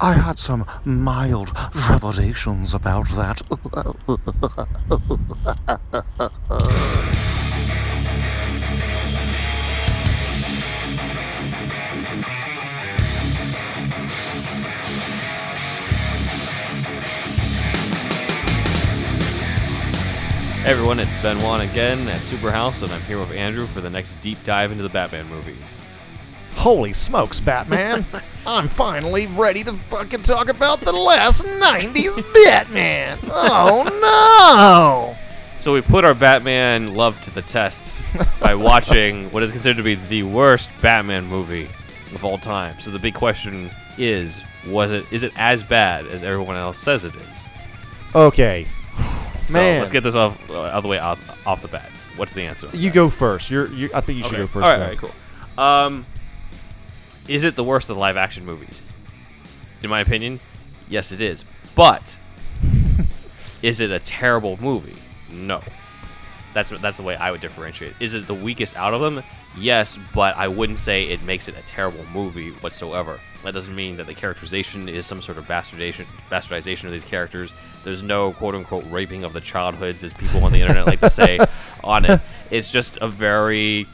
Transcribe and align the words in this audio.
I 0.00 0.12
had 0.12 0.38
some 0.38 0.64
mild 0.84 1.48
trepidations 1.74 2.72
about 2.72 3.08
that. 3.10 3.42
Hey 20.62 20.74
everyone, 20.74 21.00
it's 21.00 21.22
Ben 21.22 21.42
Wan 21.42 21.62
again 21.62 22.06
at 22.06 22.20
Superhouse, 22.20 22.84
and 22.84 22.92
I'm 22.92 23.00
here 23.02 23.18
with 23.18 23.32
Andrew 23.32 23.66
for 23.66 23.80
the 23.80 23.90
next 23.90 24.20
deep 24.20 24.38
dive 24.44 24.70
into 24.70 24.84
the 24.84 24.90
Batman 24.90 25.26
movies. 25.28 25.80
Holy 26.68 26.92
smokes, 26.92 27.40
Batman! 27.40 28.04
I'm 28.46 28.68
finally 28.68 29.26
ready 29.26 29.64
to 29.64 29.72
fucking 29.72 30.22
talk 30.22 30.50
about 30.50 30.80
the 30.82 30.92
last 30.92 31.46
90s 31.46 32.16
Batman! 32.44 33.16
Oh 33.30 35.16
no! 35.16 35.16
So 35.60 35.72
we 35.72 35.80
put 35.80 36.04
our 36.04 36.12
Batman 36.12 36.94
love 36.94 37.18
to 37.22 37.30
the 37.30 37.40
test 37.40 38.02
by 38.38 38.54
watching 38.54 39.30
what 39.30 39.42
is 39.42 39.50
considered 39.50 39.78
to 39.78 39.82
be 39.82 39.94
the 39.94 40.24
worst 40.24 40.68
Batman 40.82 41.24
movie 41.24 41.70
of 42.14 42.22
all 42.22 42.36
time. 42.36 42.78
So 42.80 42.90
the 42.90 42.98
big 42.98 43.14
question 43.14 43.70
is, 43.96 44.42
was 44.66 44.92
it 44.92 45.10
is 45.10 45.22
it 45.22 45.32
as 45.38 45.62
bad 45.62 46.04
as 46.08 46.22
everyone 46.22 46.56
else 46.56 46.76
says 46.76 47.06
it 47.06 47.16
is? 47.16 47.46
Okay. 48.14 48.66
So 49.46 49.54
Man. 49.54 49.78
let's 49.78 49.90
get 49.90 50.02
this 50.02 50.14
off 50.14 50.38
uh, 50.50 50.64
out 50.64 50.74
of 50.74 50.82
the 50.82 50.90
way 50.90 50.98
off, 50.98 51.46
off 51.46 51.62
the 51.62 51.68
bat. 51.68 51.88
What's 52.16 52.34
the 52.34 52.42
answer? 52.42 52.68
You 52.74 52.90
go 52.90 53.08
first. 53.08 53.50
You're, 53.50 53.68
you 53.68 53.88
I 53.94 54.02
think 54.02 54.18
you 54.18 54.24
should 54.24 54.34
Okay. 54.34 54.42
go 54.42 54.46
first. 54.46 54.66
All 54.66 54.70
right, 54.70 54.82
all 54.82 54.88
right 54.88 54.98
cool. 54.98 55.14
Um, 55.64 56.04
is 57.28 57.44
it 57.44 57.54
the 57.54 57.64
worst 57.64 57.88
of 57.88 57.96
the 57.96 58.00
live 58.00 58.16
action 58.16 58.44
movies? 58.44 58.82
In 59.82 59.90
my 59.90 60.00
opinion, 60.00 60.40
yes, 60.88 61.12
it 61.12 61.20
is. 61.20 61.44
But 61.74 62.02
is 63.62 63.80
it 63.80 63.90
a 63.90 63.98
terrible 64.00 64.58
movie? 64.60 64.96
No. 65.30 65.60
That's 66.54 66.70
that's 66.70 66.96
the 66.96 67.02
way 67.02 67.14
I 67.14 67.30
would 67.30 67.40
differentiate. 67.40 67.92
Is 68.00 68.14
it 68.14 68.26
the 68.26 68.34
weakest 68.34 68.76
out 68.76 68.94
of 68.94 69.00
them? 69.00 69.22
Yes, 69.56 69.98
but 70.14 70.36
I 70.36 70.48
wouldn't 70.48 70.78
say 70.78 71.04
it 71.04 71.22
makes 71.22 71.48
it 71.48 71.56
a 71.56 71.62
terrible 71.62 72.04
movie 72.12 72.50
whatsoever. 72.50 73.20
That 73.44 73.54
doesn't 73.54 73.74
mean 73.74 73.96
that 73.98 74.06
the 74.06 74.14
characterization 74.14 74.88
is 74.88 75.06
some 75.06 75.22
sort 75.22 75.38
of 75.38 75.44
bastardization, 75.46 76.06
bastardization 76.30 76.86
of 76.86 76.92
these 76.92 77.04
characters. 77.04 77.52
There's 77.84 78.02
no 78.02 78.32
quote 78.32 78.54
unquote 78.54 78.84
raping 78.86 79.24
of 79.24 79.32
the 79.32 79.40
childhoods, 79.40 80.02
as 80.02 80.12
people 80.12 80.42
on 80.44 80.52
the 80.52 80.60
internet 80.60 80.86
like 80.86 81.00
to 81.00 81.10
say, 81.10 81.38
on 81.84 82.04
it. 82.04 82.20
It's 82.50 82.72
just 82.72 82.96
a 83.00 83.08
very 83.08 83.86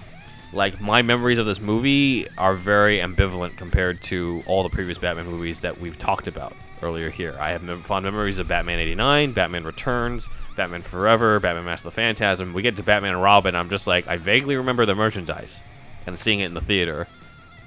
like 0.55 0.81
my 0.81 1.03
memories 1.03 1.39
of 1.39 1.47
this 1.47 1.61
movie 1.61 2.27
are 2.39 2.55
very 2.55 2.99
ambivalent 2.99 3.57
compared 3.57 4.01
to 4.03 4.43
all 4.47 4.63
the 4.63 4.69
previous 4.69 4.99
Batman 4.99 5.27
movies 5.27 5.61
that 5.61 5.81
we've 5.81 5.99
talked 5.99 6.27
about 6.27 6.55
earlier 6.83 7.11
here. 7.11 7.37
I 7.41 7.51
have 7.51 7.63
fond 7.81 8.05
memories 8.05 8.39
of 8.39 8.49
Batman 8.49 8.79
89, 8.79 9.33
Batman 9.33 9.65
Returns, 9.65 10.29
Batman 10.57 10.83
Forever, 10.83 11.41
Batman 11.41 11.65
Mask 11.65 11.85
of 11.85 11.93
the 11.93 11.97
Phantasm. 11.97 12.53
We 12.53 12.63
get 12.63 12.77
to 12.77 12.83
Batman 12.83 13.15
and 13.15 13.23
Robin, 13.23 13.55
I'm 13.55 13.69
just 13.69 13.87
like 13.87 14.07
I 14.07 14.17
vaguely 14.17 14.57
remember 14.57 14.87
the 14.87 14.95
merchandise 14.95 15.63
and 16.07 16.19
seeing 16.19 16.41
it 16.41 16.47
in 16.47 16.55
the 16.55 16.61
theater. 16.61 17.09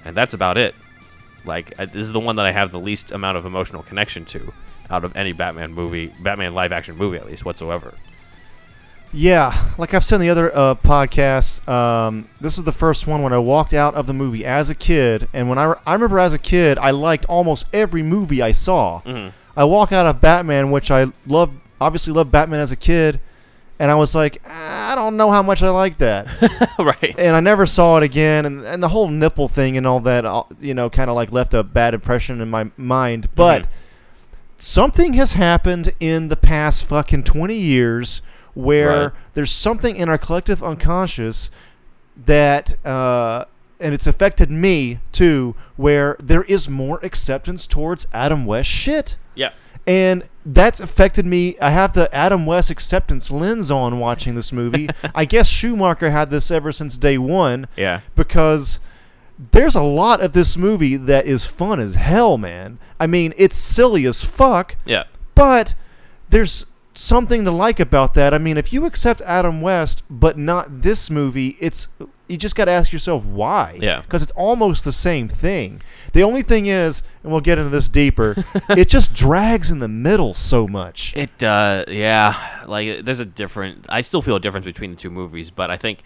And 0.04 0.16
that's 0.16 0.34
about 0.34 0.56
it. 0.56 0.74
Like 1.44 1.76
this 1.76 2.04
is 2.04 2.12
the 2.12 2.20
one 2.20 2.36
that 2.36 2.46
I 2.46 2.52
have 2.52 2.72
the 2.72 2.80
least 2.80 3.12
amount 3.12 3.36
of 3.36 3.44
emotional 3.44 3.82
connection 3.82 4.24
to 4.26 4.52
out 4.90 5.04
of 5.04 5.14
any 5.16 5.32
Batman 5.32 5.74
movie, 5.74 6.12
Batman 6.20 6.54
live 6.54 6.72
action 6.72 6.96
movie 6.96 7.18
at 7.18 7.26
least 7.26 7.44
whatsoever. 7.44 7.94
Yeah, 9.12 9.54
like 9.78 9.94
I've 9.94 10.04
said 10.04 10.16
in 10.16 10.20
the 10.22 10.30
other 10.30 10.54
uh, 10.54 10.74
podcasts, 10.74 11.66
um, 11.66 12.28
this 12.40 12.58
is 12.58 12.64
the 12.64 12.72
first 12.72 13.06
one 13.06 13.22
when 13.22 13.32
I 13.32 13.38
walked 13.38 13.72
out 13.72 13.94
of 13.94 14.06
the 14.06 14.12
movie 14.12 14.44
as 14.44 14.68
a 14.68 14.74
kid, 14.74 15.28
and 15.32 15.48
when 15.48 15.56
I, 15.58 15.64
re- 15.64 15.74
I 15.86 15.94
remember 15.94 16.18
as 16.18 16.34
a 16.34 16.38
kid, 16.38 16.78
I 16.78 16.90
liked 16.90 17.24
almost 17.24 17.66
every 17.72 18.02
movie 18.02 18.42
I 18.42 18.52
saw. 18.52 19.00
Mhm. 19.06 19.32
I 19.56 19.64
walk 19.64 19.92
out 19.92 20.04
of 20.06 20.20
Batman, 20.20 20.70
which 20.70 20.90
I 20.90 21.06
loved, 21.26 21.54
obviously 21.80 22.12
loved 22.12 22.30
Batman 22.30 22.60
as 22.60 22.70
a 22.70 22.76
kid, 22.76 23.18
and 23.78 23.90
I 23.90 23.94
was 23.94 24.14
like, 24.14 24.42
I 24.46 24.94
don't 24.94 25.16
know 25.16 25.30
how 25.30 25.42
much 25.42 25.62
I 25.62 25.70
like 25.70 25.96
that, 25.98 26.26
right. 26.78 27.14
and 27.18 27.34
I 27.34 27.40
never 27.40 27.64
saw 27.64 27.96
it 27.96 28.02
again, 28.02 28.44
and, 28.44 28.60
and 28.60 28.82
the 28.82 28.88
whole 28.88 29.08
nipple 29.08 29.48
thing 29.48 29.78
and 29.78 29.86
all 29.86 30.00
that, 30.00 30.26
uh, 30.26 30.42
you 30.60 30.74
know, 30.74 30.90
kind 30.90 31.08
of 31.08 31.16
like 31.16 31.32
left 31.32 31.54
a 31.54 31.62
bad 31.64 31.94
impression 31.94 32.40
in 32.42 32.50
my 32.50 32.70
mind, 32.76 33.28
but. 33.34 33.62
Mhm. 33.62 33.68
Something 34.60 35.12
has 35.12 35.34
happened 35.34 35.92
in 36.00 36.30
the 36.30 36.36
past 36.36 36.84
fucking 36.84 37.22
20 37.22 37.54
years 37.54 38.22
where 38.58 39.02
Right. 39.04 39.12
there's 39.34 39.52
something 39.52 39.94
in 39.94 40.08
our 40.08 40.18
collective 40.18 40.62
unconscious 40.64 41.50
that 42.26 42.84
uh, 42.84 43.44
and 43.80 43.94
it's 43.94 44.06
affected 44.08 44.50
me 44.50 44.98
too 45.12 45.54
where 45.76 46.16
there 46.18 46.42
is 46.44 46.68
more 46.68 46.98
acceptance 47.04 47.66
towards 47.66 48.06
Adam 48.12 48.44
West 48.46 48.68
shit 48.68 49.16
yeah. 49.36 49.50
and 49.86 50.24
that's 50.44 50.80
affected 50.80 51.24
me 51.24 51.56
I 51.60 51.70
have 51.70 51.92
the 51.92 52.12
Adam 52.12 52.46
West 52.46 52.70
acceptance 52.70 53.30
lens 53.30 53.70
on 53.70 54.00
watching 54.00 54.34
this 54.34 54.52
movie 54.52 54.88
I 55.14 55.24
guess 55.24 55.48
Schumacher 55.48 56.10
had 56.10 56.30
this 56.30 56.50
ever 56.50 56.72
since 56.72 56.96
day 56.98 57.18
1 57.18 57.68
Yeah. 57.76 58.00
because 58.16 58.80
there's 59.52 59.76
a 59.76 59.82
lot 59.84 60.20
of 60.20 60.32
this 60.32 60.56
movie 60.56 60.96
that 60.96 61.26
is 61.26 61.46
fun 61.46 61.78
as 61.78 61.94
hell 61.94 62.36
man 62.38 62.80
I 62.98 63.06
mean 63.06 63.32
it's 63.36 63.56
silly 63.56 64.04
as 64.06 64.24
fuck 64.24 64.74
Yeah. 64.84 65.04
but 65.36 65.76
there's 66.30 66.66
something 66.98 67.44
to 67.44 67.50
like 67.50 67.78
about 67.78 68.14
that. 68.14 68.34
I 68.34 68.38
mean, 68.38 68.56
if 68.58 68.72
you 68.72 68.84
accept 68.84 69.20
Adam 69.20 69.60
West, 69.60 70.02
but 70.10 70.36
not 70.36 70.82
this 70.82 71.10
movie, 71.10 71.56
it's 71.60 71.88
you 72.26 72.36
just 72.36 72.56
got 72.56 72.64
to 72.66 72.70
ask 72.72 72.92
yourself 72.92 73.24
why. 73.24 73.78
Yeah. 73.80 74.02
Because 74.02 74.22
it's 74.22 74.32
almost 74.32 74.84
the 74.84 74.92
same 74.92 75.28
thing. 75.28 75.80
The 76.12 76.22
only 76.22 76.42
thing 76.42 76.66
is, 76.66 77.02
and 77.22 77.30
we'll 77.32 77.40
get 77.40 77.56
into 77.56 77.70
this 77.70 77.88
deeper, 77.88 78.34
it 78.70 78.88
just 78.88 79.14
drags 79.14 79.70
in 79.70 79.78
the 79.78 79.88
middle 79.88 80.34
so 80.34 80.66
much. 80.66 81.14
It 81.16 81.42
uh 81.42 81.84
yeah, 81.88 82.64
like 82.66 83.04
there's 83.04 83.20
a 83.20 83.24
different 83.26 83.86
I 83.88 84.00
still 84.00 84.20
feel 84.20 84.36
a 84.36 84.40
difference 84.40 84.66
between 84.66 84.90
the 84.90 84.96
two 84.96 85.10
movies, 85.10 85.50
but 85.50 85.70
I 85.70 85.76
think 85.76 86.02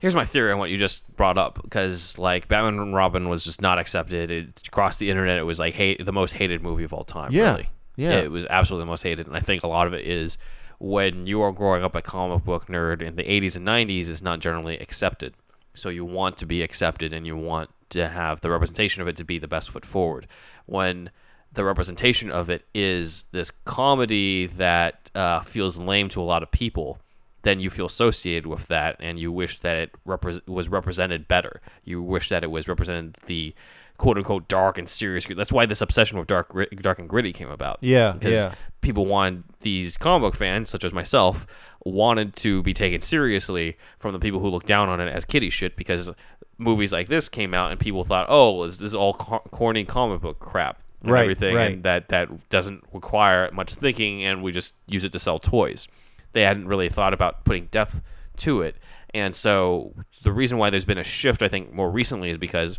here's 0.00 0.14
my 0.14 0.24
theory 0.24 0.52
on 0.52 0.58
what 0.58 0.70
you 0.70 0.78
just 0.78 1.06
brought 1.16 1.38
up 1.38 1.60
because 1.62 2.18
like 2.18 2.48
Batman 2.48 2.78
and 2.80 2.94
Robin 2.94 3.28
was 3.28 3.44
just 3.44 3.62
not 3.62 3.78
accepted. 3.78 4.30
It 4.30 4.68
crossed 4.72 4.98
the 4.98 5.10
internet. 5.10 5.38
It 5.38 5.44
was 5.44 5.58
like 5.60 5.74
hate 5.74 6.04
the 6.04 6.12
most 6.12 6.32
hated 6.32 6.62
movie 6.62 6.84
of 6.84 6.92
all 6.92 7.04
time, 7.04 7.30
Yeah. 7.32 7.52
really. 7.52 7.68
Yeah. 7.98 8.20
It 8.20 8.30
was 8.30 8.46
absolutely 8.48 8.84
the 8.84 8.90
most 8.90 9.02
hated 9.02 9.26
and 9.26 9.36
I 9.36 9.40
think 9.40 9.62
a 9.62 9.68
lot 9.68 9.86
of 9.86 9.92
it 9.92 10.06
is 10.06 10.38
when 10.78 11.26
you 11.26 11.42
are 11.42 11.52
growing 11.52 11.82
up 11.82 11.96
a 11.96 12.00
comic 12.00 12.44
book 12.44 12.66
nerd 12.66 13.02
in 13.02 13.16
the 13.16 13.24
80s 13.24 13.56
and 13.56 13.66
90s 13.66 14.08
it's 14.08 14.22
not 14.22 14.40
generally 14.40 14.78
accepted. 14.78 15.34
So 15.74 15.88
you 15.88 16.04
want 16.04 16.36
to 16.38 16.46
be 16.46 16.62
accepted 16.62 17.12
and 17.12 17.26
you 17.26 17.36
want 17.36 17.70
to 17.90 18.08
have 18.08 18.40
the 18.40 18.50
representation 18.50 19.02
of 19.02 19.08
it 19.08 19.16
to 19.16 19.24
be 19.24 19.38
the 19.38 19.48
best 19.48 19.70
foot 19.70 19.84
forward. 19.84 20.26
When 20.66 21.10
the 21.52 21.64
representation 21.64 22.30
of 22.30 22.50
it 22.50 22.64
is 22.74 23.24
this 23.32 23.50
comedy 23.50 24.46
that 24.46 25.10
uh, 25.14 25.40
feels 25.40 25.78
lame 25.78 26.08
to 26.10 26.20
a 26.20 26.22
lot 26.22 26.42
of 26.42 26.50
people, 26.50 26.98
then 27.42 27.60
you 27.60 27.70
feel 27.70 27.86
associated 27.86 28.46
with 28.46 28.68
that 28.68 28.96
and 29.00 29.18
you 29.18 29.32
wish 29.32 29.58
that 29.60 29.76
it 29.76 29.90
repre- 30.06 30.46
was 30.46 30.68
represented 30.68 31.26
better. 31.26 31.60
You 31.84 32.02
wish 32.02 32.28
that 32.28 32.44
it 32.44 32.50
was 32.50 32.68
represented 32.68 33.16
the 33.26 33.54
quote 33.98 34.16
unquote 34.16 34.48
dark 34.48 34.78
and 34.78 34.88
serious. 34.88 35.26
That's 35.26 35.52
why 35.52 35.66
this 35.66 35.82
obsession 35.82 36.18
with 36.18 36.28
dark, 36.28 36.52
dark 36.76 36.98
and 36.98 37.08
gritty 37.08 37.32
came 37.32 37.50
about. 37.50 37.78
Yeah, 37.82 38.12
because 38.12 38.34
yeah. 38.34 38.54
people 38.80 39.04
wanted 39.04 39.44
these 39.60 39.96
comic 39.96 40.22
book 40.28 40.34
fans, 40.34 40.70
such 40.70 40.84
as 40.84 40.92
myself, 40.92 41.46
wanted 41.84 42.34
to 42.36 42.62
be 42.62 42.72
taken 42.72 43.00
seriously 43.00 43.76
from 43.98 44.12
the 44.12 44.18
people 44.18 44.40
who 44.40 44.48
looked 44.48 44.66
down 44.66 44.88
on 44.88 45.00
it 45.00 45.08
as 45.08 45.24
kiddie 45.24 45.50
shit 45.50 45.76
because 45.76 46.12
movies 46.56 46.92
like 46.92 47.08
this 47.08 47.28
came 47.28 47.52
out 47.52 47.70
and 47.70 47.78
people 47.78 48.04
thought, 48.04 48.26
oh, 48.28 48.64
this 48.66 48.78
this 48.78 48.88
is 48.88 48.94
all 48.94 49.14
co- 49.14 49.42
corny 49.50 49.84
comic 49.84 50.20
book 50.20 50.38
crap 50.38 50.80
and 51.02 51.12
Right, 51.12 51.22
everything, 51.22 51.54
right. 51.54 51.72
and 51.72 51.82
that 51.84 52.08
that 52.08 52.48
doesn't 52.50 52.84
require 52.92 53.50
much 53.52 53.74
thinking, 53.74 54.24
and 54.24 54.42
we 54.42 54.52
just 54.52 54.74
use 54.86 55.04
it 55.04 55.12
to 55.12 55.18
sell 55.18 55.38
toys. 55.38 55.86
They 56.32 56.42
hadn't 56.42 56.66
really 56.66 56.88
thought 56.88 57.14
about 57.14 57.44
putting 57.44 57.66
depth 57.66 58.00
to 58.38 58.62
it, 58.62 58.76
and 59.14 59.34
so 59.34 59.94
the 60.22 60.32
reason 60.32 60.58
why 60.58 60.70
there's 60.70 60.84
been 60.84 60.98
a 60.98 61.04
shift, 61.04 61.42
I 61.42 61.48
think, 61.48 61.72
more 61.72 61.90
recently 61.90 62.30
is 62.30 62.38
because 62.38 62.78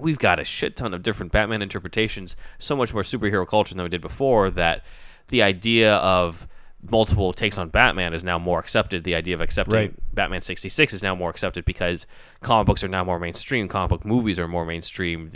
we've 0.00 0.18
got 0.18 0.40
a 0.40 0.44
shit 0.44 0.76
ton 0.76 0.94
of 0.94 1.02
different 1.02 1.32
Batman 1.32 1.62
interpretations, 1.62 2.36
so 2.58 2.76
much 2.76 2.92
more 2.92 3.02
superhero 3.02 3.46
culture 3.46 3.74
than 3.74 3.82
we 3.82 3.88
did 3.88 4.00
before 4.00 4.50
that 4.50 4.84
the 5.28 5.42
idea 5.42 5.94
of 5.96 6.46
multiple 6.90 7.32
takes 7.32 7.56
on 7.58 7.68
Batman 7.68 8.12
is 8.12 8.22
now 8.22 8.38
more 8.38 8.58
accepted. 8.58 9.04
The 9.04 9.14
idea 9.14 9.34
of 9.34 9.40
accepting 9.40 9.74
Right. 9.74 10.14
Batman 10.14 10.42
66 10.42 10.92
is 10.92 11.02
now 11.02 11.14
more 11.14 11.30
accepted 11.30 11.64
because 11.64 12.06
comic 12.40 12.66
books 12.66 12.84
are 12.84 12.88
now 12.88 13.04
more 13.04 13.18
mainstream. 13.18 13.68
Comic 13.68 13.88
book 13.88 14.04
movies 14.04 14.38
are 14.38 14.46
more 14.46 14.64
mainstream. 14.64 15.30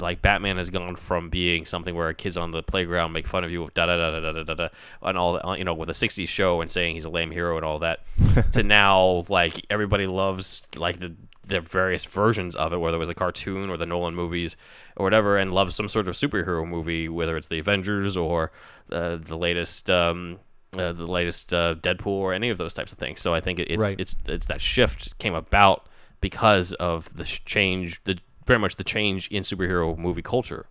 Like 0.00 0.22
Batman 0.22 0.56
has 0.56 0.70
gone 0.70 0.96
from 0.96 1.30
being 1.30 1.64
something 1.64 1.94
where 1.94 2.12
kids 2.12 2.36
on 2.36 2.52
the 2.52 2.62
playground 2.62 3.12
make 3.12 3.26
fun 3.26 3.44
of 3.44 3.50
you 3.50 3.62
with 3.62 3.74
da 3.74 3.86
da 3.86 3.96
da 3.96 4.20
da 4.20 4.32
da 4.32 4.42
da 4.44 4.54
da 4.54 4.68
and 5.02 5.18
all 5.18 5.34
that, 5.34 5.46
uh, 5.46 5.54
you 5.54 5.64
know, 5.64 5.74
with 5.74 5.90
a 5.90 5.94
60s 5.94 6.28
show 6.28 6.60
and 6.60 6.70
saying 6.70 6.94
he's 6.94 7.04
a 7.04 7.10
lame 7.10 7.30
hero 7.30 7.56
and 7.56 7.64
all 7.64 7.80
that, 7.80 8.00
to 8.52 8.62
now 8.62 9.24
like 9.28 9.66
everybody 9.70 10.06
loves 10.06 10.62
like 10.76 11.00
the 11.00 11.14
the 11.46 11.60
various 11.60 12.04
versions 12.04 12.56
of 12.56 12.72
it, 12.72 12.78
whether 12.78 12.96
it 12.96 13.00
was 13.00 13.08
a 13.08 13.14
cartoon 13.14 13.70
or 13.70 13.76
the 13.76 13.86
Nolan 13.86 14.14
movies 14.14 14.56
or 14.96 15.04
whatever, 15.04 15.36
and 15.38 15.52
loves 15.52 15.74
some 15.74 15.88
sort 15.88 16.08
of 16.08 16.14
superhero 16.14 16.66
movie, 16.66 17.08
whether 17.08 17.36
it's 17.36 17.48
the 17.48 17.58
Avengers 17.58 18.16
or 18.16 18.50
uh, 18.90 19.16
the 19.16 19.36
latest. 19.36 19.88
Um, 19.90 20.38
uh, 20.76 20.90
the 20.92 21.06
latest 21.06 21.54
uh, 21.54 21.76
Deadpool 21.76 22.06
or 22.08 22.32
any 22.34 22.50
of 22.50 22.58
those 22.58 22.74
types 22.74 22.90
of 22.90 22.98
things. 22.98 23.20
So 23.20 23.32
I 23.32 23.38
think 23.38 23.60
it's 23.60 23.80
Right. 23.80 23.94
it's 23.96 24.16
it's 24.26 24.46
that 24.46 24.60
shift 24.60 25.16
came 25.18 25.32
about 25.32 25.86
because 26.20 26.72
of 26.74 27.14
the 27.16 27.22
change, 27.22 28.02
the 28.02 28.18
very 28.44 28.58
much 28.58 28.74
the 28.74 28.82
change 28.82 29.28
in 29.28 29.44
superhero 29.44 29.96
movie 29.96 30.20
culture. 30.20 30.66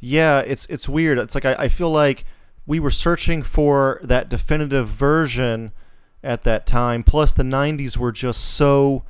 yeah, 0.00 0.40
it's 0.40 0.66
it's 0.66 0.88
weird. 0.90 1.16
It's 1.18 1.34
like 1.34 1.46
I, 1.46 1.54
I 1.54 1.68
feel 1.68 1.90
like 1.90 2.26
we 2.66 2.78
were 2.78 2.90
searching 2.90 3.42
for 3.42 3.98
that 4.02 4.28
definitive 4.28 4.88
version 4.88 5.72
at 6.22 6.42
that 6.42 6.66
time. 6.66 7.02
Plus, 7.02 7.32
the 7.32 7.42
'90s 7.42 7.96
were 7.96 8.12
just 8.12 8.42
so 8.42 9.04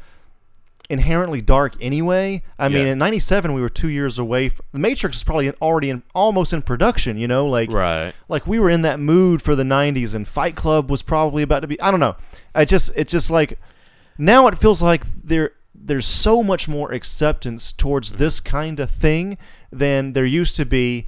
inherently 0.91 1.41
dark 1.41 1.75
anyway. 1.81 2.43
I 2.59 2.69
mean, 2.69 2.87
in 2.87 2.99
'97 2.99 3.53
we 3.55 3.61
were 3.61 3.69
two 3.69 3.89
years 3.89 4.19
away. 4.19 4.49
From, 4.51 4.67
the 4.73 4.79
Matrix 4.79 5.17
is 5.19 5.25
probably 5.25 5.51
already 5.53 5.91
in, 5.91 6.03
almost 6.15 6.53
in 6.53 6.63
production. 6.63 7.17
You 7.17 7.27
know, 7.29 7.47
like 7.47 7.71
Right. 7.73 8.13
like 8.29 8.47
we 8.47 8.59
were 8.61 8.69
in 8.71 8.83
that 8.83 9.01
mood 9.01 9.41
for 9.43 9.55
the 9.57 9.63
90s 9.65 10.15
and 10.15 10.29
fight 10.29 10.55
club 10.57 10.91
was 10.91 11.03
probably 11.03 11.43
about 11.43 11.61
to 11.61 11.67
be 11.67 11.81
i 11.81 11.91
don't 11.91 12.01
know 12.01 12.17
i 12.55 12.65
just 12.65 12.93
it's 12.97 13.11
just 13.13 13.31
like 13.31 13.59
now 14.19 14.47
it 14.47 14.57
feels 14.59 14.83
like 14.83 15.05
there 15.25 15.53
there's 15.75 16.07
so 16.07 16.43
much 16.43 16.69
more 16.69 16.93
acceptance 16.93 17.73
towards 17.73 18.11
Mm-hmm. 18.11 18.19
this 18.19 18.41
kind 18.41 18.81
of 18.81 18.91
thing 18.91 19.39
than 19.73 20.13
there 20.13 20.25
used 20.27 20.57
to 20.57 20.65
be 20.67 21.07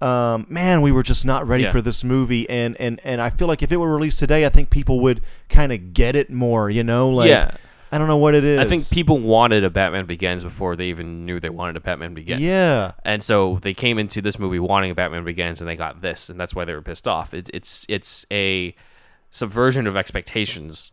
um, 0.00 0.46
man 0.48 0.80
we 0.82 0.92
were 0.92 1.02
just 1.02 1.26
not 1.26 1.46
ready 1.46 1.64
Yeah. 1.64 1.72
for 1.72 1.82
this 1.82 2.02
movie 2.04 2.48
and, 2.48 2.76
and 2.80 3.00
and 3.04 3.20
i 3.20 3.30
feel 3.30 3.48
like 3.48 3.62
if 3.62 3.72
it 3.72 3.76
were 3.76 3.92
released 3.92 4.18
today 4.20 4.46
i 4.46 4.48
think 4.48 4.70
people 4.70 5.00
would 5.00 5.20
kind 5.48 5.72
of 5.72 5.92
get 5.92 6.14
it 6.16 6.30
more 6.30 6.70
you 6.70 6.82
know 6.84 7.10
like 7.10 7.28
yeah. 7.28 7.50
I 7.90 7.98
don't 7.98 8.08
know 8.08 8.16
what 8.16 8.34
it 8.34 8.44
is 8.44 8.58
I 8.58 8.64
think 8.64 8.88
people 8.90 9.18
wanted 9.18 9.64
a 9.64 9.70
Batman 9.70 10.06
Begins 10.06 10.44
before 10.44 10.76
they 10.76 10.86
even 10.86 11.24
knew 11.24 11.40
they 11.40 11.50
wanted 11.50 11.76
a 11.76 11.80
Batman 11.80 12.14
Begins. 12.14 12.40
yeah 12.40 12.92
And 13.04 13.22
so 13.22 13.58
they 13.62 13.74
came 13.74 13.98
into 13.98 14.20
this 14.20 14.38
movie 14.38 14.58
wanting 14.58 14.90
a 14.90 14.94
Batman 14.94 15.24
Begins, 15.24 15.60
and 15.60 15.68
they 15.68 15.76
got 15.76 16.00
this, 16.00 16.28
and 16.30 16.38
that's 16.38 16.54
why 16.54 16.64
they 16.64 16.74
were 16.74 16.82
pissed 16.82 17.08
off. 17.08 17.32
It's 17.34 17.50
it's 17.54 17.86
it's 17.88 18.26
a 18.30 18.74
subversion 19.30 19.86
of 19.86 19.96
expectations 19.96 20.90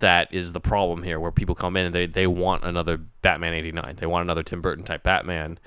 that 0.00 0.32
is 0.32 0.52
the 0.52 0.60
problem 0.60 1.02
here, 1.02 1.18
where 1.18 1.32
people 1.32 1.54
come 1.54 1.76
in 1.76 1.86
and 1.86 1.94
they, 1.94 2.06
they 2.06 2.26
want 2.26 2.64
another 2.64 2.96
Batman 2.96 3.54
'89, 3.54 3.96
they 3.96 4.06
want 4.06 4.22
another 4.22 4.42
Tim 4.42 4.60
Burton 4.60 4.84
type 4.84 5.02
Batman, 5.02 5.58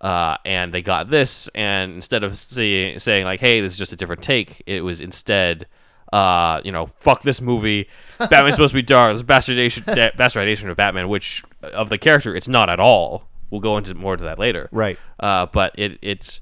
uh, 0.00 0.36
and 0.44 0.72
they 0.74 0.82
got 0.82 1.08
this, 1.08 1.48
and 1.54 1.92
instead 1.94 2.22
of 2.24 2.36
say, 2.36 2.98
saying 2.98 3.24
like, 3.24 3.40
"Hey, 3.40 3.60
this 3.60 3.72
is 3.72 3.78
just 3.78 3.92
a 3.92 3.96
different 3.96 4.22
take," 4.22 4.62
it 4.66 4.82
was 4.82 5.00
instead. 5.00 5.66
Uh, 6.12 6.60
you 6.64 6.72
know, 6.72 6.86
fuck 6.86 7.22
this 7.22 7.40
movie. 7.40 7.88
Batman's 8.18 8.54
supposed 8.54 8.72
to 8.72 8.78
be 8.78 8.82
dark. 8.82 9.12
It's 9.12 9.22
bastardization, 9.22 9.84
bastardization 10.16 10.68
of 10.68 10.76
Batman, 10.76 11.08
which 11.08 11.42
of 11.62 11.88
the 11.88 11.98
character, 11.98 12.34
it's 12.34 12.48
not 12.48 12.68
at 12.68 12.80
all. 12.80 13.28
We'll 13.50 13.60
go 13.60 13.76
into 13.76 13.94
more 13.94 14.16
to 14.16 14.22
that 14.24 14.38
later 14.38 14.68
right 14.70 14.96
uh, 15.18 15.46
but 15.46 15.72
it 15.76 15.98
it's 16.02 16.40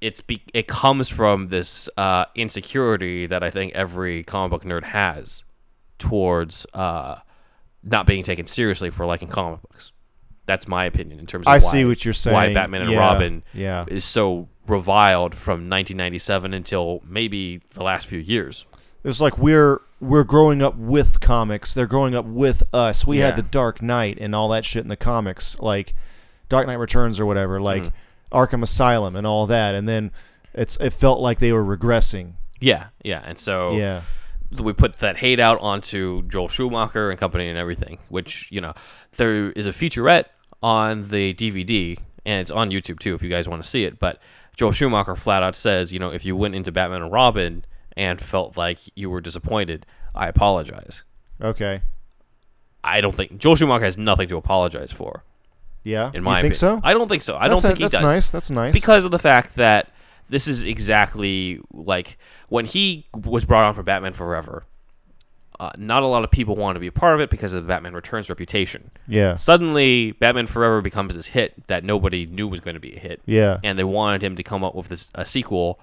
it's 0.00 0.20
be, 0.20 0.42
it 0.54 0.66
comes 0.66 1.08
from 1.08 1.48
this 1.48 1.88
uh, 1.96 2.24
insecurity 2.34 3.26
that 3.26 3.42
I 3.42 3.50
think 3.50 3.74
every 3.74 4.24
comic 4.24 4.50
book 4.50 4.64
nerd 4.64 4.84
has 4.84 5.44
towards 5.98 6.66
uh, 6.74 7.18
not 7.82 8.06
being 8.06 8.24
taken 8.24 8.46
seriously 8.46 8.90
for 8.90 9.06
liking 9.06 9.28
comic 9.28 9.60
books. 9.62 9.92
That's 10.46 10.66
my 10.66 10.84
opinion 10.86 11.20
in 11.20 11.26
terms 11.26 11.46
of 11.46 11.50
I 11.50 11.56
why, 11.56 11.58
see 11.58 11.84
what 11.84 12.04
you're 12.04 12.14
saying. 12.14 12.34
why. 12.34 12.54
Batman 12.54 12.82
and 12.82 12.90
Yeah, 12.90 12.98
Robin 12.98 13.42
yeah. 13.54 13.84
is 13.86 14.04
so 14.04 14.48
reviled 14.70 15.34
from 15.34 15.68
1997 15.68 16.54
until 16.54 17.02
maybe 17.06 17.60
the 17.70 17.82
last 17.82 18.06
few 18.06 18.18
years. 18.18 18.64
It 19.02 19.08
was 19.08 19.20
like 19.20 19.36
we're 19.38 19.80
we're 20.00 20.24
growing 20.24 20.62
up 20.62 20.76
with 20.76 21.20
comics. 21.20 21.74
They're 21.74 21.86
growing 21.86 22.14
up 22.14 22.24
with 22.24 22.62
us. 22.72 23.06
We 23.06 23.18
Yeah. 23.18 23.26
had 23.26 23.36
the 23.36 23.42
Dark 23.42 23.82
Knight 23.82 24.16
and 24.20 24.34
all 24.34 24.48
that 24.50 24.64
shit 24.64 24.82
in 24.82 24.88
the 24.88 24.96
comics, 24.96 25.58
like 25.60 25.94
Dark 26.48 26.66
Knight 26.66 26.78
Returns 26.78 27.20
or 27.20 27.26
whatever, 27.26 27.60
like 27.60 27.82
Mm-hmm. 27.82 28.36
Arkham 28.38 28.62
Asylum 28.62 29.16
and 29.16 29.26
all 29.26 29.46
that. 29.46 29.74
And 29.74 29.88
then 29.88 30.10
it's 30.54 30.76
it 30.76 30.92
felt 30.92 31.20
like 31.20 31.38
they 31.38 31.52
were 31.52 31.64
regressing. 31.64 32.34
Yeah, 32.60 32.86
yeah, 33.02 33.22
and 33.24 33.38
so 33.38 33.72
Yeah. 33.72 34.02
we 34.58 34.72
put 34.72 34.98
that 34.98 35.16
hate 35.18 35.40
out 35.40 35.58
onto 35.60 36.22
Joel 36.28 36.48
Schumacher 36.48 37.10
and 37.10 37.18
company 37.18 37.48
and 37.48 37.58
everything, 37.58 37.98
which, 38.08 38.48
you 38.52 38.60
know, 38.60 38.74
there 39.16 39.50
is 39.52 39.66
a 39.66 39.70
featurette 39.70 40.26
on 40.62 41.08
the 41.08 41.32
DVD 41.34 41.98
and 42.26 42.40
it's 42.40 42.50
on 42.50 42.70
YouTube 42.70 42.98
too 43.00 43.14
if 43.14 43.22
you 43.22 43.30
guys 43.30 43.48
want 43.48 43.62
to 43.62 43.68
see 43.68 43.84
it, 43.84 43.98
but 43.98 44.20
Joel 44.60 44.72
Schumacher 44.72 45.16
flat 45.16 45.42
out 45.42 45.56
says, 45.56 45.90
you 45.90 45.98
know, 45.98 46.10
if 46.12 46.26
you 46.26 46.36
went 46.36 46.54
into 46.54 46.70
Batman 46.70 47.00
and 47.00 47.10
Robin 47.10 47.64
and 47.96 48.20
felt 48.20 48.58
like 48.58 48.78
you 48.94 49.08
were 49.08 49.22
disappointed, 49.22 49.86
I 50.14 50.28
apologize. 50.28 51.02
Okay. 51.40 51.80
I 52.84 53.00
don't 53.00 53.14
think 53.14 53.38
Joel 53.38 53.56
Schumacher 53.56 53.84
has 53.84 53.96
nothing 53.96 54.28
to 54.28 54.36
apologize 54.36 54.92
for. 54.92 55.24
Yeah. 55.82 56.10
In 56.12 56.22
my 56.22 56.40
you 56.40 56.42
think 56.42 56.54
opinion. 56.56 56.80
so? 56.82 56.86
I 56.86 56.92
don't 56.92 57.08
think 57.08 57.22
so. 57.22 57.38
I 57.38 57.48
that's 57.48 57.62
don't 57.62 57.72
a- 57.72 57.74
think 57.74 57.78
he 57.78 57.84
that's 57.84 57.92
does 57.92 58.00
That's 58.02 58.12
nice. 58.12 58.30
That's 58.30 58.50
nice. 58.50 58.74
because 58.74 59.06
of 59.06 59.12
the 59.12 59.18
fact 59.18 59.56
that 59.56 59.88
this 60.28 60.46
is 60.46 60.66
exactly 60.66 61.58
like 61.72 62.18
when 62.50 62.66
he 62.66 63.06
was 63.14 63.46
brought 63.46 63.64
on 63.64 63.72
for 63.72 63.82
Batman 63.82 64.12
Forever. 64.12 64.66
Uh, 65.60 65.70
not 65.76 66.02
a 66.02 66.06
lot 66.06 66.24
of 66.24 66.30
people 66.30 66.56
want 66.56 66.74
to 66.76 66.80
be 66.80 66.86
a 66.86 66.92
part 66.92 67.14
of 67.14 67.20
it 67.20 67.28
because 67.28 67.52
of 67.52 67.62
the 67.62 67.68
Batman 67.68 67.92
Returns 67.92 68.30
reputation. 68.30 68.90
yeah. 69.06 69.36
Suddenly, 69.36 70.12
Batman 70.12 70.46
Forever 70.46 70.80
becomes 70.80 71.14
this 71.14 71.26
hit 71.26 71.66
that 71.66 71.84
nobody 71.84 72.24
knew 72.24 72.48
was 72.48 72.60
going 72.60 72.74
to 72.76 72.80
be 72.80 72.96
a 72.96 72.98
hit, 72.98 73.20
Yeah. 73.26 73.58
and 73.62 73.78
they 73.78 73.84
wanted 73.84 74.22
him 74.24 74.36
to 74.36 74.42
come 74.42 74.64
up 74.64 74.74
with 74.74 74.88
this 74.88 75.10
a 75.14 75.26
sequel 75.26 75.78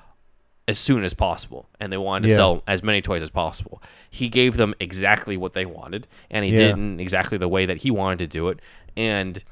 as 0.68 0.80
soon 0.80 1.04
as 1.04 1.14
possible, 1.14 1.70
and 1.80 1.94
they 1.94 1.98
wanted 1.98 2.24
to 2.24 2.30
Yeah. 2.30 2.36
sell 2.38 2.64
as 2.66 2.82
many 2.82 3.04
toys 3.04 3.22
as 3.22 3.30
possible. 3.30 3.80
He 4.10 4.30
gave 4.30 4.58
them 4.58 4.74
exactly 4.80 5.38
what 5.38 5.54
they 5.54 5.66
wanted, 5.68 6.08
and 6.32 6.44
he 6.44 6.52
Yeah. 6.54 6.58
didn't 6.70 7.00
exactly 7.00 7.38
the 7.38 7.48
way 7.48 7.68
that 7.68 7.78
he 7.78 7.92
wanted 7.92 8.18
to 8.20 8.28
do 8.28 8.50
it. 8.50 8.60
And 8.98 9.44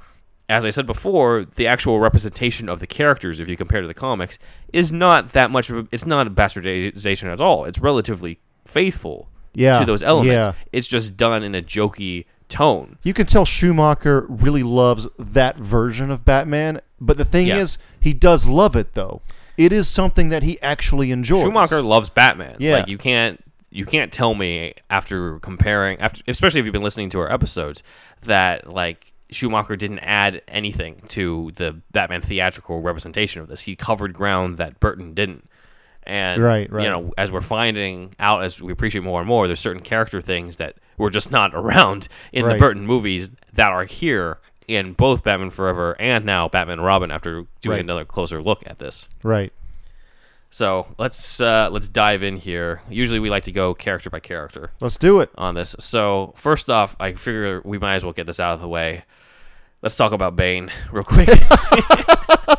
as 0.49 0.65
I 0.65 0.71
said 0.71 0.87
before, 0.87 1.45
the 1.45 1.67
actual 1.67 1.99
representation 1.99 2.67
of 2.67 2.79
the 2.79 2.87
characters, 2.87 3.39
if 3.39 3.47
you 3.47 3.55
compare 3.55 3.81
to 3.81 3.87
the 3.87 3.93
comics, 3.93 4.39
is 4.73 4.91
not 4.91 5.29
that 5.33 5.51
much 5.51 5.69
of 5.69 5.77
a, 5.77 5.87
it's 5.91 6.07
not 6.07 6.25
a 6.25 6.31
bastardization 6.31 7.31
at 7.31 7.39
all. 7.39 7.65
It's 7.65 7.77
relatively 7.79 8.39
faithful 8.65 9.29
Yeah. 9.55 9.79
to 9.79 9.85
those 9.85 10.03
elements. 10.03 10.47
Yeah. 10.47 10.53
It's 10.71 10.87
just 10.87 11.17
done 11.17 11.43
in 11.43 11.55
a 11.55 11.61
jokey 11.61 12.25
tone. 12.49 12.97
You 13.03 13.13
can 13.13 13.25
tell 13.25 13.45
Schumacher 13.45 14.25
really 14.29 14.63
loves 14.63 15.07
that 15.17 15.57
version 15.57 16.11
of 16.11 16.23
Batman, 16.25 16.81
but 17.01 17.17
the 17.17 17.25
thing 17.25 17.47
Yeah. 17.47 17.57
is, 17.57 17.77
he 17.99 18.13
does 18.13 18.47
love 18.47 18.75
it 18.75 18.93
though. 18.93 19.21
It 19.57 19.71
is 19.71 19.87
something 19.87 20.29
that 20.29 20.43
he 20.43 20.61
actually 20.61 21.11
enjoys. 21.11 21.41
Schumacher 21.43 21.81
loves 21.81 22.09
Batman. 22.09 22.57
Yeah. 22.59 22.77
Like 22.79 22.87
you 22.87 22.97
can't 22.97 23.41
you 23.71 23.85
can't 23.85 24.13
tell 24.13 24.35
me 24.35 24.73
after 24.89 25.39
comparing 25.39 25.99
after 25.99 26.21
especially 26.27 26.59
if 26.59 26.65
you've 26.65 26.73
been 26.73 26.81
listening 26.83 27.09
to 27.11 27.19
our 27.19 27.31
episodes 27.31 27.83
that 28.21 28.71
like 28.71 29.11
Schumacher 29.31 29.75
didn't 29.75 29.99
add 29.99 30.41
anything 30.47 31.01
to 31.09 31.51
the 31.55 31.81
Batman 31.91 32.21
theatrical 32.21 32.81
representation 32.81 33.41
of 33.41 33.47
this. 33.47 33.61
He 33.61 33.75
covered 33.75 34.13
ground 34.13 34.57
that 34.57 34.79
Burton 34.79 35.13
didn't. 35.13 35.49
And 36.07 36.41
Right, 36.41 36.71
right. 36.71 36.83
you 36.83 36.89
know, 36.89 37.13
as 37.17 37.31
we're 37.31 37.41
finding 37.41 38.13
out 38.19 38.43
as 38.43 38.61
we 38.61 38.71
appreciate 38.71 39.03
more 39.03 39.19
and 39.21 39.27
more, 39.27 39.47
there's 39.47 39.59
certain 39.59 39.81
character 39.81 40.21
things 40.21 40.57
that 40.57 40.75
were 40.97 41.09
just 41.09 41.31
not 41.31 41.53
around 41.55 42.07
in 42.31 42.47
the 42.47 42.55
Burton 42.55 42.85
movies 42.85 43.31
that 43.53 43.69
are 43.69 43.85
here 43.85 44.39
in 44.67 44.93
both 44.93 45.23
Batman 45.23 45.49
Forever 45.49 45.95
and 45.99 46.25
now 46.25 46.47
Batman 46.47 46.79
and 46.79 46.85
Robin 46.85 47.11
after 47.11 47.45
doing 47.61 47.77
Right. 47.77 47.79
another 47.81 48.05
closer 48.05 48.41
look 48.41 48.63
at 48.65 48.79
this. 48.79 49.07
Right. 49.23 49.51
So 50.49 50.87
let's 50.97 51.41
uh, 51.41 51.69
let's 51.71 51.87
dive 51.89 52.23
in 52.23 52.37
here. 52.37 52.81
Usually 52.89 53.19
we 53.19 53.29
like 53.29 53.43
to 53.43 53.51
go 53.51 53.73
character 53.73 54.09
by 54.09 54.19
character 54.21 54.71
Let's 54.79 54.97
do 54.97 55.19
it. 55.19 55.29
on 55.37 55.53
this. 55.55 55.75
So 55.79 56.33
first 56.37 56.69
off, 56.69 56.95
I 56.99 57.11
figure 57.13 57.61
we 57.65 57.77
might 57.77 57.95
as 57.95 58.03
well 58.05 58.13
get 58.13 58.25
this 58.25 58.39
out 58.39 58.53
of 58.53 58.61
the 58.61 58.67
way. 58.69 59.03
Let's 59.81 59.97
talk 59.97 60.13
about 60.13 60.35
Bane 60.37 60.71
real 60.91 61.03
quick. 61.03 61.27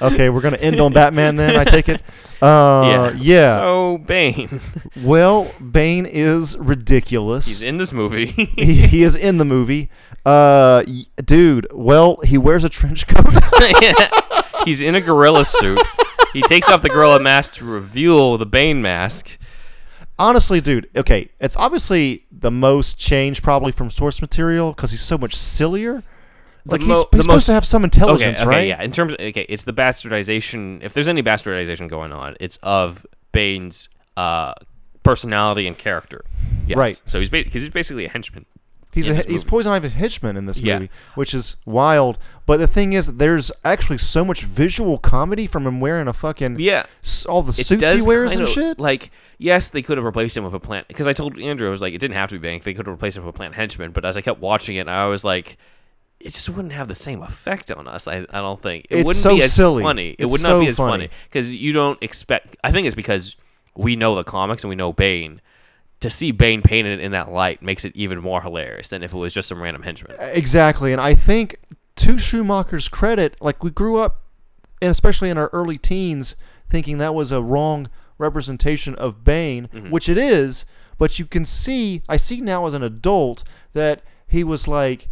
Okay, 0.00 0.28
we're 0.30 0.40
gonna 0.40 0.56
end 0.58 0.80
on 0.80 0.92
Batman 0.92 1.36
then. 1.36 1.56
I 1.56 1.64
take 1.64 1.88
it. 1.88 2.02
Uh, 2.42 3.12
yeah. 3.18 3.56
So 3.56 3.98
Bane, 3.98 4.62
well, 5.02 5.52
Bane 5.60 6.06
is 6.06 6.56
ridiculous. 6.56 7.46
he's 7.46 7.60
in 7.60 7.76
this 7.76 7.92
movie. 7.92 8.24
he, 8.56 8.86
he 8.86 9.02
is 9.02 9.14
in 9.14 9.36
the 9.36 9.44
movie. 9.44 9.90
Uh, 10.24 10.82
dude. 11.22 11.66
Well, 11.70 12.16
he 12.24 12.38
wears 12.38 12.64
a 12.64 12.70
trench 12.70 13.06
coat. 13.06 13.26
he's 14.64 14.80
in 14.80 14.94
a 14.94 15.02
gorilla 15.02 15.44
suit. 15.44 15.78
He 16.32 16.40
takes 16.40 16.70
off 16.70 16.80
the 16.80 16.88
gorilla 16.88 17.20
mask 17.20 17.56
to 17.56 17.66
reveal 17.66 18.38
the 18.38 18.46
Bane 18.46 18.80
mask. 18.80 19.38
Honestly, 20.18 20.62
dude. 20.62 20.88
Okay, 20.96 21.28
it's 21.40 21.58
obviously 21.58 22.24
the 22.30 22.50
most 22.50 22.98
change 22.98 23.42
probably 23.42 23.72
from 23.72 23.90
source 23.90 24.22
material 24.22 24.72
because 24.72 24.92
he's 24.92 25.02
so 25.02 25.18
much 25.18 25.34
sillier. 25.34 26.02
Like 26.66 26.82
mo- 26.82 26.86
he's, 26.94 27.00
supposed 27.00 27.26
most- 27.26 27.46
to 27.46 27.52
have 27.54 27.64
some 27.66 27.84
intelligence, 27.84 28.40
okay, 28.40 28.48
right? 28.48 28.68
yeah. 28.68 28.82
In 28.82 28.92
terms, 28.92 29.12
of, 29.14 29.20
okay, 29.20 29.46
it's 29.48 29.64
the 29.64 29.72
bastardization. 29.72 30.82
If 30.82 30.92
there's 30.94 31.08
any 31.08 31.22
bastardization 31.22 31.88
going 31.88 32.12
on, 32.12 32.36
it's 32.40 32.58
of 32.62 33.06
Bane's 33.32 33.88
uh, 34.16 34.54
personality 35.02 35.66
and 35.66 35.76
character. 35.78 36.24
Yes. 36.66 36.76
Right. 36.76 37.00
So 37.06 37.18
he's 37.18 37.30
because 37.30 37.62
he's 37.62 37.70
basically 37.70 38.04
a 38.04 38.08
henchman. 38.10 38.46
He's 38.92 39.08
a, 39.08 39.14
he's. 39.22 39.44
Poison 39.44 39.70
Ivy 39.70 39.88
Hitchman 39.90 40.36
in 40.36 40.46
this 40.46 40.58
Yeah. 40.60 40.80
movie, 40.80 40.90
which 41.14 41.32
is 41.32 41.56
wild. 41.64 42.18
But 42.44 42.56
the 42.56 42.66
thing 42.66 42.92
is, 42.92 43.16
there's 43.18 43.52
actually 43.64 43.98
so 43.98 44.24
much 44.24 44.42
visual 44.42 44.98
comedy 44.98 45.46
from 45.46 45.64
him 45.64 45.78
wearing 45.80 46.08
a 46.08 46.12
fucking 46.12 46.56
Yeah. 46.58 46.86
s- 47.00 47.24
all 47.24 47.42
the 47.42 47.50
It 47.50 47.66
suits 47.66 47.92
he 47.92 48.02
wears 48.02 48.32
and 48.32 48.42
of- 48.42 48.48
shit. 48.48 48.80
Like, 48.80 49.12
yes, 49.38 49.70
they 49.70 49.80
could 49.80 49.96
have 49.96 50.04
replaced 50.04 50.36
him 50.36 50.42
with 50.42 50.54
a 50.54 50.58
plant. 50.58 50.88
Because 50.88 51.06
I 51.06 51.12
told 51.12 51.38
Andrew, 51.38 51.68
I 51.68 51.70
was 51.70 51.80
like, 51.80 51.94
it 51.94 51.98
didn't 51.98 52.16
have 52.16 52.30
to 52.30 52.34
be 52.34 52.40
Bane. 52.40 52.60
They 52.64 52.74
could 52.74 52.86
have 52.86 52.92
replaced 52.92 53.16
him 53.16 53.24
with 53.24 53.32
a 53.32 53.36
plant 53.36 53.54
henchman. 53.54 53.92
But 53.92 54.04
as 54.04 54.16
I 54.16 54.22
kept 54.22 54.40
watching 54.40 54.74
it, 54.74 54.88
I 54.88 55.06
was 55.06 55.22
like, 55.22 55.56
it 56.20 56.34
just 56.34 56.48
wouldn't 56.50 56.72
have 56.72 56.88
the 56.88 56.94
same 56.94 57.22
effect 57.22 57.70
on 57.70 57.88
us. 57.88 58.06
I, 58.06 58.18
I 58.30 58.38
don't 58.40 58.60
think 58.60 58.86
it 58.90 58.98
It's 58.98 59.06
wouldn't 59.06 59.22
so 59.22 59.36
be 59.36 59.42
as 59.42 59.52
silly. 59.52 59.82
funny. 59.82 60.10
It 60.10 60.24
It's 60.24 60.32
would 60.32 60.42
not 60.42 60.46
so 60.48 60.60
be 60.60 60.66
as 60.68 60.76
funny. 60.76 61.08
because 61.24 61.54
you 61.56 61.72
don't 61.72 62.00
expect. 62.02 62.56
I 62.62 62.70
think 62.72 62.86
it's 62.86 62.94
because 62.96 63.36
we 63.76 63.96
know 63.96 64.14
the 64.14 64.24
comics 64.24 64.62
and 64.64 64.68
we 64.68 64.76
know 64.76 64.92
Bane. 64.92 65.40
To 66.00 66.08
see 66.10 66.30
Bane 66.32 66.62
painted 66.62 66.98
in 67.00 67.12
that 67.12 67.30
light 67.30 67.60
makes 67.62 67.84
it 67.84 67.94
even 67.94 68.20
more 68.22 68.40
hilarious 68.40 68.88
than 68.88 69.02
if 69.02 69.12
it 69.12 69.16
was 69.18 69.34
just 69.34 69.48
some 69.48 69.60
random 69.62 69.82
henchman. 69.82 70.16
Exactly, 70.18 70.92
and 70.92 71.00
I 71.00 71.14
think 71.14 71.56
to 71.96 72.16
Schumacher's 72.16 72.88
credit, 72.88 73.36
like 73.42 73.62
we 73.62 73.70
grew 73.70 73.98
up 74.00 74.22
and 74.80 74.90
especially 74.90 75.28
in 75.28 75.36
our 75.36 75.50
early 75.52 75.76
teens, 75.76 76.36
thinking 76.70 76.96
that 76.98 77.14
was 77.14 77.30
a 77.30 77.42
wrong 77.42 77.90
representation 78.16 78.94
of 78.94 79.24
Bane, 79.24 79.68
Mm-hmm. 79.74 79.90
which 79.90 80.08
it 80.08 80.16
is. 80.18 80.64
But 80.96 81.18
you 81.18 81.24
can 81.26 81.44
see, 81.44 82.02
I 82.08 82.16
see 82.16 82.40
now 82.40 82.66
as 82.66 82.72
an 82.74 82.82
adult 82.82 83.44
that 83.72 84.02
he 84.26 84.42
was 84.44 84.66
like, 84.68 85.08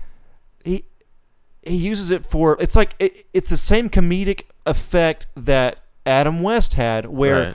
he 1.68 1.76
uses 1.76 2.10
it 2.10 2.24
for. 2.24 2.56
It's 2.60 2.76
like 2.76 2.94
it, 2.98 3.24
it's 3.32 3.48
the 3.48 3.56
same 3.56 3.88
comedic 3.88 4.42
effect 4.66 5.26
that 5.36 5.80
Adam 6.06 6.42
West 6.42 6.74
had, 6.74 7.06
where 7.06 7.42
Right. 7.48 7.54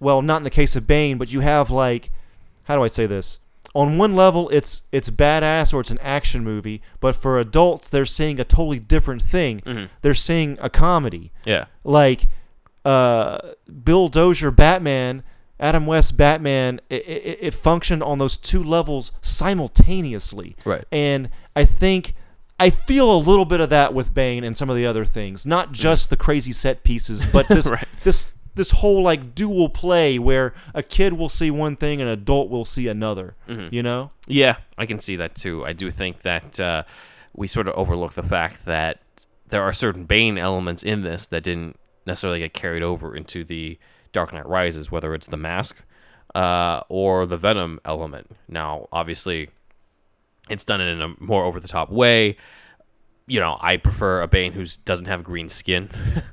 well, 0.00 0.22
not 0.22 0.38
in 0.38 0.44
the 0.44 0.50
case 0.50 0.76
of 0.76 0.86
Bane, 0.86 1.18
but 1.18 1.32
you 1.32 1.40
have 1.40 1.70
like, 1.70 2.10
how 2.64 2.76
do 2.76 2.82
I 2.82 2.86
say 2.88 3.06
this? 3.06 3.38
On 3.74 3.98
one 3.98 4.14
level, 4.16 4.48
it's 4.50 4.82
it's 4.92 5.10
badass 5.10 5.74
or 5.74 5.80
it's 5.80 5.90
an 5.90 5.98
action 6.00 6.42
movie, 6.42 6.80
but 7.00 7.14
for 7.14 7.38
adults, 7.38 7.88
they're 7.90 8.06
seeing 8.06 8.40
a 8.40 8.44
totally 8.44 8.78
different 8.78 9.20
thing. 9.22 9.60
Mhm. 9.60 9.88
They're 10.00 10.14
seeing 10.14 10.56
a 10.60 10.70
comedy, 10.70 11.30
Yeah. 11.44 11.66
like 11.84 12.28
uh, 12.86 13.38
Bill 13.84 14.08
Dozier 14.08 14.50
Batman, 14.52 15.24
Adam 15.58 15.86
West 15.86 16.16
Batman. 16.16 16.80
It, 16.88 17.02
it, 17.06 17.38
it 17.42 17.54
functioned 17.54 18.02
on 18.02 18.18
those 18.18 18.36
two 18.38 18.62
levels 18.62 19.10
simultaneously, 19.20 20.56
Right. 20.64 20.84
and 20.92 21.28
I 21.54 21.64
think 21.64 22.14
I 22.58 22.70
feel 22.70 23.14
a 23.14 23.18
little 23.18 23.44
bit 23.44 23.60
of 23.60 23.68
that 23.70 23.92
with 23.92 24.14
Bane 24.14 24.42
and 24.44 24.56
some 24.56 24.70
of 24.70 24.76
the 24.76 24.86
other 24.86 25.04
things. 25.04 25.46
Not 25.46 25.72
just 25.72 26.08
the 26.10 26.16
crazy 26.16 26.52
set 26.52 26.82
pieces, 26.84 27.26
but 27.26 27.48
this 27.48 27.68
Right. 27.70 27.86
this 28.02 28.32
this 28.54 28.70
whole 28.70 29.02
like 29.02 29.34
dual 29.34 29.68
play 29.68 30.18
where 30.18 30.54
a 30.74 30.82
kid 30.82 31.12
will 31.12 31.28
see 31.28 31.50
one 31.50 31.76
thing 31.76 32.00
and 32.00 32.08
an 32.08 32.14
adult 32.18 32.48
will 32.48 32.64
see 32.64 32.88
another. 32.88 33.34
Mhm. 33.46 33.70
You 33.70 33.82
know? 33.82 34.10
Yeah, 34.26 34.56
I 34.78 34.86
can 34.86 34.98
see 34.98 35.16
that 35.16 35.34
too. 35.34 35.64
I 35.66 35.74
do 35.74 35.90
think 35.90 36.22
that 36.22 36.58
uh, 36.58 36.84
we 37.34 37.46
sort 37.48 37.68
of 37.68 37.74
overlook 37.74 38.12
the 38.14 38.22
fact 38.22 38.64
that 38.64 39.00
there 39.48 39.62
are 39.62 39.74
certain 39.74 40.04
Bane 40.04 40.38
elements 40.38 40.82
in 40.82 41.02
this 41.02 41.26
that 41.26 41.42
didn't 41.42 41.76
necessarily 42.06 42.38
get 42.38 42.54
carried 42.54 42.82
over 42.82 43.14
into 43.14 43.44
the 43.44 43.78
Dark 44.12 44.32
Knight 44.32 44.48
Rises, 44.48 44.90
whether 44.90 45.12
it's 45.14 45.26
the 45.26 45.36
mask 45.36 45.82
uh, 46.34 46.80
or 46.88 47.26
the 47.26 47.36
Venom 47.36 47.78
element. 47.84 48.30
Now, 48.48 48.88
obviously, 48.90 49.50
it's 50.48 50.64
done 50.64 50.80
in 50.80 51.02
a 51.02 51.14
more 51.18 51.44
over 51.44 51.60
the 51.60 51.68
top 51.68 51.90
way. 51.90 52.36
You 53.28 53.40
know, 53.40 53.58
I 53.60 53.76
prefer 53.76 54.22
a 54.22 54.28
Bane 54.28 54.52
who 54.52 54.64
doesn't 54.84 55.06
have 55.06 55.24
green 55.24 55.48
skin 55.48 55.88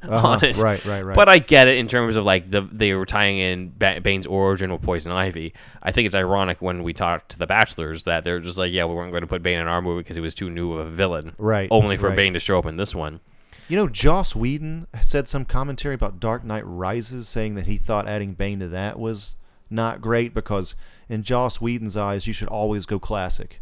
on 0.07 0.37
it. 0.43 0.55
Uh-huh. 0.55 0.63
Right, 0.63 0.85
right, 0.85 1.01
right. 1.01 1.15
But 1.15 1.27
I 1.27 1.39
get 1.39 1.67
it 1.67 1.77
in 1.77 1.87
terms 1.87 2.15
of 2.15 2.23
like 2.23 2.51
the 2.51 2.61
they 2.61 2.93
were 2.93 3.07
tying 3.07 3.39
in 3.39 3.69
Bane's 3.69 4.27
origin 4.27 4.71
with 4.71 4.83
Poison 4.83 5.11
Ivy. 5.11 5.55
I 5.81 5.91
think 5.91 6.05
it's 6.05 6.13
ironic 6.13 6.61
when 6.61 6.83
we 6.83 6.93
talked 6.93 7.29
to 7.29 7.39
the 7.39 7.47
Bachelors 7.47 8.03
that 8.03 8.23
they're 8.23 8.39
just 8.39 8.59
like, 8.59 8.71
yeah, 8.71 8.85
we 8.85 8.93
weren't 8.93 9.11
going 9.11 9.21
to 9.21 9.27
put 9.27 9.41
Bane 9.41 9.57
in 9.57 9.67
our 9.67 9.81
movie 9.81 10.01
because 10.01 10.15
he 10.15 10.21
was 10.21 10.35
too 10.35 10.51
new 10.51 10.73
of 10.73 10.85
a 10.85 10.89
villain. 10.91 11.33
Right, 11.39 11.67
Only 11.71 11.97
for 11.97 12.09
right. 12.09 12.15
Bane 12.15 12.33
to 12.33 12.39
show 12.39 12.59
up 12.59 12.67
in 12.67 12.77
this 12.77 12.93
one. 12.93 13.21
you 13.67 13.75
know, 13.75 13.87
Joss 13.87 14.35
Whedon 14.35 14.85
said 15.01 15.27
some 15.27 15.45
commentary 15.45 15.95
about 15.95 16.19
Dark 16.19 16.43
Knight 16.43 16.63
Rises, 16.63 17.27
saying 17.27 17.55
that 17.55 17.65
he 17.65 17.77
thought 17.77 18.07
adding 18.07 18.33
Bane 18.33 18.59
to 18.59 18.67
that 18.67 18.99
was 18.99 19.35
not 19.71 19.99
great 19.99 20.35
because 20.35 20.75
in 21.09 21.23
Joss 21.23 21.59
Whedon's 21.59 21.97
eyes, 21.97 22.27
you 22.27 22.33
should 22.33 22.49
always 22.49 22.85
go 22.85 22.99
classic 22.99 23.61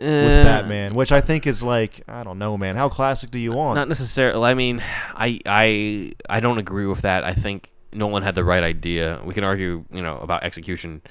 with 0.00 0.08
Eh, 0.10 0.42
Batman, 0.44 0.94
which 0.94 1.12
I 1.12 1.20
think 1.20 1.46
is 1.46 1.62
like 1.62 2.00
I 2.08 2.22
don't 2.24 2.38
know, 2.38 2.56
man. 2.58 2.76
How 2.76 2.88
classic 2.88 3.30
do 3.30 3.38
you 3.38 3.52
want? 3.52 3.76
Not 3.76 3.88
necessarily. 3.88 4.44
I 4.44 4.54
mean, 4.54 4.82
I 5.14 5.40
I 5.46 6.12
I 6.28 6.40
don't 6.40 6.58
agree 6.58 6.86
with 6.86 7.02
that. 7.02 7.24
I 7.24 7.32
think 7.34 7.70
Nolan 7.92 8.22
had 8.22 8.34
the 8.34 8.44
right 8.44 8.62
idea. 8.62 9.20
We 9.24 9.34
can 9.34 9.44
argue, 9.44 9.84
you 9.92 10.02
know, 10.02 10.18
about 10.18 10.42
execution. 10.42 11.02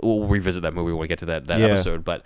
We'll 0.00 0.26
revisit 0.26 0.62
that 0.62 0.74
movie 0.74 0.92
when 0.92 1.00
we 1.02 1.06
get 1.08 1.20
to 1.20 1.26
that, 1.26 1.46
that 1.46 1.60
Yeah. 1.60 1.66
episode. 1.68 2.04
But 2.04 2.22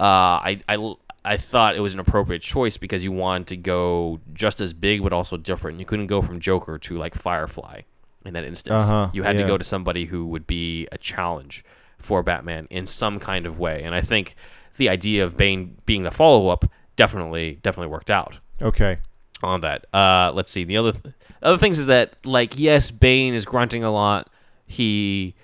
uh, 0.00 0.40
I 0.40 0.60
I 0.68 0.94
I 1.24 1.36
thought 1.36 1.76
it 1.76 1.80
was 1.80 1.92
an 1.92 2.00
appropriate 2.00 2.40
choice 2.40 2.76
because 2.78 3.04
you 3.04 3.12
wanted 3.12 3.48
to 3.48 3.56
go 3.58 4.20
just 4.32 4.60
as 4.62 4.72
big 4.72 5.02
but 5.02 5.12
also 5.12 5.36
different. 5.36 5.78
You 5.80 5.84
couldn't 5.84 6.06
go 6.06 6.22
from 6.22 6.40
Joker 6.40 6.78
to 6.78 6.96
like 6.96 7.14
Firefly 7.14 7.82
in 8.24 8.32
that 8.34 8.44
instance. 8.44 8.84
Uh-huh, 8.84 9.10
You 9.12 9.24
had 9.24 9.36
to 9.36 9.44
go 9.44 9.58
to 9.58 9.64
somebody 9.64 10.06
who 10.06 10.26
would 10.26 10.46
be 10.46 10.88
a 10.92 10.96
challenge 10.98 11.64
for 11.98 12.22
Batman 12.22 12.66
in 12.70 12.86
some 12.86 13.18
kind 13.18 13.44
of 13.44 13.58
way. 13.58 13.82
And 13.84 13.94
I 13.94 14.00
think 14.00 14.34
the 14.78 14.88
idea 14.88 15.24
of 15.24 15.36
Bane 15.36 15.76
being 15.86 16.02
the 16.04 16.10
follow 16.10 16.48
up 16.48 16.64
definitely 16.96 17.58
definitely 17.62 17.90
worked 17.92 18.10
out 18.10 18.38
okay. 18.62 18.98
on 19.42 19.60
that. 19.60 19.84
Uh, 19.94 20.32
let's 20.34 20.50
see. 20.50 20.64
The 20.64 20.76
other 20.78 20.92
th- 20.92 21.14
other 21.42 21.58
things 21.58 21.78
is 21.78 21.86
that 21.86 22.24
like 22.26 22.58
yes, 22.58 22.90
Bane 22.90 23.34
is 23.34 23.44
grunting 23.44 23.84
a 23.84 23.90
lot. 23.90 24.30
He 24.66 25.34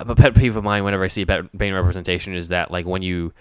a 0.00 0.14
pet 0.14 0.34
peeve 0.34 0.56
of 0.56 0.64
mine 0.64 0.84
whenever 0.84 1.04
I 1.04 1.08
see 1.08 1.24
Ba- 1.24 1.48
Bane 1.56 1.72
representation 1.74 2.34
is 2.34 2.48
that 2.48 2.70
like 2.70 2.86
when 2.86 3.02
you 3.02 3.32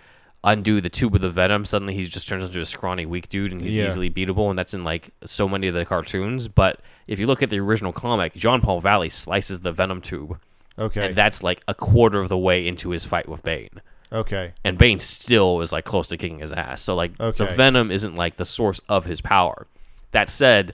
undo 0.43 0.81
the 0.81 0.89
tube 0.89 1.13
of 1.15 1.21
the 1.21 1.29
venom, 1.29 1.65
suddenly 1.65 1.93
he 1.93 2.03
just 2.03 2.27
turns 2.27 2.43
into 2.43 2.59
a 2.61 2.65
scrawny, 2.65 3.05
weak 3.05 3.29
dude, 3.29 3.51
and 3.51 3.61
he's 3.61 3.75
Yeah. 3.75 3.87
easily 3.87 4.09
beatable, 4.09 4.49
and 4.49 4.57
that's 4.57 4.73
in 4.73 4.83
like 4.83 5.09
so 5.25 5.47
many 5.47 5.67
of 5.67 5.73
the 5.73 5.85
cartoons. 5.85 6.47
But 6.47 6.79
if 7.07 7.19
you 7.19 7.27
look 7.27 7.43
at 7.43 7.49
the 7.49 7.59
original 7.59 7.91
comic, 7.93 8.33
John 8.35 8.61
Paul 8.61 8.81
Valley 8.81 9.09
slices 9.09 9.59
the 9.61 9.71
venom 9.71 10.01
tube, 10.01 10.39
Okay. 10.79 11.05
and 11.07 11.15
that's 11.15 11.43
like 11.43 11.61
a 11.67 11.73
quarter 11.75 12.19
of 12.19 12.29
the 12.29 12.37
way 12.37 12.67
into 12.67 12.89
his 12.89 13.03
fight 13.05 13.27
with 13.29 13.43
Bane 13.43 13.69
okay. 14.11 14.53
and 14.63 14.77
Bane 14.77 14.99
still 14.99 15.61
is 15.61 15.71
like 15.71 15.85
close 15.85 16.07
to 16.09 16.17
kicking 16.17 16.39
his 16.39 16.51
ass. 16.51 16.81
So 16.81 16.95
like 16.95 17.17
the 17.17 17.25
Okay. 17.25 17.55
Venom 17.55 17.91
isn't 17.91 18.15
like 18.15 18.35
the 18.35 18.45
source 18.45 18.81
of 18.89 19.05
his 19.05 19.21
power. 19.21 19.67
That 20.11 20.29
said, 20.29 20.73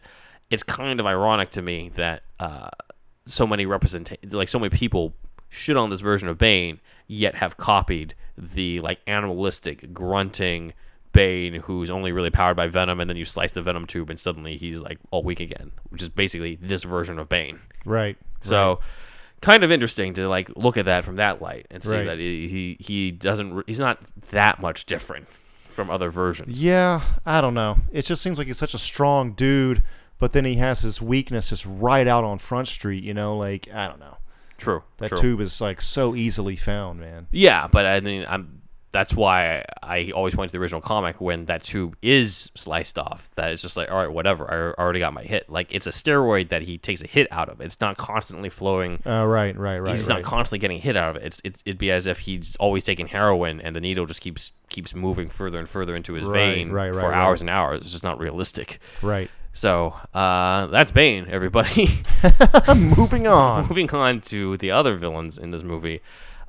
it's 0.50 0.64
kind 0.64 1.00
of 1.00 1.06
ironic 1.06 1.52
to 1.52 1.62
me 1.62 1.90
that 1.96 2.24
uh, 2.40 2.70
so 3.26 3.46
many 3.46 3.66
represent 3.66 4.12
like 4.32 4.50
so 4.50 4.60
many 4.60 4.70
people 4.70 5.14
shit 5.50 5.78
on 5.78 5.90
this 5.90 6.02
version 6.02 6.30
of 6.30 6.38
Bane, 6.38 6.80
yet 7.08 7.36
have 7.36 7.58
copied 7.58 8.14
the 8.38 8.80
like 8.82 9.00
animalistic 9.08 9.94
grunting 9.94 10.74
Bane 11.14 11.54
who's 11.56 11.90
only 11.90 12.12
really 12.12 12.30
powered 12.30 12.56
by 12.58 12.68
Venom, 12.68 13.00
and 13.00 13.10
then 13.10 13.18
you 13.18 13.26
slice 13.26 13.52
the 13.52 13.62
Venom 13.62 13.88
tube 13.88 14.10
and 14.10 14.20
suddenly 14.20 14.58
he's 14.58 14.80
like 14.82 15.00
all 15.12 15.24
weak 15.24 15.40
again, 15.40 15.72
which 15.90 16.02
is 16.02 16.10
basically 16.10 16.56
this 16.62 16.84
version 16.84 17.18
of 17.18 17.30
Bane. 17.30 17.60
Right. 17.86 18.18
So, 18.42 18.80
kind 19.42 19.64
of 19.64 19.72
interesting 19.72 20.14
to 20.16 20.28
like 20.28 20.50
look 20.56 20.78
at 20.78 20.86
that 20.86 21.04
from 21.06 21.18
that 21.18 21.42
light 21.42 21.68
and 21.72 21.84
see 21.84 21.96
Right. 21.96 22.06
that 22.06 22.18
he, 22.20 22.48
he 22.48 22.78
he 22.80 23.12
doesn't 23.12 23.64
he's 23.68 23.80
not 23.80 24.00
that 24.32 24.62
much 24.62 24.86
different 24.86 25.28
from 25.70 25.90
other 25.92 26.10
versions. 26.10 26.62
Yeah, 26.64 27.02
I 27.26 27.40
don't 27.42 27.54
know. 27.54 27.78
It 27.92 28.02
just 28.04 28.22
seems 28.22 28.38
like 28.38 28.48
he's 28.48 28.58
such 28.58 28.74
a 28.74 28.80
strong 28.80 29.34
dude, 29.34 29.84
but 30.18 30.34
then 30.34 30.44
he 30.46 30.56
has 30.56 30.82
his 30.82 31.02
weakness 31.02 31.50
just 31.50 31.66
right 31.68 32.08
out 32.08 32.24
on 32.24 32.40
Front 32.40 32.68
Street. 32.68 33.04
You 33.04 33.14
know, 33.14 33.38
like 33.38 33.68
I 33.74 33.88
don't 33.88 34.00
know. 34.00 34.18
True. 34.58 34.82
That 34.98 35.10
true. 35.10 35.18
tube 35.20 35.42
is 35.42 35.62
like 35.62 35.82
so 35.82 36.16
easily 36.16 36.56
found, 36.56 37.00
man. 37.00 37.28
Yeah, 37.32 37.68
but 37.68 37.86
I 37.86 38.00
mean, 38.00 38.26
I'm 38.28 38.64
that's 38.92 39.14
why 39.14 39.66
I 39.84 40.12
always 40.12 40.34
point 40.34 40.50
to 40.50 40.58
the 40.58 40.62
original 40.62 40.82
comic 40.82 41.20
when 41.20 41.46
that 41.46 41.62
tube 41.64 41.98
is 42.02 42.50
sliced 42.56 42.98
off. 42.98 43.30
That 43.36 43.52
is 43.52 43.62
just 43.62 43.76
like, 43.76 43.92
all 43.92 43.98
right, 43.98 44.12
whatever. 44.12 44.76
I 44.78 44.82
already 44.82 45.00
got 45.00 45.14
my 45.14 45.24
hit. 45.24 45.50
Like 45.50 45.68
it's 45.74 45.88
a 45.88 45.92
steroid 45.92 46.50
that 46.50 46.62
he 46.62 46.78
takes 46.78 47.02
a 47.02 47.08
hit 47.08 47.28
out 47.32 47.50
of. 47.50 47.60
It's 47.62 47.80
not 47.82 47.98
constantly 47.98 48.50
flowing. 48.50 49.02
Uh, 49.06 49.26
right, 49.26 49.56
right, 49.58 49.80
right. 49.80 49.92
he's 49.92 50.08
right. 50.08 50.16
not 50.16 50.24
constantly 50.24 50.60
getting 50.60 50.80
hit 50.80 50.96
out 50.96 51.16
of 51.16 51.22
it. 51.22 51.26
It's, 51.26 51.42
it's 51.44 51.62
it'd 51.66 51.78
be 51.78 51.92
as 51.92 52.08
if 52.08 52.20
he's 52.20 52.56
always 52.58 52.84
taking 52.84 53.08
heroin 53.08 53.60
and 53.60 53.76
the 53.76 53.82
needle 53.82 54.06
just 54.06 54.22
keeps 54.22 54.52
keeps 54.70 54.96
moving 54.96 55.28
further 55.28 55.60
and 55.60 55.68
further 55.68 55.96
into 55.96 56.14
his 56.14 56.26
Right, 56.26 56.56
vein 56.56 56.72
right, 56.72 56.94
for 56.94 57.14
hours 57.14 57.42
and 57.42 57.50
hours. 57.50 57.82
It's 57.82 57.92
just 57.92 58.04
not 58.04 58.20
realistic. 58.20 58.80
right. 59.02 59.30
So 59.54 59.96
uh, 60.14 60.68
that's 60.68 60.92
Bane, 60.92 61.26
everybody. 61.30 61.90
Moving 62.96 63.26
on. 63.26 63.64
Moving 63.68 63.90
on 63.90 64.22
to 64.22 64.56
the 64.58 64.70
other 64.70 64.96
villains 64.98 65.40
in 65.40 65.50
this 65.50 65.64
movie, 65.64 66.02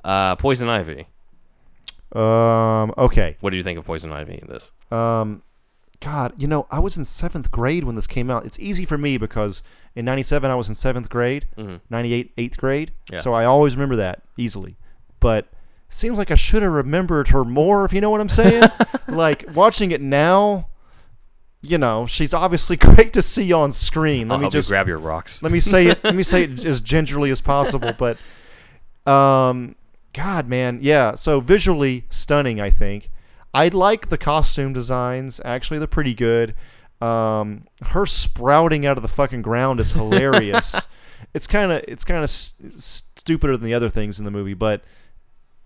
uh, 0.03 0.35
Poison 0.35 0.69
Ivy. 0.69 1.07
Um. 2.13 2.93
Okay. 2.97 3.37
What 3.41 3.51
do 3.51 3.57
you 3.57 3.63
think 3.63 3.77
of 3.77 3.85
Poison 3.85 4.11
Ivy 4.11 4.39
in 4.41 4.47
this? 4.47 4.71
Um. 4.91 5.43
God, 6.01 6.33
you 6.37 6.47
know, 6.47 6.65
I 6.71 6.79
was 6.79 6.97
in 6.97 7.03
seventh 7.03 7.51
grade 7.51 7.83
when 7.83 7.95
this 7.95 8.07
came 8.07 8.31
out. 8.31 8.45
It's 8.45 8.57
easy 8.57 8.85
for 8.85 8.97
me 8.97 9.17
because 9.17 9.61
in 9.95 10.05
'97 10.05 10.49
I 10.49 10.55
was 10.55 10.69
in 10.69 10.75
seventh 10.75 11.09
grade, 11.09 11.45
Mhm. 11.57 11.81
'98 11.89 12.31
eighth 12.37 12.57
grade, 12.57 12.93
Yeah. 13.11 13.19
so 13.19 13.33
I 13.33 13.43
always 13.43 13.75
remember 13.75 13.97
that 13.97 14.21
easily. 14.37 14.77
But 15.19 15.47
seems 15.89 16.17
like 16.17 16.31
I 16.31 16.35
should 16.35 16.63
have 16.63 16.71
remembered 16.71 17.27
her 17.29 17.43
more, 17.43 17.83
if 17.83 17.91
you 17.91 17.99
know 17.99 18.09
what 18.11 18.21
I'm 18.21 18.29
saying. 18.29 18.63
like 19.09 19.43
watching 19.53 19.91
it 19.91 19.99
now, 20.01 20.69
you 21.61 21.77
know, 21.77 22.05
she's 22.05 22.33
obviously 22.33 22.77
great 22.77 23.11
to 23.13 23.21
see 23.21 23.51
on 23.51 23.73
screen. 23.73 24.29
Let 24.29 24.35
I'll 24.35 24.41
me 24.43 24.49
just 24.49 24.69
you 24.69 24.73
grab 24.75 24.87
your 24.87 24.99
rocks. 24.99 25.43
let 25.43 25.51
me 25.51 25.59
say 25.59 25.87
it. 25.87 26.01
let 26.05 26.15
me 26.15 26.23
say 26.23 26.43
it 26.45 26.63
as 26.71 26.79
gingerly 26.79 27.29
as 27.29 27.41
possible. 27.41 27.91
But, 27.97 28.17
um, 29.11 29.75
God, 30.13 30.47
man, 30.47 30.79
yeah. 30.81 31.15
So 31.15 31.39
visually 31.39 32.05
stunning. 32.09 32.59
I 32.59 32.69
think 32.69 33.09
I 33.53 33.67
like 33.69 34.09
the 34.09 34.17
costume 34.17 34.73
designs. 34.73 35.41
Actually, 35.43 35.79
they're 35.79 35.87
pretty 35.87 36.13
good. 36.13 36.55
Um, 37.01 37.65
her 37.81 38.05
sprouting 38.05 38.85
out 38.85 38.97
of 38.97 39.03
the 39.03 39.07
fucking 39.07 39.41
ground 39.41 39.79
is 39.79 39.93
hilarious. 39.93 40.87
it's 41.33 41.47
kind 41.47 41.71
of 41.71 41.83
it's 41.87 42.03
kind 42.03 42.23
of 42.23 42.29
stupider 42.29 43.55
than 43.55 43.65
the 43.65 43.73
other 43.73 43.89
things 43.89 44.19
in 44.19 44.25
the 44.25 44.31
movie, 44.31 44.53
but 44.53 44.83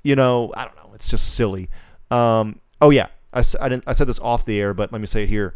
you 0.03 0.15
know, 0.15 0.53
I 0.55 0.65
don't 0.65 0.75
know. 0.77 0.91
It's 0.93 1.09
just 1.09 1.35
silly. 1.35 1.69
Um, 2.11 2.59
oh 2.81 2.89
yeah, 2.89 3.07
I, 3.33 3.43
I 3.61 3.69
didn't. 3.69 3.83
I 3.87 3.93
said 3.93 4.07
this 4.07 4.19
off 4.19 4.45
the 4.45 4.59
air, 4.59 4.73
but 4.73 4.91
let 4.91 5.01
me 5.01 5.07
say 5.07 5.23
it 5.23 5.29
here. 5.29 5.55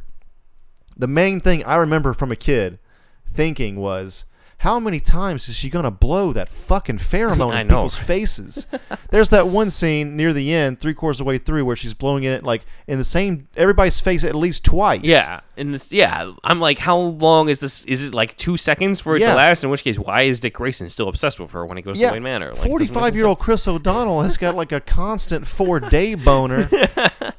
The 0.95 1.07
main 1.07 1.39
thing 1.39 1.63
I 1.63 1.75
remember 1.75 2.13
from 2.13 2.31
a 2.31 2.35
kid 2.35 2.79
thinking 3.27 3.75
was, 3.75 4.25
how 4.61 4.79
many 4.79 4.99
times 4.99 5.47
is 5.49 5.55
she 5.55 5.69
gonna 5.69 5.91
blow 5.91 6.33
that 6.33 6.49
fucking 6.49 6.97
pheromone 6.97 7.53
in 7.61 7.67
know, 7.67 7.75
people's 7.75 7.97
faces? 7.97 8.65
There's 9.11 9.29
that 9.29 9.47
one 9.47 9.69
scene 9.69 10.17
near 10.17 10.33
the 10.33 10.51
end, 10.53 10.79
three 10.79 10.93
quarters 10.95 11.19
of 11.19 11.25
the 11.25 11.29
way 11.29 11.37
through, 11.37 11.63
where 11.65 11.75
she's 11.75 11.93
blowing 11.93 12.23
it 12.23 12.43
like 12.43 12.63
in 12.87 12.97
the 12.97 13.03
same 13.03 13.47
everybody's 13.55 13.99
face 13.99 14.23
at 14.23 14.33
least 14.35 14.65
twice. 14.65 15.01
Yeah, 15.03 15.41
and 15.55 15.73
this, 15.73 15.91
yeah, 15.93 16.31
I'm 16.43 16.59
like, 16.59 16.79
how 16.79 16.97
long 16.97 17.49
is 17.49 17.59
this? 17.59 17.85
Is 17.85 18.07
it 18.07 18.13
like 18.15 18.35
two 18.37 18.57
seconds 18.57 18.99
for 18.99 19.15
it 19.15 19.21
Yeah. 19.21 19.31
to 19.31 19.35
last? 19.35 19.63
In 19.63 19.69
which 19.69 19.83
case, 19.83 19.99
why 19.99 20.23
is 20.23 20.39
Dick 20.39 20.55
Grayson 20.55 20.89
still 20.89 21.07
obsessed 21.07 21.39
with 21.39 21.51
her 21.51 21.65
when 21.65 21.77
he 21.77 21.83
goes 21.83 21.97
Yeah, 21.99 22.07
to 22.09 22.13
Wayne 22.15 22.23
Manor? 22.23 22.47
Like, 22.47 22.55
doesn't 22.55 22.69
make 22.71 22.79
any 22.79 22.87
forty-five-year-old 22.87 23.39
Chris 23.39 23.67
O'Donnell 23.67 24.23
has 24.23 24.37
got 24.37 24.55
like 24.55 24.71
a 24.71 24.81
constant 24.81 25.45
four-day 25.47 26.15
boner. 26.15 26.67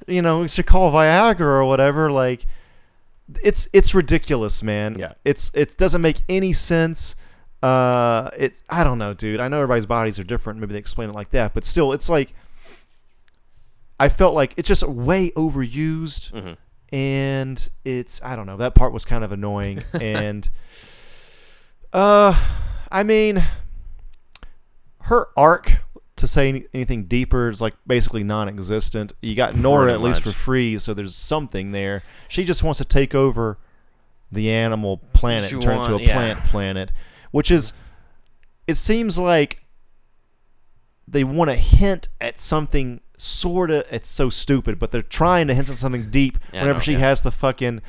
you 0.07 0.23
know, 0.23 0.47
should 0.47 0.67
call 0.67 0.93
Viagra 0.93 1.41
or 1.41 1.65
whatever. 1.65 2.11
Like, 2.13 2.47
it's 3.45 3.69
it's 3.73 3.95
ridiculous, 3.95 4.63
man. 4.63 4.97
Yeah. 4.99 5.13
it's 5.25 5.51
it 5.55 5.77
doesn't 5.77 6.01
make 6.01 6.23
any 6.29 6.53
sense. 6.53 7.17
Uh, 7.63 8.31
it's 8.37 8.63
I 8.71 8.85
don't 8.85 8.99
know, 8.99 9.13
dude. 9.15 9.41
I 9.41 9.49
know 9.49 9.57
everybody's 9.59 9.87
bodies 9.87 10.19
are 10.19 10.25
different. 10.25 10.61
Maybe 10.61 10.73
they 10.75 10.79
explain 10.79 11.11
it 11.11 11.15
like 11.15 11.31
that, 11.31 11.55
but 11.55 11.65
still, 11.65 11.93
it's 11.93 12.09
like 12.09 12.33
I 14.01 14.09
felt 14.09 14.35
like 14.35 14.55
it's 14.57 14.69
just 14.69 14.85
way 14.87 15.31
overused, 15.33 16.33
Mhm. 16.33 16.57
and 16.93 17.69
it's 17.85 18.23
I 18.23 18.37
don't 18.37 18.47
know. 18.47 18.57
That 18.57 18.75
part 18.77 18.93
was 18.93 19.05
kind 19.05 19.25
of 19.25 19.33
annoying, 19.33 19.83
and 20.01 20.49
uh, 21.93 22.39
I 22.93 23.03
mean, 23.03 23.43
her 25.03 25.29
arc 25.37 25.79
to 26.19 26.27
say 26.27 26.49
any- 26.49 26.67
anything 26.75 27.05
deeper 27.05 27.51
is 27.51 27.61
like 27.61 27.75
basically 27.87 28.23
non-existent. 28.23 29.13
You 29.23 29.35
got 29.35 29.57
Nora 29.57 29.85
Pretty 29.87 29.95
at 29.95 30.01
least 30.03 30.23
for 30.23 30.33
free, 30.33 30.79
so 30.79 30.95
there's 30.95 31.15
something 31.17 31.73
there. 31.73 32.03
She 32.29 32.45
just 32.45 32.63
wants 32.63 32.79
to 32.79 32.85
take 32.85 33.15
over 33.15 33.59
the 34.31 34.51
animal 34.51 34.99
planet 35.15 35.49
She 35.49 35.55
and 35.55 35.63
turn 35.63 35.77
it 35.79 35.81
into 35.81 35.95
a 35.97 36.01
yeah. 36.03 36.13
plant 36.13 36.41
planet, 36.45 36.93
which 37.31 37.51
is 37.51 37.73
it 38.67 38.77
seems 38.77 39.19
like 39.19 39.63
they 41.07 41.25
want 41.25 41.49
to 41.51 41.57
hint 41.57 42.09
at 42.21 42.39
something 42.39 43.01
sort 43.17 43.71
of 43.71 43.85
it's 43.91 44.09
so 44.09 44.29
stupid 44.31 44.79
but 44.79 44.91
they're 44.93 45.03
trying 45.03 45.49
to 45.49 45.55
hint 45.55 45.69
at 45.71 45.77
something 45.79 46.09
deep 46.11 46.39
Yeah, 46.53 46.61
I 46.61 46.63
whenever 46.63 46.79
know, 46.79 46.83
she 46.83 46.93
yeah. 46.93 46.99
has 46.99 47.23
the 47.23 47.33
fucking 47.33 47.81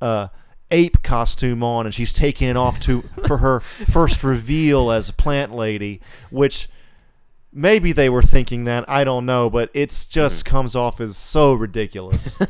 uh, 0.00 0.28
ape 0.70 1.02
costume 1.02 1.62
on 1.62 1.84
and 1.86 1.94
she's 1.94 2.12
taking 2.14 2.48
it 2.48 2.56
off 2.56 2.80
to 2.80 3.02
for 3.26 3.38
her 3.38 3.60
first 3.60 4.24
reveal 4.24 4.90
as 4.90 5.08
a 5.08 5.12
plant 5.12 5.52
lady 5.54 6.00
which 6.30 6.68
maybe 7.60 7.92
they 7.92 8.08
were 8.08 8.22
thinking 8.22 8.64
that 8.64 8.84
i 8.88 9.02
don't 9.04 9.26
know 9.26 9.50
but 9.50 9.68
it's 9.74 10.06
just 10.06 10.44
Mm-hmm. 10.44 10.50
comes 10.56 10.76
off 10.76 11.00
as 11.00 11.16
so 11.16 11.52
ridiculous 11.54 12.38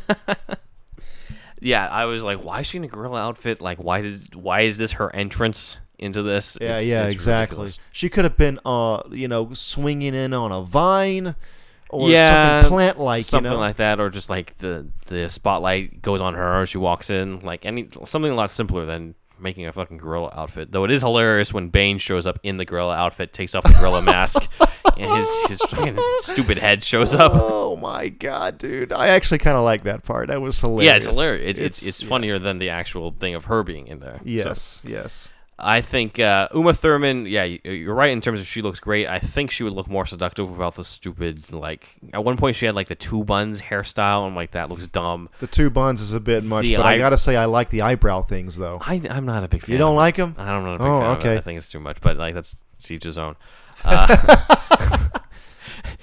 Yeah, 1.60 1.88
I 1.88 2.04
was 2.04 2.22
like, 2.22 2.44
why 2.44 2.60
is 2.60 2.68
she 2.68 2.78
in 2.78 2.84
a 2.84 2.88
gorilla 2.88 3.20
outfit? 3.20 3.60
Like, 3.60 3.82
why 3.82 4.00
does 4.02 4.24
why 4.32 4.60
is 4.60 4.78
this 4.78 4.92
her 4.92 5.12
entrance 5.14 5.76
into 5.98 6.22
this? 6.22 6.56
Yeah, 6.60 6.66
It's- 6.74 6.86
yeah, 6.86 7.02
it's 7.04 7.12
exactly. 7.12 7.56
ridiculous. 7.56 7.78
She 7.90 8.08
could 8.08 8.22
have 8.24 8.36
been, 8.36 8.60
uh, 8.64 9.02
you 9.10 9.26
know, 9.26 9.52
swinging 9.54 10.14
in 10.14 10.32
on 10.34 10.52
a 10.52 10.62
vine 10.62 11.34
or 11.88 12.10
Yeah, 12.10 12.60
something 12.60 12.76
plant-like, 12.76 13.24
something 13.24 13.50
you 13.50 13.56
know. 13.56 13.60
like 13.60 13.74
that, 13.76 13.98
or 13.98 14.08
just 14.08 14.30
like 14.30 14.56
the 14.58 14.86
the 15.08 15.28
spotlight 15.28 16.00
goes 16.00 16.20
on 16.20 16.34
her 16.34 16.60
as 16.62 16.68
she 16.68 16.78
walks 16.78 17.10
in, 17.10 17.40
like 17.40 17.66
any 17.66 17.88
something 18.04 18.30
a 18.30 18.36
lot 18.36 18.52
simpler 18.52 18.84
than 18.86 19.16
making 19.40 19.66
a 19.66 19.72
fucking 19.72 19.96
gorilla 19.98 20.32
outfit. 20.36 20.70
Though 20.70 20.84
it 20.84 20.92
is 20.92 21.02
hilarious 21.02 21.52
when 21.52 21.70
Bane 21.70 21.98
shows 21.98 22.24
up 22.24 22.38
in 22.44 22.56
the 22.58 22.64
gorilla 22.66 22.94
outfit, 22.94 23.32
takes 23.32 23.56
off 23.56 23.64
the 23.64 23.72
gorilla 23.80 24.02
mask, 24.02 24.48
and 25.04 25.16
his 25.16 25.42
his 25.48 25.60
stupid 26.24 26.58
head 26.58 26.82
shows 26.82 27.14
up. 27.14 27.32
Oh 27.34 27.76
my 27.76 28.08
god, 28.08 28.58
dude! 28.58 28.92
I 28.92 29.08
actually 29.08 29.38
kind 29.38 29.56
of 29.56 29.64
like 29.64 29.84
that 29.84 30.04
part. 30.04 30.28
That 30.28 30.40
was 30.40 30.60
hilarious. 30.60 30.84
Yeah, 30.90 30.96
it's 30.96 31.06
hilarious. 31.06 31.50
It's 31.50 31.60
it's, 31.60 31.86
it's 31.86 32.02
yeah. 32.02 32.08
funnier 32.08 32.38
than 32.38 32.58
the 32.58 32.70
actual 32.70 33.12
thing 33.12 33.34
of 33.34 33.46
her 33.46 33.62
being 33.62 33.86
in 33.86 34.00
there. 34.00 34.16
So, 34.18 34.22
Yes, 34.24 34.82
yes. 34.86 35.32
I 35.60 35.80
think 35.80 36.20
uh, 36.20 36.46
Uma 36.54 36.72
Thurman. 36.72 37.26
Yeah, 37.26 37.42
you- 37.42 37.58
you're 37.64 37.94
right 37.94 38.12
in 38.12 38.20
terms 38.20 38.38
of 38.40 38.46
she 38.46 38.62
looks 38.62 38.78
great. 38.78 39.08
I 39.08 39.18
think 39.18 39.50
she 39.50 39.64
would 39.64 39.72
look 39.72 39.88
more 39.90 40.06
seductive 40.06 40.48
without 40.48 40.76
the 40.76 40.84
stupid 40.84 41.52
like. 41.52 41.88
At 42.12 42.22
one 42.22 42.36
point, 42.36 42.54
she 42.54 42.66
had 42.66 42.76
like 42.76 42.86
the 42.86 42.94
two 42.94 43.24
buns 43.24 43.60
hairstyle. 43.60 44.24
I'm 44.24 44.36
like, 44.36 44.52
that 44.52 44.68
looks 44.68 44.86
dumb. 44.86 45.28
The 45.40 45.48
two 45.48 45.68
buns 45.68 46.00
is 46.00 46.12
a 46.12 46.20
bit 46.20 46.44
much, 46.44 46.66
The 46.66 46.76
but 46.76 46.86
I 46.86 46.96
gotta 46.98 47.18
say 47.18 47.34
I 47.34 47.46
like 47.46 47.70
the 47.70 47.82
eyebrow 47.82 48.22
things 48.22 48.56
though. 48.56 48.78
I 48.80 49.02
I'm 49.10 49.26
not 49.26 49.42
a 49.42 49.48
big 49.48 49.62
fan. 49.62 49.72
You 49.72 49.78
don't 49.78 49.96
like 49.96 50.14
them? 50.14 50.36
I 50.38 50.46
don't 50.52 50.62
know. 50.64 50.74
A 50.74 50.74
Oh, 50.96 51.00
fan 51.00 51.10
Of 51.10 51.18
okay. 51.18 51.36
I 51.36 51.40
think 51.40 51.58
it's 51.58 51.68
too 51.68 51.80
much, 51.80 52.00
but 52.00 52.16
like 52.16 52.34
that's 52.34 52.62
each 52.88 53.02
his 53.02 53.18
own. 53.18 53.34
Uh, 53.84 54.06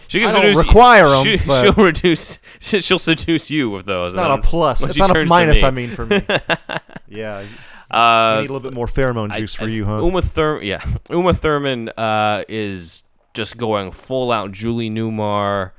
she 0.07 0.19
can 0.19 0.29
I 0.29 0.41
don't 0.41 0.55
require 0.57 1.05
'em, 1.07 1.23
She, 1.23 1.37
but- 1.45 1.61
she'll 1.73 1.83
reduce. 1.85 2.39
She'll 2.59 2.99
seduce 2.99 3.49
you 3.51 3.69
with 3.69 3.85
those. 3.85 4.07
It's 4.07 4.15
not 4.15 4.31
a 4.31 4.41
plus. 4.41 4.85
It's 4.85 4.97
not 4.97 5.15
a 5.15 5.25
minus. 5.25 5.63
I 5.63 5.71
mean, 5.71 5.89
for 5.89 6.05
me. 6.05 6.21
yeah, 7.07 7.45
Uh, 7.91 8.37
need 8.41 8.49
a 8.49 8.53
little 8.53 8.59
bit 8.59 8.73
more 8.73 8.87
pheromone 8.87 9.31
I- 9.31 9.39
juice 9.39 9.55
for 9.55 9.65
I- 9.65 9.67
you, 9.67 9.85
huh? 9.85 10.03
Uma 10.03 10.21
Thurman, 10.21 10.65
yeah, 10.65 10.83
Uma 11.09 11.33
Thurman 11.33 11.89
uh, 11.89 12.43
is 12.47 13.03
just 13.33 13.57
going 13.57 13.91
full 13.91 14.31
out 14.31 14.51
Julie 14.51 14.89
Newmar, 14.89 15.71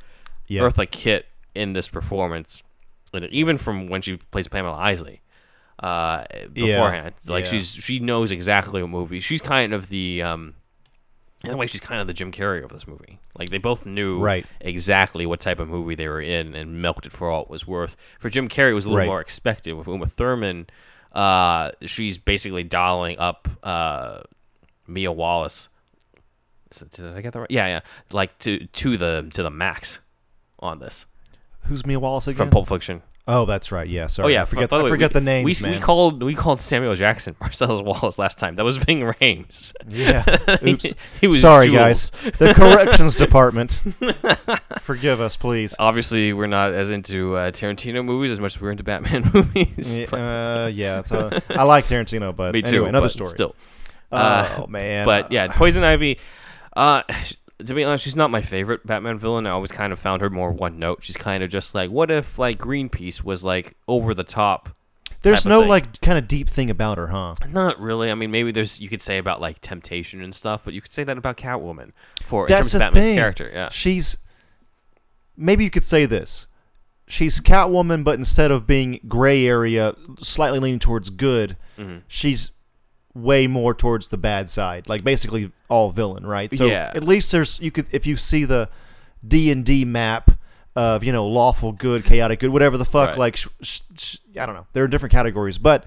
Yeah. 0.47 0.63
Eartha 0.63 0.91
Kitt 0.91 1.27
in 1.55 1.73
this 1.73 1.89
performance, 1.89 2.63
and 3.13 3.25
even 3.27 3.59
from 3.59 3.89
when 3.89 4.03
she 4.03 4.19
plays 4.19 4.47
Pamela 4.47 4.77
Isley 4.77 5.23
uh, 5.83 6.25
beforehand. 6.53 7.15
Like 7.27 7.45
yeah. 7.45 7.51
she's 7.51 7.75
she 7.75 7.99
knows 7.99 8.31
exactly 8.31 8.83
what 8.83 8.91
movie. 8.91 9.21
She's 9.21 9.41
kind 9.43 9.73
of 9.75 9.89
the 9.89 10.23
um, 10.23 10.55
in 11.47 11.55
a 11.55 11.57
way 11.57 11.67
she's 11.67 11.81
kind 11.81 12.01
of 12.01 12.07
the 12.07 12.13
Jim 12.13 12.31
Carrey 12.33 12.63
of 12.63 12.71
this 12.71 12.87
movie. 12.87 13.19
Like 13.39 13.51
they 13.51 13.59
both 13.59 13.87
knew 13.87 14.21
Right. 14.21 14.45
exactly 14.61 15.25
what 15.27 15.41
type 15.41 15.59
of 15.61 15.69
movie 15.69 15.95
they 15.95 16.09
were 16.09 16.21
in 16.21 16.55
and 16.55 16.83
milked 16.83 17.07
it 17.07 17.13
for 17.13 17.31
all 17.31 17.43
it 17.43 17.51
was 17.51 17.67
worth. 17.67 17.97
For 18.19 18.29
Jim 18.29 18.49
Carrey, 18.49 18.71
it 18.71 18.75
was 18.75 18.85
a 18.85 18.89
little 18.89 18.99
Right. 18.99 19.07
more 19.07 19.21
expected. 19.21 19.73
With 19.75 19.87
Uma 19.89 20.07
Thurman, 20.07 20.67
uh, 21.13 21.71
she's 21.83 22.19
basically 22.19 22.63
dialing 22.63 23.19
up 23.19 23.49
uh, 23.63 24.21
Mia 24.87 25.13
Wallace. 25.13 25.69
Did 26.91 27.07
I 27.17 27.21
get 27.23 27.33
that 27.33 27.41
right? 27.41 27.51
Yeah, 27.51 27.67
yeah. 27.69 27.81
Like 28.13 28.39
to 28.41 28.67
to 28.67 28.97
the 28.99 29.29
to 29.33 29.43
the 29.43 29.51
max 29.51 30.01
on 30.59 30.79
this 30.79 31.07
Who's 31.63 31.87
Mia 31.87 31.99
Wallace 31.99 32.27
again? 32.27 32.37
from 32.37 32.51
Pulp 32.51 32.69
Fiction. 32.69 33.03
Oh, 33.29 33.45
that's 33.45 33.73
right. 33.73 33.89
Yeah, 33.89 34.07
sorry. 34.07 34.27
Oh 34.27 34.29
yeah, 34.37 34.43
I 34.43 34.45
forget, 34.45 34.71
by 34.71 34.79
the 34.79 34.85
I 34.85 34.89
forget 34.89 35.11
we, 35.11 35.15
the 35.15 35.21
names, 35.25 35.63
we. 35.63 35.71
We 35.71 35.79
called 35.81 36.23
we 36.23 36.35
called 36.35 36.61
Samuel 36.61 36.95
Jackson 36.95 37.37
Marcellus 37.41 37.81
Wallace 37.83 38.19
last 38.19 38.39
time. 38.39 38.55
That 38.57 38.65
was 38.65 38.77
Ving 38.77 39.01
Rhames. 39.01 39.73
yeah. 39.89 40.25
Oops. 40.67 40.95
he 41.21 41.27
was 41.27 41.41
Sorry, 41.41 41.67
Jules. 41.67 41.79
guys. 41.79 42.11
The 42.11 42.55
corrections 42.55 43.17
department. 43.27 43.83
Forgive 44.81 45.21
us, 45.21 45.37
please. 45.37 45.75
Obviously, 45.79 46.33
we're 46.33 46.47
not 46.47 46.73
as 46.73 46.91
into 46.91 47.37
uh, 47.37 47.51
Tarantino 47.51 48.05
movies 48.05 48.31
as 48.31 48.41
much 48.41 48.57
as 48.57 48.61
we're 48.63 48.71
into 48.71 48.85
Batman 48.85 49.31
movies. 49.35 49.95
Yeah, 49.97 50.07
but- 50.11 50.21
uh, 50.21 50.71
yeah, 50.73 51.01
it's 51.01 51.13
a, 51.13 51.43
I 51.51 51.65
like 51.65 51.85
Tarantino, 51.85 52.35
but 52.35 52.53
me 52.53 52.63
too. 52.63 52.77
anyway, 52.77 52.89
another 52.91 53.09
story. 53.09 53.31
Still, 53.31 53.55
oh 54.13 54.17
Uh, 54.17 54.67
man, 54.69 55.05
but 55.05 55.33
yeah, 55.33 55.49
Poison 55.49 55.83
Ivy. 55.85 56.19
To 57.65 57.73
be 57.75 57.85
honest, 57.85 58.05
she's 58.05 58.17
not 58.17 58.31
my 58.31 58.43
favorite 58.43 58.87
Batman 58.87 59.19
villain. 59.19 59.47
I 59.47 59.51
always 59.51 59.73
kind 59.73 59.93
of 59.93 59.99
found 59.99 60.21
her 60.21 60.29
more 60.29 60.51
one 60.53 60.79
note. 60.79 61.03
She's 61.03 61.17
kind 61.17 61.43
of 61.43 61.49
just 61.51 61.75
like, 61.75 61.91
what 61.91 62.11
if 62.11 62.39
like 62.39 62.59
Greenpeace 62.59 63.25
was 63.25 63.43
like 63.45 63.77
over 63.89 64.13
the 64.15 64.25
top? 64.25 64.71
there's 65.23 65.47
no 65.47 65.61
thing. 65.61 65.69
like 65.71 66.01
kind 66.03 66.19
of 66.19 66.29
deep 66.29 66.49
thing 66.49 66.71
about 66.71 66.99
her, 66.99 67.09
huh? 67.09 67.35
Not 67.49 67.81
really. 67.81 68.11
I 68.11 68.15
mean, 68.15 68.31
maybe 68.31 68.53
there's 68.53 68.81
you 68.81 68.89
could 68.89 69.01
say 69.03 69.19
about 69.19 69.41
like 69.41 69.61
temptation 69.61 70.23
and 70.23 70.33
stuff, 70.35 70.65
but 70.65 70.75
you 70.75 70.81
could 70.81 70.93
say 70.93 71.03
that 71.05 71.17
about 71.19 71.37
Catwoman 71.37 71.93
for 72.23 72.45
in 72.47 72.49
That's 72.53 72.71
terms 72.71 72.75
of 72.75 72.81
Batman's 72.81 73.07
thing. 73.07 73.17
character. 73.17 73.51
Yeah, 73.53 73.71
She's 73.71 74.19
maybe 75.37 75.65
you 75.65 75.71
could 75.71 75.83
say 75.85 76.07
this. 76.07 76.47
She's 77.09 77.41
Catwoman, 77.41 78.05
but 78.05 78.19
instead 78.19 78.51
of 78.51 78.67
being 78.67 79.01
gray 79.09 79.47
area, 79.47 79.95
slightly 80.19 80.59
leaning 80.59 80.79
towards 80.81 81.09
good, 81.11 81.57
Mhm. 81.79 82.03
she's 82.09 82.51
way 83.17 83.47
more 83.47 83.75
towards 83.75 84.09
the 84.09 84.19
bad 84.19 84.51
side. 84.51 84.89
Like 84.89 85.03
basically 85.03 85.51
all 85.69 85.91
villain, 85.91 86.27
right? 86.27 86.53
So 86.55 86.67
Yeah. 86.67 86.93
at 86.95 87.03
least 87.05 87.33
there's 87.33 87.59
you 87.61 87.71
could 87.71 87.87
if 87.93 88.07
you 88.07 88.17
see 88.17 88.45
the 88.45 88.69
D 89.27 89.51
and 89.51 89.65
D 89.65 89.85
map 89.85 90.31
of 90.77 91.03
you 91.03 91.13
know 91.13 91.27
lawful 91.27 91.73
good, 91.73 92.05
chaotic 92.05 92.41
good, 92.41 92.51
whatever 92.51 92.77
the 92.77 92.85
fuck. 92.85 93.11
Right. 93.11 93.19
Like 93.19 93.37
sh- 93.37 93.49
sh- 93.63 93.81
sh- 93.97 94.17
I 94.39 94.45
don't 94.47 94.55
know. 94.55 94.67
There 94.75 94.85
are 94.85 94.89
different 94.89 95.13
categories, 95.13 95.57
but 95.59 95.85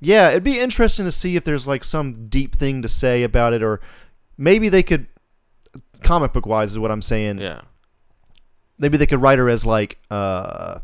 yeah, 0.00 0.28
it'd 0.30 0.44
be 0.44 0.58
interesting 0.60 1.04
to 1.06 1.10
see 1.10 1.36
if 1.36 1.44
there's 1.44 1.66
like 1.66 1.84
some 1.84 2.28
deep 2.28 2.54
thing 2.56 2.82
to 2.82 2.88
say 2.88 3.22
about 3.22 3.52
it, 3.52 3.62
or 3.62 3.80
maybe 4.36 4.68
they 4.68 4.82
could 4.82 5.06
comic 6.02 6.32
book 6.32 6.46
wise 6.46 6.70
is 6.72 6.78
what 6.78 6.90
I'm 6.90 7.02
saying 7.02 7.38
yeah. 7.38 7.60
maybe 8.78 8.96
they 8.96 9.04
could 9.04 9.20
write 9.20 9.38
her 9.38 9.50
as 9.50 9.66
like 9.66 9.98
uh 10.10 10.80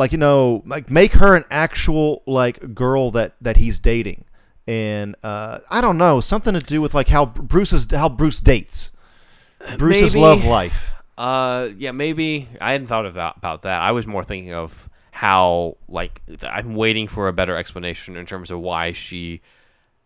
like 0.00 0.12
you 0.12 0.18
know 0.18 0.62
like 0.66 0.90
make 0.90 1.12
her 1.12 1.36
an 1.36 1.44
actual 1.50 2.22
like 2.26 2.74
girl 2.74 3.10
that 3.12 3.34
that 3.40 3.56
he's 3.56 3.78
dating 3.80 4.24
and 4.66 5.14
uh 5.22 5.58
i 5.70 5.80
don't 5.80 5.98
know 5.98 6.20
something 6.20 6.54
to 6.54 6.60
do 6.60 6.80
with 6.80 6.94
like 6.94 7.08
how 7.08 7.24
bruce's 7.26 7.86
how 7.92 8.08
bruce 8.08 8.40
dates 8.40 8.90
bruce's 9.78 10.14
Maybe. 10.14 10.22
love 10.22 10.44
life 10.44 10.92
Uh, 11.18 11.68
yeah, 11.76 11.92
maybe 11.92 12.48
I 12.62 12.72
hadn't 12.72 12.86
thought 12.86 13.04
about 13.04 13.36
about 13.36 13.60
that. 13.62 13.78
I 13.82 13.92
was 13.92 14.06
more 14.06 14.24
thinking 14.24 14.54
of 14.54 14.88
how 15.12 15.76
like 15.86 16.22
I'm 16.42 16.74
waiting 16.74 17.08
for 17.08 17.28
a 17.28 17.32
better 17.32 17.54
explanation 17.56 18.16
in 18.16 18.24
terms 18.24 18.50
of 18.50 18.58
why 18.60 18.92
she 18.92 19.42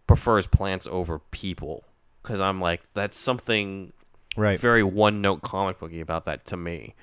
prefers 0.08 0.48
plants 0.48 0.88
over 0.90 1.20
people. 1.30 1.84
Because 2.20 2.40
I'm 2.40 2.60
like, 2.60 2.82
that's 2.94 3.16
something 3.16 3.92
right 4.36 4.58
very 4.58 4.82
one 4.82 5.20
note 5.22 5.40
comic 5.42 5.78
booky 5.78 6.00
about 6.00 6.24
that 6.24 6.46
to 6.46 6.56
me. 6.56 6.94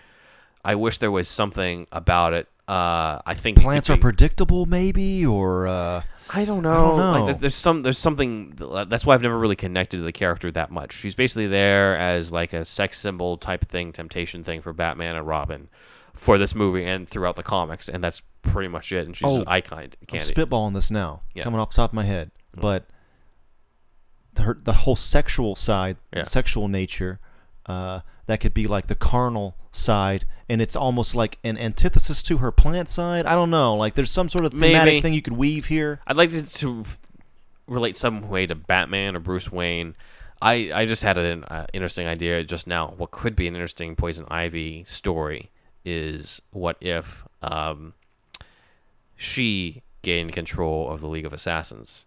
I 0.66 0.76
wish 0.76 0.98
there 0.98 1.10
was 1.20 1.30
something 1.30 1.88
about 1.94 2.34
it. 2.34 2.50
Uh, 2.72 3.22
I 3.26 3.34
think 3.34 3.60
Plants 3.60 3.90
are 3.90 3.98
predictable, 3.98 4.66
maybe, 4.66 5.26
or 5.26 5.68
uh, 5.68 6.04
I 6.34 6.46
don't 6.46 6.64
know. 6.64 6.72
I 6.72 6.98
don't 6.98 6.98
Like, 7.14 7.26
there's, 7.26 7.40
there's 7.40 7.56
some 7.56 7.82
there's 7.82 7.98
something 7.98 8.54
that's 8.56 9.06
why 9.06 9.14
I've 9.14 9.22
never 9.22 9.38
really 9.38 9.58
connected 9.58 9.98
to 9.98 10.04
the 10.04 10.14
character 10.14 10.50
that 10.52 10.72
much. 10.72 10.94
She's 10.94 11.14
basically 11.14 11.48
there 11.48 11.98
as 11.98 12.32
like 12.32 12.54
a 12.54 12.64
sex 12.64 12.98
symbol 12.98 13.36
type 13.38 13.66
thing, 13.66 13.92
temptation 13.92 14.46
thing 14.46 14.62
for 14.62 14.72
Batman 14.72 15.18
and 15.18 15.28
Robin 15.28 15.68
for 16.14 16.38
this 16.38 16.56
movie 16.56 16.86
and 16.86 17.10
throughout 17.10 17.36
the 17.36 17.44
comics, 17.44 17.90
and 17.90 18.02
that's 18.02 18.22
pretty 18.42 18.70
much 18.70 18.94
it. 18.94 19.06
And 19.06 19.18
she's 19.18 19.30
just 19.30 19.44
Oh, 19.46 19.52
eye 19.52 19.60
candy. 19.60 19.98
I'm 20.14 20.20
spitballing 20.20 20.74
this 20.74 20.90
now, 20.92 21.24
Yeah. 21.34 21.44
coming 21.44 21.60
off 21.60 21.72
the 21.72 21.76
top 21.76 21.90
of 21.90 21.94
my 21.96 22.06
head, 22.06 22.32
Mm. 22.56 22.62
but 22.62 22.86
the 24.36 24.58
the 24.64 24.74
whole 24.74 24.96
sexual 24.96 25.58
side, 25.58 25.98
Yeah. 26.16 26.24
sexual 26.24 26.70
nature, 26.70 27.20
uh, 27.66 28.00
that 28.32 28.40
could 28.40 28.54
be 28.54 28.66
like 28.68 28.88
the 28.88 28.96
carnal 28.96 29.56
side, 29.72 30.26
and 30.50 30.62
it's 30.62 30.76
almost 30.76 31.14
like 31.16 31.38
an 31.44 31.58
antithesis 31.58 32.24
to 32.24 32.38
her 32.38 32.52
plant 32.52 32.90
side. 32.90 33.26
I 33.26 33.34
don't 33.36 33.50
know, 33.52 33.76
like 33.76 33.94
there's 33.96 34.12
some 34.12 34.30
sort 34.30 34.46
of 34.46 34.52
thematic 34.52 34.86
Maybe. 34.94 35.02
thing 35.02 35.14
you 35.14 35.22
could 35.22 35.34
weave 35.38 35.68
here. 35.68 36.00
I'd 36.08 36.18
like 36.18 36.32
to, 36.32 36.42
to 36.42 36.86
relate 37.68 37.96
some 37.96 38.30
way 38.30 38.46
to 38.48 38.56
Batman 38.56 39.16
or 39.16 39.20
Bruce 39.20 39.52
Wayne. 39.52 39.96
I, 40.42 40.72
I 40.74 40.86
just 40.88 41.04
had 41.04 41.18
an 41.20 41.44
uh, 41.44 41.68
interesting 41.72 42.08
idea 42.08 42.44
just 42.44 42.66
now. 42.66 42.94
What 42.98 43.12
could 43.12 43.36
be 43.36 43.48
an 43.48 43.54
interesting 43.54 43.96
Poison 43.96 44.26
Ivy 44.30 44.84
story 44.86 45.52
is 45.86 46.42
what 46.52 46.78
if 46.82 47.26
um, 47.44 47.94
she 49.16 49.84
gained 50.02 50.34
control 50.34 50.90
of 50.90 51.02
the 51.02 51.08
League 51.08 51.26
of 51.26 51.34
Assassins? 51.34 52.06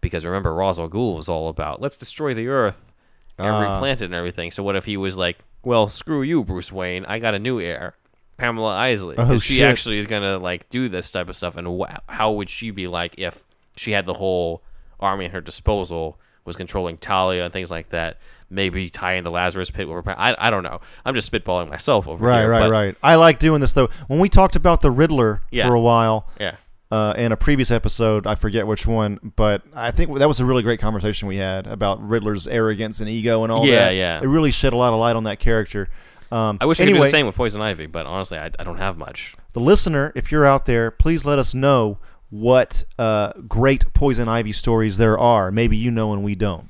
Because 0.00 0.24
remember, 0.24 0.54
Ra's 0.54 0.78
al 0.78 0.88
Ghul 0.88 1.16
was 1.16 1.28
all 1.28 1.48
about 1.48 1.80
let's 1.80 1.96
destroy 1.96 2.34
the 2.34 2.48
Earth 2.48 2.92
and 3.38 3.46
Ah. 3.48 3.74
replant 3.74 4.02
it 4.02 4.06
and 4.06 4.14
everything. 4.14 4.50
So 4.50 4.62
what 4.62 4.76
if 4.76 4.84
he 4.84 4.96
was 4.96 5.16
like, 5.16 5.38
well, 5.64 5.88
screw 5.88 6.22
you, 6.22 6.44
Bruce 6.44 6.70
Wayne. 6.72 7.04
I 7.06 7.18
got 7.18 7.34
a 7.34 7.38
new 7.38 7.60
heir, 7.60 7.94
Pamela 8.36 8.74
Isley. 8.74 9.16
Oh, 9.18 9.38
she 9.38 9.56
shit. 9.56 9.64
actually 9.66 9.98
is 9.98 10.06
gonna 10.06 10.38
like 10.38 10.68
do 10.70 10.88
this 10.88 11.10
type 11.10 11.28
of 11.28 11.36
stuff. 11.36 11.56
And 11.56 11.66
wh- 11.80 11.96
how 12.08 12.32
would 12.32 12.50
she 12.50 12.70
be 12.70 12.86
like 12.86 13.14
if 13.18 13.44
she 13.76 13.92
had 13.92 14.06
the 14.06 14.14
whole 14.14 14.62
army 15.00 15.26
at 15.26 15.30
her 15.32 15.40
disposal, 15.40 16.18
was 16.44 16.56
controlling 16.56 16.96
Talia 16.96 17.44
and 17.44 17.52
things 17.52 17.70
like 17.70 17.88
that? 17.90 18.18
Maybe 18.50 18.88
tie 18.90 19.14
in 19.14 19.24
the 19.24 19.30
Lazarus 19.30 19.70
pit 19.70 19.88
with 19.88 20.04
her. 20.04 20.20
I, 20.20 20.36
I 20.38 20.50
don't 20.50 20.62
know. 20.62 20.80
I'm 21.04 21.14
just 21.14 21.32
spitballing 21.32 21.70
myself 21.70 22.06
over 22.06 22.24
Right, 22.24 22.40
here. 22.40 22.50
right, 22.50 22.60
but 22.60 22.70
right. 22.70 22.96
I 23.02 23.14
like 23.16 23.38
doing 23.38 23.60
this 23.60 23.72
though. 23.72 23.88
When 24.06 24.20
we 24.20 24.28
talked 24.28 24.54
about 24.54 24.80
the 24.82 24.90
Riddler 24.90 25.42
Yeah. 25.50 25.66
for 25.66 25.74
a 25.74 25.80
while, 25.80 26.28
Yeah. 26.38 26.56
Uh, 26.94 27.14
in 27.16 27.32
a 27.32 27.36
previous 27.36 27.70
episode. 27.70 28.26
I 28.26 28.34
forget 28.36 28.66
which 28.66 28.86
one, 28.86 29.32
but 29.36 29.62
I 29.74 29.90
think 29.90 30.16
that 30.18 30.28
was 30.28 30.38
a 30.40 30.44
really 30.44 30.62
great 30.62 30.78
conversation 30.80 31.26
we 31.28 31.38
had 31.38 31.66
about 31.66 32.00
Riddler's 32.06 32.46
arrogance 32.46 33.00
and 33.00 33.08
ego 33.08 33.42
and 33.42 33.50
all 33.52 33.66
Yeah, 33.66 33.86
that. 33.86 33.90
yeah. 33.94 34.18
yeah. 34.20 34.24
It 34.24 34.28
really 34.28 34.50
shed 34.52 34.72
a 34.72 34.76
lot 34.76 34.92
of 34.92 35.00
light 35.00 35.16
on 35.16 35.24
that 35.24 35.40
character. 35.40 35.88
Um, 36.30 36.58
I 36.60 36.66
wish 36.66 36.80
I 36.80 36.84
anyway, 36.84 36.98
could 36.98 37.02
do 37.02 37.06
the 37.06 37.10
same 37.10 37.26
with 37.26 37.34
Poison 37.36 37.60
Ivy, 37.60 37.86
but 37.86 38.06
honestly, 38.06 38.38
I, 38.38 38.50
I 38.58 38.64
don't 38.64 38.78
have 38.78 38.96
much. 38.96 39.34
the 39.52 39.60
listener, 39.60 40.12
if 40.14 40.30
you're 40.32 40.44
out 40.46 40.66
there, 40.66 40.90
please 40.90 41.26
let 41.26 41.38
us 41.38 41.54
know 41.54 41.98
what 42.30 42.84
uh, 42.98 43.32
great 43.46 43.92
Poison 43.94 44.28
Ivy 44.28 44.52
stories 44.52 44.96
there 44.96 45.18
are. 45.18 45.50
Maybe 45.52 45.76
you 45.76 45.90
know 45.90 46.12
and 46.12 46.24
we 46.24 46.34
don't. 46.34 46.68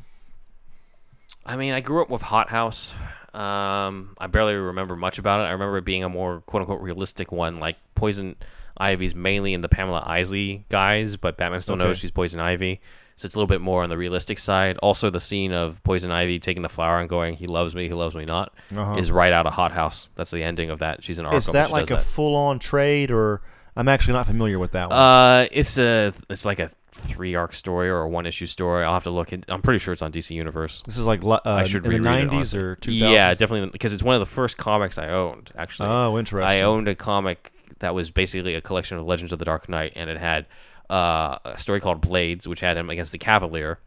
I 1.47 1.57
mean, 1.57 1.73
I 1.75 1.81
grew 1.81 2.03
up 2.03 2.11
with 2.11 2.23
Hot 2.23 2.49
House. 2.49 2.95
Um, 3.35 4.15
I 4.19 4.27
barely 4.29 4.55
remember 4.55 4.97
much 4.97 5.19
about 5.19 5.41
it. 5.41 5.45
I 5.49 5.53
remember 5.53 5.79
it 5.79 5.85
being 5.85 6.05
a 6.05 6.09
more 6.09 6.41
quote 6.43 6.63
unquote 6.63 6.81
realistic 6.81 7.33
one. 7.33 7.61
Like 7.61 7.77
Poison 7.95 8.37
Ivy's 8.77 9.15
mainly 9.15 9.53
in 9.55 9.61
the 9.61 9.69
Pamela 9.69 10.03
Isley 10.07 10.65
guys, 10.69 11.17
but 11.17 11.37
Batman 11.37 11.61
still 11.61 11.75
Okay. 11.77 11.85
knows 11.85 11.99
she's 11.99 12.11
Poison 12.11 12.41
Ivy. 12.41 12.81
So 13.17 13.27
it's 13.27 13.35
a 13.37 13.39
little 13.39 13.47
bit 13.47 13.61
more 13.61 13.85
on 13.85 13.91
the 13.91 13.97
realistic 13.97 14.41
side. 14.41 14.77
Also, 14.79 15.09
the 15.09 15.21
scene 15.21 15.53
of 15.53 15.81
Poison 15.85 16.11
Ivy 16.11 16.41
taking 16.41 16.63
the 16.65 16.69
flower 16.69 16.99
and 16.99 17.09
going, 17.09 17.35
"He 17.35 17.47
loves 17.47 17.73
me, 17.75 17.87
he 17.87 17.95
loves 17.95 18.17
me 18.17 18.25
not," 18.25 18.53
Uh-huh. 18.77 18.97
is 18.97 19.13
right 19.13 19.33
out 19.33 19.47
of 19.47 19.53
Hot 19.53 19.71
House. 19.71 20.09
That's 20.17 20.33
the 20.33 20.43
ending 20.43 20.69
of 20.71 20.81
that. 20.81 21.05
She's 21.05 21.21
in 21.21 21.25
Arkham. 21.25 21.35
Is 21.35 21.47
that 21.47 21.71
like 21.71 21.91
a 21.93 21.95
that. 21.97 22.03
full-on 22.05 22.59
trade, 22.59 23.13
or 23.13 23.41
I'm 23.77 23.87
actually 23.87 24.15
not 24.15 24.27
familiar 24.27 24.59
with 24.59 24.73
that 24.73 24.89
one? 24.91 24.99
Uh, 24.99 25.47
it's 25.53 25.79
a 25.79 26.13
it's 26.29 26.45
like 26.45 26.59
a 26.59 26.69
three 26.93 27.37
arc 27.37 27.53
story 27.55 27.89
or 27.89 27.99
a 28.03 28.09
one 28.09 28.27
issue 28.27 28.47
story. 28.47 28.85
I'll 28.85 28.95
have 28.95 29.05
to 29.05 29.11
look. 29.11 29.33
In, 29.33 29.45
I'm 29.49 29.63
pretty 29.63 29.79
sure 29.79 29.93
it's 29.93 30.03
on 30.03 30.11
DC 30.11 30.35
Universe. 30.35 30.83
this 30.85 30.99
is 30.99 31.07
like 31.07 31.23
uh, 31.25 31.39
I 31.45 31.63
should 31.63 31.85
in 31.85 31.93
the 31.93 32.01
reread 32.01 32.25
it, 32.25 32.31
90s 32.31 32.57
or 32.57 32.75
2000s. 32.77 32.99
Yeah, 33.13 33.33
definitely 33.35 33.71
because 33.71 33.93
it's 33.93 34.03
one 34.03 34.17
of 34.17 34.21
the 34.21 34.27
first 34.27 34.59
comics 34.59 34.99
I 34.99 35.11
owned. 35.11 35.53
Actually, 35.57 35.91
Oh, 35.91 36.19
interesting. 36.19 36.61
I 36.61 36.65
owned 36.65 36.89
a 36.89 36.97
comic 36.97 37.53
that 37.81 37.95
was 37.95 38.11
basically 38.11 38.55
a 38.55 38.61
collection 38.61 38.99
of 38.99 39.07
Legends 39.07 39.33
of 39.33 39.39
the 39.39 39.45
Dark 39.45 39.69
Knight, 39.69 39.93
and 39.97 40.09
it 40.11 40.19
had 40.19 40.47
uh, 40.91 41.39
a 41.45 41.59
story 41.59 41.81
called 41.81 42.01
Blades, 42.01 42.47
which 42.47 42.61
had 42.61 42.77
him 42.77 42.91
against 42.91 43.13
the 43.13 43.19
Cavalier. 43.19 43.79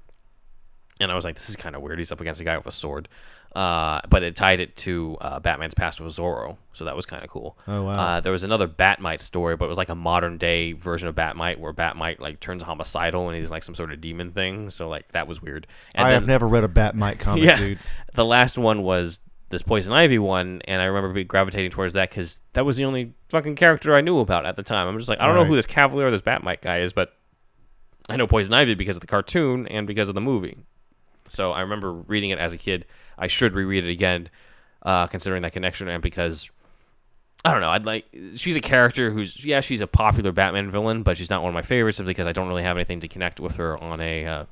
And 1.00 1.12
I 1.12 1.16
was 1.16 1.24
like, 1.24 1.36
this 1.36 1.50
is 1.50 1.56
kind 1.56 1.76
of 1.76 1.82
weird. 1.84 2.00
He's 2.00 2.12
up 2.12 2.22
against 2.22 2.42
a 2.42 2.44
guy 2.44 2.58
with 2.58 2.66
a 2.66 2.72
sword. 2.72 3.08
Uh, 3.56 4.02
but 4.10 4.24
it 4.24 4.36
tied 4.36 4.60
it 4.60 4.76
to 4.76 5.18
uh, 5.22 5.40
Batman's 5.40 5.74
past 5.74 6.00
with 6.00 6.14
Zorro, 6.16 6.58
so 6.74 6.86
that 6.86 6.96
was 6.96 7.08
kind 7.08 7.24
of 7.24 7.30
cool. 7.30 7.58
Oh, 7.68 7.84
wow. 7.84 7.96
Uh, 7.96 8.20
there 8.20 8.32
was 8.32 8.44
another 8.44 8.68
Bat-Mite 8.68 9.22
story, 9.22 9.56
but 9.56 9.66
it 9.66 9.68
was 9.70 9.78
like 9.78 9.90
a 9.90 9.96
modern 9.96 10.38
day 10.38 10.74
version 10.74 11.08
of 11.08 11.16
Bat-Mite, 11.16 11.60
where 11.60 11.72
Bat-Mite 11.74 12.20
like 12.20 12.40
turns 12.40 12.62
homicidal 12.62 13.30
and 13.30 13.38
he's 13.38 13.50
like 13.50 13.64
some 13.64 13.74
sort 13.74 13.92
of 13.92 14.02
demon 14.02 14.32
thing. 14.32 14.70
So 14.70 14.90
like 14.90 15.08
that 15.14 15.28
was 15.28 15.42
weird. 15.42 15.66
And 15.96 16.06
I 16.06 16.12
then- 16.12 16.22
have 16.22 16.28
never 16.28 16.48
read 16.48 16.66
a 16.66 16.68
Bat-Mite 16.68 17.20
comic, 17.20 17.46
yeah. 17.46 17.58
dude. 17.58 17.80
The 18.14 18.26
last 18.26 18.58
one 18.60 18.84
was 18.84 19.22
this 19.50 19.62
Poison 19.62 19.94
Ivy 19.94 20.20
one, 20.20 20.62
and 20.66 20.82
I 20.82 20.86
remember 20.86 21.24
gravitating 21.24 21.72
towards 21.72 21.94
that 21.94 22.10
because 22.10 22.42
that 22.54 22.66
was 22.66 22.78
the 22.78 22.86
only 22.86 23.14
fucking 23.30 23.56
character 23.56 23.96
I 23.96 24.02
knew 24.02 24.20
about 24.20 24.46
at 24.46 24.56
the 24.56 24.64
time. 24.64 24.88
I'm 24.88 24.98
just 24.98 25.10
like, 25.10 25.20
I 25.20 25.26
don't 25.26 25.36
know 25.36 25.46
who 25.46 25.56
this 25.56 25.66
Cavalier 25.66 26.08
or 26.08 26.12
this 26.12 26.22
Bat-Mite 26.22 26.62
guy 26.62 26.80
is, 26.80 26.92
but 26.92 27.14
I 28.10 28.18
know 28.18 28.28
Poison 28.28 28.54
Ivy 28.54 28.76
because 28.76 28.98
of 28.98 29.02
the 29.02 29.08
cartoon 29.08 29.68
and 29.68 29.88
because 29.88 30.10
of 30.10 30.16
the 30.16 30.22
movie. 30.22 30.58
So 31.30 31.52
I 31.52 31.62
remember 31.62 31.94
reading 31.94 32.30
it 32.30 32.40
as 32.40 32.54
a 32.54 32.58
kid. 32.58 32.86
I 33.18 33.28
should 33.28 33.54
reread 33.54 33.86
it 33.86 33.92
again, 33.92 34.30
uh, 34.84 35.08
considering 35.08 35.42
that 35.44 35.54
connection, 35.54 35.88
and 35.88 36.04
because 36.04 36.50
I 37.44 37.52
don't 37.52 37.62
know, 37.62 37.70
I'd 37.70 37.86
like 37.86 38.06
she's 38.36 38.56
a 38.56 38.62
character 38.62 39.12
who's 39.12 39.46
yeah, 39.46 39.62
she's 39.62 39.82
a 39.82 39.88
popular 39.88 40.32
Batman 40.32 40.72
villain, 40.72 41.04
but 41.04 41.18
she's 41.18 41.30
not 41.30 41.42
one 41.42 41.50
of 41.50 41.54
my 41.54 41.62
favorites 41.62 41.98
simply 41.98 42.12
because 42.12 42.28
I 42.28 42.32
don't 42.32 42.48
really 42.48 42.64
have 42.64 42.78
anything 42.78 43.00
to 43.02 43.08
connect 43.08 43.40
with 43.40 43.58
her 43.58 43.78
on 43.78 44.02
a 44.02 44.26
uh, 44.26 44.46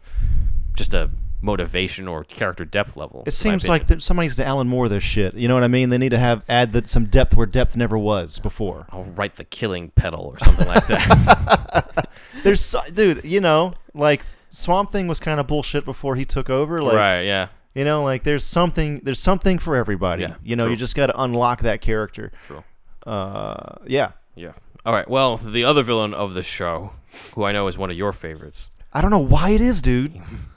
just 0.75 0.93
a 0.93 1.10
motivation 1.45 2.08
or 2.08 2.23
character 2.23 2.65
depth 2.65 2.97
level. 2.97 3.23
It 3.25 3.31
seems 3.31 3.67
like 3.67 3.88
that 3.88 4.01
somebody 4.01 4.25
needs 4.25 4.36
to 4.38 4.45
Alan 4.45 4.67
Moore 4.67 4.89
this 4.89 5.03
shit. 5.03 5.36
You 5.36 5.47
know 5.47 5.53
what 5.53 5.63
I 5.63 5.67
mean? 5.67 5.89
They 5.89 5.97
need 5.97 6.10
to 6.10 6.17
have 6.17 6.43
add 6.49 6.73
that 6.73 6.88
some 6.88 7.05
depth 7.05 7.36
where 7.36 7.45
depth 7.45 7.77
never 7.77 7.97
was 7.97 8.39
before. 8.39 8.88
I'll 8.89 9.03
write 9.03 9.36
the 9.36 9.43
killing 9.43 9.91
pedal 9.91 10.21
or 10.21 10.39
something 10.39 10.67
like 10.67 10.88
that. 10.88 12.10
There's, 12.43 12.60
so, 12.62 12.81
dude, 12.93 13.23
you 13.23 13.39
know, 13.39 13.75
like 13.93 14.23
Swamp 14.49 14.91
Thing 14.91 15.08
was 15.08 15.19
kind 15.19 15.39
of 15.39 15.47
bullshit 15.47 15.86
before 15.86 16.15
he 16.15 16.25
took 16.25 16.49
over. 16.49 16.81
Like, 16.81 16.95
right? 16.95 17.21
Yeah. 17.21 17.47
you 17.73 17.86
know, 17.86 18.03
like 18.03 18.23
there's 18.23 18.43
something, 18.43 18.99
there's 19.03 19.19
something 19.19 19.58
for 19.58 19.75
everybody. 19.75 20.23
Yeah, 20.23 20.36
you 20.43 20.55
know, 20.55 20.65
true. 20.65 20.71
you 20.71 20.77
just 20.77 20.95
got 20.95 21.08
to 21.08 21.21
unlock 21.21 21.62
that 21.62 21.81
character. 21.81 22.31
True. 22.43 22.63
Uh, 23.05 23.75
yeah. 23.88 24.12
Yeah. 24.36 24.53
All 24.86 24.93
right. 24.93 25.10
Well, 25.10 25.38
the 25.38 25.63
other 25.63 25.81
villain 25.81 26.13
of 26.13 26.34
the 26.34 26.43
show, 26.43 26.91
who 27.34 27.43
I 27.43 27.51
know 27.51 27.67
is 27.67 27.77
one 27.77 27.89
of 27.89 27.97
your 27.97 28.12
favorites, 28.12 28.69
I 28.93 29.01
don't 29.01 29.12
know 29.12 29.17
why 29.19 29.49
it 29.51 29.62
is, 29.62 29.81
dude. 29.81 30.21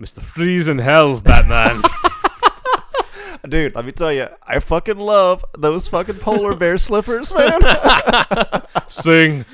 Mr. 0.00 0.20
Freeze 0.20 0.68
in 0.68 0.78
Hell, 0.78 1.20
Batman. 1.20 1.82
Dude, 3.48 3.74
let 3.74 3.84
me 3.84 3.92
tell 3.92 4.12
you, 4.12 4.26
I 4.46 4.58
fucking 4.58 4.98
love 4.98 5.44
those 5.56 5.86
fucking 5.88 6.16
polar 6.16 6.56
bear 6.56 6.78
slippers, 6.78 7.32
man. 7.32 7.60
Sing. 8.88 9.44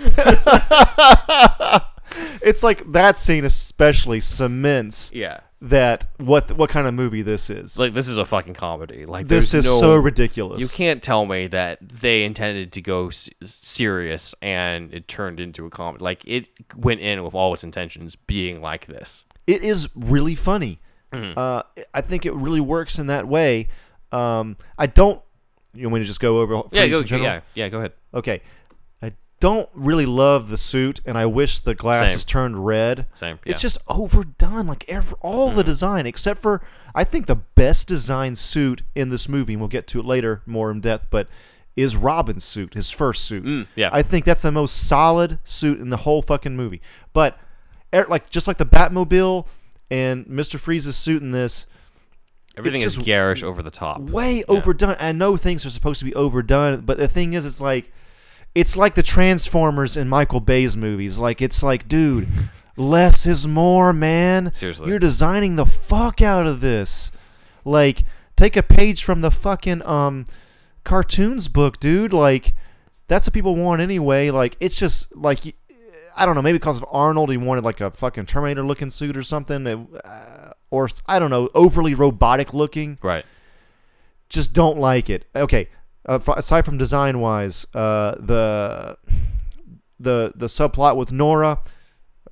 it's 2.43 2.63
like 2.63 2.91
that 2.93 3.19
scene 3.19 3.45
especially 3.45 4.21
cements 4.21 5.13
Yeah. 5.15 5.41
that 5.61 6.07
what 6.19 6.53
what 6.53 6.71
kind 6.71 6.87
of 6.87 6.95
movie 6.95 7.23
this 7.23 7.51
is. 7.51 7.79
Like 7.79 7.93
this 7.93 8.09
is 8.09 8.17
a 8.17 8.25
fucking 8.25 8.55
comedy. 8.55 9.05
Like 9.05 9.27
this 9.29 9.53
there's 9.53 9.67
is 9.67 9.73
no, 9.73 9.79
so 9.79 9.97
ridiculous. 9.97 10.61
You 10.63 10.69
can't 10.69 11.03
tell 11.03 11.27
me 11.27 11.47
that 11.49 11.79
they 11.87 12.25
intended 12.25 12.73
to 12.73 12.81
go 12.83 13.09
s- 13.09 13.29
serious 13.45 14.35
and 14.41 14.93
it 14.95 15.07
turned 15.07 15.39
into 15.39 15.67
a 15.67 15.71
comedy. 15.71 16.03
Like 16.03 16.23
it 16.27 16.49
went 16.77 17.01
in 17.01 17.23
with 17.23 17.35
all 17.35 17.53
its 17.55 17.63
intentions 17.65 18.17
being 18.17 18.61
like 18.61 18.87
this. 18.87 19.25
It 19.47 19.63
is 19.63 19.89
really 19.95 20.35
funny. 20.35 20.81
Mm-hmm. 21.13 21.39
Uh, 21.39 21.63
I 21.93 22.01
think 22.01 22.27
it 22.27 22.35
really 22.35 22.61
works 22.61 22.99
in 22.99 23.09
that 23.09 23.27
way. 23.29 23.69
Um, 24.11 24.57
I 24.79 24.87
don't. 24.87 25.21
You 25.75 25.85
want 25.89 25.95
me 25.95 26.01
to 26.01 26.07
just 26.07 26.21
go 26.21 26.41
over? 26.41 26.63
Yeah. 26.71 26.87
Go, 26.89 27.01
yeah. 27.01 27.41
Yeah. 27.55 27.69
Go 27.69 27.79
ahead. 27.79 27.93
Okay. 28.15 28.43
I 29.03 29.13
don't 29.41 29.69
really 29.75 30.07
love 30.07 30.49
the 30.51 30.59
suit, 30.59 31.01
and 31.07 31.17
I 31.17 31.27
wish 31.27 31.61
the 31.61 31.75
glasses 31.75 32.25
turned 32.25 32.65
red. 32.65 33.07
Same. 33.15 33.39
Yeah. 33.45 33.53
It's 33.53 33.61
just 33.61 33.79
overdone. 33.89 34.67
Like 34.67 34.85
every, 34.89 35.17
all 35.21 35.51
the 35.51 35.65
design, 35.65 36.07
except 36.07 36.41
for 36.41 36.63
I 36.95 37.05
think 37.05 37.27
the 37.27 37.37
best 37.37 37.89
designed 37.89 38.39
suit 38.39 38.83
in 38.95 39.11
this 39.11 39.29
movie, 39.29 39.55
and 39.55 39.61
we'll 39.61 39.69
get 39.69 39.87
to 39.89 40.01
it 40.01 40.05
later 40.05 40.43
more 40.47 40.71
in 40.71 40.81
depth, 40.81 41.09
but 41.11 41.29
is 41.77 41.97
Robin's 41.97 42.45
suit, 42.45 42.75
his 42.75 42.91
first 42.91 43.25
suit. 43.25 43.45
Mm, 43.45 43.67
yeah. 43.77 43.89
I 43.93 44.03
think 44.03 44.25
that's 44.25 44.43
the 44.43 44.53
most 44.53 44.89
solid 44.89 45.39
suit 45.43 45.81
in 45.81 45.91
the 45.91 45.99
whole 45.99 46.21
fucking 46.21 46.55
movie. 46.55 46.83
But 47.13 47.39
like 47.93 48.31
just 48.31 48.49
like 48.49 48.57
the 48.57 48.67
Batmobile 48.67 49.47
and 49.91 50.27
Mister 50.29 50.59
Freeze's 50.59 50.97
suit 50.97 51.23
in 51.23 51.33
this, 51.33 51.67
Everything 52.57 52.83
is 52.83 52.97
garish 52.99 53.43
over 53.43 53.63
the 53.63 53.71
top. 53.71 54.01
way 54.01 54.45
overdone. 54.49 54.97
I 54.99 55.13
know 55.13 55.37
things 55.37 55.65
are 55.67 55.71
supposed 55.71 55.99
to 56.01 56.05
be 56.05 56.15
overdone, 56.15 56.81
but 56.83 56.99
the 56.99 57.09
thing 57.09 57.33
is, 57.35 57.47
it's 57.47 57.61
like 57.61 57.93
it's 58.55 58.77
like 58.77 58.95
the 58.95 59.03
Transformers 59.03 59.97
in 59.97 60.09
Michael 60.09 60.41
Bay's 60.41 60.77
movies. 60.77 61.19
Like 61.19 61.41
it's 61.43 61.63
like, 61.63 61.89
dude, 61.89 62.29
less 62.77 63.27
is 63.27 63.47
more, 63.47 63.93
man. 63.93 64.53
Seriously. 64.53 64.89
you're 64.89 64.99
designing 64.99 65.57
the 65.57 65.67
fuck 65.67 66.21
out 66.21 66.47
of 66.47 66.61
this. 66.61 67.13
Like, 67.65 68.05
take 68.37 68.57
a 68.57 68.63
page 68.63 69.05
from 69.05 69.21
the 69.21 69.31
fucking 69.31 69.87
um 69.87 70.25
cartoons 70.85 71.49
book, 71.49 71.79
dude. 71.81 72.13
Like. 72.13 72.55
that's 73.09 73.27
what 73.27 73.35
people 73.35 73.55
want 73.55 73.83
anyway. 73.83 74.31
Like 74.31 74.57
it's 74.59 74.79
just 74.79 75.15
like 75.15 75.55
I 76.17 76.27
don't 76.27 76.35
know, 76.35 76.43
maybe 76.43 76.59
because 76.59 76.79
of 76.79 76.85
Arnold, 76.91 77.31
he 77.31 77.37
wanted 77.37 77.65
like 77.65 77.81
a 77.81 77.91
fucking 77.91 78.27
Terminator 78.27 78.65
looking 78.65 78.91
suit 78.91 79.17
or 79.17 79.23
something, 79.23 79.67
it- 79.67 79.79
uh, 80.05 80.51
or 80.71 80.89
I 81.07 81.19
don't 81.19 81.31
know, 81.31 81.49
overly 81.55 81.95
robotic 81.95 82.53
looking. 82.55 82.99
Right. 83.03 83.25
Just 84.29 84.53
don't 84.55 84.79
like 84.79 85.11
it. 85.11 85.27
Okay, 85.37 85.69
uh, 86.09 86.15
f- 86.15 86.29
aside 86.29 86.65
from 86.65 86.79
design 86.79 87.21
wise, 87.21 87.67
uh, 87.75 88.15
the 88.19 88.97
the 90.01 90.33
the 90.35 90.47
subplot 90.47 90.97
with 90.97 91.13
Nora. 91.13 91.61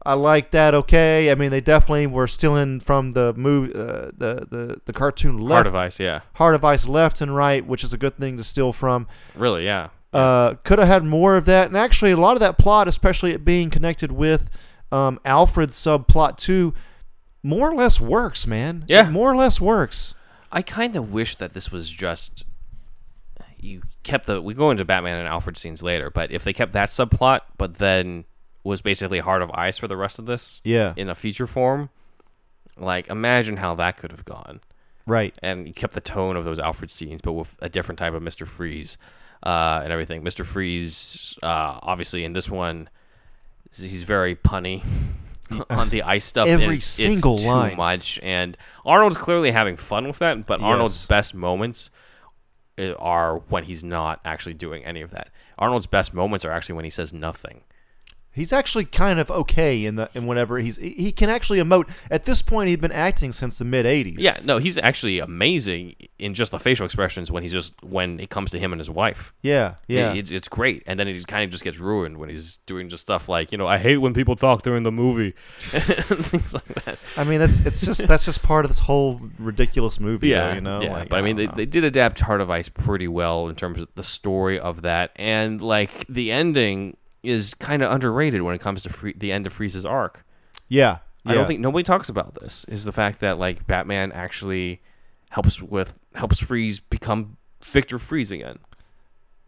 I 0.06 0.14
like 0.14 0.50
that. 0.52 0.74
Okay, 0.74 1.30
I 1.30 1.34
mean 1.34 1.50
they 1.50 1.60
definitely 1.60 2.06
were 2.06 2.26
stealing 2.26 2.80
from 2.80 3.12
the 3.12 3.34
movie, 3.34 3.74
uh, 3.74 4.10
the 4.16 4.46
the 4.50 4.80
the 4.86 4.92
cartoon 4.94 5.36
left, 5.38 5.52
Heart 5.56 5.66
of 5.66 5.74
Ice. 5.74 6.00
Yeah. 6.00 6.20
Heart 6.34 6.54
of 6.54 6.64
Ice 6.64 6.88
left 6.88 7.20
and 7.20 7.36
right, 7.36 7.64
which 7.66 7.84
is 7.84 7.92
a 7.92 7.98
good 7.98 8.16
thing 8.16 8.38
to 8.38 8.44
steal 8.44 8.72
from. 8.72 9.06
Really. 9.36 9.66
Yeah. 9.66 9.88
Uh, 10.12 10.54
could 10.64 10.78
have 10.80 10.88
had 10.88 11.04
more 11.04 11.36
of 11.36 11.44
that, 11.44 11.68
and 11.68 11.76
actually, 11.76 12.10
a 12.10 12.16
lot 12.16 12.32
of 12.32 12.40
that 12.40 12.58
plot, 12.58 12.88
especially 12.88 13.30
it 13.30 13.44
being 13.44 13.70
connected 13.70 14.10
with 14.10 14.50
um, 14.90 15.20
Alfred's 15.24 15.76
subplot 15.76 16.36
too, 16.36 16.74
more 17.44 17.70
or 17.70 17.74
less 17.76 18.00
works, 18.00 18.46
man. 18.46 18.84
Yeah. 18.88 19.08
It 19.08 19.12
more 19.12 19.30
or 19.30 19.36
less 19.36 19.60
works. 19.60 20.16
I 20.50 20.62
kind 20.62 20.96
of 20.96 21.12
wish 21.12 21.36
that 21.36 21.54
this 21.54 21.70
was 21.70 21.88
just 21.88 22.44
you 23.60 23.82
kept 24.02 24.26
the 24.26 24.42
we 24.42 24.52
go 24.52 24.70
into 24.72 24.84
Batman 24.84 25.18
and 25.18 25.28
Alfred 25.28 25.56
scenes 25.56 25.82
later, 25.82 26.10
but 26.10 26.32
if 26.32 26.42
they 26.42 26.52
kept 26.52 26.72
that 26.72 26.88
subplot, 26.88 27.40
but 27.56 27.76
then 27.76 28.24
was 28.64 28.80
basically 28.80 29.20
Heart 29.20 29.42
of 29.42 29.50
Ice 29.52 29.78
for 29.78 29.86
the 29.86 29.96
rest 29.96 30.18
of 30.18 30.26
this 30.26 30.60
Yeah, 30.64 30.92
in 30.96 31.08
a 31.08 31.14
feature 31.14 31.46
form, 31.46 31.88
like 32.76 33.08
imagine 33.08 33.58
how 33.58 33.76
that 33.76 33.96
could 33.96 34.10
have 34.10 34.24
gone. 34.24 34.60
right. 35.06 35.36
And 35.40 35.68
you 35.68 35.72
kept 35.72 35.92
the 35.92 36.00
tone 36.00 36.36
of 36.36 36.44
those 36.44 36.58
Alfred 36.58 36.90
scenes, 36.90 37.20
but 37.22 37.34
with 37.34 37.56
a 37.60 37.68
different 37.68 37.98
type 38.00 38.12
of 38.12 38.22
Mister 38.22 38.44
Freeze 38.44 38.98
uh, 39.42 39.80
and 39.82 39.92
everything. 39.92 40.22
Mister 40.22 40.44
Freeze, 40.44 41.36
uh, 41.42 41.78
obviously 41.82 42.24
in 42.24 42.32
this 42.32 42.50
one, 42.50 42.88
he's 43.76 44.02
very 44.02 44.34
punny. 44.34 44.82
on 45.68 45.88
the 45.88 46.04
ice 46.04 46.24
stuff, 46.24 46.46
Every 46.46 46.64
it's- 46.76 46.84
single 46.84 47.34
it's 47.34 47.42
too 47.42 47.76
much, 47.76 48.20
and 48.22 48.56
Arnold's 48.86 49.16
clearly 49.18 49.50
having 49.50 49.76
fun 49.76 50.06
with 50.06 50.18
that. 50.20 50.46
But 50.46 50.60
Arnold's 50.60 51.06
best 51.08 51.34
moments 51.34 51.90
uh, 52.78 52.92
are 52.94 53.38
when 53.48 53.64
he's 53.64 53.82
not 53.82 54.20
actually 54.24 54.54
doing 54.54 54.84
any 54.84 55.00
of 55.00 55.10
that. 55.10 55.30
Arnold's 55.58 55.88
best 55.88 56.14
moments 56.14 56.44
are 56.44 56.52
actually 56.52 56.76
when 56.76 56.84
he 56.84 56.90
says 56.90 57.12
nothing. 57.12 57.62
He's 58.32 58.52
actually 58.52 58.84
kind 58.84 59.18
of 59.18 59.28
okay 59.30 59.84
in 59.84 59.96
the 59.96 60.08
in 60.14 60.26
whenever 60.26 60.58
he's 60.58 60.76
he 60.76 61.10
can 61.10 61.28
actually 61.28 61.58
emote. 61.58 61.90
At 62.12 62.24
this 62.24 62.42
point, 62.42 62.68
he'd 62.70 62.80
been 62.80 62.92
acting 62.92 63.32
since 63.32 63.58
the 63.58 63.64
mid 63.64 63.86
'80s. 63.86 64.16
Yeah, 64.18 64.38
no, 64.44 64.58
he's 64.58 64.78
actually 64.78 65.18
amazing 65.18 65.96
in 66.18 66.32
just 66.34 66.52
the 66.52 66.58
facial 66.60 66.84
expressions 66.84 67.30
when 67.32 67.42
he's 67.42 67.52
just 67.52 67.74
when 67.82 68.20
it 68.20 68.30
comes 68.30 68.52
to 68.52 68.58
him 68.58 68.72
and 68.72 68.78
his 68.78 68.88
wife. 68.88 69.32
yeah, 69.42 69.74
yeah. 69.88 70.12
It- 70.12 70.18
it's, 70.18 70.30
it's 70.30 70.48
great, 70.48 70.82
and 70.86 70.98
then 71.00 71.08
it 71.08 71.26
kind 71.26 71.42
of 71.44 71.50
just 71.50 71.64
gets 71.64 71.78
ruined 71.80 72.18
when 72.18 72.28
he's 72.28 72.58
doing 72.66 72.88
just 72.88 73.02
stuff 73.02 73.28
like 73.28 73.50
you 73.52 73.58
know 73.58 73.66
I 73.66 73.78
hate 73.78 73.96
when 73.98 74.14
people 74.14 74.36
talk 74.36 74.62
during 74.62 74.84
the 74.84 74.92
movie, 74.92 75.34
things 75.58 76.54
like 76.54 76.64
that. 76.84 76.98
I 77.16 77.24
mean, 77.24 77.40
that's 77.40 77.60
it's 77.60 77.84
just 77.84 78.06
that's 78.06 78.24
just 78.24 78.42
part 78.42 78.64
of 78.64 78.70
this 78.70 78.78
whole 78.78 79.20
ridiculous 79.38 79.98
movie. 79.98 80.28
Yeah, 80.28 80.50
though, 80.50 80.54
you 80.54 80.60
know. 80.60 80.82
yeah. 80.82 80.92
Like, 80.92 81.08
but 81.08 81.18
I 81.18 81.22
mean, 81.22 81.36
they, 81.36 81.46
know. 81.46 81.52
they 81.56 81.66
did 81.66 81.84
adapt 81.84 82.20
Heart 82.20 82.40
of 82.40 82.50
Ice 82.50 82.68
pretty 82.68 83.08
well 83.08 83.48
in 83.48 83.56
terms 83.56 83.80
of 83.80 83.88
the 83.96 84.02
story 84.02 84.58
of 84.58 84.82
that, 84.82 85.10
and 85.16 85.60
like 85.60 86.06
the 86.08 86.30
ending 86.30 86.96
is 87.22 87.54
kind 87.54 87.82
of 87.82 87.92
underrated 87.92 88.42
when 88.42 88.54
it 88.54 88.60
comes 88.60 88.82
to 88.84 88.88
free, 88.90 89.14
the 89.16 89.30
end 89.32 89.46
of 89.46 89.52
Freeze's 89.52 89.84
arc. 89.84 90.24
yeah, 90.68 90.98
I 91.26 91.34
don't 91.34 91.46
think 91.46 91.60
nobody 91.60 91.82
talks 91.82 92.08
about 92.08 92.34
this. 92.34 92.64
Is 92.66 92.84
the 92.84 92.92
fact 92.92 93.20
that 93.20 93.38
like 93.38 93.66
Batman 93.66 94.10
actually 94.12 94.80
helps 95.30 95.60
with 95.62 95.98
helps 96.14 96.38
Freeze 96.40 96.80
become 96.80 97.36
Victor 97.64 97.98
Freeze 97.98 98.30
again. 98.30 98.58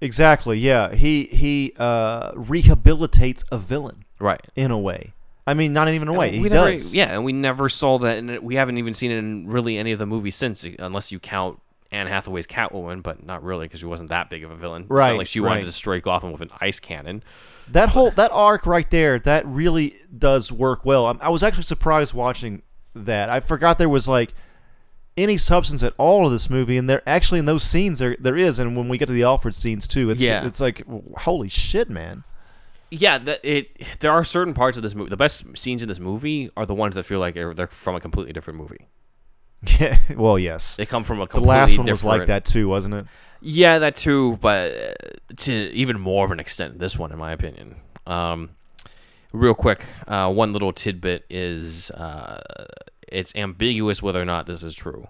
exactly. 0.01 0.59
Yeah, 0.59 0.95
he 0.95 1.25
he 1.25 1.73
uh, 1.79 2.33
rehabilitates 2.33 3.45
a 3.51 3.59
villain 3.59 4.05
Right. 4.19 4.41
in 4.55 4.71
a 4.71 4.79
way. 4.79 5.15
I 5.47 5.55
mean, 5.55 5.73
not 5.73 5.89
even 5.89 6.07
a 6.09 6.13
way. 6.13 6.31
He 6.31 6.43
never- 6.49 6.71
does. 6.71 6.95
Yeah, 6.95 7.13
and 7.13 7.25
we 7.25 7.33
never 7.33 7.69
saw 7.69 7.99
that, 7.99 8.19
and 8.19 8.39
we 8.41 8.55
haven't 8.55 8.79
even 8.79 8.95
seen 8.95 9.11
it 9.11 9.19
in 9.19 9.49
really 9.49 9.77
any 9.77 9.91
of 9.91 9.99
the 9.99 10.07
movies 10.07 10.37
since, 10.37 10.65
unless 10.79 11.11
you 11.11 11.19
count 11.19 11.61
Anne 11.91 12.07
Hathaway's 12.07 12.47
Catwoman, 12.47 13.03
but 13.03 13.25
not 13.27 13.43
really 13.43 13.67
because 13.67 13.81
she 13.81 13.87
wasn't 13.87 14.11
that 14.11 14.31
big 14.31 14.45
of 14.45 14.51
a 14.53 14.57
villain. 14.57 14.83
It's 14.83 14.91
not 14.91 14.97
Right, 14.97 15.19
like 15.19 15.27
she 15.27 15.41
wanted 15.41 15.55
right. 15.57 15.61
to 15.63 15.67
destroy 15.67 16.01
Gotham 16.01 16.31
with 16.31 16.43
an 16.43 16.51
ice 16.61 16.79
cannon. 16.79 17.25
That 17.69 17.91
whole 17.91 18.11
that 18.13 18.31
arc 18.33 18.67
right 18.67 18.89
there, 18.91 19.19
that 19.21 19.47
really 19.47 19.95
does 20.17 20.51
work 20.53 20.85
well. 20.85 21.07
I, 21.07 21.17
I 21.23 21.29
was 21.29 21.43
actually 21.43 21.63
surprised 21.65 22.13
watching 22.15 22.63
that. 22.95 23.31
I 23.31 23.41
forgot 23.41 23.79
there 23.79 23.89
was 23.89 24.07
like 24.09 24.35
any 25.17 25.37
substance 25.37 25.83
at 25.83 25.95
all 25.99 26.27
of 26.27 26.33
this 26.33 26.49
movie, 26.51 26.77
and 26.77 26.89
there 26.89 27.03
actually 27.07 27.39
in 27.39 27.47
those 27.47 27.63
scenes 27.63 27.99
there 27.99 28.17
there 28.19 28.37
is, 28.37 28.59
and 28.59 28.77
when 28.77 28.89
we 28.89 28.99
get 28.99 29.07
to 29.07 29.13
the 29.13 29.23
Alfred 29.23 29.55
scenes 29.55 29.87
too, 29.89 30.11
it's 30.11 30.23
Yeah. 30.23 30.47
it's 30.47 30.61
like 30.61 30.83
holy 31.19 31.49
shit, 31.49 31.89
man. 31.89 32.25
Yeah, 32.91 33.17
the, 33.17 33.41
it. 33.49 33.71
There 34.01 34.13
are 34.13 34.23
certain 34.23 34.53
parts 34.53 34.77
of 34.77 34.83
this 34.83 34.95
movie. 34.95 35.09
The 35.09 35.17
best 35.17 35.57
scenes 35.57 35.83
in 35.83 35.89
this 35.89 35.99
movie 36.01 36.51
are 36.59 36.67
the 36.67 36.75
ones 36.75 36.95
that 36.95 37.05
feel 37.05 37.21
like 37.21 37.33
they're, 37.35 37.55
they're 37.55 37.67
from 37.67 37.95
a 37.95 38.01
completely 38.01 38.35
different 38.35 38.59
movie. 38.59 38.87
Yeah, 39.81 39.97
well, 40.17 40.39
yes. 40.39 40.77
They 40.77 40.87
come 40.87 41.05
from 41.05 41.21
a 41.21 41.27
completely 41.27 41.43
The 41.45 41.49
last 41.61 41.79
one 41.79 41.87
was 41.87 42.05
like 42.05 42.21
different- 42.23 42.29
that 42.29 42.45
too, 42.45 42.69
wasn't 42.69 42.95
it? 42.95 43.07
Yeah, 43.41 43.79
that 43.81 43.97
too, 43.97 44.37
but 44.41 44.73
uh, 44.73 45.35
to 45.39 45.53
even 45.73 45.99
more 46.01 46.25
of 46.25 46.31
an 46.31 46.39
extent, 46.41 46.79
this 46.79 46.97
one, 46.99 47.11
in 47.13 47.19
my 47.19 47.33
opinion. 47.33 47.77
Um, 48.07 48.51
real 49.33 49.55
quick, 49.55 49.85
uh, 50.07 50.33
one 50.33 50.53
little 50.53 50.73
tidbit 50.73 51.25
is 51.29 51.91
uh, 51.91 52.41
it's 53.09 53.35
ambiguous 53.35 54.01
whether 54.03 54.21
or 54.23 54.25
not 54.25 54.47
this 54.47 54.63
is 54.63 54.75
true, 54.77 55.09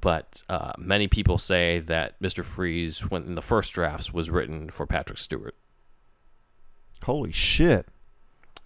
but 0.00 0.42
uh, 0.48 0.72
many 0.78 1.06
people 1.06 1.36
say 1.36 1.80
that 1.80 2.14
Mister 2.20 2.42
Freeze, 2.42 3.10
when 3.10 3.24
in 3.24 3.34
the 3.34 3.42
first 3.42 3.74
drafts, 3.74 4.10
was 4.12 4.30
written 4.30 4.70
for 4.70 4.86
Patrick 4.86 5.18
Stewart. 5.18 5.54
Holy 7.04 7.32
shit, 7.32 7.86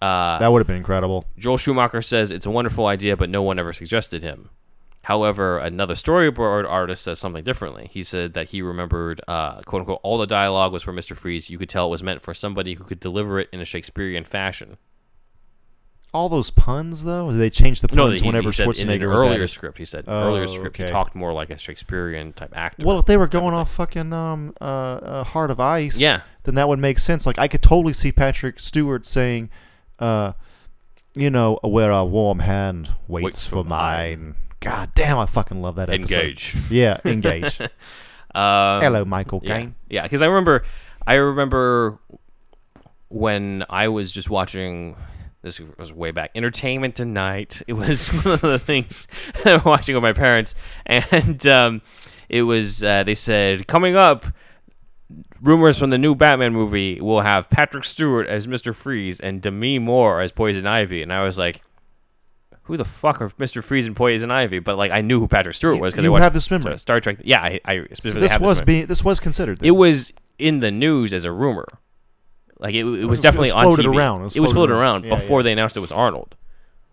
Uh, 0.01 0.39
that 0.39 0.51
would 0.51 0.59
have 0.59 0.67
been 0.67 0.75
incredible. 0.77 1.25
Joel 1.37 1.57
Schumacher 1.57 2.01
says 2.01 2.31
it's 2.31 2.45
a 2.45 2.51
wonderful 2.51 2.85
idea, 2.85 3.15
but 3.17 3.29
no 3.29 3.41
one 3.43 3.59
ever 3.59 3.73
suggested 3.73 4.23
him. 4.23 4.49
However, 5.05 5.59
another 5.59 5.93
storyboard 5.93 6.67
artist 6.67 7.03
says 7.03 7.19
something 7.19 7.43
differently. 7.43 7.89
He 7.91 8.01
said 8.01 8.33
that 8.33 8.49
he 8.49 8.63
remembered, 8.63 9.21
uh, 9.27 9.61
quote 9.61 9.81
unquote, 9.81 9.99
all 10.01 10.17
the 10.17 10.25
dialogue 10.25 10.73
was 10.73 10.81
for 10.81 10.91
Mr. 10.93 11.15
Freeze. 11.15 11.47
You 11.47 11.59
could 11.59 11.69
tell 11.69 11.85
it 11.85 11.91
was 11.91 12.01
meant 12.01 12.23
for 12.23 12.33
somebody 12.33 12.73
who 12.73 12.83
could 12.83 12.99
deliver 12.99 13.39
it 13.39 13.47
in 13.53 13.59
a 13.59 13.65
Shakespearean 13.65 14.23
fashion. 14.23 14.77
All 16.11 16.27
those 16.27 16.49
puns 16.49 17.03
though, 17.03 17.29
did 17.29 17.37
they 17.39 17.51
change 17.51 17.81
the 17.81 17.95
No, 17.95 18.05
puns 18.07 18.21
he, 18.21 18.25
whenever 18.25 18.47
he 18.47 18.53
said 18.53 18.63
in 18.63 18.89
an 18.89 18.99
Schwarzenegger 18.99 19.09
was 19.11 19.21
earlier 19.21 19.33
added? 19.35 19.47
script. 19.49 19.77
He 19.77 19.85
said 19.85 20.05
Oh, 20.07 20.27
earlier 20.29 20.47
script. 20.47 20.77
He 20.77 20.83
okay. 20.85 20.91
talked 20.91 21.13
more 21.13 21.33
like 21.33 21.51
a 21.51 21.57
Shakespearean 21.59 22.33
type 22.33 22.53
actor. 22.57 22.83
Well, 22.83 22.97
if 22.97 23.05
they 23.05 23.17
were 23.17 23.27
going 23.27 23.53
off 23.53 23.69
fucking 23.75 24.11
um 24.11 24.55
uh, 24.59 24.63
uh 24.63 25.23
Heart 25.23 25.51
of 25.51 25.59
Ice, 25.59 25.99
yeah, 25.99 26.21
then 26.45 26.55
that 26.55 26.67
would 26.67 26.79
make 26.79 26.97
sense. 26.97 27.27
Like 27.27 27.37
I 27.37 27.47
could 27.47 27.61
totally 27.61 27.93
see 27.93 28.11
Patrick 28.11 28.59
Stewart 28.59 29.05
saying, 29.05 29.51
uh, 29.99 30.33
you 31.13 31.29
know, 31.29 31.59
where 31.61 31.91
a 31.91 32.03
warm 32.03 32.39
hand 32.39 32.95
waits, 33.07 33.45
for 33.45 33.63
mine. 33.63 34.33
God 34.65 34.89
damn, 34.95 35.19
I 35.19 35.27
fucking 35.27 35.61
love 35.61 35.75
that 35.75 35.89
episode. 35.91 36.19
engage. 36.21 36.55
Yeah, 36.71 36.99
engage. 37.05 37.59
Um, 38.33 38.81
Hello, 38.81 39.05
Michael 39.05 39.39
Caine. 39.39 39.75
yeah. 39.89 40.01
Because 40.03 40.21
I 40.21 40.25
remember, 40.25 40.63
I 41.07 41.13
remember 41.13 41.99
when 43.07 43.63
I 43.69 43.87
was 43.87 44.11
just 44.11 44.29
watching. 44.29 44.97
This 45.41 45.61
was 45.77 45.93
way 45.93 46.11
back. 46.11 46.31
Entertainment 46.35 46.95
Tonight. 46.95 47.61
It 47.67 47.73
was 47.73 48.09
one 48.25 48.33
of 48.33 48.41
the 48.41 48.59
things 48.59 49.07
I 49.45 49.53
was 49.53 49.63
watching 49.63 49.95
with 49.95 50.01
my 50.03 50.11
parents, 50.11 50.53
and 50.85 51.47
um, 51.47 51.81
it 52.27 52.41
was. 52.41 52.83
Uh, 52.83 53.03
they 53.03 53.15
said 53.15 53.67
coming 53.67 53.95
up. 53.95 54.25
Rumors 55.41 55.77
from 55.77 55.91
the 55.91 55.97
new 55.97 56.13
Batman 56.13 56.51
movie 56.51 56.99
will 56.99 57.21
have 57.21 57.49
Patrick 57.49 57.85
Stewart 57.85 58.27
as 58.27 58.47
Mr. 58.47 58.75
Freeze 58.75 59.21
and 59.21 59.41
Demi 59.41 59.79
Moore 59.79 60.19
as 60.19 60.33
Poison 60.33 60.67
Ivy, 60.67 61.01
and 61.01 61.13
I 61.13 61.23
was 61.23 61.39
like, 61.39 61.61
"Who 62.65 62.77
the 62.77 62.85
fuck 62.85 63.21
are 63.21 63.29
Mr. 63.31 63.63
Freeze 63.63 63.87
and 63.87 63.95
Poison 63.95 64.29
Ivy?" 64.31 64.59
But 64.59 64.77
like, 64.77 64.91
I 64.91 65.01
knew 65.01 65.19
who 65.19 65.27
Patrick 65.27 65.55
Stewart 65.55 65.79
was 65.79 65.93
because 65.93 66.03
I 66.03 66.07
You 66.07 66.11
watched 66.11 66.23
have 66.23 66.33
this 66.33 66.51
memory. 66.51 66.77
Star 66.77 66.99
Trek. 66.99 67.17
Yeah, 67.23 67.41
I, 67.41 67.59
I 67.65 67.77
So 67.77 67.83
specifically 67.93 68.21
this 68.21 68.31
have 68.31 68.41
was 68.41 68.57
memory. 68.59 68.65
being 68.65 68.85
this 68.87 69.03
was 69.03 69.19
considered. 69.19 69.59
then. 69.59 69.67
It 69.67 69.71
was 69.71 70.13
in 70.37 70.59
the 70.59 70.71
news 70.71 71.13
as 71.13 71.25
a 71.25 71.31
rumor. 71.31 71.65
Like 72.59 72.73
it, 72.73 72.79
it 72.79 72.83
was 72.85 72.99
it 73.01 73.05
was 73.05 73.21
definitely 73.21 73.51
on 73.51 73.63
floated 73.63 73.85
TV. 73.85 73.95
around. 73.97 74.21
It 74.21 74.23
was 74.23 74.35
It 74.35 74.39
was 74.41 74.51
floated 74.53 74.69
floated 74.69 74.73
around. 74.81 75.05
around 75.05 75.11
Yeah, 75.11 75.15
before 75.15 75.39
yeah. 75.39 75.43
they 75.43 75.51
announced 75.53 75.75
it 75.77 75.81
was 75.81 75.91
Arnold. 75.91 76.35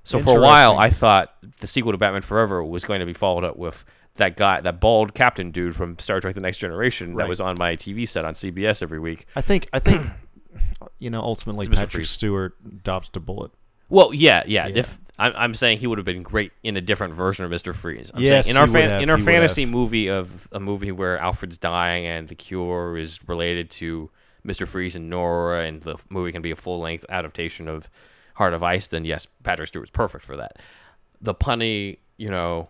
So 0.04 0.18
for 0.18 0.38
a 0.38 0.42
while, 0.42 0.76
I 0.78 0.90
thought 0.90 1.32
the 1.60 1.66
sequel 1.68 1.92
to 1.92 1.98
Batman 1.98 2.22
Forever 2.22 2.64
was 2.64 2.84
going 2.84 2.98
to 3.00 3.06
be 3.06 3.12
followed 3.12 3.44
up 3.44 3.56
with 3.56 3.84
that 4.16 4.36
guy, 4.36 4.60
that 4.60 4.80
bald 4.80 5.14
captain 5.14 5.52
dude 5.52 5.76
from 5.76 5.96
Star 6.00 6.20
Trek: 6.20 6.34
The 6.34 6.40
Next 6.40 6.58
Generation 6.58 7.14
that 7.14 7.28
was 7.28 7.40
on 7.40 7.54
my 7.58 7.76
TV 7.76 8.06
set 8.08 8.24
on 8.24 8.34
CBS 8.34 8.82
every 8.82 8.98
week. 8.98 9.26
I 9.36 9.40
think 9.40 9.68
I 9.72 9.78
think 9.78 10.04
you 10.98 11.08
know 11.10 11.20
ultimately 11.22 11.66
Patrick 11.68 11.90
Freeze. 11.90 12.10
Stewart 12.10 12.82
dodged 12.82 13.16
a 13.16 13.20
bullet. 13.20 13.52
Well, 13.88 14.12
yeah, 14.12 14.42
yeah. 14.46 14.66
Yeah. 14.66 14.80
If 14.80 14.98
I'm, 15.22 15.32
I'm 15.36 15.54
saying 15.54 15.78
he 15.78 15.86
would 15.86 15.98
have 15.98 16.04
been 16.04 16.22
great 16.22 16.52
in 16.62 16.76
a 16.76 16.80
different 16.80 17.14
version 17.14 17.44
of 17.44 17.50
Mister 17.50 17.72
Freeze. 17.72 18.10
I'm 18.14 18.20
Yes, 18.22 18.46
saying 18.46 18.56
in 18.56 18.60
our 18.60 18.66
fan, 18.66 18.90
have, 18.90 19.02
in 19.02 19.10
our 19.10 19.18
fantasy 19.18 19.66
movie 19.66 20.08
of 20.08 20.48
a 20.52 20.60
movie 20.60 20.92
where 20.92 21.18
Alfred's 21.18 21.58
dying 21.58 22.06
and 22.06 22.28
the 22.28 22.34
cure 22.34 22.96
is 22.98 23.20
related 23.28 23.70
to 23.70 24.10
Mister 24.44 24.66
Freeze 24.66 24.96
and 24.96 25.08
Nora, 25.08 25.64
and 25.64 25.82
the 25.82 26.02
movie 26.10 26.32
can 26.32 26.42
be 26.42 26.50
a 26.50 26.56
full 26.56 26.80
length 26.80 27.04
adaptation 27.08 27.68
of 27.68 27.88
Heart 28.34 28.54
of 28.54 28.62
Ice. 28.62 28.88
Then 28.88 29.04
yes, 29.04 29.26
Patrick 29.44 29.68
Stewart's 29.68 29.90
perfect 29.90 30.24
for 30.24 30.36
that. 30.36 30.58
The 31.20 31.34
punny, 31.34 31.98
you 32.18 32.30
know, 32.30 32.68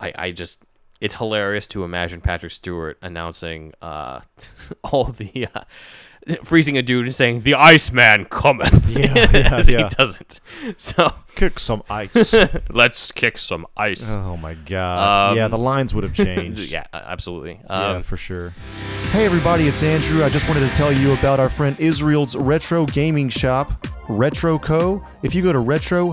I 0.00 0.12
I 0.16 0.30
just. 0.32 0.64
It's 1.00 1.16
hilarious 1.16 1.66
to 1.68 1.82
imagine 1.82 2.20
Patrick 2.20 2.52
Stewart 2.52 2.96
announcing 3.02 3.72
uh, 3.82 4.20
all 4.84 5.06
the 5.06 5.48
uh, 5.52 5.62
freezing 6.44 6.76
a 6.78 6.82
dude 6.82 7.04
and 7.06 7.14
saying, 7.14 7.40
"The 7.42 7.54
Iceman 7.54 8.26
cometh." 8.26 8.88
Yeah, 8.88 9.14
yeah, 9.14 9.30
yeah. 9.66 9.88
He 9.88 9.94
doesn't. 9.96 10.40
So 10.76 11.10
Kick 11.34 11.58
some 11.58 11.82
ice. 11.90 12.34
let's 12.70 13.10
kick 13.10 13.36
some 13.38 13.66
ice. 13.76 14.08
oh 14.12 14.36
my 14.36 14.54
god. 14.54 15.30
Um, 15.32 15.36
yeah, 15.36 15.48
the 15.48 15.58
lines 15.58 15.92
would 15.94 16.04
have 16.04 16.14
changed. 16.14 16.70
yeah, 16.70 16.86
absolutely. 16.92 17.60
Yeah, 17.68 17.88
Um, 17.96 18.02
for 18.02 18.16
sure. 18.16 18.50
Hey 19.10 19.24
everybody, 19.26 19.66
it's 19.66 19.82
Andrew. 19.82 20.22
I 20.24 20.28
just 20.28 20.46
wanted 20.48 20.68
to 20.68 20.74
tell 20.76 20.92
you 20.92 21.12
about 21.14 21.40
our 21.40 21.48
friend 21.48 21.74
Israel's 21.80 22.36
retro 22.36 22.86
gaming 22.86 23.28
shop, 23.28 23.86
RetroCo. 24.08 25.04
If 25.22 25.34
you 25.34 25.42
go 25.42 25.52
to 25.52 25.58
retro-ko.com, 25.58 26.12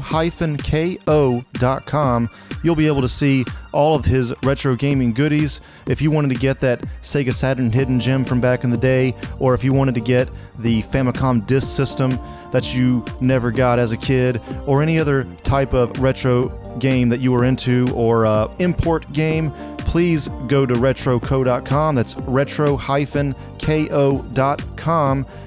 you'll 2.64 2.76
be 2.76 2.88
able 2.88 3.02
to 3.02 3.08
see 3.08 3.46
all 3.72 3.96
of 3.96 4.06
his 4.06 4.34
retro 4.44 4.76
gaming 4.76 5.14
goodies. 5.14 5.62
If 5.88 6.02
you 6.02 6.12
wanted 6.12 6.34
to 6.34 6.40
get 6.40 6.60
that 6.62 6.82
Sega 7.02 7.34
Saturn 7.34 7.72
hidden 7.72 8.00
gem 8.00 8.26
from 8.26 8.42
back 8.42 8.64
in 8.64 8.70
the 8.70 8.78
day, 8.78 9.16
or 9.40 9.54
if 9.54 9.64
you 9.64 9.74
wanted 9.74 9.96
to 9.96 10.02
get 10.02 10.30
the 10.60 10.82
Famicom 10.84 11.46
disk 11.46 11.76
system 11.76 12.20
that 12.52 12.74
you 12.76 13.06
never 13.22 13.52
got 13.52 13.80
as 13.80 13.92
a 13.92 13.98
kid, 13.98 14.42
or 14.66 14.82
any 14.82 15.00
other 15.00 15.26
type 15.44 15.74
of 15.74 16.00
retro 16.00 16.50
game 16.80 17.10
that 17.10 17.20
you 17.20 17.32
were 17.32 17.44
into 17.46 17.88
or 17.94 18.26
uh, 18.26 18.54
import 18.60 19.12
game, 19.14 19.54
please 19.90 20.30
go 20.48 20.68
to 20.68 20.76
retroco.com. 20.76 21.96
That's 21.96 22.16
retro-ko.com. 22.16 22.86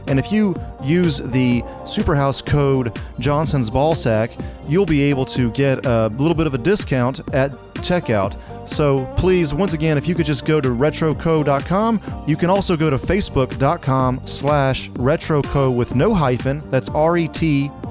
And 0.09 0.18
if 0.18 0.33
you 0.33 0.57
use 0.83 1.18
the 1.18 1.62
Superhouse 1.62 2.44
code 2.44 3.00
Johnson's 3.20 3.70
Ballsack, 3.70 4.44
you'll 4.68 4.85
be 4.85 5.02
able 5.02 5.24
to 5.26 5.52
get 5.52 5.87
a 5.87 6.09
little 6.09 6.35
bit 6.35 6.48
of 6.48 6.55
a 6.55 6.59
discount 6.59 7.20
at 7.33 7.52
checkout. 7.74 8.37
So 8.68 9.07
please, 9.16 9.55
once 9.55 9.74
again, 9.74 9.96
if 9.96 10.09
you 10.09 10.16
could 10.16 10.26
just 10.26 10.44
go 10.44 10.61
to 10.61 10.70
retroco.com, 10.70 12.24
you 12.26 12.37
can 12.37 12.50
also 12.50 12.76
go 12.76 12.90
to 12.90 12.98
facebook.com 12.98 14.22
slash 14.24 14.90
retroco 14.90 15.72
with 15.72 15.94
no 15.94 16.14
hyphen. 16.14 16.68
That's 16.68 16.88
R-E-T-R-O-K-O. 16.88 17.85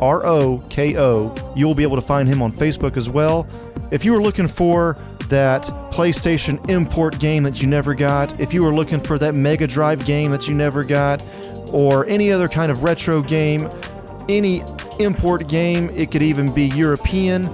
You'll 1.55 1.75
be 1.75 1.83
able 1.83 1.95
to 1.95 2.01
find 2.01 2.27
him 2.27 2.41
on 2.41 2.51
Facebook 2.51 2.97
as 2.97 3.09
well. 3.09 3.47
If 3.89 4.03
you 4.05 4.11
were 4.13 4.21
looking 4.21 4.47
for 4.47 4.97
that 5.31 5.63
PlayStation 5.91 6.69
import 6.69 7.17
game 7.19 7.41
that 7.43 7.61
you 7.61 7.67
never 7.67 7.95
got, 7.95 8.39
if 8.39 8.53
you 8.53 8.63
were 8.63 8.73
looking 8.73 8.99
for 8.99 9.17
that 9.17 9.33
Mega 9.33 9.65
Drive 9.65 10.05
game 10.05 10.29
that 10.31 10.47
you 10.47 10.53
never 10.53 10.83
got, 10.83 11.21
or 11.73 12.05
any 12.05 12.31
other 12.31 12.47
kind 12.47 12.71
of 12.71 12.83
retro 12.83 13.21
game, 13.21 13.69
any 14.29 14.61
import 14.99 15.47
game, 15.47 15.89
it 15.91 16.11
could 16.11 16.21
even 16.21 16.53
be 16.53 16.67
European. 16.67 17.49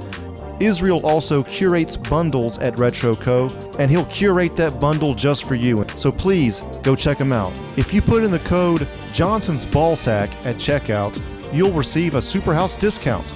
Israel 0.60 1.06
also 1.06 1.44
curates 1.44 1.96
bundles 1.96 2.58
at 2.58 2.76
RetroCo, 2.76 3.78
and 3.80 3.92
he'll 3.92 4.06
curate 4.06 4.56
that 4.56 4.80
bundle 4.80 5.13
just 5.13 5.44
for 5.44 5.54
you. 5.54 5.86
So 5.96 6.12
please 6.12 6.62
go 6.82 6.96
check 6.96 7.20
him 7.20 7.32
out. 7.32 7.54
If 7.78 7.94
you 7.94 8.02
put 8.02 8.24
in 8.24 8.32
the 8.32 8.40
code 8.40 8.88
Johnson's 9.13 9.68
Ballsack 9.68 10.30
at 10.46 10.56
checkout, 10.56 11.22
you'll 11.54 11.72
receive 11.72 12.16
a 12.16 12.20
Superhouse 12.20 12.78
discount. 12.78 13.32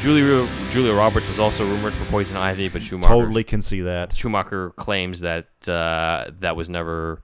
Julia 0.00 0.48
Julia 0.70 0.94
Roberts 0.94 1.26
was 1.28 1.38
also 1.40 1.66
rumored 1.66 1.92
for 1.92 2.04
Poison 2.06 2.36
Ivy, 2.36 2.68
but 2.68 2.82
Schumacher 2.82 3.08
Totally 3.08 3.42
can 3.42 3.60
see 3.60 3.80
that. 3.80 4.12
Schumacher 4.12 4.70
claims 4.70 5.20
that 5.20 5.46
uh, 5.68 6.30
that 6.38 6.54
was 6.56 6.70
never 6.70 7.20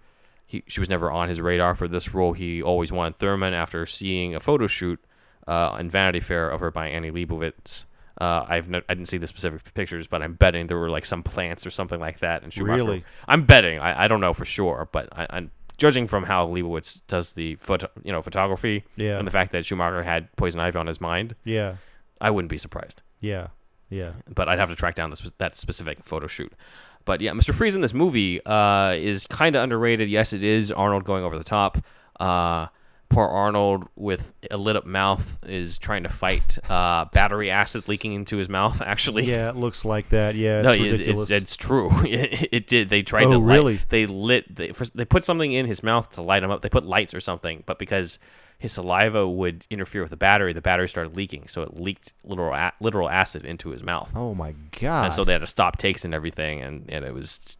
he, 0.46 0.64
she 0.66 0.80
was 0.80 0.88
never 0.88 1.10
on 1.10 1.28
his 1.28 1.40
radar 1.40 1.74
for 1.76 1.86
this 1.86 2.12
role. 2.14 2.32
He 2.32 2.60
always 2.62 2.90
wanted 2.90 3.14
Thurman 3.16 3.54
after 3.54 3.86
seeing 3.86 4.34
a 4.34 4.40
photo 4.40 4.66
shoot 4.66 4.98
uh, 5.46 5.76
in 5.78 5.88
Vanity 5.88 6.18
Fair 6.20 6.50
of 6.50 6.60
her 6.60 6.70
by 6.72 6.88
Annie 6.88 7.12
Leibovitz. 7.12 7.84
Uh, 8.20 8.44
I've 8.48 8.68
no, 8.68 8.80
I 8.88 8.94
didn't 8.94 9.08
see 9.08 9.18
the 9.18 9.26
specific 9.28 9.72
pictures, 9.74 10.08
but 10.08 10.20
I'm 10.20 10.34
betting 10.34 10.66
there 10.66 10.78
were 10.78 10.90
like 10.90 11.04
some 11.04 11.22
plants 11.22 11.64
or 11.64 11.70
something 11.70 12.00
like 12.00 12.18
that. 12.20 12.42
And 12.42 12.52
Schumacher, 12.52 12.76
Really? 12.76 13.04
I'm 13.28 13.44
betting. 13.44 13.78
I, 13.78 14.04
I 14.04 14.08
don't 14.08 14.20
know 14.20 14.32
for 14.32 14.44
sure, 14.44 14.88
but 14.90 15.08
I, 15.12 15.26
I'm 15.30 15.52
judging 15.78 16.06
from 16.08 16.24
how 16.24 16.46
Leibovitz 16.48 17.02
does 17.06 17.32
the 17.32 17.54
photo, 17.56 17.88
you 18.02 18.10
know, 18.12 18.20
photography 18.22 18.84
Yeah. 18.96 19.18
and 19.18 19.26
the 19.26 19.32
fact 19.32 19.52
that 19.52 19.64
Schumacher 19.64 20.02
had 20.02 20.34
Poison 20.36 20.60
Ivy 20.60 20.78
on 20.78 20.86
his 20.88 21.00
mind. 21.00 21.34
Yeah, 21.44 21.76
I 22.24 22.30
wouldn't 22.30 22.50
be 22.50 22.56
surprised 22.56 23.02
yeah, 23.20 23.48
yeah. 23.90 24.12
but 24.32 24.48
I'd 24.48 24.58
have 24.58 24.68
to 24.68 24.76
track 24.76 24.94
down 24.94 25.10
the, 25.10 25.16
spe- 25.16 25.38
that 25.38 25.54
specific 25.54 25.98
photo 26.02 26.26
shoot. 26.26 26.52
But 27.04 27.20
yeah, 27.20 27.32
Mr. 27.32 27.54
Freeze 27.54 27.74
in 27.74 27.80
this 27.80 27.94
movie 27.94 28.44
uh, 28.44 28.92
is 28.92 29.26
kind 29.26 29.56
of 29.56 29.62
underrated. 29.62 30.08
Yes, 30.08 30.32
it 30.32 30.42
is 30.42 30.70
Arnold 30.70 31.04
going 31.04 31.24
over 31.24 31.36
the 31.36 31.44
top. 31.44 31.78
Uh, 32.18 32.68
poor 33.14 33.26
Arnold 33.28 33.88
with 33.96 34.32
a 34.50 34.56
lit 34.56 34.76
up 34.76 34.84
mouth 34.86 35.38
is 35.46 35.78
trying 35.78 36.02
to 36.02 36.08
fight 36.08 36.58
uh, 36.70 37.06
battery 37.06 37.50
acid 37.50 37.88
leaking 37.88 38.12
into 38.12 38.36
his 38.36 38.48
mouth. 38.48 38.80
Actually, 38.86 39.24
Yeah, 39.24 39.48
it 39.50 39.56
looks 39.56 39.84
like 39.84 40.08
that. 40.10 40.34
Yeah, 40.34 40.62
no, 40.62 40.70
it's 40.70 40.82
it- 40.82 40.92
ridiculous. 40.92 41.30
it's, 41.30 41.42
it's 41.42 41.56
true. 41.56 41.90
It, 42.04 42.48
it 42.52 42.66
did. 42.66 42.88
They 42.90 43.02
tried 43.02 43.24
Oh, 43.24 43.32
to 43.32 43.38
light, 43.38 43.54
really? 43.54 43.80
They 43.88 44.06
lit. 44.06 44.54
They, 44.54 44.68
first, 44.68 44.96
they 44.96 45.04
put 45.04 45.24
something 45.24 45.52
in 45.52 45.66
his 45.66 45.82
mouth 45.82 46.10
to 46.12 46.22
light 46.22 46.42
him 46.42 46.50
up. 46.50 46.62
They 46.62 46.68
put 46.68 46.84
lights 46.84 47.14
or 47.14 47.20
something, 47.20 47.62
but 47.66 47.78
because 47.78 48.18
his 48.58 48.72
saliva 48.72 49.28
would 49.28 49.66
interfere 49.70 50.00
with 50.02 50.10
the 50.10 50.16
battery, 50.16 50.52
the 50.52 50.60
battery 50.60 50.88
started 50.88 51.16
leaking. 51.16 51.48
So 51.48 51.62
it 51.62 51.78
leaked 51.80 52.12
literal 52.24 52.54
a- 52.54 52.72
literal 52.80 53.08
acid 53.10 53.44
into 53.44 53.70
his 53.70 53.82
mouth 53.82 54.10
oh 54.14 54.34
my 54.34 54.54
god. 54.80 55.06
and 55.06 55.14
so 55.14 55.24
they 55.24 55.32
had 55.32 55.40
to 55.40 55.46
stop 55.46 55.76
takes 55.76 56.04
and 56.04 56.14
everything 56.14 56.62
and, 56.62 56.88
and 56.88 57.04
it 57.04 57.12
was 57.12 57.58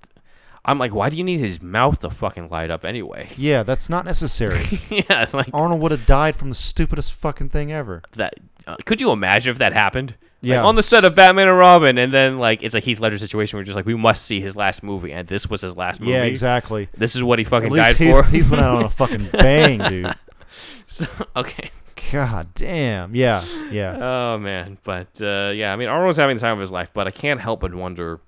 i'm 0.65 0.79
like 0.79 0.95
why 0.95 1.09
do 1.09 1.17
you 1.17 1.25
need 1.25 1.39
his 1.41 1.61
mouth 1.63 1.99
to 1.99 2.11
fucking 2.11 2.49
light 2.49 2.71
up 2.71 2.85
anyway 2.85 3.29
yeah, 3.37 3.63
that's 3.63 3.89
not 3.91 4.05
necessary. 4.05 4.61
yeah 4.91 5.23
it's 5.23 5.35
like 5.35 5.49
Arnold 5.53 5.81
would 5.83 5.93
have 5.93 6.07
died 6.07 6.37
from 6.37 6.49
the 6.49 6.55
stupidest 6.55 7.13
fucking 7.13 7.49
thing 7.51 7.73
ever. 7.73 8.03
that 8.13 8.35
uh, 8.67 8.77
could 8.85 9.01
you 9.01 9.11
imagine 9.11 9.51
if 9.51 9.59
that 9.59 9.73
happened 9.73 10.11
Like, 10.43 10.51
Yeah. 10.51 10.65
on 10.65 10.75
the 10.75 10.83
set 10.83 11.05
of 11.05 11.15
batman 11.15 11.49
and 11.49 11.59
robin 11.59 11.99
and 11.99 12.13
then 12.13 12.39
like 12.39 12.63
it's 12.63 12.75
a 12.75 12.81
heath 12.81 12.99
ledger 13.01 13.19
situation 13.19 13.57
where 13.59 13.65
just 13.65 13.77
like 13.77 13.87
we 13.87 13.95
must 13.95 14.25
see 14.25 14.41
his 14.41 14.57
last 14.57 14.83
movie 14.83 15.13
and 15.13 15.29
this 15.29 15.49
was 15.51 15.61
his 15.61 15.77
last 15.77 16.01
movie 16.01 16.13
Yeah, 16.13 16.23
exactly. 16.25 16.89
this 16.97 17.15
is 17.15 17.23
what 17.23 17.39
he 17.39 17.45
fucking 17.45 17.73
died 17.73 17.97
Heath, 17.97 18.11
for 18.11 18.23
Heath 18.25 18.51
went 18.51 18.63
out 18.63 18.77
on 18.77 18.85
a 18.85 18.91
fucking 19.01 19.29
bang, 19.33 19.79
dude. 19.89 20.15
So- 20.87 21.07
okay 21.37 21.71
God 22.13 22.49
damn. 22.55 23.15
Yeah, 23.15 23.43
yeah. 23.71 23.97
Oh 23.99 24.39
man, 24.39 24.77
but 24.85 25.09
uh, 25.23 25.53
yeah, 25.55 25.73
I 25.73 25.77
mean 25.77 25.89
Arnold's 25.89 26.19
having 26.19 26.37
the 26.37 26.41
time 26.41 26.53
of 26.53 26.61
his 26.61 26.71
life, 26.71 26.91
but 26.93 27.07
I 27.07 27.11
can't 27.11 27.41
help 27.41 27.61
but 27.61 27.75
wonder. 27.75 28.21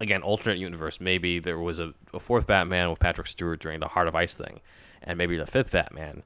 Again, 0.00 0.22
alternate 0.22 0.58
universe. 0.58 0.98
Maybe 1.00 1.38
there 1.38 1.58
was 1.58 1.78
a, 1.78 1.92
a 2.14 2.18
fourth 2.18 2.46
Batman 2.46 2.88
with 2.90 2.98
Patrick 2.98 3.26
Stewart 3.26 3.60
during 3.60 3.80
the 3.80 3.88
Heart 3.88 4.08
of 4.08 4.14
Ice 4.14 4.34
thing, 4.34 4.60
and 5.02 5.18
maybe 5.18 5.36
the 5.36 5.46
fifth 5.46 5.72
Batman 5.72 6.22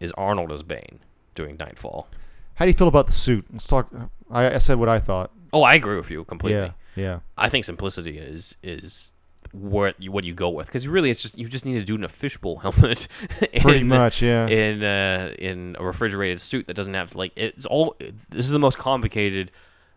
is 0.00 0.12
Arnold 0.12 0.52
as 0.52 0.62
Bane 0.62 1.00
doing 1.34 1.56
Nightfall. 1.56 2.08
How 2.54 2.64
do 2.64 2.70
you 2.70 2.76
feel 2.76 2.88
about 2.88 3.06
the 3.06 3.12
suit? 3.12 3.46
Let's 3.52 3.66
talk. 3.66 3.90
I, 4.30 4.54
I 4.54 4.58
said 4.58 4.78
what 4.78 4.88
I 4.88 5.00
thought. 5.00 5.32
Oh, 5.52 5.62
I 5.62 5.74
agree 5.74 5.96
with 5.96 6.10
you 6.10 6.24
completely. 6.24 6.72
Yeah, 6.94 7.02
yeah. 7.02 7.18
I 7.36 7.48
think 7.48 7.64
simplicity 7.64 8.18
is 8.18 8.56
is 8.62 9.12
what 9.52 10.00
you 10.00 10.10
what 10.10 10.24
you 10.24 10.34
go 10.34 10.50
with 10.50 10.66
because 10.66 10.88
really 10.88 11.10
it's 11.10 11.22
just 11.22 11.38
you 11.38 11.48
just 11.48 11.64
need 11.64 11.78
to 11.78 11.84
do 11.84 11.94
in 11.94 12.04
a 12.04 12.08
fishbowl 12.08 12.56
helmet. 12.62 13.08
Pretty 13.60 13.84
much, 13.84 14.22
yeah. 14.22 14.46
in 14.46 14.82
uh, 14.82 15.34
in 15.38 15.76
a 15.78 15.84
refrigerated 15.84 16.40
suit 16.40 16.66
that 16.66 16.74
doesn't 16.74 16.94
have 16.94 17.14
like 17.14 17.32
it's 17.36 17.66
all. 17.66 17.96
This 18.30 18.46
is 18.46 18.52
the 18.52 18.58
most 18.58 18.78
complicated 18.78 19.50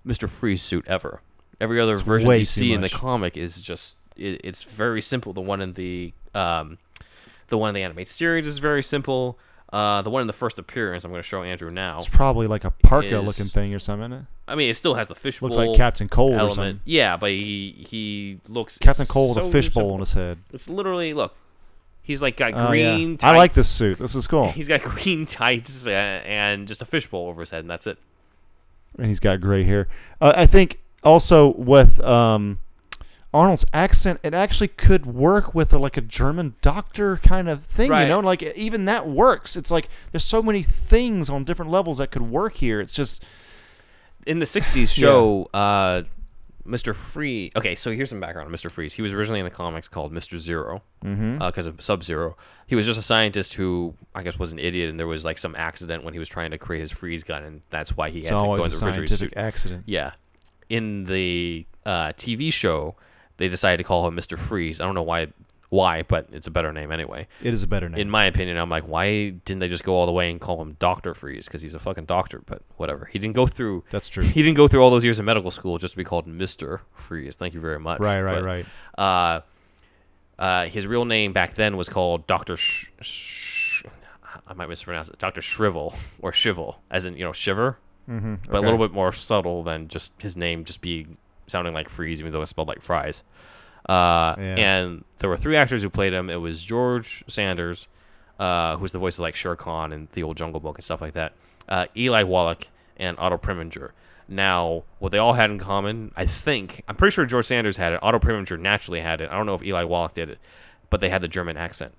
Mister 0.03 0.27
Freeze 0.27 0.61
suit 0.61 0.85
ever. 0.87 1.21
Every 1.59 1.79
other 1.81 1.93
It's 1.93 2.01
version 2.01 2.29
you 2.31 2.45
see 2.45 2.73
in 2.73 2.81
the 2.81 2.89
comic 2.89 3.35
is 3.37 3.61
just 3.61 3.97
it, 4.15 4.41
it's 4.43 4.63
very 4.63 5.01
simple. 5.01 5.33
The 5.33 5.41
one 5.41 5.61
in 5.61 5.73
the 5.73 6.13
um, 6.35 6.77
the 7.47 7.57
one 7.57 7.69
in 7.69 7.75
the 7.75 7.81
animated 7.83 8.11
series 8.11 8.45
is 8.47 8.57
very 8.59 8.83
simple. 8.83 9.39
Uh, 9.73 10.01
the 10.01 10.09
one 10.09 10.21
in 10.21 10.27
the 10.27 10.33
first 10.33 10.59
appearance, 10.59 11.03
I'm 11.03 11.11
going 11.11 11.21
to 11.21 11.27
show 11.27 11.43
Andrew 11.43 11.69
now. 11.69 11.97
It's 11.97 12.07
probably 12.07 12.47
like 12.47 12.63
a 12.63 12.71
parka 12.71 13.17
Is- 13.17 13.25
looking 13.25 13.51
thing 13.51 13.73
or 13.73 13.79
something. 13.79 14.11
Isn't 14.11 14.23
it? 14.23 14.25
I 14.49 14.55
mean, 14.55 14.69
it 14.69 14.75
still 14.75 14.93
has 14.93 15.07
the 15.09 15.15
fishbowl. 15.15 15.49
Looks 15.49 15.57
like 15.57 15.75
Captain 15.75 16.07
Cold 16.07 16.31
or 16.33 16.35
element. 16.37 16.53
something. 16.55 16.79
Yeah, 16.85 17.17
but 17.17 17.31
he 17.31 17.85
he 17.89 18.39
looks 18.47 18.77
Captain 18.77 19.05
Cold 19.05 19.35
with 19.35 19.43
so 19.43 19.49
a 19.49 19.51
fishbowl 19.51 19.91
on 19.93 19.99
his 19.99 20.13
head. 20.13 20.37
It's 20.53 20.69
literally 20.69 21.13
look. 21.13 21.35
He's 22.01 22.21
like 22.21 22.37
got 22.37 22.53
Oh, 22.53 22.71
yeah. 22.71 22.95
green. 22.95 23.17
I 23.23 23.35
like 23.35 23.51
this 23.51 23.67
suit. 23.67 23.97
This 23.97 24.15
is 24.15 24.25
cool. 24.27 24.47
He's 24.51 24.69
got 24.69 24.81
green 24.81 25.25
tights 25.25 25.85
uh, 25.85 25.91
and 25.91 26.65
just 26.65 26.81
a 26.81 26.85
fishbowl 26.85 27.27
over 27.27 27.41
his 27.41 27.49
head, 27.49 27.59
and 27.61 27.69
that's 27.69 27.85
it. 27.87 27.97
and 28.97 29.07
he's 29.07 29.19
got 29.19 29.41
gray 29.41 29.63
hair. 29.65 29.89
Uh, 30.21 30.31
I 30.33 30.45
think 30.45 30.79
also 31.03 31.53
with 31.53 31.99
um, 32.01 32.59
Arnold's 33.33 33.65
accent, 33.73 34.19
it 34.23 34.33
actually 34.33 34.69
could 34.69 35.05
work 35.05 35.53
with 35.53 35.71
a, 35.73 35.77
like 35.77 35.97
a 35.97 36.01
German 36.01 36.55
doctor 36.61 37.17
kind 37.17 37.47
of 37.49 37.63
thing, 37.63 37.89
Right. 37.91 38.03
you 38.03 38.07
know. 38.09 38.19
Like 38.19 38.41
even 38.43 38.85
that 38.85 39.07
works. 39.07 39.55
It's 39.55 39.71
like 39.71 39.89
there's 40.11 40.23
so 40.25 40.41
many 40.41 40.63
things 40.63 41.29
on 41.29 41.43
different 41.43 41.71
levels 41.71 41.97
that 41.99 42.11
could 42.11 42.23
work 42.23 42.55
here. 42.55 42.79
It's 42.81 42.93
just 42.93 43.23
In 44.25 44.39
the 44.39 44.45
'60s 44.45 44.93
show, 44.99 45.49
uh, 45.53 46.03
Mr. 46.65 46.93
Freeze. 46.93 47.51
Okay, 47.55 47.75
so 47.75 47.91
here's 47.93 48.09
some 48.09 48.19
background 48.19 48.47
on 48.47 48.53
Mr. 48.53 48.69
Freeze. 48.69 48.93
He 48.93 49.01
was 49.01 49.13
originally 49.13 49.39
in 49.39 49.45
the 49.45 49.49
comics 49.51 49.87
called 49.87 50.11
Mr. 50.11 50.37
Zero 50.37 50.81
because 51.01 51.65
of 51.65 51.81
Sub 51.81 52.03
Zero. 52.03 52.35
He 52.65 52.75
was 52.75 52.85
just 52.85 52.99
a 52.99 53.03
scientist 53.03 53.53
who 53.53 53.93
I 54.13 54.23
guess 54.23 54.37
was 54.37 54.51
an 54.51 54.59
idiot, 54.59 54.89
and 54.89 54.99
there 54.99 55.07
was 55.07 55.23
like 55.23 55.37
some 55.37 55.55
accident 55.55 56.03
when 56.03 56.13
he 56.13 56.19
was 56.19 56.27
trying 56.27 56.51
to 56.51 56.57
create 56.57 56.81
his 56.81 56.91
freeze 56.91 57.23
gun, 57.23 57.43
and 57.43 57.61
that's 57.69 57.95
why 57.95 58.09
he 58.09 58.19
it's 58.19 58.27
had 58.27 58.39
to 58.39 58.45
go 58.45 58.55
in 58.55 58.61
the 58.63 58.69
scientific 58.69 59.17
suit. 59.17 59.33
accident. 59.37 59.83
Yeah. 59.85 60.11
In 60.69 61.05
the 61.05 61.65
uh, 61.85 62.09
TV 62.13 62.51
show, 62.51 62.95
they 63.37 63.47
decided 63.47 63.77
to 63.77 63.83
call 63.83 64.07
him 64.07 64.15
Mr. 64.15 64.37
Freeze. 64.37 64.81
I 64.81 64.85
don't 64.85 64.95
know 64.95 65.03
why, 65.03 65.27
why, 65.69 66.03
but 66.03 66.27
it's 66.31 66.47
a 66.47 66.51
better 66.51 66.73
name 66.73 66.91
anyway. 66.91 67.27
It 67.41 67.53
is 67.53 67.63
a 67.63 67.67
better 67.67 67.87
name. 67.89 67.99
In 68.01 68.09
my 68.09 68.25
opinion, 68.25 68.57
I'm 68.57 68.69
like, 68.69 68.87
why 68.87 69.29
didn't 69.29 69.59
they 69.59 69.67
just 69.69 69.83
go 69.83 69.93
all 69.95 70.05
the 70.05 70.11
way 70.11 70.29
and 70.29 70.41
call 70.41 70.61
him 70.61 70.75
Doctor 70.79 71.13
Freeze? 71.13 71.45
Because 71.45 71.61
he's 71.61 71.75
a 71.75 71.79
fucking 71.79 72.05
doctor. 72.05 72.41
But 72.45 72.61
whatever. 72.77 73.05
He 73.05 73.19
didn't 73.19 73.35
go 73.35 73.47
through. 73.47 73.85
That's 73.89 74.09
true. 74.09 74.23
He 74.23 74.41
didn't 74.41 74.57
go 74.57 74.67
through 74.67 74.81
all 74.83 74.89
those 74.89 75.03
years 75.05 75.19
of 75.19 75.25
medical 75.25 75.51
school 75.51 75.77
just 75.77 75.93
to 75.93 75.97
be 75.97 76.03
called 76.03 76.27
Mister 76.27 76.81
Freeze. 76.93 77.35
Thank 77.35 77.53
you 77.53 77.59
very 77.61 77.79
much. 77.79 77.99
right, 77.99 78.21
right, 78.21 78.35
But, 78.35 78.43
right. 78.43 78.65
Uh, 78.97 79.41
Uh, 80.39 80.65
his 80.67 80.85
real 80.85 81.03
name 81.05 81.33
back 81.33 81.55
then 81.55 81.77
was 81.77 81.89
called 81.89 82.27
Doctor. 82.27 82.55
Sh- 82.57 82.89
Sh- 83.01 83.83
I 84.47 84.53
might 84.53 84.69
mispronounce 84.69 85.09
it. 85.09 85.17
Doctor 85.17 85.41
Shrivel 85.41 85.95
or 86.19 86.31
Shivel, 86.31 86.75
as 86.91 87.05
in 87.07 87.17
you 87.17 87.23
know 87.23 87.31
shiver, 87.33 87.79
Mm-hmm. 88.09 88.35
but 88.49 88.57
a 88.59 88.61
little 88.61 88.77
bit 88.77 88.91
more 88.93 89.11
subtle 89.11 89.63
than 89.63 89.87
just 89.89 90.13
his 90.21 90.37
name 90.37 90.63
just 90.63 90.79
being 90.81 91.17
sounding 91.47 91.73
like 91.73 91.89
freeze, 91.89 92.19
even 92.21 92.31
though 92.31 92.41
it's 92.41 92.49
spelled 92.51 92.67
like 92.69 92.81
fries. 92.81 93.23
Uh, 93.87 94.35
Yeah. 94.37 94.55
And 94.57 95.03
there 95.19 95.29
were 95.29 95.37
three 95.37 95.55
actors 95.57 95.81
who 95.81 95.89
played 95.89 96.13
him. 96.13 96.29
It 96.29 96.37
was 96.41 96.63
George 96.63 97.23
Sanders, 97.27 97.87
uh, 98.39 98.77
who's 98.77 98.91
the 98.91 98.99
voice 98.99 99.15
of 99.15 99.21
like 99.21 99.35
Shere 99.35 99.55
Khan 99.55 99.91
and 99.91 100.07
the 100.09 100.23
old 100.23 100.37
Jungle 100.37 100.59
Book 100.59 100.77
and 100.77 100.83
stuff 100.85 101.01
like 101.01 101.13
that. 101.13 101.33
Uh, 101.67 101.85
Eli 101.95 102.23
Wallach 102.23 102.67
and 102.97 103.17
Otto 103.19 103.37
Preminger. 103.37 103.91
Now, 104.29 104.83
what 104.99 105.11
they 105.13 105.17
all 105.17 105.33
had 105.33 105.49
in 105.51 105.57
common, 105.57 106.11
I 106.17 106.25
think, 106.25 106.83
I'm 106.87 106.95
pretty 106.95 107.13
sure 107.13 107.25
George 107.25 107.45
Sanders 107.45 107.77
had 107.77 107.93
it. 107.93 107.99
Otto 108.03 108.19
Preminger 108.19 108.59
naturally 108.59 108.99
had 109.01 109.21
it. 109.21 109.29
I 109.31 109.35
don't 109.37 109.45
know 109.45 109.53
if 109.55 109.63
Eli 109.63 109.83
Wallach 109.83 110.13
did 110.13 110.29
it, 110.29 110.39
but 110.89 110.99
they 111.01 111.09
had 111.09 111.21
the 111.21 111.27
German 111.29 111.55
accent. 111.57 111.93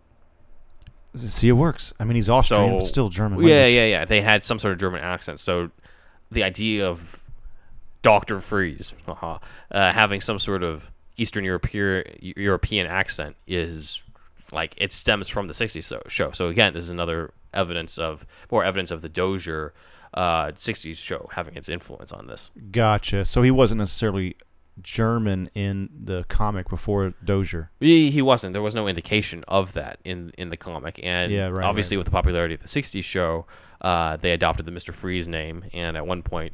See, 1.14 1.48
it 1.48 1.52
works. 1.52 1.94
I 1.98 2.04
mean, 2.04 2.16
he's 2.16 2.28
Austrian, 2.28 2.70
So- 2.70 2.78
but 2.78 2.86
still 2.86 3.08
German. 3.08 3.40
Yeah, 3.40 3.54
language. 3.54 3.72
yeah, 3.74 3.84
yeah. 3.86 4.04
They 4.04 4.20
had 4.20 4.44
some 4.44 4.58
sort 4.58 4.72
of 4.72 4.78
German 4.78 5.00
accent. 5.00 5.40
So 5.40 5.70
the 6.30 6.42
idea 6.42 6.88
of 6.88 7.30
Doctor 8.02 8.38
Freeze 8.38 8.94
uh 9.06 9.38
having 9.92 10.20
some 10.20 10.38
sort 10.38 10.62
of 10.62 10.90
Eastern 11.16 11.44
European 11.44 12.04
European 12.20 12.86
accent 12.86 13.36
is 13.46 14.04
like 14.52 14.74
it 14.76 14.92
stems 14.92 15.28
from 15.28 15.48
the 15.48 15.54
'60s 15.54 15.82
so, 15.82 16.00
show. 16.08 16.30
So 16.30 16.48
again, 16.48 16.74
this 16.74 16.84
is 16.84 16.90
another 16.90 17.32
evidence 17.52 17.98
of 17.98 18.24
more 18.50 18.64
evidence 18.64 18.90
of 18.90 19.02
the 19.02 19.08
Dozier 19.08 19.74
uh, 20.14 20.52
'60s 20.52 20.96
show 20.96 21.28
having 21.32 21.56
its 21.56 21.68
influence 21.68 22.12
on 22.12 22.28
this. 22.28 22.50
Gotcha. 22.70 23.24
So 23.24 23.42
he 23.42 23.50
wasn't 23.50 23.80
necessarily 23.80 24.36
German 24.80 25.50
in 25.54 25.88
the 25.92 26.24
comic 26.28 26.68
before 26.68 27.14
Dozier. 27.24 27.70
He, 27.80 28.10
he 28.10 28.22
wasn't. 28.22 28.52
There 28.52 28.62
was 28.62 28.74
no 28.74 28.86
indication 28.88 29.44
of 29.48 29.72
that 29.74 29.98
in 30.04 30.32
in 30.38 30.50
the 30.50 30.56
comic, 30.56 31.00
and 31.02 31.32
Yeah, 31.32 31.48
right, 31.48 31.64
obviously 31.64 31.96
right. 31.96 32.00
with 32.00 32.06
the 32.06 32.12
popularity 32.12 32.54
of 32.54 32.62
the 32.62 32.68
'60s 32.68 33.04
show, 33.04 33.46
uh, 33.80 34.16
they 34.16 34.32
adopted 34.32 34.66
the 34.66 34.72
Mister 34.72 34.92
Freeze 34.92 35.28
name, 35.28 35.64
and 35.72 35.96
at 35.96 36.06
one 36.06 36.22
point. 36.22 36.52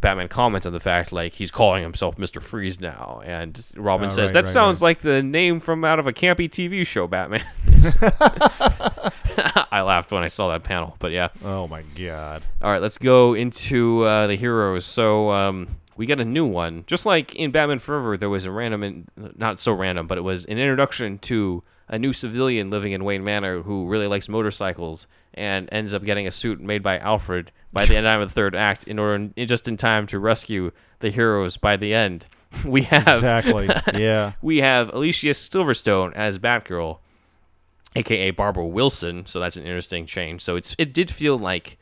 Batman 0.00 0.28
comments 0.28 0.66
on 0.66 0.74
the 0.74 0.80
fact 0.80 1.12
like 1.12 1.32
he's 1.32 1.50
calling 1.50 1.82
himself 1.82 2.18
Mr. 2.18 2.42
Freeze 2.42 2.78
now, 2.78 3.22
and 3.24 3.64
Robin 3.74 4.06
Oh, 4.06 4.08
says 4.10 4.30
right, 4.30 4.34
that 4.34 4.44
right, 4.44 4.52
sounds 4.52 4.82
right. 4.82 4.88
like 4.88 4.98
the 4.98 5.22
name 5.22 5.60
from 5.60 5.82
out 5.82 5.98
of 5.98 6.06
a 6.06 6.12
campy 6.12 6.46
TV 6.46 6.86
show, 6.86 7.06
Batman. 7.06 7.42
I 9.72 9.82
laughed 9.82 10.12
when 10.12 10.22
I 10.22 10.28
saw 10.28 10.50
that 10.50 10.62
panel, 10.62 10.96
but 10.98 11.12
yeah. 11.12 11.28
Oh 11.44 11.66
my 11.68 11.82
god. 11.96 12.42
All 12.62 12.70
right, 12.70 12.82
let's 12.82 12.98
go 12.98 13.34
into 13.34 14.04
uh, 14.04 14.26
the 14.26 14.36
heroes. 14.36 14.84
So 14.84 15.30
um, 15.30 15.68
we 15.96 16.06
get 16.06 16.20
a 16.20 16.24
new 16.24 16.46
one, 16.46 16.84
just 16.86 17.06
like 17.06 17.34
in 17.34 17.50
Batman 17.50 17.78
Forever. 17.78 18.16
There 18.16 18.30
was 18.30 18.44
a 18.44 18.50
random, 18.50 18.82
and 18.82 19.08
not 19.36 19.58
so 19.58 19.72
random, 19.72 20.06
but 20.06 20.18
it 20.18 20.22
was 20.22 20.44
an 20.44 20.58
introduction 20.58 21.18
to 21.20 21.62
a 21.88 21.98
new 21.98 22.12
civilian 22.12 22.70
living 22.70 22.92
in 22.92 23.04
Wayne 23.04 23.24
Manor 23.24 23.62
who 23.62 23.86
really 23.86 24.06
likes 24.06 24.28
motorcycles 24.28 25.06
and 25.34 25.68
ends 25.72 25.92
up 25.92 26.04
getting 26.04 26.26
a 26.26 26.30
suit 26.30 26.60
made 26.60 26.82
by 26.82 26.98
Alfred 26.98 27.52
by 27.72 27.84
the 27.84 27.96
end 27.96 28.06
of 28.06 28.20
the 28.20 28.32
third 28.32 28.54
act 28.54 28.84
in 28.84 28.98
order 28.98 29.28
just 29.44 29.68
in 29.68 29.76
time 29.76 30.06
to 30.06 30.18
rescue 30.18 30.70
the 31.00 31.10
heroes 31.10 31.56
by 31.56 31.76
the 31.76 31.94
end. 31.94 32.26
We 32.64 32.82
have 32.82 33.08
Exactly. 33.08 33.68
yeah. 34.00 34.34
we 34.40 34.58
have 34.58 34.94
Alicia 34.94 35.30
Silverstone 35.30 36.12
as 36.14 36.38
Batgirl, 36.38 37.00
aka 37.96 38.30
Barbara 38.30 38.64
Wilson. 38.64 39.26
So 39.26 39.40
that's 39.40 39.56
an 39.56 39.64
interesting 39.64 40.06
change. 40.06 40.40
So 40.40 40.54
it's 40.54 40.76
it 40.78 40.94
did 40.94 41.10
feel 41.10 41.36
like 41.36 41.78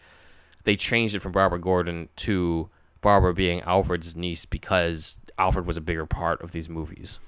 they 0.64 0.74
changed 0.74 1.14
it 1.14 1.18
from 1.18 1.32
Barbara 1.32 1.60
Gordon 1.60 2.08
to 2.16 2.70
Barbara 3.02 3.34
being 3.34 3.60
Alfred's 3.62 4.16
niece 4.16 4.46
because 4.46 5.18
Alfred 5.38 5.66
was 5.66 5.76
a 5.76 5.82
bigger 5.82 6.06
part 6.06 6.40
of 6.40 6.52
these 6.52 6.70
movies. 6.70 7.18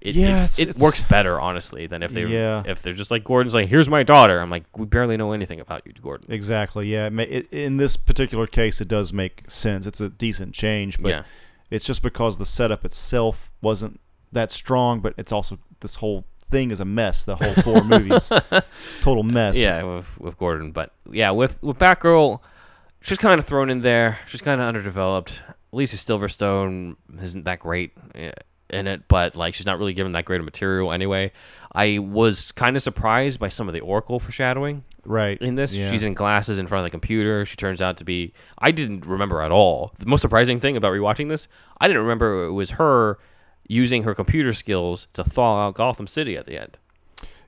It, 0.00 0.14
Yeah, 0.14 0.28
it, 0.28 0.32
it's- 0.34 0.58
it 0.60 0.68
it's- 0.68 0.80
works 0.82 1.00
better 1.00 1.40
honestly 1.40 1.86
than 1.88 2.02
if 2.02 2.12
they 2.12 2.24
Yeah. 2.24 2.62
if 2.66 2.82
they're 2.82 2.92
just 2.92 3.10
like 3.10 3.24
Gordon's 3.24 3.54
like 3.54 3.68
here's 3.68 3.90
my 3.90 4.02
daughter. 4.04 4.38
I'm 4.40 4.50
like 4.50 4.64
we 4.78 4.86
barely 4.86 5.16
know 5.16 5.32
anything 5.32 5.58
about 5.60 5.86
you, 5.86 5.92
Gordon. 6.00 6.30
Exactly. 6.32 6.86
Yeah. 6.88 7.08
It 7.12 7.48
in 7.52 7.76
this 7.78 7.96
particular 7.96 8.46
case, 8.46 8.80
it 8.80 8.88
does 8.88 9.12
make 9.12 9.42
sense. 9.48 9.86
It's 9.86 10.00
a 10.00 10.08
decent 10.08 10.54
change, 10.54 11.02
but 11.02 11.08
yeah, 11.08 11.22
it's 11.70 11.84
just 11.84 12.02
because 12.02 12.38
the 12.38 12.46
setup 12.46 12.84
itself 12.84 13.50
wasn't 13.60 13.98
that 14.32 14.52
strong. 14.52 15.00
But 15.00 15.14
it's 15.18 15.32
also 15.32 15.58
this 15.80 15.96
whole 15.96 16.24
thing 16.50 16.70
is 16.70 16.78
a 16.80 16.84
mess. 16.84 17.24
The 17.24 17.34
whole 17.36 17.54
four 17.54 17.82
movies, 17.92 18.30
total 19.00 19.24
mess. 19.24 19.60
yeah, 19.60 19.82
with, 19.82 20.20
with 20.20 20.38
Gordon, 20.38 20.70
but 20.70 20.92
yeah, 21.10 21.30
with 21.32 21.60
with 21.62 21.78
Batgirl, 21.78 22.38
she's 23.00 23.18
kind 23.18 23.38
of 23.40 23.44
thrown 23.46 23.68
in 23.68 23.80
there. 23.80 24.20
She's 24.26 24.42
kind 24.42 24.60
of 24.60 24.66
underdeveloped. 24.68 25.42
Lisa 25.72 25.96
Silverstone 25.96 26.96
isn't 27.20 27.44
that 27.44 27.58
great 27.58 27.92
in 28.70 28.86
it, 28.86 29.08
but 29.08 29.36
like 29.36 29.54
she's 29.54 29.66
not 29.66 29.78
really 29.78 29.94
given 29.94 30.12
that 30.12 30.24
great 30.24 30.40
of 30.40 30.44
material 30.44 30.92
anyway. 30.92 31.32
I 31.72 31.98
was 31.98 32.52
kind 32.52 32.76
of 32.76 32.82
surprised 32.82 33.38
by 33.38 33.48
some 33.48 33.68
of 33.68 33.74
the 33.74 33.80
Oracle 33.80 34.18
foreshadowing 34.20 34.84
Right. 35.04 35.38
in 35.40 35.54
this. 35.54 35.74
Yeah. 35.74 35.90
She's 35.90 36.02
in 36.04 36.14
glasses 36.14 36.58
in 36.58 36.66
front 36.66 36.80
of 36.80 36.84
the 36.84 36.90
computer. 36.90 37.44
She 37.46 37.56
turns 37.56 37.80
out 37.80 37.96
to 37.98 38.04
be. 38.04 38.32
I 38.58 38.70
didn't 38.70 39.06
remember 39.06 39.40
at 39.40 39.50
all. 39.52 39.92
The 39.98 40.06
most 40.06 40.20
surprising 40.22 40.60
thing 40.60 40.76
about 40.76 40.92
rewatching 40.92 41.28
this, 41.28 41.48
I 41.80 41.86
didn't 41.86 42.02
remember 42.02 42.44
it 42.44 42.52
was 42.52 42.72
her 42.72 43.18
using 43.68 44.02
her 44.04 44.14
computer 44.14 44.52
skills 44.52 45.08
to 45.12 45.22
thaw 45.24 45.66
out 45.66 45.74
Gotham 45.74 46.06
City 46.06 46.36
at 46.36 46.46
the 46.46 46.60
end. 46.60 46.76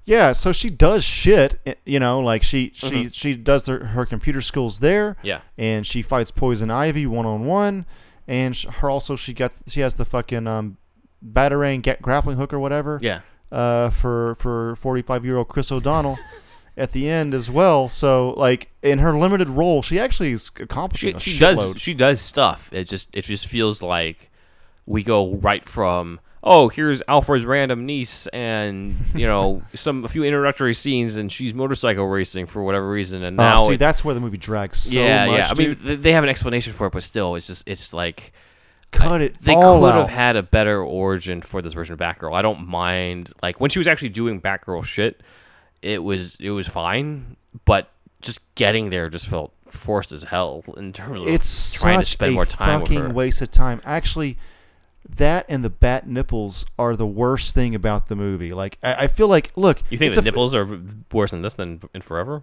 Yeah, 0.05 0.33
so 0.33 0.51
she 0.53 0.71
does 0.71 1.05
shit, 1.05 1.79
you 1.85 2.01
know, 2.01 2.21
like 2.21 2.43
she 2.43 2.73
she 2.75 2.87
Mm-hmm. 3.05 3.09
she 3.13 3.37
does 3.37 3.67
her, 3.67 3.87
her 3.87 4.07
computer 4.07 4.41
skills 4.41 4.81
there, 4.81 5.17
Yeah. 5.23 5.41
and 5.59 5.87
she 5.87 6.03
fights 6.03 6.31
Poison 6.31 6.71
Ivy 6.71 7.07
one 7.07 7.27
on 7.27 7.45
one, 7.45 7.85
and 8.27 8.57
her 8.57 8.91
also 8.91 9.15
she 9.17 9.33
got 9.35 9.57
she 9.69 9.81
has 9.81 9.95
the 9.97 10.05
fucking 10.07 10.47
um 10.47 10.79
batarang 11.25 11.83
ga- 11.83 11.97
grappling 12.01 12.37
hook 12.37 12.53
or 12.53 12.59
whatever, 12.59 12.99
Yeah. 13.03 13.21
uh 13.53 13.91
for 13.91 14.35
for 14.37 14.77
forty 14.77 15.03
five 15.03 15.25
year 15.25 15.37
old 15.37 15.49
Chris 15.49 15.71
O'Donnell 15.73 16.17
at 16.77 16.93
the 16.93 17.09
end 17.09 17.35
as 17.35 17.51
well. 17.51 17.89
So 17.89 18.31
like 18.37 18.71
in 18.83 18.99
her 19.01 19.17
limited 19.19 19.49
role, 19.49 19.83
she 19.83 19.99
actually 19.99 20.33
is 20.33 20.51
accomplishing 20.59 21.19
she, 21.19 21.33
she 21.33 21.41
does 21.41 21.73
she 21.81 21.95
does 21.95 22.21
stuff. 22.21 22.73
It 22.73 22.85
just 22.85 23.11
it 23.13 23.23
just 23.25 23.47
feels 23.47 23.83
like 23.83 24.31
we 24.87 25.03
go 25.03 25.35
right 25.37 25.69
from 25.69 26.21
oh 26.43 26.69
here's 26.71 27.03
Alfred's 27.07 27.45
random 27.45 27.85
niece 27.85 28.27
and 28.29 28.95
you 29.15 29.27
know 29.27 29.61
some 29.75 30.05
a 30.07 30.09
few 30.09 30.25
introductory 30.25 30.73
scenes 30.73 31.17
and 31.17 31.31
she's 31.31 31.53
motorcycle 31.53 32.07
racing 32.07 32.47
for 32.47 32.63
whatever 32.63 32.89
reason 32.89 33.23
and 33.23 33.39
Uh, 33.39 33.43
now 33.45 33.63
see, 33.69 33.77
that's 33.77 34.03
where 34.03 34.15
the 34.15 34.21
movie 34.23 34.39
drags 34.39 34.79
so 34.79 34.99
yeah 34.99 35.27
much. 35.27 35.39
yeah 35.39 35.49
I 35.51 35.55
mean 35.55 35.75
dude. 35.75 36.03
they 36.03 36.13
have 36.13 36.25
an 36.25 36.31
explanation 36.31 36.73
for 36.73 36.87
it 36.87 36.95
but 36.95 37.03
still 37.03 37.35
it's 37.35 37.47
just 37.47 37.69
it's 37.69 37.93
like 37.93 38.33
cut 38.91 39.21
it. 39.21 39.39
they 39.41 39.55
could 39.55 39.63
out. 39.63 39.95
have 39.95 40.09
had 40.09 40.37
a 40.37 40.43
better 40.43 40.83
origin 40.83 41.43
for 41.43 41.63
this 41.63 41.73
version 41.73 41.93
of 41.93 41.99
Batgirl. 41.99 42.35
I 42.35 42.43
don't 42.43 42.67
mind 42.67 43.33
like 43.43 43.61
when 43.61 43.71
she 43.71 43.79
was 43.79 43.89
actually 43.89 44.11
doing 44.11 44.41
Batgirl 44.41 44.85
shit, 44.85 45.23
it 45.83 46.03
was 46.03 46.37
it 46.41 46.51
was 46.51 46.67
fine, 46.69 47.37
but 47.65 47.91
just 48.21 48.55
getting 48.55 48.91
there 48.91 49.09
just 49.09 49.27
felt 49.27 49.53
forced 49.69 50.13
as 50.13 50.25
hell 50.25 50.65
in 50.77 50.93
terms 50.93 51.21
of 51.21 51.29
it's 51.29 51.73
trying 51.75 52.01
to 52.01 52.05
spend 52.05 52.35
more 52.35 52.45
time 52.45 52.81
with 52.81 52.91
fucking 52.91 53.15
waste 53.15 53.41
of 53.41 53.51
time. 53.51 53.81
Actually, 53.85 54.37
that 55.09 55.47
and 55.49 55.65
the 55.65 55.71
bat 55.71 56.07
nipples 56.07 56.67
are 56.79 56.97
the 56.97 57.07
worst 57.07 57.55
thing 57.55 57.75
about 57.75 58.09
the 58.09 58.17
movie. 58.17 58.51
Like 58.51 58.79
I, 58.83 59.05
I 59.05 59.07
feel 59.07 59.29
like, 59.29 59.53
look, 59.57 59.83
You 59.91 59.99
think 59.99 60.15
the 60.15 60.21
a- 60.21 60.25
nipples 60.25 60.55
are 60.55 60.81
worse 61.13 61.31
than 61.31 61.43
this 61.43 61.55
than 61.55 61.83
in 61.95 62.01
Forever? 62.01 62.43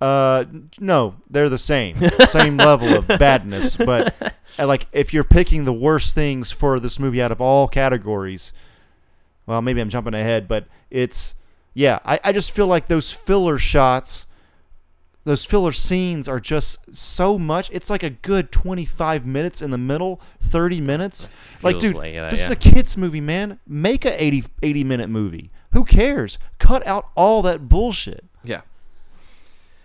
Uh, 0.00 0.44
no, 0.78 1.16
they're 1.30 1.48
the 1.48 1.58
same, 1.58 1.96
same 2.28 2.56
level 2.56 2.88
of 2.88 3.06
badness. 3.06 3.76
But 3.76 4.14
uh, 4.58 4.66
like, 4.66 4.86
if 4.92 5.14
you're 5.14 5.24
picking 5.24 5.64
the 5.64 5.72
worst 5.72 6.14
things 6.14 6.52
for 6.52 6.78
this 6.78 6.98
movie 6.98 7.22
out 7.22 7.32
of 7.32 7.40
all 7.40 7.66
categories, 7.66 8.52
well, 9.46 9.62
maybe 9.62 9.80
I'm 9.80 9.88
jumping 9.88 10.14
ahead, 10.14 10.48
but 10.48 10.66
it's 10.90 11.36
yeah. 11.72 12.00
I, 12.04 12.20
I 12.24 12.32
just 12.32 12.50
feel 12.50 12.66
like 12.66 12.88
those 12.88 13.10
filler 13.10 13.58
shots, 13.58 14.26
those 15.24 15.44
filler 15.44 15.72
scenes 15.72 16.28
are 16.28 16.40
just 16.40 16.94
so 16.94 17.38
much. 17.38 17.70
It's 17.72 17.88
like 17.88 18.02
a 18.02 18.10
good 18.10 18.52
25 18.52 19.24
minutes 19.24 19.62
in 19.62 19.70
the 19.70 19.78
middle, 19.78 20.20
30 20.40 20.80
minutes. 20.80 21.62
Like, 21.62 21.78
dude, 21.78 21.96
like 21.96 22.14
that, 22.14 22.30
this 22.30 22.44
is 22.44 22.50
a 22.50 22.56
kids 22.56 22.96
movie, 22.98 23.20
man. 23.22 23.60
Make 23.66 24.04
a 24.04 24.22
80 24.22 24.44
80 24.62 24.84
minute 24.84 25.08
movie. 25.08 25.50
Who 25.72 25.84
cares? 25.84 26.38
Cut 26.58 26.86
out 26.86 27.08
all 27.14 27.40
that 27.42 27.68
bullshit. 27.68 28.24
Yeah. 28.44 28.62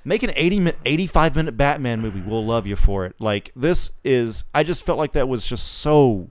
Make 0.03 0.23
an 0.23 0.31
80 0.35 0.59
minute, 0.59 0.77
85 0.85 1.35
minute 1.35 1.57
Batman 1.57 2.01
movie. 2.01 2.21
We'll 2.21 2.45
love 2.45 2.65
you 2.65 2.75
for 2.75 3.05
it. 3.05 3.15
Like 3.19 3.51
this 3.55 3.91
is. 4.03 4.45
I 4.53 4.63
just 4.63 4.85
felt 4.85 4.97
like 4.97 5.11
that 5.13 5.27
was 5.27 5.45
just 5.45 5.67
so 5.79 6.29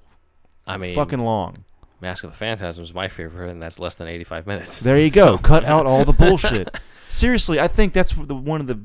I 0.66 0.76
mean, 0.76 0.94
fucking 0.94 1.20
long. 1.20 1.64
Mask 2.00 2.24
of 2.24 2.30
the 2.30 2.36
Phantasm 2.36 2.82
is 2.82 2.94
my 2.94 3.08
favorite, 3.08 3.50
and 3.50 3.62
that's 3.62 3.78
less 3.78 3.94
than 3.94 4.08
85 4.08 4.46
minutes. 4.46 4.80
There 4.80 4.98
you 4.98 5.10
go. 5.10 5.36
So- 5.36 5.38
Cut 5.42 5.64
out 5.64 5.86
all 5.86 6.04
the 6.04 6.12
bullshit. 6.12 6.78
Seriously, 7.08 7.60
I 7.60 7.68
think 7.68 7.92
that's 7.92 8.12
the 8.12 8.34
one 8.34 8.60
of 8.60 8.66
the. 8.66 8.80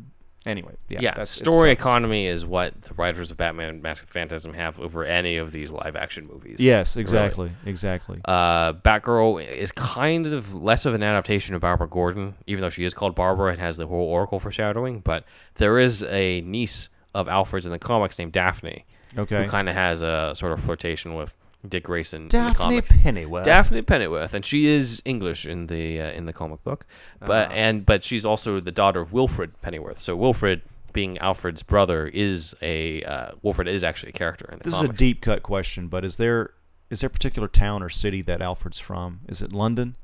Anyway, 0.46 0.76
yeah. 0.90 1.00
Yeah, 1.02 1.24
story 1.24 1.72
economy 1.72 2.28
is 2.28 2.46
what 2.46 2.80
the 2.82 2.94
writers 2.94 3.32
of 3.32 3.38
Batman 3.38 3.82
Mask 3.82 4.04
of 4.04 4.08
the 4.08 4.14
Phantasm 4.14 4.54
have 4.54 4.80
over 4.80 5.04
any 5.04 5.38
of 5.38 5.52
these 5.52 5.72
live 5.72 5.96
action 5.96 6.28
movies. 6.28 6.58
Yes, 6.60 6.96
really. 6.96 7.02
exactly, 7.02 7.52
exactly. 7.66 8.22
Uh, 8.26 8.74
Batgirl 8.74 9.44
is 9.46 9.72
kind 9.72 10.28
of 10.28 10.54
less 10.54 10.86
of 10.86 10.94
an 10.94 11.02
adaptation 11.02 11.56
of 11.56 11.62
Barbara 11.62 11.88
Gordon, 11.88 12.36
even 12.46 12.62
though 12.62 12.70
she 12.70 12.86
is 12.86 12.94
called 12.94 13.16
Barbara 13.16 13.52
and 13.54 13.60
has 13.60 13.78
the 13.78 13.88
whole 13.88 14.08
Oracle 14.08 14.40
foreshadowing. 14.40 15.00
But 15.00 15.24
there 15.56 15.80
is 15.80 16.04
a 16.04 16.42
niece 16.42 16.90
of 17.16 17.28
Alfred's 17.28 17.66
in 17.66 17.72
the 17.72 17.80
comics 17.80 18.20
named 18.20 18.34
Daphne, 18.34 18.86
Okay. 19.18 19.44
who 19.44 19.50
kind 19.50 19.68
of 19.70 19.76
has 19.76 20.02
a 20.02 20.34
sort 20.36 20.52
of 20.52 20.60
flirtation 20.60 21.16
with 21.16 21.34
Dick 21.70 21.84
Grayson 21.84 22.24
in 22.24 22.28
the 22.28 22.32
Daphne. 22.38 22.82
Pennyworth. 22.82 23.46
Daphne 23.46 23.82
Pennyworth, 23.82 24.34
and 24.34 24.46
she 24.46 24.68
is 24.68 25.02
English 25.06 25.46
in 25.46 25.68
the 25.68 26.00
uh, 26.02 26.12
in 26.12 26.26
the 26.26 26.34
comic 26.34 26.64
book, 26.64 26.86
but 27.20 27.50
Ah. 27.50 27.54
and 27.54 27.86
but 27.86 28.04
she's 28.04 28.26
also 28.26 28.60
the 28.60 28.72
daughter 28.72 29.00
of 29.02 29.12
Wilfred 29.14 29.62
Pennyworth. 29.62 30.02
So 30.02 30.16
Wilfred, 30.16 30.62
being 30.94 31.18
Alfred's 31.18 31.64
brother, 31.64 32.08
is 32.08 32.56
a 32.62 33.04
uh, 33.04 33.32
Wilfred 33.42 33.68
is 33.68 33.84
actually 33.84 34.10
a 34.10 34.14
character 34.14 34.50
in 34.52 34.60
the 34.60 34.64
This 34.64 34.76
is 34.76 34.82
a 34.90 34.94
deep 34.94 35.22
cut 35.22 35.44
question, 35.44 35.88
but 35.88 36.06
is 36.06 36.18
there 36.18 36.52
is 36.90 37.02
there 37.02 37.08
a 37.08 37.12
particular 37.12 37.48
town 37.48 37.82
or 37.84 37.90
city 37.90 38.22
that 38.22 38.42
Alfred's 38.42 38.80
from? 38.80 39.22
Is 39.28 39.42
it 39.42 39.52
London? 39.54 39.96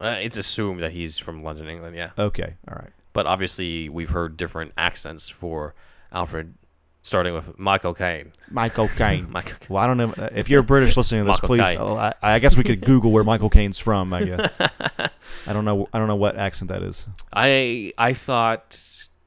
uh, 0.00 0.18
it's 0.20 0.36
assumed 0.36 0.82
that 0.82 0.92
he's 0.92 1.16
from 1.18 1.42
London, 1.44 1.68
England. 1.68 1.94
Yeah, 1.96 2.10
Okay, 2.18 2.56
all 2.68 2.74
right. 2.74 2.90
but 3.12 3.24
obviously 3.26 3.88
we've 3.88 4.10
heard 4.10 4.36
different 4.36 4.72
accents 4.76 5.28
for 5.28 5.74
Alfred, 6.10 6.54
starting 7.02 7.34
with 7.34 7.58
Michael 7.58 7.94
Caine. 7.94 8.32
Michael 8.50 8.88
Caine. 8.88 9.26
Michael. 9.30 9.58
Caine. 9.58 9.66
Well, 9.68 9.82
I 9.82 9.86
don't 9.86 9.96
know 9.96 10.14
uh, 10.16 10.30
if 10.34 10.48
you're 10.48 10.62
British 10.62 10.96
listening 10.96 11.22
to 11.22 11.26
this. 11.26 11.42
Michael 11.42 11.48
please, 11.48 11.76
oh, 11.78 11.96
I, 11.96 12.14
I 12.22 12.38
guess 12.38 12.56
we 12.56 12.64
could 12.64 12.80
Google 12.80 13.10
where 13.10 13.24
Michael 13.24 13.50
Caine's 13.50 13.78
from. 13.78 14.12
I 14.12 14.24
guess. 14.24 14.50
I 15.46 15.52
don't 15.52 15.64
know. 15.64 15.88
I 15.92 15.98
don't 15.98 16.08
know 16.08 16.16
what 16.16 16.36
accent 16.36 16.70
that 16.70 16.82
is. 16.82 17.08
I 17.32 17.92
I 17.98 18.12
thought. 18.12 18.78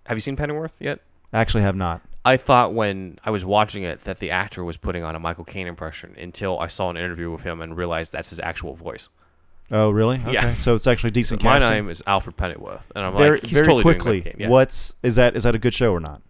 Have 0.08 0.18
you 0.18 0.22
seen 0.22 0.36
Pennyworth 0.36 0.78
yet? 0.80 1.00
I 1.34 1.40
actually 1.40 1.64
have 1.64 1.76
not. 1.76 2.02
I 2.24 2.38
thought 2.38 2.74
when 2.74 3.20
I 3.24 3.30
was 3.30 3.46
watching 3.46 3.84
it 3.84 4.02
that 4.02 4.18
the 4.18 4.32
actor 4.32 4.64
was 4.64 4.78
putting 4.78 5.04
on 5.04 5.16
a 5.16 5.20
Michael 5.20 5.44
Caine 5.44 5.68
impression 5.68 6.16
until 6.18 6.60
I 6.60 6.68
saw 6.68 6.90
an 6.90 6.98
interview 6.98 7.32
with 7.32 7.44
him 7.44 7.62
and 7.62 7.78
realized 7.78 8.12
that's 8.12 8.32
his 8.32 8.40
actual 8.40 8.74
voice. 8.74 9.10
Oh, 9.72 9.90
really? 9.90 10.18
Okay. 10.18 10.34
Yeah. 10.34 10.54
So 10.54 10.76
it's 10.76 10.88
actually 10.88 11.12
decent 11.12 11.44
My 11.44 11.60
casting. 11.60 11.72
name 11.72 11.90
is 11.90 12.04
Alfred 12.06 12.36
Pennyworth, 12.36 12.92
and 12.96 13.06
I'm 13.06 13.16
very 13.16 13.38
like, 13.38 13.44
he's 13.44 13.54
very 13.54 13.66
totally 13.66 13.84
quickly. 13.84 14.36
Yeah. 14.38 14.50
What's 14.50 14.96
is 15.02 15.16
that? 15.16 15.36
Is 15.36 15.44
that 15.44 15.56
a 15.56 15.60
good 15.60 15.74
show 15.74 15.92
or 15.92 16.00
not? 16.00 16.22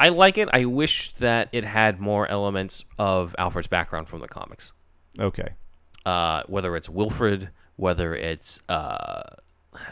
I 0.00 0.08
like 0.08 0.38
it. 0.38 0.48
I 0.52 0.64
wish 0.64 1.14
that 1.14 1.48
it 1.52 1.64
had 1.64 2.00
more 2.00 2.26
elements 2.26 2.84
of 2.98 3.34
Alfred's 3.38 3.68
background 3.68 4.08
from 4.08 4.20
the 4.20 4.28
comics. 4.28 4.72
Okay. 5.18 5.54
Uh, 6.04 6.42
whether 6.46 6.76
it's 6.76 6.88
Wilfred, 6.88 7.50
whether 7.76 8.14
it's 8.14 8.60
uh, 8.68 9.22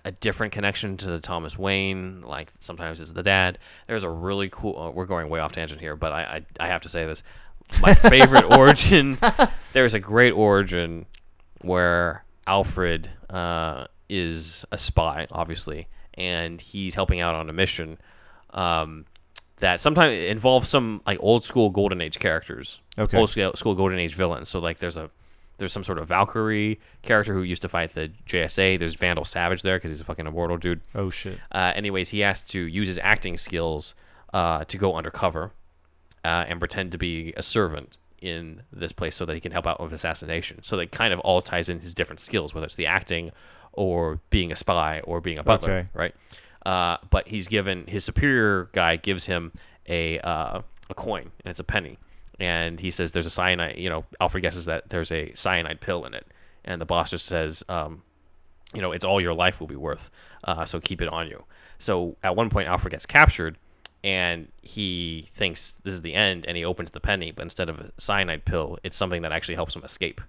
a 0.04 0.12
different 0.12 0.52
connection 0.52 0.96
to 0.98 1.10
the 1.10 1.20
Thomas 1.20 1.58
Wayne, 1.58 2.22
like 2.22 2.52
sometimes 2.58 3.00
it's 3.00 3.12
the 3.12 3.22
dad. 3.22 3.58
There's 3.86 4.04
a 4.04 4.10
really 4.10 4.48
cool. 4.50 4.78
Uh, 4.78 4.90
we're 4.90 5.06
going 5.06 5.28
way 5.28 5.40
off 5.40 5.52
tangent 5.52 5.80
here, 5.80 5.96
but 5.96 6.12
I, 6.12 6.22
I 6.58 6.64
I 6.64 6.68
have 6.68 6.82
to 6.82 6.88
say 6.88 7.06
this. 7.06 7.22
My 7.80 7.94
favorite 8.10 8.56
origin. 8.58 9.18
There's 9.72 9.94
a 9.94 10.00
great 10.00 10.32
origin 10.32 11.06
where 11.60 12.24
Alfred 12.46 13.10
uh, 13.28 13.86
is 14.08 14.64
a 14.72 14.78
spy, 14.78 15.26
obviously, 15.30 15.88
and 16.14 16.60
he's 16.60 16.94
helping 16.94 17.20
out 17.20 17.34
on 17.34 17.48
a 17.48 17.52
mission. 17.52 17.98
Um, 18.52 19.06
that 19.60 19.80
sometimes 19.80 20.14
involves 20.14 20.68
some 20.68 21.00
like 21.06 21.18
old 21.20 21.44
school 21.44 21.70
golden 21.70 22.00
age 22.00 22.18
characters 22.18 22.80
Okay. 22.98 23.16
old 23.18 23.30
school, 23.30 23.52
school 23.54 23.74
golden 23.74 23.98
age 23.98 24.14
villains 24.14 24.48
so 24.48 24.58
like 24.58 24.78
there's 24.78 24.96
a 24.96 25.10
there's 25.58 25.72
some 25.72 25.84
sort 25.84 25.98
of 25.98 26.08
valkyrie 26.08 26.80
character 27.02 27.34
who 27.34 27.42
used 27.42 27.62
to 27.62 27.68
fight 27.68 27.92
the 27.92 28.10
jsa 28.26 28.78
there's 28.78 28.94
vandal 28.96 29.24
savage 29.24 29.62
there 29.62 29.76
because 29.76 29.90
he's 29.90 30.00
a 30.00 30.04
fucking 30.04 30.26
immortal 30.26 30.56
dude 30.56 30.80
Oh 30.94 31.10
shit. 31.10 31.38
uh, 31.52 31.72
anyways 31.76 32.10
he 32.10 32.20
has 32.20 32.42
to 32.48 32.60
use 32.60 32.88
his 32.88 32.98
acting 33.02 33.36
skills 33.36 33.94
uh, 34.34 34.64
to 34.64 34.78
go 34.78 34.94
undercover 34.94 35.52
uh, 36.24 36.44
and 36.48 36.58
pretend 36.60 36.92
to 36.92 36.98
be 36.98 37.32
a 37.36 37.42
servant 37.42 37.96
in 38.22 38.62
this 38.72 38.92
place 38.92 39.14
so 39.16 39.24
that 39.24 39.34
he 39.34 39.40
can 39.40 39.52
help 39.52 39.66
out 39.66 39.80
with 39.80 39.92
assassination 39.92 40.62
so 40.62 40.76
that 40.76 40.90
kind 40.92 41.12
of 41.12 41.20
all 41.20 41.40
ties 41.40 41.68
in 41.68 41.80
his 41.80 41.94
different 41.94 42.20
skills 42.20 42.54
whether 42.54 42.66
it's 42.66 42.76
the 42.76 42.86
acting 42.86 43.30
or 43.72 44.20
being 44.30 44.50
a 44.52 44.56
spy 44.56 45.00
or 45.04 45.20
being 45.20 45.38
a 45.38 45.42
butler 45.42 45.70
Okay. 45.70 45.88
right 45.94 46.14
uh, 46.72 46.96
but 47.14 47.24
he's 47.32 47.48
given 47.56 47.76
his 47.94 48.02
superior 48.04 48.68
guy 48.72 48.92
gives 48.96 49.24
him 49.26 49.42
a 49.88 50.18
uh, 50.20 50.60
a 50.88 50.94
coin 50.94 51.24
and 51.42 51.50
it's 51.52 51.60
a 51.60 51.64
penny 51.76 51.96
and 52.38 52.80
he 52.80 52.90
says 52.90 53.12
there's 53.12 53.26
a 53.26 53.36
cyanide 53.40 53.76
you 53.84 53.88
know 53.92 54.04
alfred 54.20 54.42
guesses 54.42 54.64
that 54.66 54.88
there's 54.90 55.12
a 55.12 55.32
cyanide 55.34 55.80
pill 55.80 56.04
in 56.08 56.12
it 56.14 56.26
and 56.64 56.80
the 56.80 56.86
boss 56.86 57.10
just 57.10 57.26
says 57.26 57.64
um, 57.68 58.02
you 58.74 58.80
know 58.82 58.92
it's 58.92 59.04
all 59.04 59.20
your 59.20 59.34
life 59.44 59.60
will 59.60 59.66
be 59.76 59.80
worth 59.88 60.10
uh, 60.44 60.64
so 60.64 60.80
keep 60.80 61.00
it 61.04 61.08
on 61.08 61.26
you 61.32 61.44
so 61.78 62.16
at 62.22 62.34
one 62.36 62.48
point 62.50 62.68
alfred 62.68 62.90
gets 62.92 63.06
captured 63.06 63.56
and 64.02 64.48
he 64.62 65.28
thinks 65.40 65.72
this 65.84 65.92
is 65.94 66.02
the 66.02 66.14
end 66.14 66.44
and 66.48 66.56
he 66.56 66.64
opens 66.64 66.90
the 66.92 67.00
penny 67.00 67.30
but 67.30 67.42
instead 67.42 67.68
of 67.68 67.80
a 67.80 67.90
cyanide 67.98 68.44
pill 68.44 68.78
it's 68.84 68.96
something 68.96 69.22
that 69.22 69.32
actually 69.32 69.54
helps 69.56 69.74
him 69.76 69.84
escape 69.84 70.20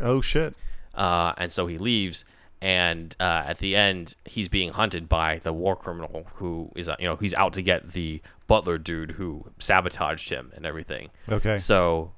Oh 0.00 0.20
shit. 0.20 0.54
uh, 0.94 1.32
and 1.38 1.50
so 1.52 1.66
he 1.66 1.76
leaves. 1.76 2.24
And 2.60 3.14
uh, 3.20 3.44
at 3.46 3.58
the 3.58 3.76
end, 3.76 4.16
he's 4.24 4.48
being 4.48 4.72
hunted 4.72 5.08
by 5.08 5.38
the 5.42 5.52
war 5.52 5.76
criminal 5.76 6.26
who 6.34 6.70
is, 6.74 6.88
uh, 6.88 6.96
you 6.98 7.06
know, 7.06 7.14
he's 7.16 7.34
out 7.34 7.52
to 7.54 7.62
get 7.62 7.92
the 7.92 8.20
butler 8.46 8.78
dude 8.78 9.12
who 9.12 9.46
sabotaged 9.58 10.28
him 10.30 10.52
and 10.56 10.66
everything. 10.66 11.10
Okay. 11.28 11.56
So 11.56 12.12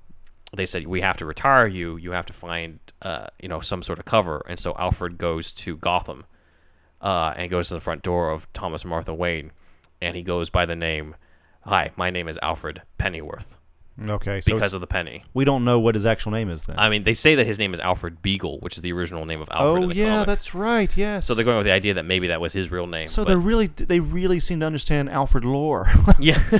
they 0.55 0.64
said 0.64 0.86
we 0.86 1.03
have 1.03 1.18
to 1.18 1.26
retire 1.26 1.66
you. 1.66 1.97
You 1.99 2.12
have 2.12 2.26
to 2.26 2.32
find, 2.32 2.78
uh, 3.03 3.26
you 3.41 3.49
know, 3.49 3.61
some 3.61 3.82
sort 3.82 3.99
of 3.99 4.07
cover. 4.07 4.43
And 4.49 4.59
so 4.59 4.74
Alfred 4.78 5.18
goes 5.18 5.53
to 5.53 5.76
Gotham, 5.76 6.24
uh, 7.03 7.34
and 7.36 7.51
goes 7.51 7.68
to 7.68 7.74
the 7.74 7.80
front 7.80 8.03
door 8.03 8.30
of 8.30 8.51
Thomas 8.53 8.84
Martha 8.84 9.14
Wayne, 9.14 9.53
and 10.01 10.16
he 10.16 10.22
goes 10.22 10.51
by 10.51 10.66
the 10.66 10.76
name. 10.76 11.16
Hi, 11.62 11.93
my 11.97 12.09
name 12.09 12.28
is 12.28 12.38
Alfred 12.43 12.82
Pennyworth 12.97 13.59
Okay. 14.03 14.40
So 14.40 14.53
because 14.55 14.59
it's- 14.68 14.72
of 14.72 14.80
the 14.80 14.86
penny. 14.86 15.24
we 15.34 15.44
don't 15.44 15.64
know 15.64 15.78
what 15.80 15.94
his 15.94 16.07
actual 16.07 16.32
name 16.32 16.48
is 16.48 16.66
then. 16.66 16.78
I 16.78 16.88
mean, 16.88 17.03
they 17.05 17.14
say 17.14 17.34
that 17.34 17.46
his 17.46 17.59
name 17.59 17.74
is 17.74 17.80
Alfred 17.80 18.22
Beagle, 18.22 18.59
which 18.61 18.76
is 18.76 18.82
the 18.82 18.92
original 18.92 19.26
name 19.26 19.40
of 19.42 19.48
Alfred. 19.51 19.70
oh 19.70 19.82
in 19.82 19.88
the 19.90 19.94
yeah, 19.94 20.07
comics. 20.07 20.26
that's 20.26 20.55
right. 20.55 20.96
Yes. 20.96 21.26
So 21.26 21.34
they're 21.34 21.44
going 21.44 21.59
with 21.59 21.66
the 21.66 21.72
idea 21.72 21.94
that 21.94 22.05
maybe 22.05 22.28
that 22.28 22.40
was 22.40 22.53
his 22.53 22.70
real 22.70 22.86
name. 22.86 23.09
So 23.09 23.24
but- 23.24 23.28
they 23.30 23.36
really 23.36 23.66
they 23.66 24.01
really 24.01 24.40
seem 24.40 24.61
to 24.61 24.66
understand 24.66 25.11
Alfred 25.11 25.44
lore. 25.44 25.88
yeah. 26.18 26.38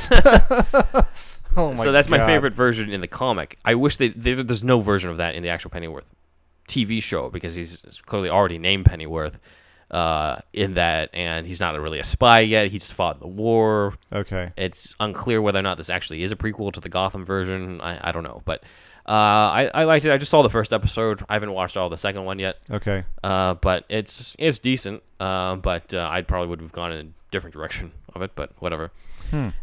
oh 1.57 1.70
my 1.70 1.74
so 1.76 1.93
that's 1.93 2.09
my 2.09 2.18
God. 2.18 2.26
favorite 2.26 2.53
version 2.55 2.91
in 2.91 3.01
the 3.01 3.09
comic. 3.09 3.59
I 3.64 3.74
wish 3.74 3.97
they, 3.97 4.09
they 4.09 4.34
there's 4.34 4.64
no 4.64 4.80
version 4.80 5.11
of 5.11 5.16
that 5.16 5.34
in 5.34 5.43
the 5.43 5.49
actual 5.49 5.70
Pennyworth 5.70 6.11
TV 6.68 7.03
show 7.03 7.30
because 7.30 7.55
he's 7.55 7.82
clearly 8.07 8.28
already 8.28 8.59
named 8.59 8.84
Pennyworth 8.84 9.41
uh, 9.91 10.41
in 10.53 10.74
that, 10.74 11.11
and 11.12 11.47
he's 11.47 11.61
not 11.61 11.78
really 11.80 11.99
a 11.99 12.05
spy 12.05 12.41
yet. 12.41 12.70
He 12.70 12.78
just 12.78 12.95
fought 12.95 13.16
in 13.16 13.20
the 13.20 13.26
war. 13.26 13.95
Okay. 14.12 14.53
It's 14.57 14.95
unclear 15.01 15.43
whether 15.43 15.59
or 15.59 15.62
not 15.62 15.76
this 15.76 15.91
actually 15.91 16.22
is 16.22 16.32
a 16.32 16.36
prequel 16.36 16.72
to 16.72 16.80
the 16.80 16.88
Gotham 16.88 17.24
version. 17.24 17.80
I, 17.80 18.09
I 18.09 18.12
don't 18.12 18.22
know, 18.22 18.43
but 18.45 18.62
uh, 19.07 19.12
I, 19.12 19.70
I 19.74 19.84
liked 19.84 20.05
it. 20.05 20.12
I 20.12 20.18
just 20.18 20.30
saw 20.30 20.43
the 20.43 20.51
first 20.51 20.72
episode. 20.72 21.24
I 21.28 21.34
haven't 21.34 21.53
watched 21.53 21.76
all 21.76 21.88
the 21.88 21.99
second 21.99 22.24
one 22.24 22.38
yet. 22.38 22.59
Okay. 22.70 23.05
Uh, 23.24 23.55
but 23.55 23.84
it's 23.88 24.36
it's 24.38 24.59
decent. 24.59 25.03
Uh, 25.18 25.57
but 25.57 25.93
uh, 25.93 26.09
I 26.11 26.22
probably 26.22 26.49
would 26.49 26.61
have 26.61 26.72
gone 26.72 26.93
in 26.93 27.07
a 27.07 27.11
different 27.30 27.53
direction 27.53 27.93
of 28.14 28.22
it. 28.22 28.32
But 28.34 28.53
whatever. 28.61 28.93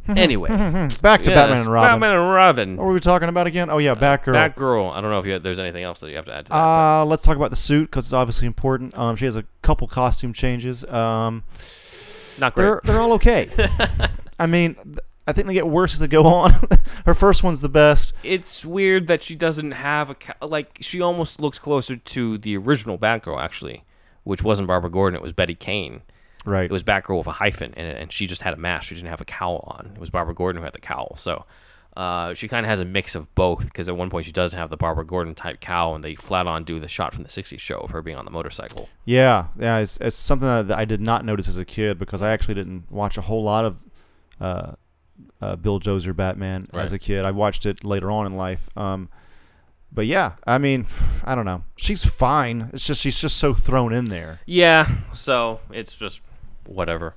Anyway, 0.08 0.50
Back 1.02 1.22
to 1.24 1.32
yes, 1.32 1.36
Batman 1.38 1.58
and 1.60 1.68
Robin. 1.72 1.92
Batman 2.00 2.18
and 2.18 2.30
Robin. 2.32 2.76
What 2.78 2.86
were 2.86 2.94
we 2.94 3.00
talking 3.00 3.30
about 3.30 3.48
again? 3.48 3.70
Oh 3.70 3.78
yeah, 3.78 3.96
Batgirl. 3.96 4.34
Batgirl. 4.56 4.94
I 4.94 5.02
don't 5.02 5.12
know 5.12 5.20
if 5.20 5.26
you, 5.26 5.40
there's 5.40 5.60
anything 5.60 5.84
else 5.84 6.00
that 6.02 6.10
you 6.10 6.16
have 6.16 6.26
to 6.26 6.34
add 6.34 6.46
to 6.48 6.52
that. 6.52 6.56
Uh, 6.58 7.06
let's 7.06 7.24
talk 7.24 7.36
about 7.38 7.50
the 7.50 7.56
suit 7.56 7.86
because 7.86 8.06
it's 8.06 8.14
obviously 8.14 8.48
important. 8.48 8.98
Um, 8.98 9.16
she 9.16 9.26
has 9.26 9.36
a 9.36 9.44
couple 9.62 9.88
costume 9.88 10.34
changes. 10.34 10.84
Um, 10.86 11.44
not 12.40 12.54
great. 12.54 12.64
they're 12.66 12.82
they're 12.84 13.00
all 13.02 13.14
okay. 13.14 13.50
I 14.40 14.46
mean, 14.46 14.76
th- 14.76 15.00
I 15.28 15.34
think 15.34 15.48
they 15.48 15.54
get 15.54 15.68
worse 15.68 15.94
as 15.94 16.00
they 16.00 16.08
go 16.08 16.26
on. 16.26 16.52
Her 17.06 17.14
first 17.16 17.44
one's 17.44 17.62
the 17.62 17.70
best. 17.70 18.14
It's 18.24 18.66
weird 18.66 19.08
that 19.08 19.24
she 19.24 19.36
doesn't 19.36 19.72
have 19.72 20.10
a 20.10 20.16
ca- 20.16 20.46
like. 20.46 20.78
She 20.82 21.02
almost 21.02 21.40
looks 21.40 21.60
closer 21.60 21.96
to 21.98 22.38
the 22.38 22.56
original 22.58 22.98
Batgirl 22.98 23.40
actually, 23.42 23.84
which 24.24 24.44
wasn't 24.44 24.68
Barbara 24.68 24.90
Gordon. 24.90 25.16
It 25.16 25.22
was 25.22 25.34
Betty 25.34 25.56
Kane. 25.56 26.02
Right. 26.48 26.66
It 26.66 26.72
was 26.72 26.82
Batgirl 26.84 27.18
with 27.18 27.28
a 27.28 27.32
hyphen 27.34 27.74
in 27.74 27.86
it, 27.86 28.02
and 28.02 28.12
she 28.12 28.26
just 28.26 28.42
had 28.42 28.54
a 28.54 28.58
mask. 28.58 28.88
She 28.90 28.96
didn't 28.96 29.10
have 29.10 29.22
a 29.22 29.26
cowl 29.26 29.64
on. 29.78 29.92
It 29.96 30.00
was 30.00 30.10
Barbara 30.10 30.34
Gordon 30.34 30.62
who 30.62 30.64
had 30.66 30.74
the 30.74 30.80
cowl. 30.80 31.16
So 31.18 31.46
uh, 31.98 32.34
she 32.34 32.48
kind 32.48 32.66
of 32.66 32.70
has 32.70 32.80
a 32.80 32.86
mix 32.86 33.16
of 33.16 33.34
both 33.36 33.66
because 33.66 33.90
at 33.90 33.98
one 33.98 34.10
point 34.10 34.26
she 34.26 34.32
does 34.32 34.54
have 34.54 34.70
the 34.70 34.78
Barbara 34.78 35.06
Gordon 35.06 35.36
type 35.36 35.60
cowl, 35.60 35.94
and 35.94 36.04
they 36.04 36.16
flat 36.16 36.48
on 36.48 36.64
do 36.64 36.80
the 36.80 36.88
shot 36.88 37.14
from 37.14 37.24
the 37.24 37.30
60s 37.30 37.60
show 37.60 37.80
of 37.80 37.90
her 37.92 38.02
being 38.02 38.18
on 38.18 38.24
the 38.26 38.32
motorcycle. 38.32 38.88
Yeah, 39.06 39.48
yeah. 39.60 39.80
It's, 39.80 39.98
it's 39.98 40.16
something 40.16 40.48
that 40.48 40.72
I 40.72 40.86
did 40.86 41.02
not 41.02 41.26
notice 41.26 41.48
as 41.48 41.58
a 41.58 41.66
kid 41.66 42.00
because 42.00 42.22
I 42.22 42.32
actually 42.32 42.54
didn't 42.56 42.90
watch 42.92 43.18
a 43.18 43.22
whole 43.22 43.44
lot 43.44 43.66
of 43.66 43.84
uh, 44.40 44.72
uh, 45.42 45.56
Bill 45.58 45.80
Dozier 45.80 46.14
Batman 46.14 46.68
Right. 46.72 46.86
as 46.86 46.94
a 46.94 47.00
kid. 47.00 47.26
I 47.26 47.32
watched 47.32 47.66
it 47.66 47.84
later 47.84 48.10
on 48.12 48.26
in 48.26 48.38
life. 48.38 48.70
Um, 48.78 49.10
but 49.92 50.06
yeah, 50.06 50.34
I 50.46 50.60
mean, 50.60 50.86
I 51.26 51.36
don't 51.36 51.46
know. 51.46 51.64
She's 51.76 52.06
fine. 52.06 52.70
It's 52.74 52.86
just 52.86 53.02
she's 53.02 53.20
just 53.20 53.38
so 53.38 53.54
thrown 53.54 53.92
in 53.94 54.06
there. 54.06 54.40
Yeah, 54.46 54.88
so 55.14 55.60
it's 55.72 55.98
just 55.98 56.22
whatever. 56.68 57.16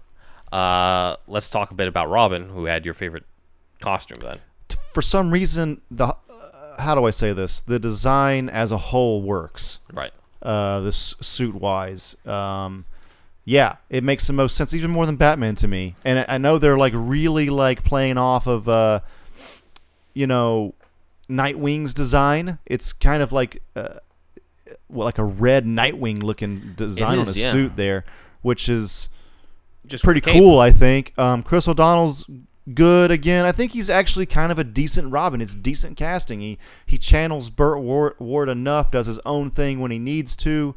Uh, 0.53 1.17
let's 1.27 1.49
talk 1.51 1.71
a 1.71 1.75
bit 1.75 1.89
about 1.89 2.09
Robin, 2.09 2.49
who 2.49 2.65
had 2.65 2.85
your 2.85 2.95
favorite 2.95 3.25
costume 3.81 4.19
then. 4.21 4.39
For 4.93 5.03
some 5.03 5.31
reason, 5.31 5.81
the 5.91 6.07
uh, 6.07 6.17
how 6.81 6.95
do 6.95 7.05
I 7.05 7.11
say 7.11 7.33
this? 7.33 7.61
The 7.61 7.79
design 7.79 8.49
as 8.49 8.73
a 8.73 8.79
whole 8.79 9.23
works. 9.23 9.81
Right. 9.93 10.13
uh, 10.43 10.81
this 10.81 11.15
suit 11.21 11.55
wise. 11.55 12.17
Um, 12.27 12.85
yeah, 13.45 13.77
it 13.89 14.05
makes 14.05 14.27
the 14.27 14.33
most 14.33 14.57
sense, 14.57 14.75
even 14.75 14.91
more 14.91 15.07
than 15.07 15.17
Batman 15.17 15.55
to 15.57 15.69
me. 15.69 15.95
And 16.05 16.21
I 16.21 16.35
I 16.35 16.39
know 16.39 16.59
they're 16.59 16.79
like 16.79 16.93
really 16.95 17.51
like 17.51 17.83
playing 17.85 18.19
off 18.19 18.47
of, 18.47 18.69
uh, 18.69 19.01
you 20.15 20.27
know, 20.27 20.75
Nightwing's 21.29 21.95
design. 21.95 22.59
It's 22.67 22.93
kind 22.93 23.23
of 23.23 23.33
like, 23.33 23.63
uh, 23.75 23.99
well, 24.89 25.05
like 25.05 25.19
a 25.19 25.25
red 25.25 25.65
Nightwing 25.65 26.23
looking 26.23 26.75
design 26.77 27.19
on 27.19 27.21
is, 27.21 27.29
his 27.29 27.43
yeah. 27.43 27.51
suit 27.51 27.77
there, 27.77 28.05
which 28.43 28.69
is 28.69 29.09
Just 29.91 30.05
pretty 30.05 30.21
cool. 30.21 30.59
I 30.59 30.71
think. 30.71 31.13
Um, 31.19 31.43
Chris 31.43 31.69
O'Donnell's 31.69 32.29
good 32.75 33.11
again. 33.11 33.45
I 33.45 33.53
think 33.53 33.73
he's 33.73 33.91
actually 33.91 34.27
kind 34.27 34.53
of 34.53 34.59
a 34.59 34.65
decent 34.65 35.11
Robin. 35.13 35.41
It's 35.41 35.57
decent 35.57 35.97
casting. 35.97 36.41
He 36.41 36.59
he 36.87 36.97
channels 36.99 37.51
Burt 37.51 37.81
Ward, 37.81 38.15
Ward 38.19 38.49
enough, 38.49 38.91
does 38.91 39.07
his 39.07 39.19
own 39.27 39.51
thing 39.51 39.81
when 39.81 39.91
he 39.91 39.99
needs 39.99 40.37
to. 40.39 40.75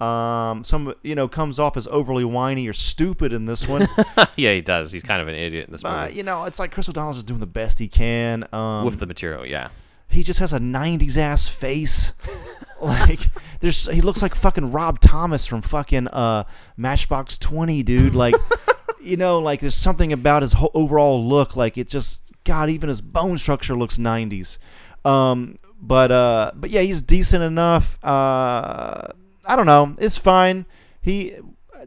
Um, 0.00 0.64
some 0.64 0.94
you 1.02 1.14
know 1.14 1.28
comes 1.28 1.58
off 1.58 1.76
as 1.76 1.86
overly 1.86 2.24
whiny 2.24 2.66
or 2.66 2.72
stupid 2.72 3.32
in 3.32 3.46
this 3.46 3.68
one. 3.68 3.86
yeah, 4.36 4.52
he 4.52 4.60
does. 4.60 4.90
He's 4.90 5.02
kind 5.02 5.22
of 5.22 5.28
an 5.28 5.34
idiot 5.34 5.66
in 5.66 5.72
this 5.72 5.84
movie 5.84 5.96
uh, 5.96 6.08
you 6.08 6.22
know, 6.22 6.44
it's 6.44 6.58
like 6.58 6.72
Chris 6.72 6.88
O'Donnell's 6.88 7.16
just 7.16 7.26
doing 7.26 7.40
the 7.40 7.46
best 7.46 7.78
he 7.78 7.88
can. 7.88 8.44
Um, 8.52 8.84
with 8.84 8.98
the 8.98 9.06
material. 9.06 9.46
Yeah, 9.46 9.68
he 10.12 10.22
just 10.22 10.40
has 10.40 10.52
a 10.52 10.58
'90s 10.58 11.16
ass 11.16 11.48
face. 11.48 12.12
like 12.80 13.20
there's, 13.60 13.86
he 13.90 14.00
looks 14.00 14.22
like 14.22 14.34
fucking 14.34 14.72
Rob 14.72 15.00
Thomas 15.00 15.46
from 15.46 15.62
fucking 15.62 16.08
uh, 16.08 16.44
Matchbox 16.76 17.36
Twenty, 17.38 17.82
dude. 17.82 18.14
Like, 18.14 18.34
you 19.02 19.16
know, 19.16 19.38
like 19.38 19.60
there's 19.60 19.74
something 19.74 20.12
about 20.12 20.42
his 20.42 20.54
whole 20.54 20.70
overall 20.74 21.22
look. 21.24 21.56
Like 21.56 21.78
it 21.78 21.88
just, 21.88 22.30
God, 22.44 22.70
even 22.70 22.88
his 22.88 23.00
bone 23.00 23.38
structure 23.38 23.74
looks 23.74 23.98
'90s. 23.98 24.58
Um, 25.04 25.58
but 25.80 26.12
uh, 26.12 26.52
but 26.54 26.70
yeah, 26.70 26.82
he's 26.82 27.02
decent 27.02 27.42
enough. 27.42 27.98
Uh, 28.02 29.08
I 29.46 29.56
don't 29.56 29.66
know, 29.66 29.94
it's 29.98 30.18
fine. 30.18 30.66
He, 31.00 31.30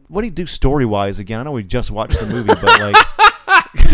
what 0.08 0.20
do 0.20 0.26
he 0.26 0.30
do 0.30 0.44
story 0.44 0.84
wise 0.84 1.18
again? 1.18 1.40
I 1.40 1.42
know 1.42 1.52
we 1.52 1.62
just 1.62 1.90
watched 1.90 2.20
the 2.20 2.26
movie, 2.26 2.52
but 2.60 2.64
like. 2.64 2.96
I 3.78 3.84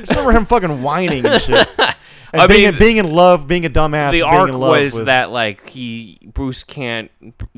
just 0.00 0.10
remember 0.10 0.32
him 0.32 0.44
fucking 0.44 0.82
whining 0.82 1.24
and 1.26 1.40
shit. 1.40 1.68
And 2.32 2.42
I 2.42 2.48
being, 2.48 2.70
mean, 2.70 2.78
being 2.78 2.96
in 2.96 3.12
love, 3.12 3.46
being 3.46 3.64
a 3.64 3.70
dumbass. 3.70 4.10
the 4.10 4.20
being 4.20 4.24
arc 4.24 4.48
in 4.48 4.58
love 4.58 4.82
was 4.82 4.94
with, 4.94 5.06
that 5.06 5.30
like 5.30 5.68
he 5.68 6.18
Bruce 6.34 6.64
can't 6.64 7.10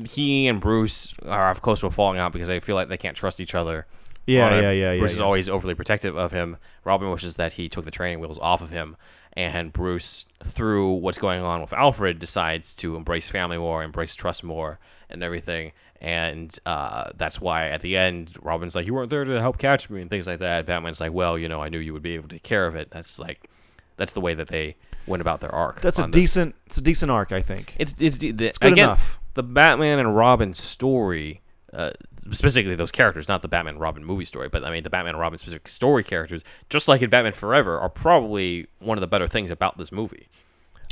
he 0.05 0.47
and 0.47 0.61
Bruce 0.61 1.15
are 1.25 1.55
close 1.55 1.79
to 1.79 1.87
a 1.87 1.91
falling 1.91 2.19
out 2.19 2.31
because 2.31 2.47
they 2.47 2.59
feel 2.59 2.75
like 2.75 2.87
they 2.87 2.95
can't 2.95 3.17
trust 3.17 3.39
each 3.39 3.55
other. 3.55 3.87
Yeah, 4.27 4.51
yeah, 4.51 4.71
yeah, 4.71 4.91
yeah, 4.91 4.99
Bruce 4.99 5.13
is 5.13 5.19
yeah. 5.19 5.25
always 5.25 5.49
overly 5.49 5.73
protective 5.73 6.15
of 6.15 6.31
him. 6.31 6.57
Robin 6.85 7.09
wishes 7.09 7.35
that 7.35 7.53
he 7.53 7.67
took 7.67 7.83
the 7.83 7.91
training 7.91 8.19
wheels 8.19 8.37
off 8.37 8.61
of 8.61 8.69
him, 8.69 8.95
and 9.33 9.73
Bruce, 9.73 10.27
through 10.43 10.93
what's 10.93 11.17
going 11.17 11.41
on 11.41 11.61
with 11.61 11.73
Alfred, 11.73 12.19
decides 12.19 12.75
to 12.75 12.95
embrace 12.95 13.27
family 13.27 13.57
more, 13.57 13.83
embrace 13.83 14.13
trust 14.13 14.43
more, 14.43 14.79
and 15.09 15.23
everything. 15.23 15.71
And 16.01 16.57
uh, 16.65 17.11
that's 17.15 17.41
why 17.41 17.67
at 17.69 17.81
the 17.81 17.97
end, 17.97 18.31
Robin's 18.41 18.73
like, 18.73 18.85
"You 18.85 18.93
weren't 18.93 19.09
there 19.09 19.25
to 19.25 19.39
help 19.41 19.57
catch 19.57 19.89
me," 19.89 20.01
and 20.01 20.09
things 20.09 20.27
like 20.27 20.39
that. 20.39 20.65
Batman's 20.65 21.01
like, 21.01 21.11
"Well, 21.11 21.37
you 21.37 21.49
know, 21.49 21.61
I 21.61 21.67
knew 21.67 21.79
you 21.79 21.91
would 21.93 22.01
be 22.01 22.15
able 22.15 22.29
to 22.29 22.35
take 22.35 22.43
care 22.43 22.65
of 22.65 22.75
it." 22.75 22.89
That's 22.89 23.19
like, 23.19 23.49
that's 23.97 24.13
the 24.13 24.21
way 24.21 24.33
that 24.33 24.47
they 24.47 24.77
went 25.07 25.19
about 25.19 25.41
their 25.41 25.53
arc. 25.53 25.81
That's 25.81 25.99
a 25.99 26.03
this. 26.03 26.11
decent. 26.11 26.55
It's 26.65 26.77
a 26.77 26.81
decent 26.81 27.11
arc, 27.11 27.33
I 27.33 27.41
think. 27.41 27.75
It's 27.77 27.95
it's, 27.99 28.17
the, 28.19 28.29
It's 28.29 28.57
good 28.57 28.73
again, 28.73 28.85
enough. 28.85 29.19
The 29.33 29.43
Batman 29.43 29.99
and 29.99 30.15
Robin 30.15 30.53
story, 30.53 31.41
uh, 31.73 31.91
specifically 32.31 32.75
those 32.75 32.91
characters, 32.91 33.27
not 33.27 33.41
the 33.41 33.49
Batman 33.49 33.73
and 33.73 33.81
Robin 33.81 34.05
movie 34.05 34.25
story, 34.25 34.47
but 34.47 34.63
I 34.63 34.71
mean 34.71 34.83
the 34.83 34.89
Batman 34.89 35.15
and 35.15 35.19
Robin 35.19 35.37
specific 35.37 35.67
story 35.67 36.05
characters, 36.05 36.43
just 36.69 36.87
like 36.87 37.01
in 37.01 37.09
Batman 37.09 37.33
Forever, 37.33 37.77
are 37.77 37.89
probably 37.89 38.67
one 38.79 38.97
of 38.97 39.01
the 39.01 39.07
better 39.07 39.27
things 39.27 39.51
about 39.51 39.77
this 39.77 39.91
movie. 39.91 40.29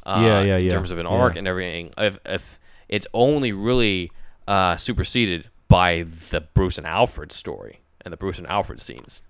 Uh, 0.05 0.19
Yeah, 0.21 0.41
yeah, 0.41 0.57
In 0.57 0.69
terms 0.69 0.91
of 0.91 0.97
an 0.97 1.05
arc 1.05 1.35
yeah. 1.35 1.39
and 1.39 1.47
everything, 1.47 1.91
if 1.97 2.19
if 2.25 2.59
it's 2.89 3.07
only 3.13 3.53
really 3.53 4.11
uh, 4.47 4.77
superseded 4.77 5.49
by 5.67 6.05
the 6.31 6.41
Bruce 6.41 6.77
and 6.77 6.87
Alfred 6.87 7.31
story 7.31 7.81
and 8.01 8.11
the 8.11 8.17
Bruce 8.17 8.37
and 8.37 8.47
Alfred 8.47 8.81
scenes. 8.81 9.21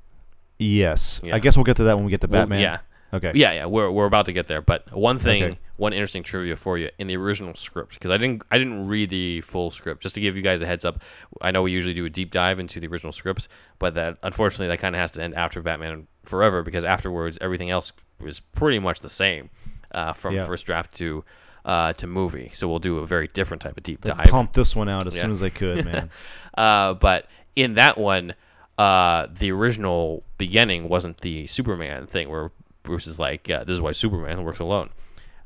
Yes, 0.59 1.21
Yeah. 1.23 1.35
I 1.35 1.39
guess 1.39 1.55
we'll 1.55 1.63
get 1.63 1.77
to 1.77 1.83
that 1.83 1.95
when 1.95 2.05
we 2.05 2.11
get 2.11 2.21
to 2.21 2.27
Well, 2.27 2.41
Batman. 2.43 2.61
yeah. 2.61 2.77
Okay. 3.13 3.31
Yeah, 3.35 3.53
yeah, 3.53 3.65
we're, 3.67 3.89
we're 3.89 4.05
about 4.05 4.25
to 4.25 4.33
get 4.33 4.47
there. 4.47 4.61
But 4.61 4.91
one 4.91 5.17
thing, 5.17 5.43
Okay. 5.43 5.59
one 5.77 5.93
interesting 5.93 6.23
trivia 6.23 6.57
for 6.57 6.77
you 6.77 6.89
in 6.99 7.07
the 7.07 7.15
original 7.15 7.53
script, 7.53 7.93
because 7.93 8.11
I 8.11 8.17
didn't 8.17 8.43
I 8.51 8.57
didn't 8.57 8.87
read 8.89 9.09
the 9.11 9.39
full 9.41 9.71
script. 9.71 10.01
Just 10.03 10.15
to 10.15 10.21
give 10.21 10.35
you 10.35 10.41
guys 10.41 10.61
a 10.61 10.65
heads 10.65 10.83
up, 10.83 11.01
I 11.41 11.51
know 11.51 11.61
we 11.61 11.71
usually 11.71 11.93
do 11.93 12.03
a 12.03 12.09
deep 12.09 12.31
dive 12.31 12.59
into 12.59 12.81
the 12.81 12.87
original 12.87 13.13
scripts, 13.13 13.47
but 13.79 13.93
that 13.93 14.17
unfortunately 14.23 14.67
that 14.67 14.79
kind 14.79 14.93
of 14.93 14.99
has 14.99 15.11
to 15.11 15.23
end 15.23 15.35
after 15.35 15.61
Batman 15.61 16.07
Forever 16.25 16.63
because 16.63 16.83
afterwards 16.83 17.37
everything 17.39 17.69
else 17.69 17.93
was 18.19 18.41
pretty 18.41 18.79
much 18.79 18.99
the 18.99 19.07
same 19.09 19.49
uh, 19.95 20.11
from 20.11 20.35
Yeah. 20.35 20.45
first 20.45 20.65
draft 20.65 20.93
to 20.95 21.23
uh, 21.67 21.93
to 21.93 22.07
movie. 22.07 22.49
So 22.53 22.67
we'll 22.67 22.79
do 22.79 22.97
a 22.97 23.05
very 23.05 23.27
different 23.27 23.61
type 23.61 23.77
of 23.77 23.83
deep 23.83 24.01
They 24.01 24.09
dive. 24.11 24.25
pumped 24.27 24.53
this 24.55 24.75
one 24.75 24.89
out 24.89 25.05
as 25.05 25.15
Yeah. 25.15 25.21
soon 25.23 25.31
as 25.31 25.43
I 25.43 25.49
could, 25.49 25.85
man. 25.85 26.09
Uh, 26.57 26.95
but 26.95 27.27
in 27.55 27.75
that 27.75 27.99
one, 27.99 28.33
uh, 28.79 29.27
the 29.31 29.51
original 29.51 30.23
beginning 30.39 30.89
wasn't 30.89 31.17
the 31.21 31.45
Superman 31.45 32.07
thing 32.07 32.29
where 32.29 32.49
Bruce 32.81 33.05
is 33.05 33.19
like, 33.19 33.47
yeah, 33.47 33.63
this 33.63 33.73
is 33.73 33.81
why 33.81 33.91
Superman 33.91 34.43
works 34.43 34.57
alone. 34.57 34.89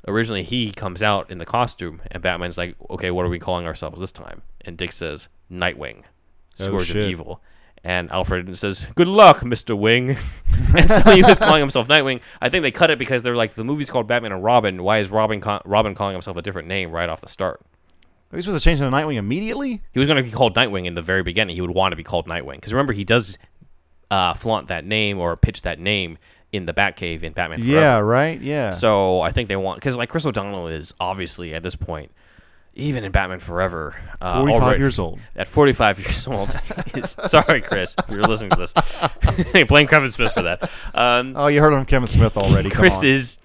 Originally, 0.08 0.44
he 0.44 0.72
comes 0.72 1.04
out 1.04 1.30
in 1.30 1.38
the 1.38 1.46
costume, 1.46 2.02
and 2.10 2.24
Batman's 2.24 2.58
like, 2.58 2.78
okay, 2.90 3.12
what 3.12 3.26
are 3.26 3.30
we 3.30 3.40
calling 3.40 3.66
ourselves 3.66 4.00
this 4.00 4.14
time? 4.14 4.42
And 4.64 4.78
Dick 4.78 4.94
says, 4.94 5.28
Nightwing, 5.52 6.04
Oh, 6.62 6.64
Scourge 6.66 6.92
of. 6.92 6.96
Evil. 6.98 7.42
And 7.84 8.12
Alfred 8.12 8.56
says, 8.58 8.88
"Good 8.94 9.08
luck, 9.08 9.40
Mr. 9.40 9.78
Wing." 9.78 10.10
and 10.78 10.90
so 10.90 11.12
he 11.12 11.24
was 11.24 11.40
calling 11.40 11.62
himself 11.62 11.88
Nightwing. 11.88 12.22
I 12.40 12.50
think 12.50 12.62
they 12.62 12.72
cut 12.72 12.92
it 12.92 13.00
because 13.00 13.24
they're 13.24 13.36
like, 13.36 13.54
the 13.54 13.64
movie's 13.64 13.90
called 13.90 14.08
Batman 14.08 14.32
and 14.32 14.44
Robin. 14.44 14.84
Why 14.84 15.00
is 15.00 15.10
Robin 15.10 15.42
Robin 15.66 15.96
calling 15.96 16.14
himself 16.14 16.38
a 16.38 16.42
different 16.44 16.68
name 16.68 16.92
right 16.92 17.10
off 17.10 17.22
the 17.22 17.28
start? 17.28 17.60
Are 18.32 18.36
we 18.38 18.42
supposed 18.42 18.62
to 18.62 18.64
change 18.64 18.80
to 18.80 18.86
Nightwing 18.86 19.16
immediately? 19.16 19.82
He 19.92 20.00
was 20.00 20.08
going 20.08 20.18
to 20.18 20.24
be 20.24 20.32
called 20.32 20.56
Nightwing 20.56 20.86
in 20.86 20.94
the 20.94 21.02
very 21.02 21.24
beginning. 21.24 21.56
He 21.56 21.62
would 21.62 21.76
want 21.76 21.92
to 21.92 21.98
be 21.98 22.04
called 22.04 22.28
Nightwing 22.28 22.56
because 22.56 22.72
remember 22.72 22.94
he 22.94 23.04
does 23.04 23.38
uh, 24.10 24.34
flaunt 24.36 24.68
that 24.68 24.86
name 24.86 25.20
or 25.20 25.36
pitch 25.36 25.64
that 25.64 25.80
name 25.80 26.18
in 26.52 26.66
the 26.66 26.74
Batcave 26.74 27.24
in 27.24 27.34
Batman 27.34 27.62
Forever. 27.62 27.80
Yeah, 27.80 27.98
right. 27.98 28.40
Yeah. 28.40 28.72
So 28.72 29.22
I 29.22 29.32
think 29.32 29.48
they 29.48 29.56
want 29.56 29.80
because 29.80 29.98
like 29.98 30.10
Chris 30.10 30.26
O'Donnell 30.26 30.68
is 30.68 30.94
obviously 31.00 31.54
at 31.54 31.64
this 31.64 31.76
point, 31.76 32.12
even 32.74 33.04
in 33.04 33.12
Batman 33.12 33.40
Forever, 33.40 33.96
uh, 34.22 34.40
45 34.40 34.62
already- 34.64 34.80
years 34.80 34.98
old. 35.00 35.20
At 35.36 35.48
45 35.48 36.00
years 36.00 36.28
old, 36.28 36.56
is, 36.96 37.12
sorry 37.24 37.62
Chris, 37.62 37.96
if 38.00 38.10
you're 38.10 38.24
listening 38.24 38.52
to 38.52 38.58
this, 38.58 39.64
blame 39.68 39.88
Kevin 39.88 40.10
Smith 40.12 40.34
for 40.34 40.42
that. 40.44 40.70
Um, 40.94 41.34
Oh, 41.36 41.48
you 41.48 41.60
heard 41.60 41.74
from 41.74 41.86
Kevin 41.86 42.08
Smith 42.08 42.38
already. 42.38 42.70
Come 42.70 42.80
Chris 42.80 43.04
is 43.04 43.40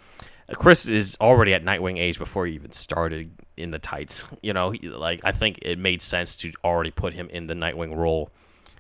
Chris 0.55 0.89
is 0.89 1.17
already 1.21 1.55
at 1.55 1.65
Nightwing 1.65 1.99
age 1.99 2.19
before 2.19 2.47
he 2.47 2.55
even 2.55 2.71
started 2.71 3.33
in 3.57 3.73
the 3.73 3.81
tights. 3.81 4.25
You 4.43 4.53
know, 4.53 4.71
he, 4.71 4.89
like 4.89 5.21
I 5.25 5.33
think 5.33 5.59
it 5.63 5.77
made 5.79 6.03
sense 6.03 6.37
to 6.39 6.53
already 6.63 6.93
put 6.93 7.13
him 7.15 7.29
in 7.31 7.49
the 7.49 7.55
Nightwing 7.55 7.97
role. 7.97 8.31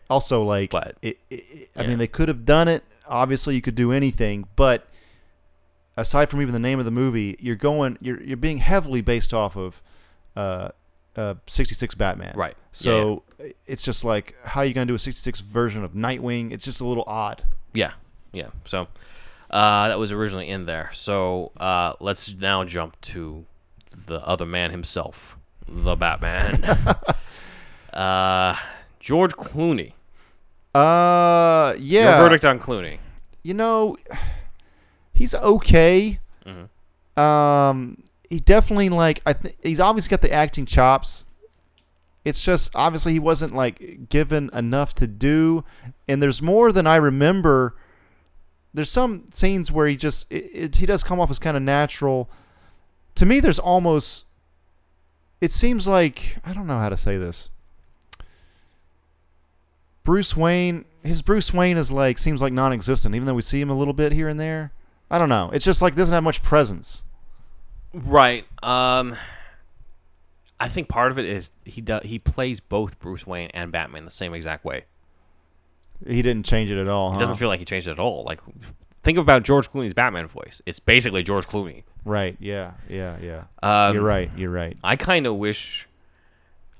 also 0.08 0.44
like. 0.44 0.70
But- 0.70 0.96
it, 1.02 1.18
it, 1.28 1.68
I 1.76 1.82
yeah. 1.82 1.88
mean, 1.88 1.98
they 1.98 2.06
could 2.06 2.28
have 2.28 2.44
done 2.44 2.68
it. 2.68 2.84
Obviously, 3.08 3.56
you 3.56 3.62
could 3.62 3.74
do 3.74 3.90
anything, 3.90 4.46
but 4.54 4.86
aside 5.96 6.28
from 6.28 6.40
even 6.42 6.52
the 6.52 6.60
name 6.60 6.78
of 6.78 6.84
the 6.84 6.90
movie, 6.92 7.36
you're 7.40 7.56
going. 7.56 7.98
You're 8.00 8.22
you're 8.22 8.36
being 8.36 8.58
heavily 8.58 9.00
based 9.00 9.34
off 9.34 9.56
of. 9.56 9.82
Uh, 10.36 10.68
uh, 11.16 11.34
66 11.46 11.94
Batman. 11.94 12.34
Right. 12.36 12.54
So 12.72 13.22
it's 13.66 13.82
just 13.82 14.04
like, 14.04 14.34
how 14.44 14.60
are 14.60 14.64
you 14.66 14.74
going 14.74 14.86
to 14.86 14.90
do 14.90 14.94
a 14.96 14.98
66 14.98 15.40
version 15.40 15.82
of 15.82 15.92
Nightwing? 15.92 16.52
It's 16.52 16.64
just 16.64 16.80
a 16.82 16.86
little 16.86 17.04
odd. 17.06 17.42
Yeah, 17.72 17.92
yeah. 18.32 18.48
So 18.66 18.88
uh, 19.50 19.88
that 19.88 19.98
was 19.98 20.12
originally 20.12 20.48
in 20.48 20.66
there. 20.66 20.90
So 20.92 21.52
uh, 21.56 21.94
let's 22.00 22.34
now 22.34 22.64
jump 22.64 23.00
to 23.02 23.46
the 24.06 24.20
other 24.26 24.44
man 24.44 24.70
himself, 24.70 25.38
the 25.66 25.96
Batman. 25.96 26.62
uh, 27.94 28.56
George 29.00 29.34
Clooney. 29.34 29.92
Uh, 30.74 31.74
yeah. 31.78 32.18
Your 32.18 32.28
verdict 32.28 32.44
on 32.44 32.58
Clooney. 32.58 32.98
you 33.42 33.54
know, 33.54 33.96
he's 35.14 35.34
okay. 35.34 36.18
Mhm. 36.44 36.68
Um, 37.18 38.02
he 38.30 38.38
definitely 38.38 38.88
like 38.88 39.20
I 39.26 39.32
think 39.32 39.56
he's 39.62 39.80
obviously 39.80 40.10
got 40.10 40.20
the 40.20 40.32
acting 40.32 40.66
chops. 40.66 41.24
It's 42.24 42.42
just 42.42 42.74
obviously 42.74 43.12
he 43.12 43.18
wasn't 43.18 43.54
like 43.54 44.08
given 44.08 44.50
enough 44.52 44.94
to 44.94 45.06
do, 45.06 45.64
and 46.08 46.22
there's 46.22 46.42
more 46.42 46.72
than 46.72 46.86
I 46.86 46.96
remember. 46.96 47.76
There's 48.74 48.90
some 48.90 49.24
scenes 49.30 49.70
where 49.72 49.86
he 49.86 49.96
just 49.96 50.30
it, 50.30 50.50
it, 50.52 50.76
he 50.76 50.86
does 50.86 51.02
come 51.02 51.20
off 51.20 51.30
as 51.30 51.38
kind 51.38 51.56
of 51.56 51.62
natural. 51.62 52.30
To 53.16 53.26
me, 53.26 53.40
there's 53.40 53.58
almost. 53.58 54.26
It 55.40 55.52
seems 55.52 55.86
like 55.86 56.38
I 56.44 56.52
don't 56.52 56.66
know 56.66 56.78
how 56.78 56.88
to 56.88 56.96
say 56.96 57.16
this. 57.16 57.50
Bruce 60.02 60.36
Wayne, 60.36 60.84
his 61.02 61.20
Bruce 61.22 61.52
Wayne 61.52 61.76
is 61.76 61.90
like 61.90 62.18
seems 62.18 62.40
like 62.40 62.52
non-existent, 62.52 63.14
even 63.14 63.26
though 63.26 63.34
we 63.34 63.42
see 63.42 63.60
him 63.60 63.70
a 63.70 63.74
little 63.74 63.94
bit 63.94 64.12
here 64.12 64.28
and 64.28 64.38
there. 64.38 64.72
I 65.10 65.18
don't 65.18 65.28
know. 65.28 65.50
It's 65.52 65.64
just 65.64 65.82
like 65.82 65.94
doesn't 65.94 66.14
have 66.14 66.24
much 66.24 66.42
presence. 66.42 67.04
Right. 68.04 68.44
Um, 68.62 69.16
I 70.60 70.68
think 70.68 70.88
part 70.88 71.10
of 71.10 71.18
it 71.18 71.24
is 71.24 71.52
he 71.64 71.80
does 71.80 72.02
he 72.04 72.18
plays 72.18 72.60
both 72.60 72.98
Bruce 72.98 73.26
Wayne 73.26 73.50
and 73.54 73.72
Batman 73.72 74.04
the 74.04 74.10
same 74.10 74.34
exact 74.34 74.64
way. 74.64 74.84
He 76.06 76.20
didn't 76.20 76.44
change 76.44 76.70
it 76.70 76.78
at 76.78 76.88
all. 76.88 77.10
It 77.10 77.14
huh? 77.14 77.20
doesn't 77.20 77.36
feel 77.36 77.48
like 77.48 77.58
he 77.58 77.64
changed 77.64 77.88
it 77.88 77.92
at 77.92 77.98
all. 77.98 78.24
Like, 78.24 78.40
think 79.02 79.16
about 79.16 79.44
George 79.44 79.70
Clooney's 79.70 79.94
Batman 79.94 80.26
voice. 80.26 80.60
It's 80.66 80.78
basically 80.78 81.22
George 81.22 81.46
Clooney. 81.46 81.84
right. 82.04 82.36
Yeah. 82.38 82.72
Yeah. 82.88 83.16
Yeah. 83.20 83.44
Um, 83.62 83.94
You're 83.94 84.04
right. 84.04 84.30
You're 84.36 84.50
right. 84.50 84.76
I 84.84 84.96
kind 84.96 85.26
of 85.26 85.36
wish 85.36 85.88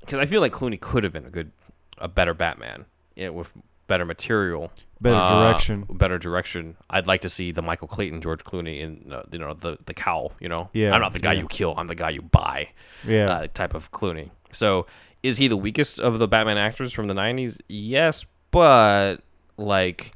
because 0.01 0.19
I 0.19 0.25
feel 0.25 0.41
like 0.41 0.51
Clooney 0.51 0.79
could 0.79 1.03
have 1.03 1.13
been 1.13 1.25
a 1.25 1.31
good, 1.31 1.51
a 1.97 2.07
better 2.07 2.35
Batman 2.35 2.85
yeah, 3.15 3.29
with 3.29 3.53
better 3.87 4.05
material, 4.05 4.71
Better 4.99 5.15
uh, 5.17 5.43
direction. 5.51 5.85
better 5.89 6.17
direction. 6.17 6.75
I'd 6.89 7.07
like 7.07 7.21
to 7.21 7.29
see 7.29 7.51
the 7.51 7.61
Michael 7.61 7.87
Clayton 7.87 8.21
George 8.21 8.43
Clooney 8.43 8.79
in 8.79 9.11
uh, 9.11 9.23
you 9.31 9.39
know 9.39 9.53
the 9.53 9.77
the 9.85 9.93
cowl. 9.93 10.33
You 10.39 10.49
know, 10.49 10.69
Yeah, 10.73 10.93
I'm 10.93 11.01
not 11.01 11.13
the 11.13 11.19
guy 11.19 11.33
yeah. 11.33 11.41
you 11.41 11.47
kill. 11.47 11.73
I'm 11.77 11.87
the 11.87 11.95
guy 11.95 12.09
you 12.09 12.21
buy. 12.21 12.69
Yeah. 13.05 13.29
uh, 13.29 13.47
type 13.53 13.73
of 13.73 13.91
Clooney. 13.91 14.31
So 14.51 14.87
is 15.23 15.37
he 15.37 15.47
the 15.47 15.57
weakest 15.57 15.99
of 15.99 16.19
the 16.19 16.27
Batman 16.27 16.57
actors 16.57 16.93
from 16.93 17.07
the 17.07 17.13
'90s? 17.13 17.59
Yes, 17.67 18.25
but 18.51 19.17
like 19.57 20.13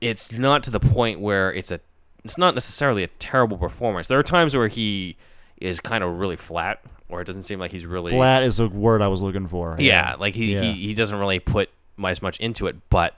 it's 0.00 0.32
not 0.32 0.62
to 0.64 0.70
the 0.70 0.80
point 0.80 1.20
where 1.20 1.52
it's 1.52 1.70
a 1.70 1.80
it's 2.24 2.38
not 2.38 2.54
necessarily 2.54 3.02
a 3.02 3.06
terrible 3.18 3.56
performance. 3.58 4.08
There 4.08 4.18
are 4.18 4.22
times 4.22 4.56
where 4.56 4.68
he 4.68 5.16
is 5.58 5.80
kind 5.80 6.02
of 6.04 6.18
really 6.18 6.36
flat, 6.36 6.80
or 7.08 7.20
it 7.20 7.24
doesn't 7.26 7.42
seem 7.42 7.58
like 7.58 7.70
he's 7.70 7.86
really 7.86 8.12
Flat 8.12 8.42
is 8.42 8.60
a 8.60 8.68
word 8.68 9.02
I 9.02 9.08
was 9.08 9.22
looking 9.22 9.46
for. 9.46 9.74
Yeah, 9.78 10.16
like 10.18 10.34
he, 10.34 10.54
Yeah. 10.54 10.60
he 10.62 10.72
he 10.88 10.94
doesn't 10.94 11.18
really 11.18 11.38
put 11.40 11.70
as 12.08 12.22
much 12.22 12.40
into 12.40 12.66
it, 12.66 12.76
but 12.88 13.14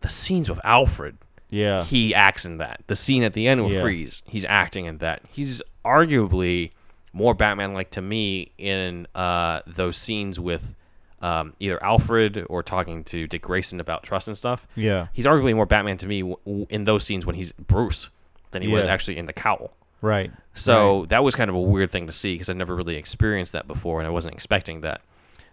the 0.00 0.08
scenes 0.08 0.48
with 0.50 0.60
Alfred, 0.64 1.16
Yeah. 1.50 1.84
he 1.84 2.14
acts 2.14 2.44
in 2.44 2.58
that. 2.58 2.82
The 2.86 2.94
scene 2.96 3.22
at 3.22 3.32
the 3.32 3.48
end 3.48 3.64
with 3.64 3.72
Yeah. 3.72 3.80
Freeze, 3.80 4.22
he's 4.26 4.44
acting 4.44 4.84
in 4.84 4.98
that. 4.98 5.22
He's 5.30 5.62
arguably 5.84 6.72
more 7.12 7.34
Batman 7.34 7.72
like 7.72 7.90
to 7.92 8.02
me 8.02 8.52
in 8.58 9.06
uh, 9.14 9.60
those 9.66 9.96
scenes 9.96 10.38
with 10.38 10.76
um, 11.20 11.54
either 11.58 11.82
Alfred 11.82 12.46
or 12.48 12.62
talking 12.62 13.02
to 13.04 13.26
Dick 13.26 13.42
Grayson 13.42 13.80
about 13.80 14.04
trust 14.04 14.28
and 14.28 14.36
stuff. 14.36 14.68
Yeah. 14.76 15.08
He's 15.12 15.26
arguably 15.26 15.52
more 15.54 15.66
Batman 15.66 15.96
to 15.96 16.06
me 16.06 16.20
w- 16.20 16.36
w- 16.44 16.66
in 16.70 16.84
those 16.84 17.02
scenes 17.02 17.26
when 17.26 17.34
he's 17.34 17.50
Bruce 17.54 18.08
than 18.52 18.62
he 18.62 18.68
was 18.68 18.86
actually 18.86 19.16
in 19.16 19.26
the 19.26 19.32
cowl. 19.32 19.72
Right. 20.00 20.30
So 20.54 21.06
that 21.06 21.24
was 21.24 21.34
kind 21.34 21.50
of 21.50 21.56
a 21.56 21.60
weird 21.60 21.90
thing 21.90 22.06
to 22.06 22.12
see 22.12 22.34
because 22.34 22.48
I'd 22.48 22.56
never 22.56 22.76
really 22.76 22.94
experienced 22.94 23.52
that 23.52 23.66
before, 23.66 23.98
and 23.98 24.06
I 24.06 24.10
wasn't 24.10 24.34
expecting 24.34 24.82
that. 24.82 25.00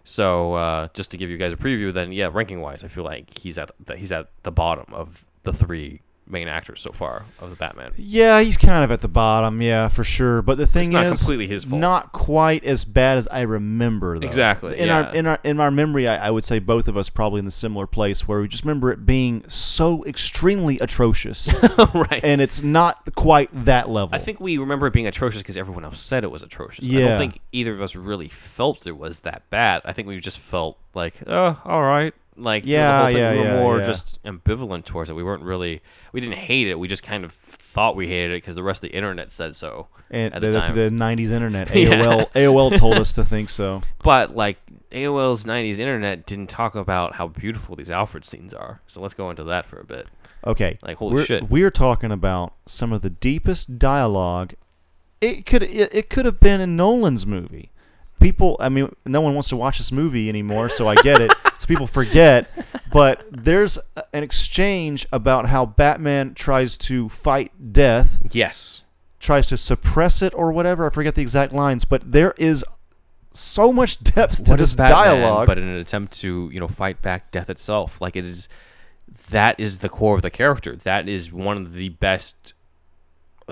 So 0.06 0.54
uh, 0.54 0.88
just 0.94 1.10
to 1.10 1.16
give 1.16 1.30
you 1.30 1.36
guys 1.36 1.52
a 1.52 1.56
preview, 1.56 1.92
then 1.92 2.12
yeah, 2.12 2.30
ranking 2.32 2.60
wise, 2.60 2.84
I 2.84 2.88
feel 2.88 3.02
like 3.02 3.36
he's 3.36 3.58
at 3.58 3.72
the, 3.84 3.96
he's 3.96 4.12
at 4.12 4.28
the 4.44 4.52
bottom 4.52 4.94
of 4.94 5.26
the 5.42 5.52
three 5.52 6.00
main 6.28 6.48
actors 6.48 6.80
so 6.80 6.90
far 6.90 7.24
of 7.40 7.50
the 7.50 7.56
Batman. 7.56 7.92
Yeah, 7.96 8.40
he's 8.40 8.56
kind 8.56 8.84
of 8.84 8.90
at 8.90 9.00
the 9.00 9.08
bottom, 9.08 9.62
yeah, 9.62 9.88
for 9.88 10.04
sure. 10.04 10.42
But 10.42 10.58
the 10.58 10.66
thing 10.66 10.92
not 10.92 11.06
is, 11.06 11.18
completely 11.18 11.46
his 11.46 11.64
fault. 11.64 11.80
not 11.80 12.12
quite 12.12 12.64
as 12.64 12.84
bad 12.84 13.18
as 13.18 13.28
I 13.28 13.42
remember. 13.42 14.18
Though. 14.18 14.26
Exactly, 14.26 14.78
In 14.78 14.88
yeah. 14.88 15.02
our 15.02 15.14
in 15.14 15.26
our 15.26 15.38
in 15.44 15.60
our 15.60 15.70
memory, 15.70 16.08
I, 16.08 16.28
I 16.28 16.30
would 16.30 16.44
say 16.44 16.58
both 16.58 16.88
of 16.88 16.96
us 16.96 17.08
probably 17.08 17.38
in 17.38 17.44
the 17.44 17.50
similar 17.50 17.86
place 17.86 18.26
where 18.26 18.40
we 18.40 18.48
just 18.48 18.64
remember 18.64 18.90
it 18.90 19.06
being 19.06 19.44
so 19.48 20.04
extremely 20.04 20.78
atrocious, 20.78 21.52
right. 21.94 22.20
and 22.22 22.40
it's 22.40 22.62
not 22.62 23.14
quite 23.14 23.48
that 23.52 23.88
level. 23.88 24.14
I 24.14 24.18
think 24.18 24.40
we 24.40 24.58
remember 24.58 24.86
it 24.86 24.92
being 24.92 25.06
atrocious 25.06 25.42
because 25.42 25.56
everyone 25.56 25.84
else 25.84 26.00
said 26.00 26.24
it 26.24 26.30
was 26.30 26.42
atrocious. 26.42 26.84
Yeah. 26.84 27.04
I 27.04 27.08
don't 27.08 27.18
think 27.18 27.40
either 27.52 27.72
of 27.72 27.80
us 27.80 27.96
really 27.96 28.28
felt 28.28 28.86
it 28.86 28.96
was 28.96 29.20
that 29.20 29.48
bad. 29.50 29.82
I 29.84 29.92
think 29.92 30.08
we 30.08 30.18
just 30.20 30.38
felt 30.38 30.78
like, 30.94 31.14
oh, 31.26 31.60
all 31.64 31.82
right. 31.82 32.14
Like 32.36 32.64
Yeah, 32.66 33.08
yeah, 33.08 33.32
we 33.32 33.38
were 33.38 33.44
yeah, 33.44 33.60
more 33.60 33.78
yeah. 33.78 33.84
just 33.84 34.22
ambivalent 34.24 34.84
towards 34.84 35.10
it. 35.10 35.14
We 35.14 35.22
weren't 35.22 35.42
really, 35.42 35.82
we 36.12 36.20
didn't 36.20 36.36
hate 36.36 36.68
it. 36.68 36.78
We 36.78 36.88
just 36.88 37.02
kind 37.02 37.24
of 37.24 37.32
thought 37.32 37.96
we 37.96 38.08
hated 38.08 38.32
it 38.32 38.36
because 38.38 38.54
the 38.54 38.62
rest 38.62 38.82
of 38.82 38.90
the 38.90 38.96
internet 38.96 39.32
said 39.32 39.56
so. 39.56 39.88
and 40.10 40.34
at 40.34 40.40
the, 40.40 40.50
the 40.50 40.88
the 40.88 40.90
'90s 40.90 41.30
internet, 41.30 41.68
AOL, 41.68 42.30
AOL 42.32 42.78
told 42.78 42.94
us 42.94 43.12
to 43.14 43.24
think 43.24 43.48
so. 43.48 43.82
But 44.02 44.36
like 44.36 44.58
AOL's 44.92 45.44
'90s 45.44 45.78
internet 45.78 46.26
didn't 46.26 46.48
talk 46.48 46.74
about 46.74 47.16
how 47.16 47.28
beautiful 47.28 47.74
these 47.76 47.90
Alfred 47.90 48.24
scenes 48.24 48.54
are. 48.54 48.80
So 48.86 49.00
let's 49.00 49.14
go 49.14 49.30
into 49.30 49.44
that 49.44 49.66
for 49.66 49.80
a 49.80 49.84
bit. 49.84 50.06
Okay, 50.46 50.78
Like, 50.80 50.98
holy 50.98 51.14
we're, 51.14 51.24
shit. 51.24 51.50
We're 51.50 51.72
talking 51.72 52.12
about 52.12 52.54
some 52.66 52.92
of 52.92 53.02
the 53.02 53.10
deepest 53.10 53.80
dialogue. 53.80 54.54
It 55.20 55.44
could 55.44 55.64
it, 55.64 55.92
it 55.92 56.08
could 56.08 56.24
have 56.24 56.38
been 56.38 56.60
in 56.60 56.76
Nolan's 56.76 57.26
movie. 57.26 57.72
People, 58.20 58.56
I 58.60 58.68
mean, 58.68 58.94
no 59.04 59.20
one 59.20 59.34
wants 59.34 59.48
to 59.50 59.56
watch 59.56 59.78
this 59.78 59.90
movie 59.90 60.28
anymore, 60.28 60.68
so 60.68 60.88
I 60.88 60.94
get 60.96 61.20
it. 61.20 61.34
so 61.58 61.66
people 61.66 61.86
forget. 61.86 62.50
But 62.92 63.26
there's 63.30 63.78
an 64.14 64.22
exchange 64.22 65.06
about 65.12 65.48
how 65.48 65.66
Batman 65.66 66.32
tries 66.32 66.78
to 66.78 67.10
fight 67.10 67.52
death, 67.74 68.18
Yes. 68.32 68.82
tries 69.20 69.48
to 69.48 69.58
suppress 69.58 70.22
it 70.22 70.32
or 70.34 70.50
whatever. 70.50 70.86
I 70.86 70.90
forget 70.90 71.14
the 71.14 71.20
exact 71.20 71.52
lines, 71.52 71.84
but 71.84 72.10
there 72.10 72.32
is 72.38 72.64
so 73.32 73.70
much 73.70 74.02
depth 74.02 74.44
to 74.44 74.52
What 74.52 74.58
this 74.60 74.70
is 74.70 74.76
Batman, 74.76 74.96
dialogue. 74.96 75.46
but 75.46 75.58
in 75.58 75.64
an 75.68 75.76
attempt 75.76 76.14
to 76.20 76.48
you 76.50 76.58
know 76.60 76.68
fight 76.68 77.02
back 77.02 77.30
death 77.32 77.50
itself. 77.50 78.00
Like 78.00 78.16
it 78.16 78.24
is, 78.24 78.48
that 79.28 79.60
is 79.60 79.78
the 79.78 79.90
core 79.90 80.14
of 80.16 80.22
the 80.22 80.30
character. 80.30 80.74
That 80.74 81.06
is 81.06 81.30
one 81.30 81.58
of 81.58 81.74
the 81.74 81.90
best. 81.90 82.54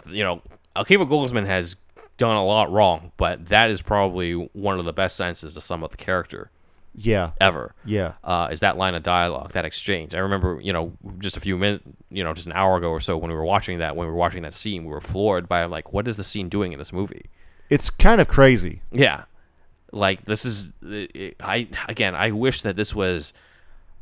You 0.09 0.25
know, 0.25 0.43
Akiva 0.75 1.07
Goldsman 1.07 1.45
has 1.47 1.77
done 2.17 2.37
a 2.37 2.45
lot 2.45 2.71
wrong, 2.73 3.13
but 3.19 3.49
that 3.49 3.69
is 3.71 3.83
probably 3.83 4.33
one 4.33 4.79
of 4.79 4.87
the 4.87 4.93
best 4.93 5.17
senses 5.17 5.53
to 5.55 5.61
sum 5.61 5.85
up 5.85 5.91
the 5.91 5.97
character 5.99 6.51
yeah, 6.97 7.31
ever. 7.41 7.75
yeah, 7.85 8.13
Uh, 8.23 8.49
is 8.51 8.61
that 8.61 8.77
line 8.77 8.95
of 8.95 9.03
dialogue, 9.03 9.53
that 9.53 9.65
exchange? 9.65 10.15
I 10.15 10.19
remember, 10.19 10.61
you 10.63 10.73
know, 10.73 10.93
just 11.19 11.37
a 11.37 11.41
few 11.41 11.59
minutes, 11.59 11.85
you 12.11 12.23
know, 12.23 12.33
just 12.35 12.47
an 12.47 12.53
hour 12.53 12.77
ago 12.77 12.91
or 12.91 13.01
so, 13.01 13.17
when 13.17 13.31
we 13.31 13.37
were 13.37 13.45
watching 13.45 13.79
that, 13.79 13.97
when 13.97 14.07
we 14.07 14.13
were 14.13 14.19
watching 14.19 14.43
that 14.43 14.55
scene, 14.55 14.85
we 14.85 14.91
were 14.91 15.01
floored 15.01 15.49
by 15.49 15.65
like, 15.65 15.93
what 15.93 16.07
is 16.07 16.17
the 16.17 16.23
scene 16.25 16.49
doing 16.49 16.73
in 16.73 16.79
this 16.79 16.93
movie? 16.93 17.27
it's 17.71 17.89
kind 17.91 18.21
of 18.21 18.29
crazy. 18.29 18.83
Yeah, 18.93 19.25
like 19.91 20.27
this 20.27 20.45
is 20.45 20.73
it, 20.83 21.37
I 21.41 21.67
again. 21.89 22.15
I 22.15 22.31
wish 22.31 22.61
that 22.61 22.77
this 22.77 22.95
was 22.95 23.33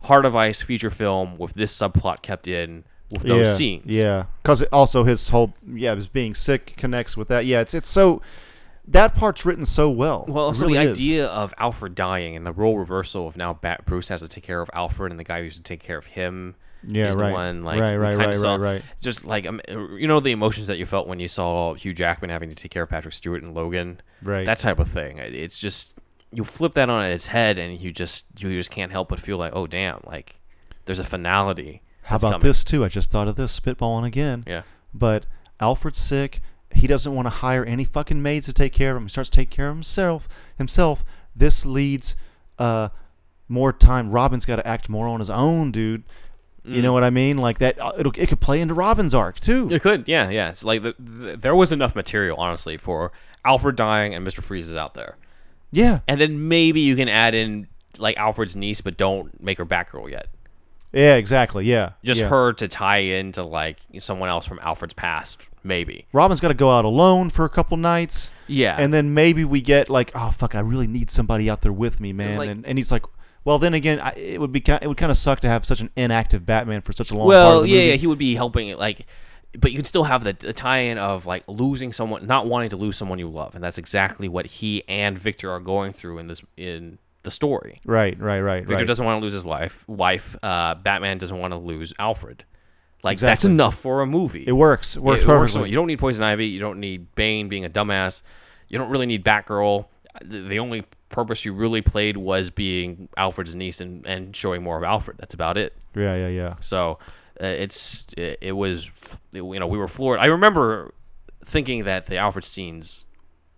Heart 0.02 0.26
of 0.26 0.34
Ice 0.34 0.60
feature 0.60 0.90
film 0.90 1.38
with 1.38 1.54
this 1.54 1.72
subplot 1.76 2.22
kept 2.22 2.48
in 2.48 2.82
with 3.12 3.22
those 3.22 3.46
yeah, 3.46 3.52
scenes. 3.52 3.84
Yeah, 3.86 4.24
because 4.42 4.62
also 4.64 5.04
his 5.04 5.28
whole 5.28 5.54
yeah, 5.66 5.94
his 5.94 6.08
being 6.08 6.34
sick 6.34 6.74
connects 6.76 7.16
with 7.16 7.28
that. 7.28 7.46
Yeah, 7.46 7.60
it's 7.60 7.72
it's 7.72 7.88
so 7.88 8.20
that 8.88 9.14
part's 9.14 9.44
written 9.46 9.64
so 9.64 9.90
well. 9.90 10.24
Well, 10.28 10.46
also 10.46 10.66
really 10.66 10.84
the 10.84 10.92
is. 10.92 10.98
idea 10.98 11.26
of 11.26 11.54
Alfred 11.58 11.94
dying 11.94 12.36
and 12.36 12.46
the 12.46 12.52
role 12.52 12.78
reversal 12.78 13.26
of 13.28 13.36
now 13.36 13.52
Bat 13.54 13.86
Bruce 13.86 14.08
has 14.08 14.20
to 14.22 14.28
take 14.28 14.44
care 14.44 14.60
of 14.60 14.70
Alfred 14.74 15.12
and 15.12 15.20
the 15.20 15.24
guy 15.24 15.38
who 15.38 15.44
used 15.44 15.58
to 15.58 15.62
take 15.62 15.82
care 15.82 15.98
of 15.98 16.06
him 16.06 16.56
yeah, 16.86 17.06
is 17.06 17.14
right, 17.14 17.28
the 17.28 17.32
one 17.32 17.62
like 17.64 17.80
right, 17.80 17.96
right, 17.96 18.16
right, 18.16 18.36
saw- 18.36 18.56
right, 18.56 18.60
right. 18.60 18.82
Just 19.00 19.24
like 19.24 19.46
um, 19.46 19.60
you 19.68 20.08
know 20.08 20.18
the 20.20 20.32
emotions 20.32 20.66
that 20.66 20.78
you 20.78 20.86
felt 20.86 21.06
when 21.06 21.20
you 21.20 21.28
saw 21.28 21.74
Hugh 21.74 21.94
Jackman 21.94 22.30
having 22.30 22.48
to 22.48 22.56
take 22.56 22.72
care 22.72 22.82
of 22.82 22.88
Patrick 22.88 23.14
Stewart 23.14 23.42
and 23.42 23.54
Logan. 23.54 24.00
Right. 24.22 24.46
that 24.46 24.58
type 24.58 24.78
of 24.78 24.88
thing. 24.88 25.18
It's 25.18 25.58
just 25.58 25.94
you 26.32 26.44
flip 26.44 26.72
that 26.74 26.88
on 26.88 27.04
its 27.04 27.28
head, 27.28 27.58
and 27.58 27.78
you 27.80 27.92
just 27.92 28.26
you 28.38 28.50
just 28.50 28.70
can't 28.70 28.90
help 28.90 29.08
but 29.10 29.20
feel 29.20 29.36
like, 29.36 29.52
oh 29.54 29.66
damn, 29.66 30.00
like 30.06 30.40
there's 30.86 30.98
a 30.98 31.04
finality. 31.04 31.82
How 32.04 32.16
about 32.16 32.32
coming. 32.32 32.46
this 32.46 32.64
too? 32.64 32.84
I 32.84 32.88
just 32.88 33.12
thought 33.12 33.28
of 33.28 33.36
this 33.36 33.58
spitballing 33.58 34.04
again. 34.04 34.42
Yeah, 34.46 34.62
But 34.92 35.26
Alfred's 35.60 35.98
sick. 35.98 36.40
He 36.74 36.86
doesn't 36.86 37.14
want 37.14 37.26
to 37.26 37.30
hire 37.30 37.64
any 37.64 37.84
fucking 37.84 38.22
maids 38.22 38.46
to 38.46 38.52
take 38.52 38.72
care 38.72 38.92
of 38.92 38.96
him. 38.96 39.04
He 39.04 39.08
starts 39.10 39.30
to 39.30 39.36
take 39.36 39.50
care 39.50 39.68
of 39.68 39.76
himself. 39.76 40.28
Himself. 40.58 41.04
This 41.34 41.64
leads 41.66 42.16
uh 42.58 42.88
more 43.48 43.72
time. 43.72 44.10
Robin's 44.10 44.44
got 44.44 44.56
to 44.56 44.66
act 44.66 44.88
more 44.88 45.06
on 45.08 45.18
his 45.18 45.30
own, 45.30 45.72
dude. 45.72 46.04
You 46.64 46.80
Mm. 46.80 46.82
know 46.84 46.92
what 46.92 47.02
I 47.04 47.10
mean? 47.10 47.38
Like 47.38 47.58
that. 47.58 47.80
uh, 47.80 47.92
It'll, 47.98 48.12
it 48.16 48.28
could 48.28 48.40
play 48.40 48.60
into 48.60 48.72
Robin's 48.72 49.14
arc 49.14 49.40
too. 49.40 49.68
it 49.70 49.82
could. 49.82 50.04
Yeah, 50.06 50.30
yeah. 50.30 50.48
It's 50.50 50.62
like 50.64 50.82
the, 50.82 50.94
the, 50.98 51.36
there 51.36 51.56
was 51.56 51.72
enough 51.72 51.96
material, 51.96 52.36
honestly, 52.38 52.76
for 52.76 53.10
Alfred 53.44 53.74
dying 53.76 54.14
and 54.14 54.24
Mister 54.24 54.40
Freeze 54.42 54.68
is 54.68 54.76
out 54.76 54.94
there, 54.94 55.16
Yeah. 55.72 56.00
and 56.06 56.20
then 56.20 56.46
maybe 56.48 56.80
you 56.80 56.94
can 56.94 57.08
add 57.08 57.34
in 57.34 57.66
like 57.98 58.16
Alfred's 58.16 58.54
niece, 58.54 58.80
but 58.80 58.96
don't 58.96 59.42
make 59.42 59.58
her 59.58 59.66
Batgirl 59.66 60.08
yet. 60.10 60.28
Yeah. 60.92 61.16
Exactly. 61.16 61.64
Yeah. 61.64 61.92
Just 62.04 62.22
yeah. 62.22 62.28
her 62.28 62.52
to 62.54 62.68
tie 62.68 62.98
into 62.98 63.42
like 63.42 63.78
someone 63.98 64.28
else 64.28 64.46
from 64.46 64.58
Alfred's 64.60 64.94
past, 64.94 65.48
maybe. 65.62 66.06
Robin's 66.12 66.40
got 66.40 66.48
to 66.48 66.54
go 66.54 66.70
out 66.70 66.84
alone 66.84 67.30
for 67.30 67.44
a 67.44 67.48
couple 67.48 67.76
nights. 67.76 68.32
Yeah, 68.46 68.76
and 68.78 68.92
then 68.92 69.14
maybe 69.14 69.44
we 69.44 69.60
get 69.60 69.88
like, 69.88 70.12
oh 70.14 70.30
fuck, 70.30 70.54
I 70.54 70.60
really 70.60 70.86
need 70.86 71.10
somebody 71.10 71.48
out 71.48 71.62
there 71.62 71.72
with 71.72 72.00
me, 72.00 72.12
man. 72.12 72.36
like- 72.36 72.50
and, 72.50 72.66
and 72.66 72.78
he's 72.78 72.92
like, 72.92 73.04
well, 73.44 73.58
then 73.58 73.74
again, 73.74 73.98
I, 73.98 74.10
it 74.10 74.40
would 74.40 74.52
be 74.52 74.60
kind, 74.60 74.82
it 74.82 74.86
would 74.86 74.96
kind 74.96 75.10
of 75.10 75.18
suck 75.18 75.40
to 75.40 75.48
have 75.48 75.64
such 75.64 75.80
an 75.80 75.90
inactive 75.96 76.46
Batman 76.46 76.80
for 76.80 76.92
such 76.92 77.10
a 77.10 77.14
long. 77.14 77.26
part 77.26 77.28
well, 77.28 77.58
of 77.58 77.64
the 77.64 77.70
yeah, 77.70 77.82
yeah, 77.82 77.94
he 77.94 78.06
would 78.06 78.18
be 78.18 78.34
helping 78.34 78.68
it, 78.68 78.78
like, 78.78 79.06
but 79.58 79.72
you 79.72 79.78
can 79.78 79.84
still 79.84 80.04
have 80.04 80.24
the, 80.24 80.32
the 80.32 80.52
tie-in 80.52 80.96
of 80.98 81.26
like 81.26 81.42
losing 81.48 81.92
someone, 81.92 82.26
not 82.26 82.46
wanting 82.46 82.70
to 82.70 82.76
lose 82.76 82.96
someone 82.96 83.18
you 83.18 83.28
love, 83.28 83.54
and 83.54 83.64
that's 83.64 83.78
exactly 83.78 84.28
what 84.28 84.46
he 84.46 84.84
and 84.88 85.18
Victor 85.18 85.50
are 85.50 85.60
going 85.60 85.92
through 85.92 86.18
in 86.18 86.28
this 86.28 86.42
in 86.56 86.98
the 87.22 87.30
story. 87.30 87.80
right, 87.84 88.18
right, 88.20 88.40
right, 88.40 88.62
Victor 88.62 88.82
right. 88.82 88.86
doesn't 88.86 89.04
want 89.04 89.20
to 89.20 89.22
lose 89.22 89.32
his 89.32 89.44
wife. 89.44 89.88
Wife, 89.88 90.36
uh, 90.42 90.74
Batman 90.74 91.18
doesn't 91.18 91.38
want 91.38 91.52
to 91.52 91.58
lose 91.58 91.92
Alfred. 91.98 92.44
Like 93.02 93.18
that's 93.18 93.44
enough 93.44 93.74
for 93.74 94.00
a 94.00 94.06
movie. 94.06 94.44
it 94.46 94.52
works. 94.52 94.96
It 94.96 95.02
works 95.02 95.22
It 95.22 95.28
works 95.28 95.52
perfectly. 95.52 95.70
You 95.70 95.76
don't 95.76 95.88
need 95.88 95.98
Poison 95.98 96.22
Ivy. 96.22 96.46
You 96.46 96.60
don't 96.60 96.78
need 96.78 97.14
Bane 97.16 97.48
being 97.48 97.64
a 97.64 97.70
dumbass. 97.70 98.22
You 98.68 98.78
don't 98.78 98.90
really 98.90 99.06
need 99.06 99.24
Batgirl. 99.24 99.86
The 100.22 100.58
only 100.58 100.84
purpose 101.08 101.44
you 101.44 101.52
really 101.52 101.82
played 101.82 102.16
was 102.16 102.50
being 102.50 103.08
Alfred's 103.16 103.54
niece 103.56 103.80
and, 103.80 104.06
and 104.06 104.36
showing 104.36 104.62
more 104.62 104.78
of 104.78 104.84
Alfred. 104.84 105.18
That's 105.18 105.34
about 105.34 105.56
it. 105.56 105.74
yeah, 105.96 106.14
yeah, 106.14 106.28
yeah. 106.28 106.54
So 106.60 106.98
uh, 107.42 107.46
it's 107.46 108.06
it, 108.16 108.38
it 108.40 108.52
was 108.52 109.20
you 109.32 109.58
know 109.58 109.66
we 109.66 109.78
were 109.78 109.88
floored. 109.88 110.20
I 110.20 110.26
remember 110.26 110.94
thinking 111.44 111.84
that 111.84 112.06
the 112.06 112.18
Alfred 112.18 112.44
scenes 112.44 113.04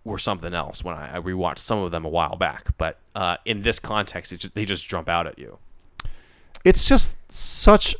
were 0.05 0.17
something 0.17 0.53
else 0.53 0.83
when 0.83 0.95
I, 0.95 1.17
I 1.17 1.19
rewatched 1.19 1.59
some 1.59 1.79
of 1.79 1.91
them 1.91 2.05
a 2.05 2.09
while 2.09 2.37
back, 2.37 2.77
but 2.77 2.99
uh, 3.15 3.35
in 3.43 3.63
this 3.63 3.79
context, 3.79 4.31
it 4.31 4.39
just, 4.39 4.55
they 4.55 4.63
just 4.63 4.87
jump 4.87 5.09
out 5.09 5.27
at 5.27 5.37
you. 5.37 5.57
It's 6.63 6.87
just 6.87 7.17
such 7.31 7.95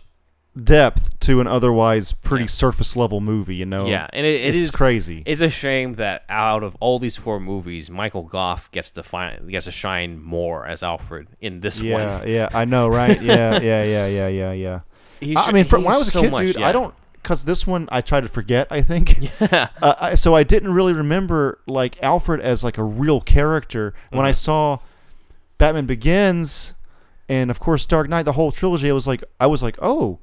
depth 0.64 1.20
to 1.20 1.42
an 1.42 1.48
otherwise 1.48 2.14
pretty 2.14 2.44
Yeah. 2.46 2.48
surface 2.50 2.96
level 2.96 3.20
movie. 3.22 3.56
You 3.56 3.66
know. 3.66 3.88
Yeah, 3.88 4.08
and 4.14 4.26
it, 4.26 4.42
it 4.42 4.56
it's 4.56 4.66
is 4.68 4.72
crazy. 4.72 5.22
It's 5.26 5.42
a 5.42 5.50
shame 5.50 5.94
that 5.96 6.24
out 6.30 6.64
of 6.64 6.76
all 6.80 6.98
these 6.98 7.18
four 7.18 7.40
movies, 7.40 7.90
Michael 7.90 8.24
Gough 8.24 8.72
gets 8.72 8.92
to 8.92 9.04
find 9.04 9.50
gets 9.52 9.66
to 9.66 9.72
shine 9.72 10.22
more 10.24 10.66
as 10.66 10.82
Alfred 10.84 11.28
in 11.42 11.60
this 11.60 11.82
yeah, 11.82 12.20
one. 12.20 12.28
yeah, 12.30 12.50
I 12.54 12.66
know, 12.66 12.88
right? 12.88 13.22
Yeah, 13.26 13.60
yeah, 13.60 13.84
yeah, 13.84 14.08
yeah, 14.08 14.28
yeah, 14.30 14.52
yeah. 15.22 15.40
I 15.40 15.52
mean, 15.52 15.66
for, 15.66 15.78
when 15.80 15.88
I 15.94 15.98
was 15.98 16.08
a 16.08 16.12
so 16.12 16.22
kid, 16.22 16.32
much- 16.32 16.40
dude, 16.42 16.56
yeah. 16.58 16.68
I 16.68 16.72
don't 16.72 16.94
because 17.26 17.46
this 17.46 17.66
one 17.66 17.90
I 17.92 18.02
tried 18.02 18.22
to 18.22 18.28
forget. 18.28 18.68
I 18.70 18.82
think, 18.84 19.18
uh, 19.52 19.68
I, 19.82 20.14
so 20.14 20.36
I 20.36 20.44
didn't 20.44 20.72
really 20.74 20.94
remember 20.94 21.60
like 21.66 21.98
Alfred 22.04 22.40
as 22.40 22.64
like 22.64 22.78
a 22.78 22.84
real 22.84 23.20
character. 23.20 23.96
When 24.12 24.26
I 24.26 24.30
Mhm. 24.30 24.36
saw 24.36 24.80
Batman 25.58 25.88
Begins, 25.88 26.76
and 27.28 27.50
of 27.50 27.60
course 27.60 27.88
Dark 27.88 28.10
Knight, 28.10 28.24
the 28.24 28.34
whole 28.34 28.52
trilogy, 28.52 28.90
I 28.90 28.94
was 28.94 29.08
like, 29.08 29.24
I 29.40 29.48
was 29.48 29.64
like, 29.64 29.76
oh, 29.82 30.20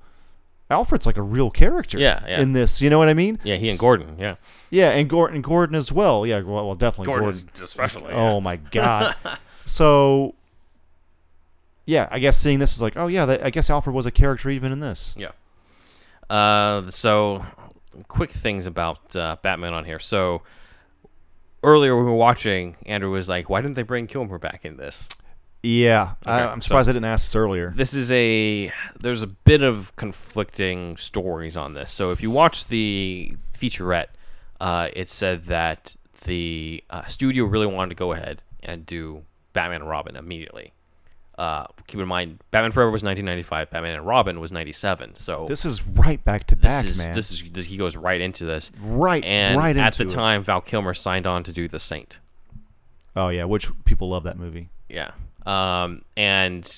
Alfred's 0.70 1.04
like 1.04 1.16
a 1.16 1.22
real 1.22 1.50
character. 1.50 1.98
Yeah, 1.98 2.22
yeah. 2.26 2.40
In 2.40 2.52
this, 2.52 2.80
you 2.80 2.88
know 2.88 2.98
what 2.98 3.08
I 3.08 3.14
mean? 3.14 3.40
Yeah, 3.42 3.56
he 3.56 3.68
and 3.68 3.78
Gordon. 3.80 4.16
Yeah, 4.16 4.36
Yeah, 4.70 4.90
and 4.90 5.10
Gordon, 5.10 5.34
and 5.36 5.44
Gordon 5.44 5.74
as 5.74 5.90
well. 5.90 6.24
Yeah, 6.24 6.40
well, 6.42 6.66
well 6.66 6.74
definitely 6.76 7.06
Gordon. 7.06 7.24
Gordon 7.32 7.64
especially. 7.64 8.12
Oh 8.12 8.40
my 8.40 8.56
god. 8.56 9.16
so, 9.64 10.34
yeah, 11.84 12.06
I 12.12 12.20
guess 12.20 12.38
seeing 12.38 12.60
this 12.60 12.76
is 12.76 12.80
like, 12.80 12.96
oh 12.96 13.08
yeah, 13.08 13.26
that, 13.26 13.44
I 13.44 13.50
guess 13.50 13.68
Alfred 13.68 13.92
was 13.94 14.06
a 14.06 14.12
character 14.12 14.48
even 14.50 14.70
in 14.70 14.78
this. 14.78 15.16
Yeah. 15.18 15.32
Uh, 16.32 16.90
so, 16.90 17.44
quick 18.08 18.30
things 18.30 18.66
about 18.66 19.14
uh, 19.14 19.36
Batman 19.42 19.74
on 19.74 19.84
here. 19.84 19.98
So, 19.98 20.42
earlier 21.62 21.94
when 21.94 22.04
we 22.06 22.10
were 22.10 22.16
watching, 22.16 22.76
Andrew 22.86 23.10
was 23.10 23.28
like, 23.28 23.50
"Why 23.50 23.60
didn't 23.60 23.74
they 23.76 23.82
bring 23.82 24.06
Kilmer 24.06 24.38
back 24.38 24.64
in 24.64 24.76
this?" 24.76 25.08
Yeah, 25.62 26.14
I, 26.26 26.40
Okay, 26.42 26.52
I'm 26.52 26.60
so- 26.60 26.68
surprised 26.68 26.88
I 26.88 26.92
didn't 26.94 27.04
ask 27.04 27.26
this 27.26 27.36
earlier. 27.36 27.72
This 27.76 27.94
is 27.94 28.10
a 28.10 28.72
there's 28.98 29.22
a 29.22 29.26
bit 29.26 29.62
of 29.62 29.94
conflicting 29.96 30.96
stories 30.96 31.56
on 31.56 31.74
this. 31.74 31.92
So, 31.92 32.10
if 32.12 32.22
you 32.22 32.30
watch 32.30 32.66
the 32.66 33.36
featurette, 33.56 34.08
uh, 34.60 34.88
it 34.94 35.08
said 35.10 35.44
that 35.44 35.96
the 36.24 36.82
uh, 36.90 37.04
studio 37.04 37.44
really 37.44 37.66
wanted 37.66 37.90
to 37.90 37.96
go 37.96 38.12
ahead 38.12 38.42
and 38.62 38.86
do 38.86 39.24
Batman 39.52 39.82
and 39.82 39.90
Robin 39.90 40.16
immediately. 40.16 40.72
Uh, 41.38 41.66
keep 41.86 41.98
in 41.98 42.06
mind, 42.08 42.38
Batman 42.50 42.72
Forever 42.72 42.90
was 42.90 43.02
1995. 43.02 43.70
Batman 43.70 43.94
and 43.96 44.06
Robin 44.06 44.38
was 44.38 44.52
97. 44.52 45.14
So 45.16 45.46
This 45.48 45.64
is 45.64 45.86
right 45.86 46.22
back 46.24 46.44
to 46.48 46.54
this 46.54 46.72
back, 46.72 46.84
is 46.84 46.98
man. 46.98 47.14
this 47.14 47.30
is 47.32 47.50
this, 47.50 47.66
he 47.66 47.76
goes 47.76 47.96
right 47.96 48.20
into 48.20 48.44
this. 48.44 48.70
right, 48.80 49.24
And 49.24 49.56
right 49.58 49.76
at 49.76 49.94
the 49.94 50.04
it. 50.04 50.10
time, 50.10 50.44
Val 50.44 50.60
Kilmer 50.60 50.94
signed 50.94 51.26
on 51.26 51.42
to 51.44 51.52
do 51.52 51.68
The 51.68 51.78
Saint. 51.78 52.18
Oh 53.16 53.28
yeah, 53.28 53.44
which 53.44 53.70
people 53.84 54.08
love 54.10 54.24
that 54.24 54.38
movie. 54.38 54.68
Yeah. 54.88 55.12
Um, 55.44 56.02
and 56.16 56.70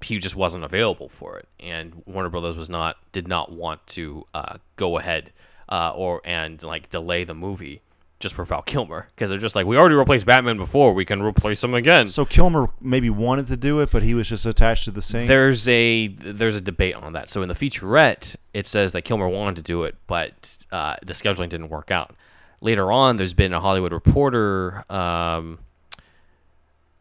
he 0.00 0.18
just 0.18 0.36
wasn't 0.36 0.64
available 0.64 1.08
for 1.08 1.38
it, 1.38 1.48
and 1.58 2.02
Warner 2.06 2.28
Brothers 2.28 2.56
was 2.56 2.70
not 2.70 2.96
did 3.12 3.26
not 3.26 3.50
want 3.50 3.84
to 3.88 4.26
uh, 4.32 4.58
go 4.76 4.96
ahead 4.98 5.32
uh, 5.68 5.92
or 5.94 6.20
and 6.24 6.62
like 6.62 6.88
delay 6.90 7.24
the 7.24 7.34
movie 7.34 7.82
just 8.22 8.34
for 8.34 8.44
Val 8.44 8.62
Kilmer 8.62 9.08
because 9.14 9.28
they're 9.28 9.38
just 9.38 9.54
like 9.54 9.66
we 9.66 9.76
already 9.76 9.96
replaced 9.96 10.24
Batman 10.24 10.56
before, 10.56 10.94
we 10.94 11.04
can 11.04 11.20
replace 11.20 11.62
him 11.62 11.74
again. 11.74 12.06
So 12.06 12.24
Kilmer 12.24 12.68
maybe 12.80 13.10
wanted 13.10 13.48
to 13.48 13.56
do 13.56 13.80
it, 13.80 13.90
but 13.90 14.02
he 14.02 14.14
was 14.14 14.28
just 14.28 14.46
attached 14.46 14.84
to 14.84 14.92
the 14.92 15.02
Saint. 15.02 15.28
There's 15.28 15.68
a 15.68 16.06
there's 16.08 16.56
a 16.56 16.60
debate 16.60 16.94
on 16.94 17.12
that. 17.12 17.28
So 17.28 17.42
in 17.42 17.48
the 17.48 17.54
featurette, 17.54 18.36
it 18.54 18.66
says 18.66 18.92
that 18.92 19.02
Kilmer 19.02 19.28
wanted 19.28 19.56
to 19.56 19.62
do 19.62 19.82
it, 19.82 19.96
but 20.06 20.56
uh, 20.70 20.96
the 21.04 21.12
scheduling 21.12 21.48
didn't 21.48 21.68
work 21.68 21.90
out. 21.90 22.14
Later 22.60 22.92
on, 22.92 23.16
there's 23.16 23.34
been 23.34 23.52
a 23.52 23.60
Hollywood 23.60 23.92
Reporter 23.92 24.84
um, 24.88 25.58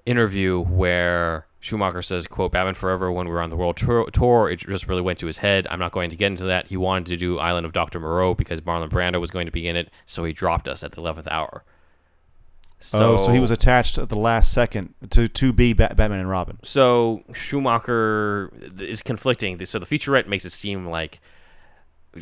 interview 0.06 0.60
where 0.60 1.46
Schumacher 1.62 2.02
says, 2.02 2.28
"quote 2.28 2.52
Batman 2.52 2.74
Forever 2.74 3.12
when 3.12 3.28
we 3.28 3.34
were 3.34 3.42
on 3.42 3.52
the 3.52 3.56
world 3.56 3.78
tour, 3.78 4.50
it 4.50 4.58
just 4.58 4.88
really 4.88 5.02
went 5.02 5.20
to 5.20 5.28
his 5.28 5.38
head. 5.38 5.68
I'm 5.70 5.80
not 5.80 5.92
going 5.92 6.10
to 6.10 6.16
get 6.16 6.28
into 6.28 6.44
that. 6.46 6.68
He 6.68 6.76
wanted 6.76 7.06
to 7.08 7.18
do 7.18 7.38
Island 7.40 7.66
of 7.66 7.72
Dr. 7.72 8.00
Moreau 8.00 8.34
because 8.34 8.60
Marlon 8.62 8.90
Brando 8.90 9.22
was 9.22 9.32
going 9.32 9.46
to 9.46 9.52
be 9.52 9.68
in 9.68 9.76
it, 9.76 9.92
so 10.06 10.24
he 10.24 10.34
dropped 10.34 10.68
us 10.68 10.84
at 10.84 10.92
the 10.92 11.02
11th 11.02 11.28
hour." 11.28 11.64
oh, 13.14 13.18
so 13.18 13.32
he 13.32 13.40
was 13.40 13.52
attached 13.52 14.00
at 14.00 14.10
the 14.10 14.18
last 14.18 14.52
second 14.52 14.96
to 15.12 15.28
to 15.28 15.54
be 15.54 15.74
Bat- 15.74 15.96
Batman 15.96 16.20
and 16.20 16.30
Robin. 16.30 16.58
So 16.64 17.24
Schumacher 17.32 18.52
is 18.80 19.04
conflicting. 19.04 19.64
So 19.66 19.78
the 19.78 19.86
featurette 19.86 20.28
makes 20.28 20.46
it 20.46 20.52
seem 20.52 20.88
like 20.88 21.22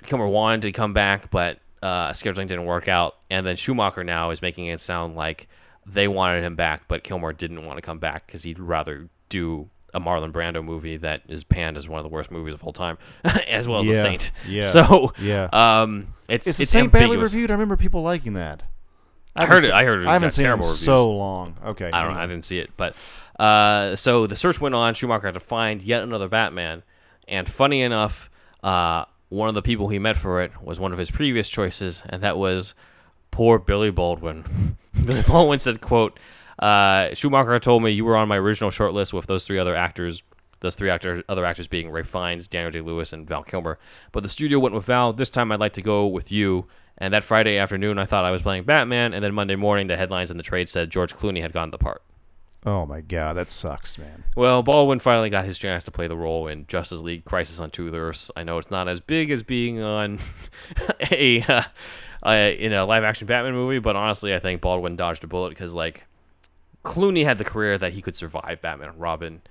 Kilmer 0.03 0.27
wanted 0.27 0.63
to 0.63 0.73
come 0.73 0.93
back, 0.93 1.31
but 1.31 1.59
uh, 1.81 2.09
scheduling 2.09 2.47
didn't 2.47 2.65
work 2.65 2.89
out. 2.89 3.15
And 3.29 3.45
then 3.45 3.55
Schumacher 3.55 4.03
now 4.03 4.31
is 4.31 4.41
making 4.41 4.65
it 4.65 4.81
sound 4.81 5.15
like 5.15 5.47
they 5.85 6.09
wanted 6.09 6.43
him 6.43 6.55
back, 6.55 6.89
but 6.89 7.03
Kilmer 7.03 7.31
didn't 7.31 7.63
want 7.65 7.77
to 7.77 7.81
come 7.81 7.99
back 7.99 8.27
because 8.27 8.43
he'd 8.43 8.59
rather 8.59 9.07
do 9.29 9.69
a 9.93 9.99
Marlon 9.99 10.31
Brando 10.31 10.63
movie 10.63 10.97
that 10.97 11.21
is 11.27 11.43
panned 11.43 11.75
as 11.77 11.89
one 11.89 11.97
of 11.99 12.03
the 12.03 12.09
worst 12.09 12.29
movies 12.29 12.53
of 12.53 12.63
all 12.63 12.73
time, 12.73 12.97
as 13.47 13.67
well 13.67 13.79
as 13.79 13.85
The 13.87 13.95
Saint. 13.95 14.31
yeah, 14.47 14.61
So 14.63 15.13
yeah. 15.19 15.49
um, 15.51 16.13
it's 16.27 16.45
Is 16.45 16.59
it's 16.59 16.71
the 16.71 16.79
Saint 16.79 16.91
badly 16.91 17.17
reviewed? 17.17 17.49
I 17.49 17.53
remember 17.53 17.75
people 17.77 18.01
liking 18.03 18.33
that. 18.33 18.63
I 19.35 19.41
haven't 19.45 19.55
heard 19.55 19.63
it- 19.65 19.71
I 19.73 19.83
heard 19.85 20.01
it 20.01 20.07
I 20.07 20.13
haven't 20.13 20.31
seen 20.31 20.43
it 20.43 20.47
in 20.47 20.49
terrible 20.49 20.63
so 20.63 21.09
long. 21.11 21.57
Okay. 21.65 21.89
I 21.91 22.03
don't 22.03 22.13
know. 22.13 22.19
I 22.19 22.27
didn't 22.27 22.45
see 22.45 22.59
it, 22.59 22.71
but 22.77 22.95
uh, 23.39 23.95
so 23.95 24.27
the 24.27 24.35
search 24.35 24.59
went 24.59 24.75
on. 24.75 24.93
Schumacher 24.93 25.27
had 25.27 25.33
to 25.35 25.39
find 25.39 25.81
yet 25.81 26.03
another 26.03 26.27
Batman, 26.27 26.83
and 27.27 27.47
funny 27.47 27.81
enough, 27.81 28.29
uh, 28.63 29.05
one 29.29 29.47
of 29.49 29.55
the 29.55 29.61
people 29.61 29.87
he 29.89 29.97
met 29.99 30.17
for 30.17 30.41
it 30.41 30.51
was 30.61 30.79
one 30.79 30.91
of 30.91 30.97
his 30.99 31.09
previous 31.09 31.49
choices, 31.49 32.03
and 32.09 32.21
that 32.21 32.37
was 32.37 32.73
poor 33.31 33.57
Billy 33.59 33.91
Baldwin. 33.91 34.77
Billy 35.05 35.21
Baldwin 35.21 35.57
said, 35.59 35.79
"quote 35.81 36.19
uh, 36.59 37.13
Schumacher 37.13 37.59
told 37.59 37.83
me 37.83 37.91
you 37.91 38.05
were 38.05 38.15
on 38.15 38.27
my 38.27 38.37
original 38.37 38.69
short 38.69 38.93
list 38.93 39.13
with 39.13 39.27
those 39.27 39.45
three 39.45 39.59
other 39.59 39.75
actors." 39.75 40.23
Those 40.61 40.75
three 40.75 40.89
actors, 40.89 41.23
other 41.29 41.45
actors 41.45 41.67
being 41.67 41.89
Ralph 41.89 42.09
Fiennes, 42.09 42.49
Daniel 42.49 42.69
Day 42.69 42.81
Lewis, 42.81 43.13
and 43.13 43.25
Val 43.25 43.43
Kilmer. 43.43 43.79
But 44.11 44.23
the 44.23 44.29
studio 44.29 44.59
went 44.59 44.75
with 44.75 44.83
Val. 44.83 45.13
This 45.13 45.29
time, 45.29 45.53
I'd 45.53 45.59
like 45.61 45.71
to 45.71 45.81
go 45.81 46.05
with 46.05 46.33
you. 46.33 46.67
And 46.97 47.13
that 47.13 47.23
Friday 47.23 47.57
afternoon, 47.57 47.97
I 47.97 48.03
thought 48.03 48.25
I 48.25 48.31
was 48.31 48.41
playing 48.41 48.65
Batman. 48.65 49.13
And 49.13 49.23
then 49.23 49.33
Monday 49.33 49.55
morning, 49.55 49.87
the 49.87 49.95
headlines 49.95 50.29
in 50.29 50.35
the 50.35 50.43
trade 50.43 50.67
said 50.67 50.89
George 50.89 51.15
Clooney 51.15 51.39
had 51.39 51.53
gotten 51.53 51.71
the 51.71 51.77
part. 51.77 52.03
Oh 52.65 52.85
my 52.85 52.99
god, 52.99 53.37
that 53.37 53.49
sucks, 53.49 53.97
man. 53.97 54.25
Well, 54.35 54.63
Baldwin 54.63 54.99
finally 54.99 55.29
got 55.29 55.45
his 55.45 55.57
chance 55.57 55.85
to 55.85 55.91
play 55.91 56.07
the 56.07 56.17
role 56.17 56.45
in 56.47 56.67
Justice 56.67 56.99
League 56.99 57.23
Crisis 57.23 57.61
on 57.61 57.71
Two 57.71 57.93
Earths. 57.95 58.29
I 58.35 58.43
know 58.43 58.57
it's 58.57 58.69
not 58.69 58.89
as 58.89 58.99
big 58.99 59.31
as 59.31 59.43
being 59.43 59.81
on 59.81 60.19
a, 61.11 61.41
uh, 61.43 61.63
uh, 62.21 62.31
in 62.31 62.73
a 62.73 62.83
live 62.83 63.05
action 63.05 63.27
Batman 63.27 63.53
movie, 63.53 63.79
but 63.79 63.95
honestly, 63.95 64.35
I 64.35 64.39
think 64.39 64.59
Baldwin 64.59 64.97
dodged 64.97 65.23
a 65.23 65.27
bullet 65.27 65.49
because, 65.49 65.73
like, 65.73 66.05
Clooney 66.83 67.23
had 67.25 67.37
the 67.37 67.43
career 67.43 67.77
that 67.77 67.93
he 67.93 68.01
could 68.01 68.15
survive 68.15 68.61
Batman 68.61 68.89
and 68.89 68.99
Robin. 68.99 69.41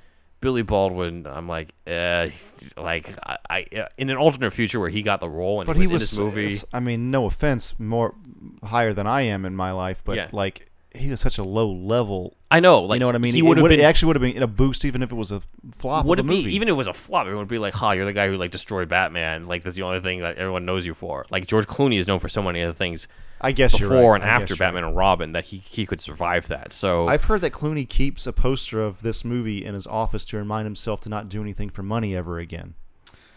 Billy 0.41 0.63
Baldwin, 0.63 1.27
I'm 1.27 1.49
like, 1.49 1.75
uh, 1.87 2.29
like 2.77 3.13
I, 3.27 3.39
I 3.51 3.67
uh, 3.77 3.89
in 3.97 4.09
an 4.09 4.17
alternate 4.17 4.53
future 4.53 4.79
where 4.79 4.89
he 4.89 5.03
got 5.03 5.19
the 5.19 5.29
role 5.29 5.61
and 5.61 5.67
But 5.67 5.75
he 5.75 5.83
he 5.83 5.87
was, 5.89 6.03
was. 6.03 6.19
in 6.19 6.25
this 6.27 6.35
movie. 6.63 6.69
I 6.73 6.79
mean, 6.81 7.11
no 7.11 7.27
offense, 7.27 7.75
more 7.81 8.15
higher 8.63 8.95
than 8.95 9.09
I 9.09 9.23
am 9.23 9.45
in 9.45 9.57
my 9.57 9.73
life, 9.73 10.03
but 10.05 10.17
Yeah. 10.17 10.29
like 10.33 10.68
he 10.95 11.11
was 11.11 11.21
such 11.21 11.39
a 11.39 11.45
low 11.45 11.71
level. 11.71 12.37
I 12.51 12.61
know, 12.61 12.81
like 12.81 12.97
you 12.97 13.01
know 13.01 13.07
what 13.07 13.15
I 13.15 13.19
mean? 13.19 13.35
He 13.35 13.43
would 13.43 13.59
have 13.59 13.69
been 13.69 13.81
actually 13.81 14.07
would 14.09 14.17
have 14.17 14.23
been 14.23 14.37
in 14.37 14.43
a 14.43 14.49
boost, 14.49 14.85
even 14.85 15.03
if 15.03 15.13
it 15.13 15.15
was 15.15 15.31
a 15.31 15.43
flop. 15.75 16.07
would 16.07 16.19
of 16.19 16.27
it 16.27 16.29
be 16.29 16.37
even 16.55 16.69
if 16.69 16.73
it 16.73 16.77
was 16.77 16.87
a 16.87 16.95
flop? 16.95 17.27
It 17.27 17.35
would 17.35 17.49
be 17.49 17.59
like, 17.59 17.75
"Ha, 17.75 17.93
you're 17.93 18.07
the 18.07 18.13
guy 18.13 18.29
who 18.29 18.37
like 18.37 18.51
destroyed 18.51 18.89
Batman." 18.89 19.45
Like 19.45 19.63
that's 19.63 19.77
the 19.77 19.83
only 19.83 20.01
thing 20.01 20.21
that 20.21 20.39
everyone 20.39 20.65
knows 20.65 20.87
you 20.87 20.95
for. 20.95 21.27
Like 21.31 21.47
George 21.47 21.67
Clooney 21.67 21.99
is 21.99 22.09
known 22.09 22.19
for 22.19 22.29
so 22.29 22.43
many 22.43 22.63
other 22.63 22.73
things 22.73 23.07
I 23.41 23.53
guess 23.53 23.79
before 23.79 24.13
right. 24.13 24.23
and 24.23 24.31
I 24.31 24.35
after 24.35 24.57
Batman 24.57 24.85
and 24.85 24.97
Robin 24.97 25.33
that 25.33 25.47
he 25.47 25.59
he 25.59 25.87
could 25.87 26.01
survive 26.01 26.49
that. 26.49 26.73
So 26.73 27.07
I've 27.07 27.25
heard 27.25 27.43
that 27.43 27.53
Clooney 27.53 27.89
keeps 27.89 28.27
a 28.27 28.33
poster 28.33 28.83
of 28.83 29.03
this 29.03 29.25
movie 29.25 29.65
in 29.65 29.75
his 29.75 29.87
office 29.87 30.25
to 30.27 30.37
remind 30.37 30.67
himself 30.67 31.01
to 31.03 31.09
not 31.09 31.29
do 31.29 31.43
anything 31.43 31.69
for 31.69 31.83
money 31.83 32.17
ever 32.17 32.39
again. 32.39 32.75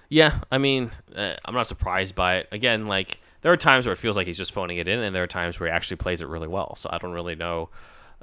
yeah, 0.09 0.39
I 0.51 0.57
mean, 0.57 0.91
uh, 1.15 1.33
I'm 1.45 1.53
not 1.53 1.67
surprised 1.67 2.15
by 2.15 2.37
it. 2.37 2.47
Again, 2.51 2.87
like 2.87 3.19
there 3.41 3.51
are 3.51 3.57
times 3.57 3.85
where 3.85 3.93
it 3.93 3.97
feels 3.97 4.15
like 4.17 4.27
he's 4.27 4.37
just 4.37 4.51
phoning 4.51 4.77
it 4.77 4.87
in, 4.87 4.99
and 4.99 5.15
there 5.15 5.23
are 5.23 5.27
times 5.27 5.59
where 5.59 5.69
he 5.69 5.73
actually 5.75 5.97
plays 5.97 6.21
it 6.21 6.27
really 6.27 6.47
well. 6.47 6.75
So 6.75 6.89
I 6.91 6.97
don't 6.97 7.11
really 7.13 7.35
know, 7.35 7.69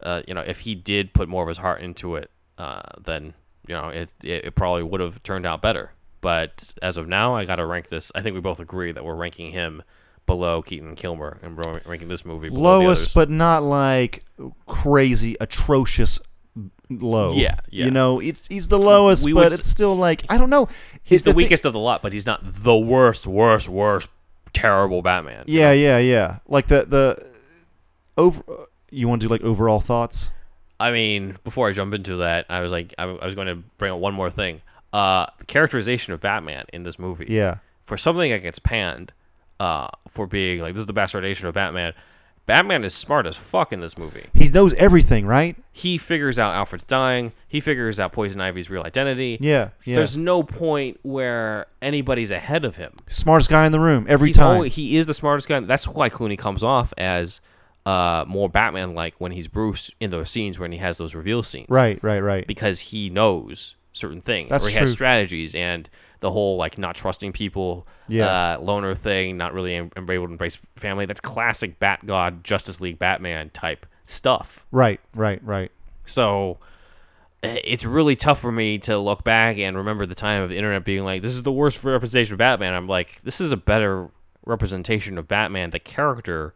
uh, 0.03 0.23
you 0.27 0.35
know, 0.35 0.41
if 0.41 0.61
he 0.61 0.75
did 0.75 1.13
put 1.15 1.29
more 1.29 1.43
of 1.43 1.49
his 1.49 1.59
heart 1.59 1.81
into 1.81 2.17
it, 2.17 2.31
uh, 2.57 2.83
then 3.03 3.35
you 3.67 3.75
know 3.75 3.89
it 3.89 4.13
it, 4.23 4.45
it 4.47 4.55
probably 4.55 4.83
would 4.83 5.01
have 5.01 5.23
turned 5.23 5.47
out 5.47 5.61
better. 5.63 5.93
But 6.21 6.75
as 6.83 6.97
of 6.97 7.07
now, 7.07 7.37
I 7.37 7.45
got 7.45 7.57
to 7.57 7.67
rank 7.67 7.89
this. 7.89 8.11
I 8.15 8.23
think 8.23 8.35
we 8.35 8.41
both 8.41 8.59
agree 8.61 8.91
that 8.93 9.05
we're 9.05 9.15
ranking 9.15 9.53
him 9.53 9.83
below 10.27 10.61
Keaton 10.63 10.95
Kilmer 10.97 11.39
and 11.43 11.57
ranking 11.87 12.09
this 12.09 12.25
movie 12.25 12.49
below 12.49 12.81
Lowest, 12.81 13.15
but 13.15 13.31
not 13.31 13.63
like 13.63 14.25
crazy, 14.67 15.37
atrocious 15.41 16.19
low. 16.91 17.33
Yeah, 17.35 17.57
yeah. 17.71 17.85
You 17.87 17.91
know, 17.91 18.21
it's 18.21 18.47
he's 18.49 18.69
the 18.69 18.79
lowest, 18.79 19.25
We 19.25 19.33
but 19.33 19.47
s- 19.47 19.59
it's 19.61 19.67
still 19.69 19.95
like 19.97 20.25
I 20.29 20.39
don't 20.39 20.51
know. 20.51 20.69
he's 21.03 21.23
the 21.23 21.31
thi- 21.33 21.37
weakest 21.37 21.65
of 21.65 21.73
the 21.73 21.79
lot, 21.79 22.03
but 22.03 22.13
he's 22.13 22.27
not 22.27 22.41
the 22.45 22.77
worst, 22.77 23.27
worst, 23.27 23.69
worst, 23.69 24.11
terrible 24.53 25.03
Batman. 25.03 25.45
Yeah, 25.47 25.73
yeah, 25.73 25.99
yeah. 25.99 26.39
Like 26.47 26.67
the 26.67 26.85
the 26.87 27.27
over. 28.17 28.43
You 28.91 29.07
want 29.07 29.21
to 29.21 29.27
do 29.27 29.31
like 29.31 29.43
overall 29.43 29.81
thoughts? 29.81 30.33
I 30.81 30.93
mean, 30.93 31.37
before 31.45 31.69
I 31.69 31.73
jump 31.73 31.93
into 31.93 32.17
that, 32.17 32.47
I 32.49 32.61
was 32.61 32.73
like, 32.73 32.95
I, 32.97 33.05
I 33.05 33.25
was 33.25 33.35
going 33.35 33.49
to 33.49 33.57
bring 33.77 33.93
up 33.93 33.99
one 33.99 34.15
more 34.15 34.31
thing. 34.31 34.63
Uh, 34.93 35.27
the 35.39 35.45
characterization 35.45 36.15
of 36.15 36.21
Batman 36.21 36.65
in 36.73 36.85
this 36.85 36.99
movie. 36.99 37.27
Yeah. 37.29 37.59
For 37.85 37.97
something 37.97 38.31
that 38.31 38.43
gets 38.43 38.59
panned, 38.59 39.13
uh, 39.61 39.89
for 40.07 40.27
being 40.27 40.61
like 40.61 40.75
this 40.75 40.81
is 40.81 40.87
the 40.87 40.95
bastardization 40.95 41.45
of 41.45 41.55
Batman. 41.55 41.95
Batman 42.49 42.83
is 42.83 42.95
smart 42.95 43.27
as 43.27 43.37
fuck 43.37 43.73
in 43.73 43.79
this 43.81 43.97
movie. 43.97 44.25
He 44.35 44.49
knows 44.49 44.75
everything, 44.75 45.27
right? 45.27 45.55
He 45.71 45.99
figures 45.99 46.39
out 46.39 46.55
Alfred's 46.55 46.83
dying. 46.85 47.33
He 47.47 47.61
figures 47.61 48.01
out 48.01 48.11
Poison 48.13 48.41
Ivy's 48.41 48.69
real 48.71 48.83
identity. 48.83 49.39
Yeah, 49.41 49.69
yeah. 49.85 49.97
There's 49.97 50.17
no 50.17 50.43
point 50.43 50.99
where 51.03 51.67
anybody's 51.81 52.31
ahead 52.33 52.65
of 52.65 52.77
him. 52.77 52.95
Smartest 53.07 53.51
guy 53.51 53.67
in 53.67 53.73
the 53.73 53.79
room 53.79 54.07
every 54.09 54.31
He's 54.31 54.39
time. 54.39 54.47
always- 54.57 54.75
he 54.75 54.97
is 54.97 55.07
the 55.07 55.15
smartest 55.15 55.49
guy. 55.49 55.61
That's 55.61 55.87
why 55.87 56.09
Clooney 56.09 56.37
comes 56.39 56.63
off 56.65 56.93
as 56.99 57.41
uh, 57.87 58.25
more 58.27 58.49
Batman 58.49 58.95
like 58.95 59.15
when 59.19 59.33
he's 59.33 59.47
Bruce 59.49 59.91
in 60.01 60.11
those 60.11 60.29
scenes 60.31 60.59
when 60.59 60.73
he 60.73 60.79
has 60.79 60.99
those 60.99 61.15
reveal 61.15 61.43
scenes. 61.43 61.69
right, 61.71 62.03
right, 62.03 62.21
right. 62.21 62.47
Because 62.47 62.81
he 62.81 63.09
knows 63.09 63.77
certain 63.99 64.21
things. 64.21 64.51
That's 64.51 64.67
or 64.67 64.71
he 64.71 64.77
has 64.77 64.93
strategies 64.93 65.55
and 65.55 65.89
the 66.21 66.31
whole 66.31 66.57
like 66.57 66.79
not 66.79 66.95
trusting 66.95 67.33
people, 67.33 67.87
Yeah. 68.09 68.57
uh, 68.57 68.61
loner 68.61 68.95
thing, 68.95 69.37
not 69.37 69.53
really 69.55 69.75
em- 69.75 69.91
able 69.97 70.27
to 70.27 70.33
embrace 70.33 70.57
family. 70.77 71.07
That's 71.07 71.21
classic 71.21 71.79
Bat 71.79 72.07
God, 72.07 72.43
Justice 72.45 72.81
League 72.81 72.99
Batman 72.99 73.51
type 73.51 73.87
stuff. 74.07 74.67
Right, 74.73 75.01
right, 75.15 75.41
right. 75.45 75.71
So 76.07 76.59
it's 77.43 77.85
really 77.85 78.17
tough 78.17 78.41
for 78.41 78.51
me 78.51 78.79
to 78.79 78.99
look 78.99 79.23
back 79.23 79.59
and 79.59 79.77
remember 79.77 80.07
the 80.07 80.15
time 80.17 80.43
of 80.43 80.49
the 80.49 80.57
internet 80.57 80.85
being 80.85 81.05
like, 81.05 81.23
"This 81.23 81.35
is 81.35 81.45
the 81.45 81.53
worst 81.53 81.85
representation 81.85 82.35
of 82.35 82.39
Batman." 82.39 82.75
I'm 82.75 82.89
like, 82.89 83.21
"This 83.23 83.41
is 83.41 83.53
a 83.53 83.57
better 83.57 84.09
representation 84.45 85.19
of 85.19 85.29
Batman, 85.29 85.71
the 85.71 85.79
character, 85.79 86.53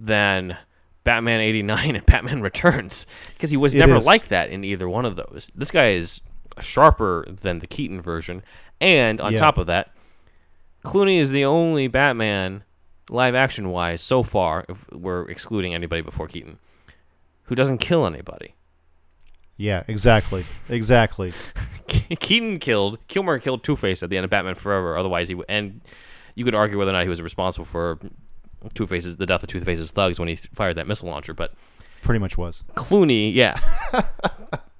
than 0.00 0.56
Batman 1.04 1.40
'89 1.40 1.94
and 1.94 2.06
Batman 2.06 2.42
Returns, 2.42 3.06
because 3.34 3.50
he 3.52 3.56
was 3.56 3.74
It 3.76 3.78
never 3.78 3.96
is. 3.96 4.06
like 4.06 4.26
that 4.28 4.50
in 4.50 4.64
either 4.64 4.88
one 4.88 5.04
of 5.04 5.14
those. 5.14 5.48
This 5.54 5.70
guy 5.70 5.90
is 5.90 6.20
sharper 6.60 7.26
than 7.42 7.58
the 7.60 7.66
Keaton 7.66 8.00
version, 8.00 8.42
and 8.80 9.20
on 9.20 9.32
Yeah. 9.32 9.38
top 9.40 9.58
of 9.58 9.66
that, 9.66 9.90
Clooney 10.84 11.18
is 11.18 11.30
the 11.30 11.44
only 11.44 11.88
Batman, 11.88 12.62
live 13.10 13.34
action 13.34 13.70
wise, 13.70 14.00
so 14.02 14.22
far, 14.22 14.64
if 14.68 14.90
we're 14.92 15.28
excluding 15.28 15.74
anybody 15.74 16.02
before 16.02 16.26
Keaton, 16.28 16.58
who 17.44 17.54
doesn't 17.54 17.78
kill 17.78 18.06
anybody. 18.06 18.54
Yeah, 19.56 19.84
exactly, 19.88 20.44
exactly. 20.68 21.32
Keaton 22.20 22.58
killed 22.58 22.98
Kilmer 23.08 23.38
killed 23.38 23.64
Two 23.64 23.74
Face 23.76 24.02
at 24.02 24.10
the 24.10 24.16
end 24.18 24.24
of 24.24 24.30
Batman 24.30 24.54
Forever. 24.54 24.96
Otherwise, 24.98 25.28
he 25.28 25.34
would, 25.34 25.46
and 25.48 25.80
you 26.34 26.44
could 26.44 26.54
argue 26.54 26.76
whether 26.78 26.90
or 26.90 26.94
not 26.94 27.04
he 27.04 27.08
was 27.08 27.22
responsible 27.22 27.64
for 27.64 27.98
Two 28.74 28.86
Face's 28.86 29.16
the 29.16 29.24
death 29.26 29.42
of 29.42 29.48
Two 29.48 29.60
Face's 29.60 29.90
thugs 29.92 30.18
when 30.18 30.28
he 30.28 30.36
fired 30.36 30.76
that 30.76 30.86
missile 30.86 31.08
launcher. 31.08 31.32
But 31.32 31.54
Pretty 32.02 32.18
much 32.18 32.36
was. 32.36 32.64
Clooney, 32.74 33.32
yeah, 33.32 33.58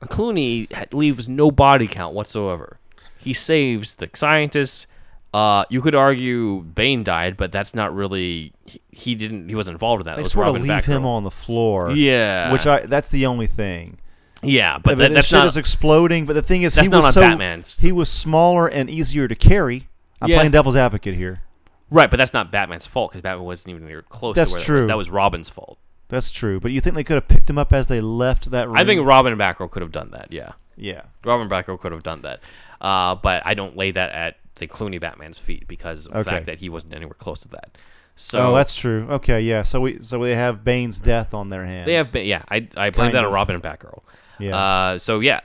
Clooney 0.03 0.93
leaves 0.93 1.29
no 1.29 1.51
body 1.51 1.87
count 1.87 2.15
whatsoever. 2.15 2.79
He 3.19 3.33
saves 3.33 3.97
the 3.97 4.09
scientists. 4.15 4.87
Uh, 5.35 5.65
you 5.69 5.81
could 5.83 5.95
argue 5.95 6.63
Bane 6.63 7.03
died, 7.03 7.37
but 7.37 7.53
that's 7.53 7.75
not 7.75 7.95
really. 7.95 8.53
He, 8.67 8.81
he 8.91 9.15
didn't. 9.15 9.49
He 9.49 9.55
wasn't 9.55 9.75
involved 9.75 10.01
in 10.03 10.05
that. 10.11 10.17
They 10.17 10.23
It 10.23 10.29
sort 10.29 10.47
of 10.49 10.55
Robin 10.55 10.69
leave 10.69 10.85
him 10.85 11.05
on 11.05 11.25
the 11.25 11.31
floor. 11.31 11.91
Yeah, 11.91 12.53
Which 12.53 12.67
I 12.67 12.81
that's 12.87 13.11
the 13.11 13.27
only 13.27 13.47
thing. 13.47 13.99
yeah, 14.43 14.79
but 14.79 14.93
I 14.93 14.95
that, 14.95 15.03
mean, 15.05 15.15
that's 15.15 15.29
shit 15.29 15.39
not. 15.39 15.47
is 15.47 15.57
exploding. 15.57 16.25
But 16.27 16.35
the 16.35 16.43
thing 16.43 16.63
is, 16.63 16.75
he 16.75 16.89
not 16.89 17.03
was 17.03 17.15
so 17.15 17.21
Batman's. 17.23 17.79
he 17.81 17.93
was 17.93 18.09
smaller 18.09 18.69
and 18.69 18.89
easier 18.89 19.29
to 19.29 19.35
carry. 19.35 19.89
I'm 20.23 20.31
Yeah. 20.31 20.37
playing 20.37 20.53
devil's 20.53 20.77
advocate 20.77 21.15
here. 21.17 21.43
Right, 21.91 22.11
but 22.11 22.17
that's 22.17 22.33
not 22.33 22.51
Batman's 22.51 22.87
fault 22.87 23.11
because 23.11 23.23
Batman 23.23 23.45
wasn't 23.45 23.75
even 23.77 23.87
near 23.87 24.03
close 24.03 24.35
That's 24.35 24.51
to 24.53 24.55
where 24.57 24.61
that 24.61 24.67
true. 24.67 24.77
was. 24.77 24.87
That 24.87 24.97
was 24.97 25.11
Robin's 25.11 25.49
fault. 25.49 25.79
That's 26.09 26.31
true. 26.31 26.61
But 26.61 26.71
you 26.73 26.81
think 26.81 26.95
they 26.97 27.05
could 27.05 27.15
have 27.17 27.29
picked 27.29 27.51
him 27.51 27.59
up 27.59 27.73
as 27.73 27.89
they 27.89 28.01
left 28.01 28.51
that 28.53 28.69
room? 28.69 28.77
I 28.77 28.85
think 28.85 29.05
Robin 29.07 29.33
and 29.33 29.41
Batgirl 29.41 29.71
could 29.71 29.83
have 29.83 29.93
done 29.93 30.11
that. 30.13 30.29
Yeah, 30.31 30.53
Yeah. 30.77 31.03
Robin 31.25 31.43
and 31.43 31.51
Batgirl 31.51 31.81
could 31.81 31.93
have 31.93 32.03
done 32.03 32.23
that. 32.23 32.41
Uh, 32.81 33.15
but 33.17 33.43
I 33.45 33.55
don't 33.55 33.77
lay 33.77 33.91
that 33.91 34.11
at 34.13 34.37
the 34.57 34.67
Clooney 34.67 35.01
Batman's 35.01 35.39
feet 35.39 35.67
because 35.67 36.07
of 36.07 36.13
the 36.13 36.19
Okay. 36.21 36.31
fact 36.31 36.47
that 36.47 36.59
he 36.59 36.69
wasn't 36.69 36.95
anywhere 36.95 37.15
close 37.19 37.41
to 37.41 37.49
that. 37.49 37.77
So 38.15 38.39
oh, 38.53 38.55
that's 38.55 38.75
true. 38.77 39.07
Okay, 39.11 39.41
yeah. 39.43 39.63
So 39.63 39.81
we 39.83 40.01
so 40.01 40.23
they 40.23 40.35
have 40.37 40.65
Bane's 40.65 41.01
death 41.03 41.35
on 41.35 41.49
their 41.49 41.67
hands. 41.67 41.85
they 41.87 41.95
have 41.95 42.11
been. 42.13 42.25
Yeah, 42.25 42.43
I 42.51 42.67
I 42.77 42.89
blame 42.91 42.93
Kind 43.11 43.15
that 43.15 43.25
on. 43.25 43.33
Robin 43.33 43.55
and 43.57 43.63
Batgirl. 43.63 44.01
Yeah. 44.39 44.57
Uh, 44.57 44.99
so 44.99 45.21
yeah, 45.21 45.41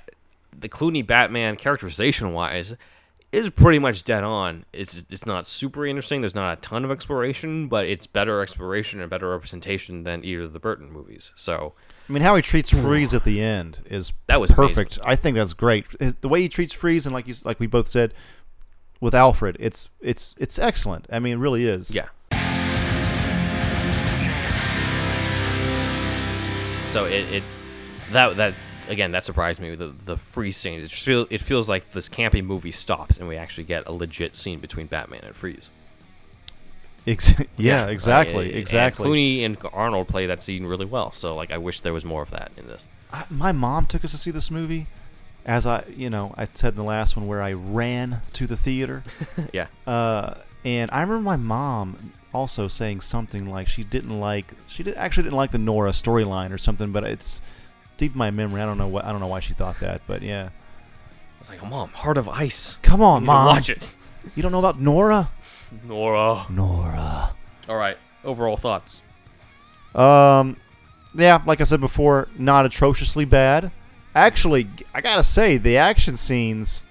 the 0.57 0.69
Clooney 0.69 1.05
Batman 1.05 1.57
characterization 1.57 2.31
wise 2.31 2.73
is 3.31 3.49
pretty 3.49 3.79
much 3.79 4.03
dead 4.03 4.23
on. 4.23 4.65
It's 4.73 5.05
it's 5.09 5.25
not 5.25 5.47
super 5.47 5.85
interesting. 5.85 6.21
There's 6.21 6.35
not 6.35 6.57
a 6.57 6.61
ton 6.61 6.83
of 6.83 6.91
exploration, 6.91 7.67
but 7.67 7.85
it's 7.85 8.05
better 8.05 8.41
exploration 8.41 8.99
and 8.99 9.09
better 9.09 9.29
representation 9.29 10.03
than 10.03 10.25
either 10.25 10.43
of 10.43 10.53
the 10.53 10.59
Burton 10.59 10.91
movies. 10.91 11.31
So 11.35 11.73
I 12.09 12.13
mean, 12.13 12.23
how 12.23 12.35
he 12.35 12.41
treats 12.41 12.69
Freeze 12.69 13.13
at 13.13 13.23
the 13.23 13.41
end 13.41 13.83
is 13.85 14.11
That 14.27 14.41
was 14.41 14.51
perfect. 14.51 14.99
I 15.05 15.15
think 15.15 15.37
that's 15.37 15.53
great. 15.53 15.85
The 16.21 16.27
way 16.27 16.41
he 16.41 16.49
treats 16.49 16.73
Freeze, 16.73 17.05
and 17.05 17.13
like 17.13 17.27
you, 17.27 17.35
like 17.45 17.59
we 17.59 17.67
both 17.67 17.87
said, 17.87 18.13
with 18.99 19.15
Alfred, 19.15 19.55
it's 19.59 19.89
it's 20.01 20.35
it's 20.37 20.59
excellent. 20.59 21.07
I 21.11 21.19
mean, 21.19 21.33
it 21.33 21.39
really 21.39 21.65
is. 21.65 21.95
Yeah. 21.95 22.09
So 26.89 27.05
it, 27.05 27.25
it's 27.31 27.57
that 28.11 28.35
that's 28.35 28.65
again 28.91 29.11
that 29.13 29.23
surprised 29.23 29.59
me. 29.59 29.73
The 29.75 29.87
the 29.87 30.17
freeze 30.17 30.57
scene. 30.57 30.79
It 30.81 30.91
feel 30.91 31.25
it 31.29 31.41
feels 31.41 31.67
like 31.69 31.91
this 31.91 32.07
campy 32.09 32.43
movie 32.43 32.71
stops 32.71 33.17
and 33.17 33.27
we 33.27 33.37
actually 33.37 33.63
get 33.63 33.87
a 33.87 33.91
legit 33.91 34.35
scene 34.35 34.59
between 34.59 34.85
Batman 34.87 35.21
and 35.23 35.35
Freeze. 35.35 35.69
Ex- 37.07 37.33
yeah, 37.57 37.83
Like, 37.85 37.91
exactly, 37.93 38.49
and 38.49 38.57
exactly. 38.59 39.07
Clooney 39.09 39.43
and 39.45 39.57
Arnold 39.73 40.07
play 40.07 40.27
that 40.27 40.43
scene 40.43 40.65
really 40.65 40.85
well. 40.85 41.11
So 41.11 41.35
like 41.35 41.49
I 41.51 41.57
wish 41.57 41.79
there 41.79 41.93
was 41.93 42.05
more 42.05 42.21
of 42.21 42.29
that 42.31 42.51
in 42.57 42.67
this. 42.67 42.85
I, 43.11 43.25
my 43.29 43.51
mom 43.51 43.87
took 43.87 44.03
us 44.05 44.11
to 44.11 44.17
see 44.17 44.29
this 44.31 44.51
movie, 44.51 44.85
as 45.45 45.65
I, 45.65 45.83
you 45.95 46.09
know, 46.09 46.33
I 46.37 46.45
said 46.53 46.73
in 46.73 46.75
the 46.77 46.83
last 46.83 47.17
one 47.17 47.27
where 47.27 47.41
I 47.41 47.53
ran 47.53 48.21
to 48.33 48.45
the 48.47 48.55
theater, 48.55 49.03
Yeah. 49.53 49.67
uh, 49.87 50.35
and 50.63 50.91
I 50.91 51.01
remember 51.01 51.23
my 51.23 51.35
mom 51.37 52.13
also 52.33 52.67
saying 52.69 53.01
something 53.01 53.49
like 53.49 53.67
she 53.67 53.83
didn't 53.83 54.17
like 54.19 54.53
she 54.67 54.83
did 54.83 54.95
actually 54.95 55.23
didn't 55.23 55.35
like 55.35 55.51
the 55.51 55.57
Nora 55.57 55.91
storyline 55.91 56.51
or 56.51 56.57
something, 56.57 56.91
but 56.91 57.03
it's 57.03 57.41
deep 58.01 58.13
in 58.13 58.17
my 58.17 58.31
memory. 58.31 58.59
I 58.59 58.65
don't 58.65 58.79
know 58.79 58.87
what 58.87 59.05
I 59.05 59.11
don't 59.11 59.21
know 59.21 59.27
why 59.27 59.39
she 59.39 59.53
thought 59.53 59.79
that, 59.79 60.01
but 60.07 60.23
yeah. 60.23 60.49
I 60.49 61.39
was 61.39 61.49
like, 61.49 61.63
Mom, 61.69 61.89
Heart 61.89 62.17
of 62.17 62.27
Ice. 62.27 62.75
Come 62.81 62.99
on, 63.01 63.23
mom. 63.23 63.45
watch 63.45 63.69
it. 63.69 63.95
You 64.35 64.43
don't 64.43 64.51
know 64.51 64.59
about 64.59 64.79
Nora? 64.79 65.31
Nora. 65.83 66.45
Nora. 66.51 67.31
All 67.67 67.75
right. 67.75 67.97
Overall 68.23 68.55
thoughts. 68.55 69.01
Um, 69.95 70.57
yeah, 71.15 71.41
like 71.47 71.59
I 71.59 71.63
said 71.63 71.79
before, 71.79 72.27
not 72.37 72.67
atrociously 72.67 73.25
bad. 73.25 73.71
Actually, 74.13 74.69
I 74.93 75.01
gotta 75.01 75.23
say, 75.23 75.57
the 75.57 75.77
action 75.77 76.15
scenes, 76.15 76.83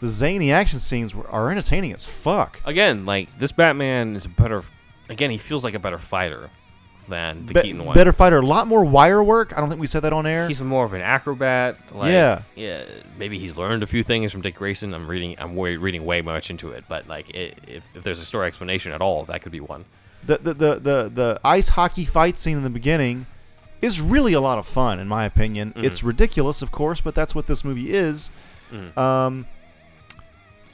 the 0.00 0.08
zany 0.08 0.50
action 0.50 0.78
scenes, 0.78 1.14
were, 1.14 1.28
are 1.28 1.50
entertaining 1.50 1.92
as 1.92 2.06
fuck. 2.06 2.62
Again, 2.64 3.04
like 3.04 3.38
this 3.38 3.52
Batman 3.52 4.16
is 4.16 4.24
a 4.24 4.30
better. 4.30 4.64
Again, 5.10 5.30
he 5.30 5.36
feels 5.36 5.64
like 5.64 5.74
a 5.74 5.78
better 5.78 5.98
fighter 5.98 6.48
than 7.10 7.44
the 7.46 7.54
Be- 7.54 7.60
Keaton 7.62 7.84
one. 7.84 7.94
better 7.94 8.12
fighter, 8.12 8.38
a 8.38 8.46
lot 8.46 8.66
more 8.66 8.84
wire 8.84 9.22
work. 9.22 9.52
I 9.56 9.60
don't 9.60 9.68
think 9.68 9.80
we 9.80 9.86
said 9.86 10.00
that 10.04 10.12
on 10.14 10.26
air. 10.26 10.48
He's 10.48 10.62
more 10.62 10.84
of 10.84 10.94
an 10.94 11.02
acrobat. 11.02 11.76
Like, 11.94 12.12
Yeah. 12.12 12.42
yeah. 12.56 12.84
Maybe 13.18 13.38
he's 13.38 13.56
learned 13.56 13.82
a 13.82 13.86
few 13.86 14.02
things 14.02 14.32
from 14.32 14.40
Dick 14.40 14.54
Grayson. 14.54 14.94
I'm 14.94 15.06
reading. 15.06 15.34
I'm 15.38 15.54
way, 15.54 15.76
reading 15.76 16.04
way 16.06 16.22
much 16.22 16.48
into 16.50 16.70
it, 16.70 16.84
but 16.88 17.06
like, 17.08 17.28
it, 17.34 17.58
if 17.66 17.84
if 17.94 18.02
there's 18.02 18.20
a 18.20 18.24
story 18.24 18.46
explanation 18.46 18.92
at 18.92 19.02
all, 19.02 19.24
that 19.26 19.42
could 19.42 19.52
be 19.52 19.60
one. 19.60 19.84
the, 20.24 20.38
the 20.38 20.54
the 20.54 20.74
the 20.74 21.10
the 21.12 21.40
ice 21.44 21.68
hockey 21.70 22.04
fight 22.06 22.38
scene 22.38 22.56
in 22.56 22.62
the 22.62 22.70
beginning 22.70 23.26
is 23.82 24.00
really 24.00 24.32
a 24.34 24.40
lot 24.40 24.58
of 24.58 24.66
fun, 24.66 24.98
in 25.00 25.08
my 25.08 25.24
opinion. 25.24 25.72
Mhm. 25.76 25.84
It's 25.84 26.02
ridiculous, 26.02 26.60
of 26.62 26.70
course, 26.70 27.00
but 27.00 27.14
that's 27.14 27.34
what 27.34 27.46
this 27.46 27.64
movie 27.64 27.90
is. 27.92 28.30
Mhm. 28.72 28.96
Um, 28.98 29.46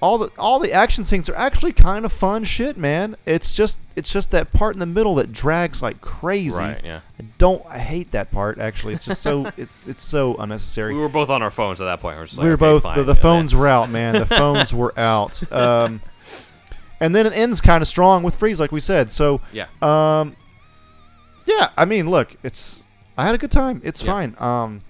all 0.00 0.18
the 0.18 0.30
all 0.38 0.58
the 0.58 0.72
action 0.72 1.04
scenes 1.04 1.28
are 1.28 1.34
actually 1.36 1.72
kind 1.72 2.04
of 2.04 2.12
fun 2.12 2.44
shit, 2.44 2.76
man. 2.76 3.16
It's 3.24 3.52
just 3.52 3.78
it's 3.96 4.12
just 4.12 4.30
that 4.32 4.52
part 4.52 4.74
in 4.74 4.80
the 4.80 4.86
middle 4.86 5.14
that 5.16 5.32
drags 5.32 5.82
like 5.82 6.00
crazy. 6.00 6.58
Right. 6.58 6.80
Yeah. 6.84 7.00
I 7.18 7.24
don't 7.38 7.64
I 7.66 7.78
hate 7.78 8.10
that 8.10 8.30
part 8.30 8.58
actually. 8.58 8.94
It's 8.94 9.04
just 9.06 9.22
so 9.22 9.46
it, 9.56 9.68
it's 9.86 10.02
so 10.02 10.36
unnecessary. 10.36 10.94
We 10.94 11.00
were 11.00 11.08
both 11.08 11.30
on 11.30 11.42
our 11.42 11.50
phones 11.50 11.80
at 11.80 11.84
that 11.86 12.00
point. 12.00 12.16
We're, 12.16 12.22
like, 12.24 12.38
we 12.38 12.44
were 12.44 12.52
okay, 12.54 12.60
both 12.60 12.82
fine, 12.82 12.98
the, 12.98 13.04
the 13.04 13.14
phones 13.14 13.54
were 13.54 13.66
out, 13.68 13.88
man. 13.90 14.14
The 14.14 14.26
phones 14.42 14.74
were 14.74 14.98
out. 14.98 15.50
Um, 15.52 16.02
and 17.00 17.14
then 17.14 17.26
it 17.26 17.32
ends 17.34 17.60
kind 17.60 17.82
of 17.82 17.88
strong 17.88 18.22
with 18.22 18.36
freeze, 18.36 18.60
like 18.60 18.72
we 18.72 18.80
said. 18.80 19.10
So 19.10 19.40
Yeah. 19.52 19.66
um, 19.82 20.36
yeah, 21.46 21.70
I 21.76 21.84
mean, 21.84 22.10
look, 22.10 22.36
it's 22.42 22.84
I 23.16 23.24
had 23.24 23.34
a 23.34 23.38
good 23.38 23.50
time. 23.50 23.80
It's 23.84 24.02
Yeah. 24.02 24.12
fine. 24.12 24.36
Um, 24.38 24.80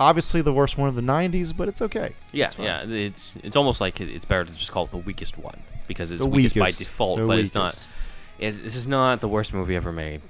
obviously 0.00 0.42
the 0.42 0.52
worst 0.52 0.76
one 0.76 0.88
of 0.88 0.96
the 0.96 1.02
'90s, 1.02 1.56
but 1.56 1.68
it's 1.68 1.80
okay. 1.82 2.14
Yeah, 2.32 2.46
It's 2.46 2.58
yeah. 2.58 2.82
It's 2.84 3.36
it's 3.44 3.54
almost 3.54 3.80
like 3.80 4.00
it, 4.00 4.08
it's 4.08 4.24
better 4.24 4.44
to 4.46 4.52
just 4.52 4.72
call 4.72 4.86
it 4.86 4.90
the 4.90 4.96
weakest 4.96 5.38
one 5.38 5.60
because 5.86 6.10
it's 6.10 6.22
The 6.22 6.28
weakest, 6.28 6.56
by 6.56 6.66
default, 6.72 7.18
the 7.20 7.26
but 7.26 7.38
it's 7.38 7.54
not. 7.54 7.66
weakest. 7.66 7.90
It, 8.40 8.52
this 8.62 8.74
is 8.74 8.88
not 8.88 9.20
the 9.20 9.28
worst 9.28 9.52
movie 9.54 9.76
ever 9.76 9.92
made. 9.92 10.22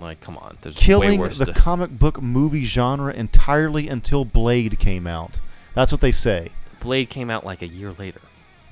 Like, 0.00 0.20
come 0.20 0.36
on, 0.36 0.58
there's 0.62 0.76
Killing 0.76 1.20
the 1.22 1.44
to- 1.46 1.52
comic 1.52 1.96
book 1.96 2.20
movie 2.20 2.64
genre 2.64 3.12
entirely 3.14 3.88
until 3.88 4.24
Blade 4.24 4.78
came 4.80 5.06
out. 5.06 5.38
That's 5.74 5.92
what 5.92 6.00
they 6.00 6.10
say. 6.12 6.50
Blade 6.80 7.08
came 7.08 7.30
out 7.30 7.46
like 7.46 7.62
a 7.62 7.68
year 7.68 7.92
later. 7.96 8.20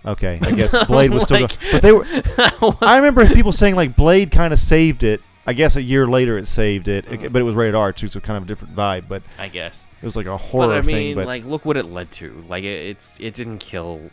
Okay, 0.05 0.41
I 0.43 0.51
guess 0.57 0.87
Blade 0.87 1.13
was 1.13 1.23
still, 1.23 1.43
Like- 1.43 1.51
go- 1.61 1.67
but 1.73 1.83
they 1.83 1.93
were. 1.93 2.05
I 2.83 2.97
remember 2.97 3.25
people 3.29 3.53
saying 3.53 3.77
like 3.77 3.95
Blade 3.95 4.33
kind 4.33 4.53
of 4.53 4.59
saved 4.59 5.05
it. 5.05 5.21
I 5.47 5.53
guess 5.55 5.77
a 5.77 5.83
year 5.83 6.07
later 6.07 6.37
it 6.39 6.47
saved 6.47 6.87
it, 6.89 7.07
it- 7.11 7.21
Mhm. 7.21 7.33
but 7.33 7.41
it 7.41 7.45
was 7.45 7.55
rated 7.57 7.75
R 7.75 7.93
too, 7.93 8.09
so 8.09 8.21
kind 8.21 8.37
of 8.37 8.43
a 8.45 8.47
different 8.47 8.77
vibe. 8.77 9.05
But 9.09 9.23
I 9.39 9.49
guess. 9.49 9.85
it 10.01 10.05
was 10.05 10.17
like 10.17 10.27
a 10.27 10.37
horror 10.37 10.69
but 10.69 10.77
I 10.77 10.81
mean, 10.83 10.97
thing. 10.97 11.15
But 11.15 11.27
like, 11.27 11.45
look 11.45 11.65
what 11.65 11.77
it 11.77 11.87
led 11.87 12.11
to. 12.13 12.43
Like, 12.49 12.63
it, 12.65 12.87
it's 12.87 13.19
it 13.21 13.35
didn't 13.35 13.59
kill. 13.59 14.11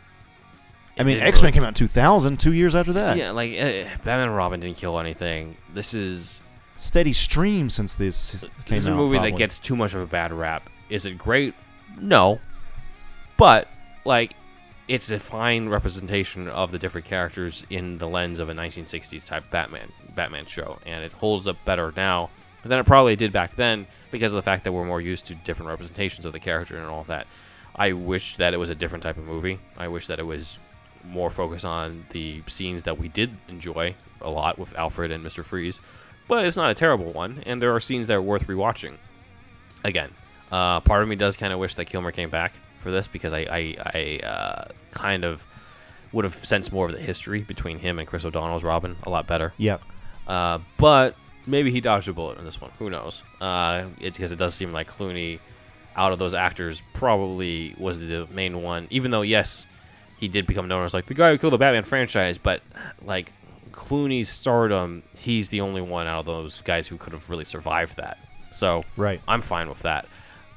I 0.98 1.04
mean, 1.04 1.18
X 1.20 1.40
Men 1.42 1.52
came 1.52 1.62
out 1.62 1.68
in 1.68 1.74
2000, 1.74 2.40
two 2.40 2.52
years 2.52 2.74
after 2.74 2.92
that. 2.94 3.16
Yeah, 3.16 3.30
like 3.30 3.52
uh, 3.52 3.84
Batman 4.04 4.28
and 4.28 4.36
Robin 4.36 4.58
didn't 4.58 4.78
kill 4.78 4.98
anything. 4.98 5.56
This 5.72 5.94
is 5.94 6.40
Steady 6.74 7.12
stream 7.12 7.70
since 7.70 7.94
this 7.94 8.30
came 8.42 8.50
out. 8.50 8.66
this 8.68 8.80
is 8.82 8.88
a 8.88 8.92
out. 8.92 8.96
movie 8.96 9.16
probably. 9.16 9.30
that 9.32 9.36
gets 9.38 9.58
too 9.58 9.76
much 9.76 9.94
of 9.94 10.00
a 10.00 10.06
bad 10.06 10.32
rap. 10.32 10.68
Is 10.88 11.06
it 11.06 11.16
great? 11.18 11.54
No, 12.00 12.40
but 13.36 13.68
like, 14.04 14.32
it's 14.88 15.10
a 15.10 15.18
fine 15.18 15.68
representation 15.68 16.48
of 16.48 16.72
the 16.72 16.78
different 16.78 17.06
characters 17.06 17.64
in 17.70 17.98
the 17.98 18.08
lens 18.08 18.38
of 18.38 18.48
a 18.48 18.54
1960s 18.54 19.24
type 19.26 19.44
Batman 19.50 19.92
Batman 20.14 20.46
show, 20.46 20.78
and 20.86 21.04
it 21.04 21.12
holds 21.12 21.46
up 21.48 21.56
better 21.64 21.92
now 21.96 22.30
than 22.64 22.78
it 22.78 22.86
probably 22.86 23.16
did 23.16 23.32
back 23.32 23.54
then 23.56 23.86
because 24.10 24.32
of 24.32 24.36
the 24.36 24.42
fact 24.42 24.64
that 24.64 24.72
we're 24.72 24.84
more 24.84 25.00
used 25.00 25.26
to 25.26 25.34
different 25.34 25.68
representations 25.68 26.24
of 26.24 26.32
the 26.32 26.40
character 26.40 26.76
and 26.76 26.86
all 26.86 27.04
that. 27.04 27.26
I 27.76 27.92
wish 27.92 28.36
that 28.36 28.54
it 28.54 28.56
was 28.56 28.70
a 28.70 28.74
different 28.74 29.02
type 29.04 29.16
of 29.16 29.24
movie. 29.24 29.58
I 29.76 29.88
wish 29.88 30.06
that 30.08 30.18
it 30.18 30.26
was 30.26 30.58
more 31.04 31.30
focused 31.30 31.64
on 31.64 32.04
the 32.10 32.42
scenes 32.48 32.82
that 32.82 32.98
we 32.98 33.08
did 33.08 33.30
enjoy 33.48 33.94
a 34.20 34.28
lot 34.28 34.58
with 34.58 34.76
Alfred 34.76 35.12
and 35.12 35.24
Mr. 35.24 35.44
Freeze, 35.44 35.78
but 36.26 36.44
it's 36.44 36.56
not 36.56 36.70
a 36.70 36.74
terrible 36.74 37.12
one, 37.12 37.42
and 37.46 37.62
there 37.62 37.74
are 37.74 37.80
scenes 37.80 38.06
that 38.08 38.14
are 38.14 38.22
worth 38.22 38.46
rewatching. 38.46 38.94
Again, 39.84 40.10
Uh, 40.50 40.80
part 40.80 41.02
of 41.02 41.08
me 41.08 41.14
does 41.14 41.36
kind 41.36 41.52
of 41.52 41.58
wish 41.58 41.74
that 41.74 41.84
Kilmer 41.84 42.10
came 42.10 42.30
back 42.30 42.54
for 42.80 42.90
this 42.90 43.06
because 43.06 43.32
I, 43.34 43.40
I, 43.40 43.76
I 44.22 44.26
uh, 44.26 44.64
kind 44.92 45.24
of 45.24 45.44
would 46.10 46.24
have 46.24 46.34
sensed 46.34 46.72
more 46.72 46.86
of 46.86 46.92
the 46.92 46.98
history 47.00 47.42
between 47.42 47.78
him 47.80 47.98
and 47.98 48.08
Chris 48.08 48.24
O'Donnell's 48.24 48.64
Robin 48.64 48.96
a 49.02 49.10
lot 49.10 49.26
better. 49.26 49.52
Yep. 49.58 49.82
Uh, 50.28 50.58
but 50.76 51.16
maybe 51.46 51.70
he 51.72 51.80
dodged 51.80 52.08
a 52.08 52.12
bullet 52.12 52.38
in 52.38 52.44
this 52.44 52.60
one. 52.60 52.70
Who 52.78 52.90
knows? 52.90 53.22
Uh, 53.40 53.86
it's 54.00 54.18
because 54.18 54.30
it 54.30 54.38
does 54.38 54.54
seem 54.54 54.72
like 54.72 54.90
Clooney, 54.92 55.40
out 55.96 56.12
of 56.12 56.18
those 56.18 56.34
actors, 56.34 56.80
probably 56.92 57.74
was 57.78 57.98
the 57.98 58.28
main 58.30 58.62
one. 58.62 58.86
Even 58.90 59.10
though, 59.10 59.22
yes, 59.22 59.66
he 60.18 60.28
did 60.28 60.46
become 60.46 60.68
known 60.68 60.84
as 60.84 60.94
like 60.94 61.06
the 61.06 61.14
guy 61.14 61.30
who 61.32 61.38
killed 61.38 61.52
the 61.54 61.58
Batman 61.58 61.82
franchise, 61.82 62.38
but 62.38 62.62
like 63.04 63.32
Clooney's 63.72 64.28
stardom, 64.28 65.02
he's 65.18 65.48
the 65.48 65.60
only 65.60 65.80
one 65.80 66.06
out 66.06 66.20
of 66.20 66.26
those 66.26 66.60
guys 66.60 66.86
who 66.86 66.96
could 66.98 67.12
have 67.12 67.28
really 67.30 67.44
survived 67.44 67.96
that. 67.96 68.18
So 68.52 68.84
Right. 68.96 69.20
I'm 69.26 69.40
fine 69.40 69.68
with 69.68 69.80
that. 69.80 70.06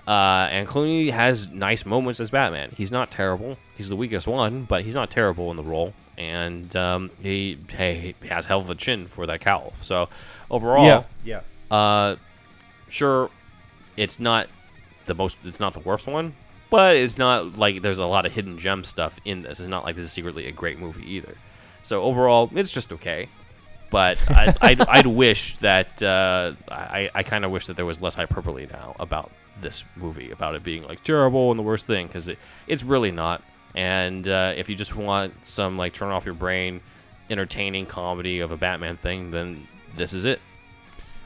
Uh, 0.07 0.47
and 0.51 0.67
Clooney 0.67 1.11
has 1.11 1.47
nice 1.49 1.85
moments 1.85 2.19
as 2.19 2.31
Batman. 2.31 2.71
He's 2.75 2.91
not 2.91 3.11
terrible. 3.11 3.57
He's 3.77 3.89
the 3.89 3.95
weakest 3.95 4.27
one, 4.27 4.63
but 4.65 4.83
he's 4.83 4.95
not 4.95 5.09
terrible 5.11 5.51
in 5.51 5.57
the 5.57 5.63
role. 5.63 5.93
And 6.29 6.75
um, 6.75 7.09
he 7.21 7.57
hey 7.69 8.13
he 8.21 8.27
has 8.27 8.45
hell 8.45 8.59
of 8.59 8.69
a 8.69 8.75
chin 8.75 9.07
for 9.07 9.25
that 9.25 9.41
cowl. 9.41 9.73
So 9.81 10.07
overall, 10.51 10.85
Yeah. 10.85 11.03
Yeah. 11.23 11.75
uh, 11.75 12.15
sure, 12.87 13.29
it's 13.97 14.19
not 14.19 14.47
the 15.05 15.15
most. 15.15 15.37
It's 15.43 15.59
not 15.59 15.73
the 15.73 15.79
worst 15.79 16.05
one, 16.07 16.33
but 16.69 16.95
it's 16.95 17.17
not 17.17 17.57
like 17.57 17.81
there's 17.81 17.97
a 17.97 18.05
lot 18.05 18.25
of 18.25 18.33
hidden 18.33 18.57
gem 18.57 18.83
stuff 18.83 19.19
in 19.25 19.41
this. 19.43 19.59
It's 19.59 19.69
not 19.69 19.83
like 19.83 19.95
this 19.95 20.05
is 20.05 20.11
secretly 20.11 20.47
a 20.47 20.51
great 20.51 20.79
movie 20.79 21.09
either. 21.15 21.35
So 21.83 22.01
overall, 22.03 22.49
it's 22.53 22.71
just 22.71 22.91
okay. 22.93 23.27
But 23.89 24.17
I, 24.29 24.53
I'd, 24.61 24.81
I'd 24.87 25.07
wish 25.07 25.57
that 25.57 26.01
uh, 26.03 26.53
I, 26.69 27.09
I 27.13 27.23
kind 27.23 27.43
of 27.43 27.51
wish 27.51 27.65
that 27.67 27.75
there 27.75 27.85
was 27.85 27.99
less 27.99 28.15
hyperbole 28.15 28.67
now 28.71 28.95
about 28.99 29.31
this 29.59 29.83
movie, 29.97 30.31
about 30.31 30.55
it 30.55 30.63
being 30.63 30.83
like 30.83 31.03
terrible 31.03 31.49
and 31.51 31.59
the 31.59 31.63
worst 31.63 31.87
thing, 31.87 32.07
because 32.07 32.27
it, 32.29 32.37
it's 32.67 32.83
really 32.83 33.11
not. 33.11 33.41
And 33.75 34.27
uh, 34.27 34.53
if 34.55 34.69
you 34.69 34.75
just 34.75 34.95
want 34.95 35.33
some 35.45 35.77
like 35.77 35.93
turn 35.93 36.11
off 36.11 36.25
your 36.25 36.35
brain, 36.35 36.81
entertaining 37.29 37.85
comedy 37.85 38.39
of 38.39 38.51
a 38.51 38.57
Batman 38.57 38.97
thing, 38.97 39.31
then 39.31 39.67
this 39.95 40.13
is 40.13 40.25
it. 40.25 40.41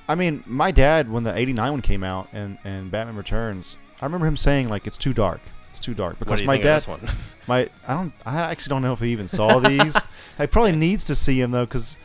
I 0.08 0.16
mean, 0.16 0.44
my 0.46 0.72
dad, 0.72 1.12
when 1.12 1.24
the 1.24 1.36
'89 1.36 1.72
one 1.72 1.82
came 1.82 2.04
out 2.04 2.30
and 2.32 2.58
and 2.64 2.92
Batman 2.92 3.16
Returns, 3.16 3.78
I 4.02 4.06
remember 4.06 4.28
him 4.28 4.38
saying 4.38 4.70
like 4.70 4.88
it's 4.88 4.98
too 4.98 5.14
dark. 5.14 5.42
It's 5.70 5.80
too 5.80 5.94
dark 5.94 6.20
because 6.20 6.44
my 6.44 6.58
dad, 6.58 6.68
of 6.68 6.76
this 6.76 6.88
one? 6.88 7.02
my 7.48 7.70
I 7.88 7.94
don't, 7.94 8.14
I 8.26 8.40
actually 8.42 8.70
don't 8.70 8.82
know 8.82 8.94
if 8.94 9.00
he 9.00 9.10
even 9.10 9.28
saw 9.28 9.60
these. 9.60 9.98
I 10.40 10.46
probably 10.46 10.76
needs 10.76 11.06
to 11.06 11.16
see 11.16 11.42
him 11.42 11.52
though, 11.52 11.66
because 11.66 11.98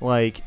like 0.00 0.42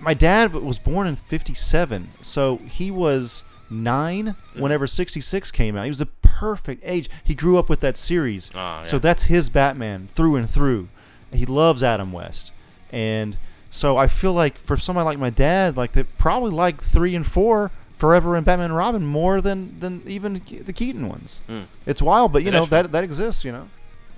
my 0.00 0.14
dad 0.14 0.54
was 0.54 0.78
born 0.78 1.06
in 1.06 1.16
'57, 1.16 2.08
so 2.22 2.56
he 2.56 2.90
was 2.90 3.44
nine 3.70 4.34
Mm. 4.54 4.60
whenever 4.60 4.86
'66 4.86 5.50
came 5.50 5.76
out. 5.76 5.84
He 5.84 5.90
was 5.90 5.98
the 5.98 6.06
perfect 6.06 6.82
age. 6.84 7.08
He 7.24 7.34
grew 7.34 7.58
up 7.58 7.68
with 7.68 7.80
that 7.80 7.96
series, 7.96 8.50
Ah, 8.54 8.82
so 8.82 8.98
that's 8.98 9.24
his 9.24 9.48
Batman 9.48 10.08
through 10.10 10.36
and 10.36 10.48
through. 10.48 10.88
He 11.32 11.44
loves 11.46 11.82
Adam 11.82 12.12
West, 12.12 12.52
and 12.92 13.36
so 13.70 13.96
I 13.96 14.06
feel 14.06 14.32
like 14.32 14.58
for 14.58 14.76
somebody 14.76 15.04
like 15.04 15.18
my 15.18 15.30
dad, 15.30 15.76
like 15.76 15.92
they 15.92 16.04
probably 16.04 16.50
like 16.50 16.82
three 16.82 17.14
and 17.14 17.26
four, 17.26 17.70
Forever 17.98 18.36
and 18.36 18.46
Batman 18.46 18.66
and 18.66 18.76
Robin 18.76 19.04
more 19.04 19.40
than 19.40 19.80
than 19.80 20.02
even 20.06 20.34
the 20.64 20.72
Keaton 20.72 21.08
ones. 21.08 21.40
Mm. 21.48 21.64
It's 21.84 22.00
wild, 22.00 22.32
but 22.32 22.44
you 22.44 22.52
know 22.52 22.64
that 22.66 22.92
that 22.92 23.02
exists. 23.02 23.44
You 23.44 23.50
know. 23.50 23.68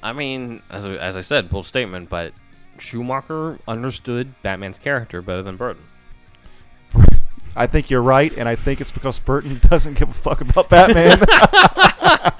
I 0.03 0.13
mean, 0.13 0.61
as, 0.71 0.85
as 0.87 1.17
I 1.17 1.21
said, 1.23 1.49
bold 1.49 1.65
statement, 1.65 2.11
but 2.11 2.35
Schumacher 2.79 3.59
understood 3.67 4.35
Batman's 4.43 4.79
character 4.79 5.23
better 5.23 5.43
than 5.43 5.57
Burton. 5.57 5.83
I 7.57 7.67
think 7.67 7.91
you're 7.91 8.03
right, 8.03 8.37
and 8.37 8.49
I 8.49 8.55
think 8.55 8.81
it's 8.81 8.91
because 8.93 9.19
Burton 9.19 9.59
doesn't 9.69 9.95
give 9.99 10.09
a 10.09 10.15
fuck 10.15 10.41
about 10.41 10.69
Batman. 10.69 11.19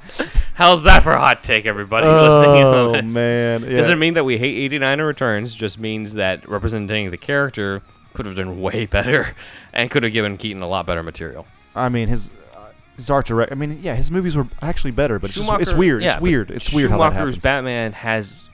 How's 0.55 0.83
that 0.83 1.03
for 1.03 1.13
a 1.13 1.19
hot 1.19 1.43
take, 1.43 1.65
everybody 1.65 2.07
listening 2.07 2.63
oh 2.63 2.95
on 2.95 3.13
man, 3.15 3.63
yeah. 3.63 3.77
Doesn't 3.77 3.99
mean 3.99 4.15
that 4.15 4.25
we 4.25 4.37
hate 4.37 4.57
89 4.57 5.01
Returns, 5.01 5.55
just 5.55 5.79
means 5.79 6.15
that 6.15 6.47
representing 6.49 7.11
the 7.11 7.17
character 7.17 7.83
could 8.13 8.27
have 8.27 8.37
done 8.37 8.61
way 8.61 8.87
better 8.87 9.35
and 9.73 9.91
could 9.91 10.03
have 10.03 10.13
given 10.13 10.37
Keaton 10.37 10.63
a 10.63 10.69
lot 10.69 10.85
better 10.85 11.03
material. 11.03 11.47
I 11.75 11.89
mean 11.89 12.09
his 12.09 12.35
uh, 12.55 12.73
his 12.97 13.09
art 13.09 13.27
direct. 13.27 13.53
I 13.53 13.55
mean, 13.55 13.79
yeah, 13.81 13.95
his 13.95 14.11
movies 14.11 14.37
were 14.37 14.49
actually 14.61 14.91
better, 14.91 15.19
but 15.19 15.31
it's, 15.31 15.37
just, 15.37 15.53
it's 15.61 15.73
weird. 15.75 16.03
yeah, 16.03 16.15
it's 16.15 16.21
weird. 16.21 16.51
It's 16.51 16.75
weird 16.75 16.91
how 16.91 16.99
that 16.99 17.13
happens. 17.15 17.43
Batman 17.43 17.93
has 17.93 18.49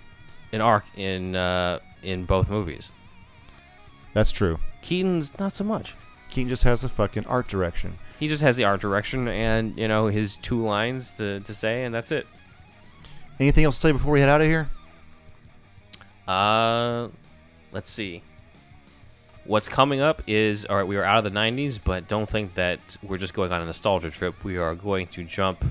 an 0.53 0.61
arc 0.61 0.85
in 0.97 1.35
uh, 1.35 1.81
in 2.03 2.25
both 2.25 2.49
movies. 2.49 2.93
That's 4.13 4.31
true. 4.31 4.59
Keaton's 4.83 5.37
not 5.39 5.57
so 5.57 5.65
much. 5.65 5.97
Keaton 6.37 6.51
just 6.51 6.65
has 6.65 6.83
the 6.83 6.91
fucking 6.91 7.25
art 7.25 7.49
direction. 7.49 7.97
He 8.21 8.29
just 8.29 8.43
has 8.43 8.57
the 8.57 8.65
art 8.65 8.83
direction 8.83 9.27
and 9.27 9.75
you 9.79 9.89
know 9.89 10.09
his 10.09 10.37
two 10.37 10.63
lines 10.63 11.13
to, 11.13 11.41
to 11.41 11.55
say, 11.55 11.85
and 11.85 11.95
that's 11.95 12.13
it. 12.13 12.27
Anything 13.41 13.65
else 13.65 13.77
to 13.77 13.81
say 13.81 13.93
before 13.93 14.13
we 14.13 14.21
head 14.21 14.29
out 14.29 14.43
of 14.43 14.47
here? 14.47 14.69
Uh, 16.29 17.09
let's 17.73 17.89
see. 17.89 18.23
What's 19.45 19.71
coming 19.71 20.03
up 20.03 20.21
is 20.27 20.67
all 20.67 20.77
right. 20.77 20.87
We 20.87 20.99
are 20.99 21.05
out 21.05 21.25
of 21.25 21.33
the 21.33 21.39
'90s, 21.39 21.81
but 21.83 22.07
don't 22.07 22.29
think 22.29 22.53
that 22.53 22.81
we're 23.03 23.17
just 23.17 23.33
going 23.33 23.51
on 23.51 23.63
a 23.63 23.65
nostalgia 23.65 24.11
trip. 24.11 24.45
We 24.45 24.59
are 24.59 24.75
going 24.75 25.07
to 25.07 25.25
jump 25.25 25.65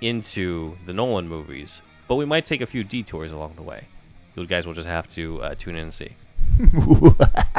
into 0.00 0.76
the 0.84 0.92
Nolan 0.92 1.28
movies, 1.28 1.80
but 2.08 2.16
we 2.16 2.24
might 2.24 2.44
take 2.44 2.60
a 2.60 2.66
few 2.66 2.82
detours 2.82 3.30
along 3.30 3.52
the 3.54 3.62
way. 3.62 3.84
You 4.34 4.46
guys 4.48 4.66
will 4.66 4.74
just 4.74 4.88
have 4.88 5.08
to 5.10 5.40
uh, 5.42 5.54
tune 5.54 5.76
in 5.76 5.82
and 5.84 5.94
see. 5.94 6.10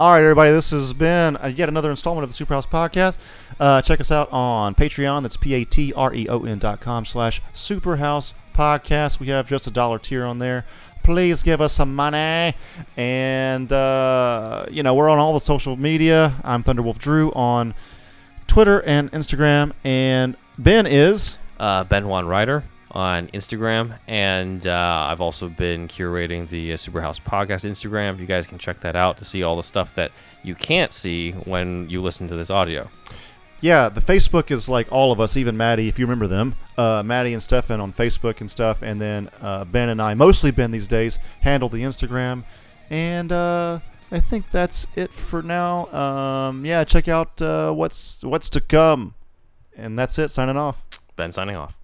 All 0.00 0.12
right, 0.12 0.20
everybody. 0.22 0.52
This 0.52 0.70
has 0.70 0.92
been 0.92 1.36
uh, 1.38 1.48
yet 1.48 1.68
another 1.68 1.90
installment 1.90 2.22
of 2.22 2.30
the 2.30 2.44
Superhouse 2.44 2.68
Podcast. 2.68 3.18
Uh, 3.58 3.82
check 3.82 3.98
us 3.98 4.12
out 4.12 4.30
on 4.30 4.76
Patreon. 4.76 5.22
That's 5.22 5.36
p 5.36 5.54
a 5.54 5.64
t 5.64 5.92
r 5.92 6.14
e 6.14 6.28
o 6.28 6.44
n 6.44 6.60
dot 6.60 6.80
com 6.80 7.04
slash 7.04 7.42
Superhouse 7.52 8.32
Podcast. 8.54 9.18
We 9.18 9.26
have 9.30 9.48
just 9.48 9.66
a 9.66 9.72
dollar 9.72 9.98
tier 9.98 10.24
on 10.24 10.38
there. 10.38 10.64
Please 11.02 11.42
give 11.42 11.60
us 11.60 11.72
some 11.72 11.96
money. 11.96 12.54
And 12.96 13.72
uh, 13.72 14.66
you 14.70 14.84
know 14.84 14.94
we're 14.94 15.08
on 15.08 15.18
all 15.18 15.32
the 15.32 15.40
social 15.40 15.76
media. 15.76 16.36
I'm 16.44 16.62
Thunderwolf 16.62 16.98
Drew 16.98 17.32
on 17.32 17.74
Twitter 18.46 18.80
and 18.84 19.10
Instagram, 19.10 19.72
and 19.82 20.36
Ben 20.56 20.86
is. 20.86 21.38
Uh, 21.58 21.82
ben 21.82 22.06
Juan 22.06 22.24
Ryder 22.24 22.62
on 22.90 23.28
Instagram, 23.28 23.98
and 24.06 24.66
uh, 24.66 25.06
I've 25.10 25.20
also 25.20 25.48
been 25.48 25.88
curating 25.88 26.48
the 26.48 26.72
uh, 26.72 26.76
Superhouse 26.76 27.20
Podcast 27.20 27.68
Instagram. 27.68 28.18
You 28.18 28.26
guys 28.26 28.46
can 28.46 28.58
check 28.58 28.78
that 28.78 28.96
out 28.96 29.18
to 29.18 29.24
see 29.24 29.42
all 29.42 29.56
the 29.56 29.62
stuff 29.62 29.94
that 29.96 30.12
you 30.42 30.54
can't 30.54 30.92
see 30.92 31.32
when 31.32 31.88
you 31.90 32.00
listen 32.00 32.28
to 32.28 32.34
this 32.34 32.50
audio. 32.50 32.90
Yeah, 33.60 33.88
the 33.88 34.00
Facebook 34.00 34.50
is 34.50 34.68
like 34.68 34.90
all 34.92 35.10
of 35.10 35.20
us, 35.20 35.36
even 35.36 35.56
Maddie, 35.56 35.88
if 35.88 35.98
you 35.98 36.06
remember 36.06 36.28
them. 36.28 36.54
Uh, 36.76 37.02
Maddie 37.04 37.32
and 37.32 37.42
Stefan 37.42 37.80
on 37.80 37.92
Facebook 37.92 38.40
and 38.40 38.50
stuff, 38.50 38.82
and 38.82 39.00
then 39.00 39.30
uh, 39.40 39.64
Ben 39.64 39.88
and 39.88 40.00
I, 40.00 40.14
mostly 40.14 40.50
Ben 40.50 40.70
these 40.70 40.88
days, 40.88 41.18
handle 41.40 41.68
the 41.68 41.82
Instagram. 41.82 42.44
And 42.88 43.32
uh, 43.32 43.80
I 44.10 44.20
think 44.20 44.50
that's 44.50 44.86
it 44.96 45.12
for 45.12 45.42
now. 45.42 45.86
Um, 45.92 46.64
yeah, 46.64 46.84
check 46.84 47.08
out 47.08 47.42
uh, 47.42 47.72
what's 47.72 48.24
what's 48.24 48.48
to 48.50 48.60
come. 48.60 49.14
And 49.76 49.98
that's 49.98 50.18
it. 50.18 50.30
Signing 50.30 50.56
off. 50.56 50.84
Ben 51.16 51.30
signing 51.30 51.56
off. 51.56 51.76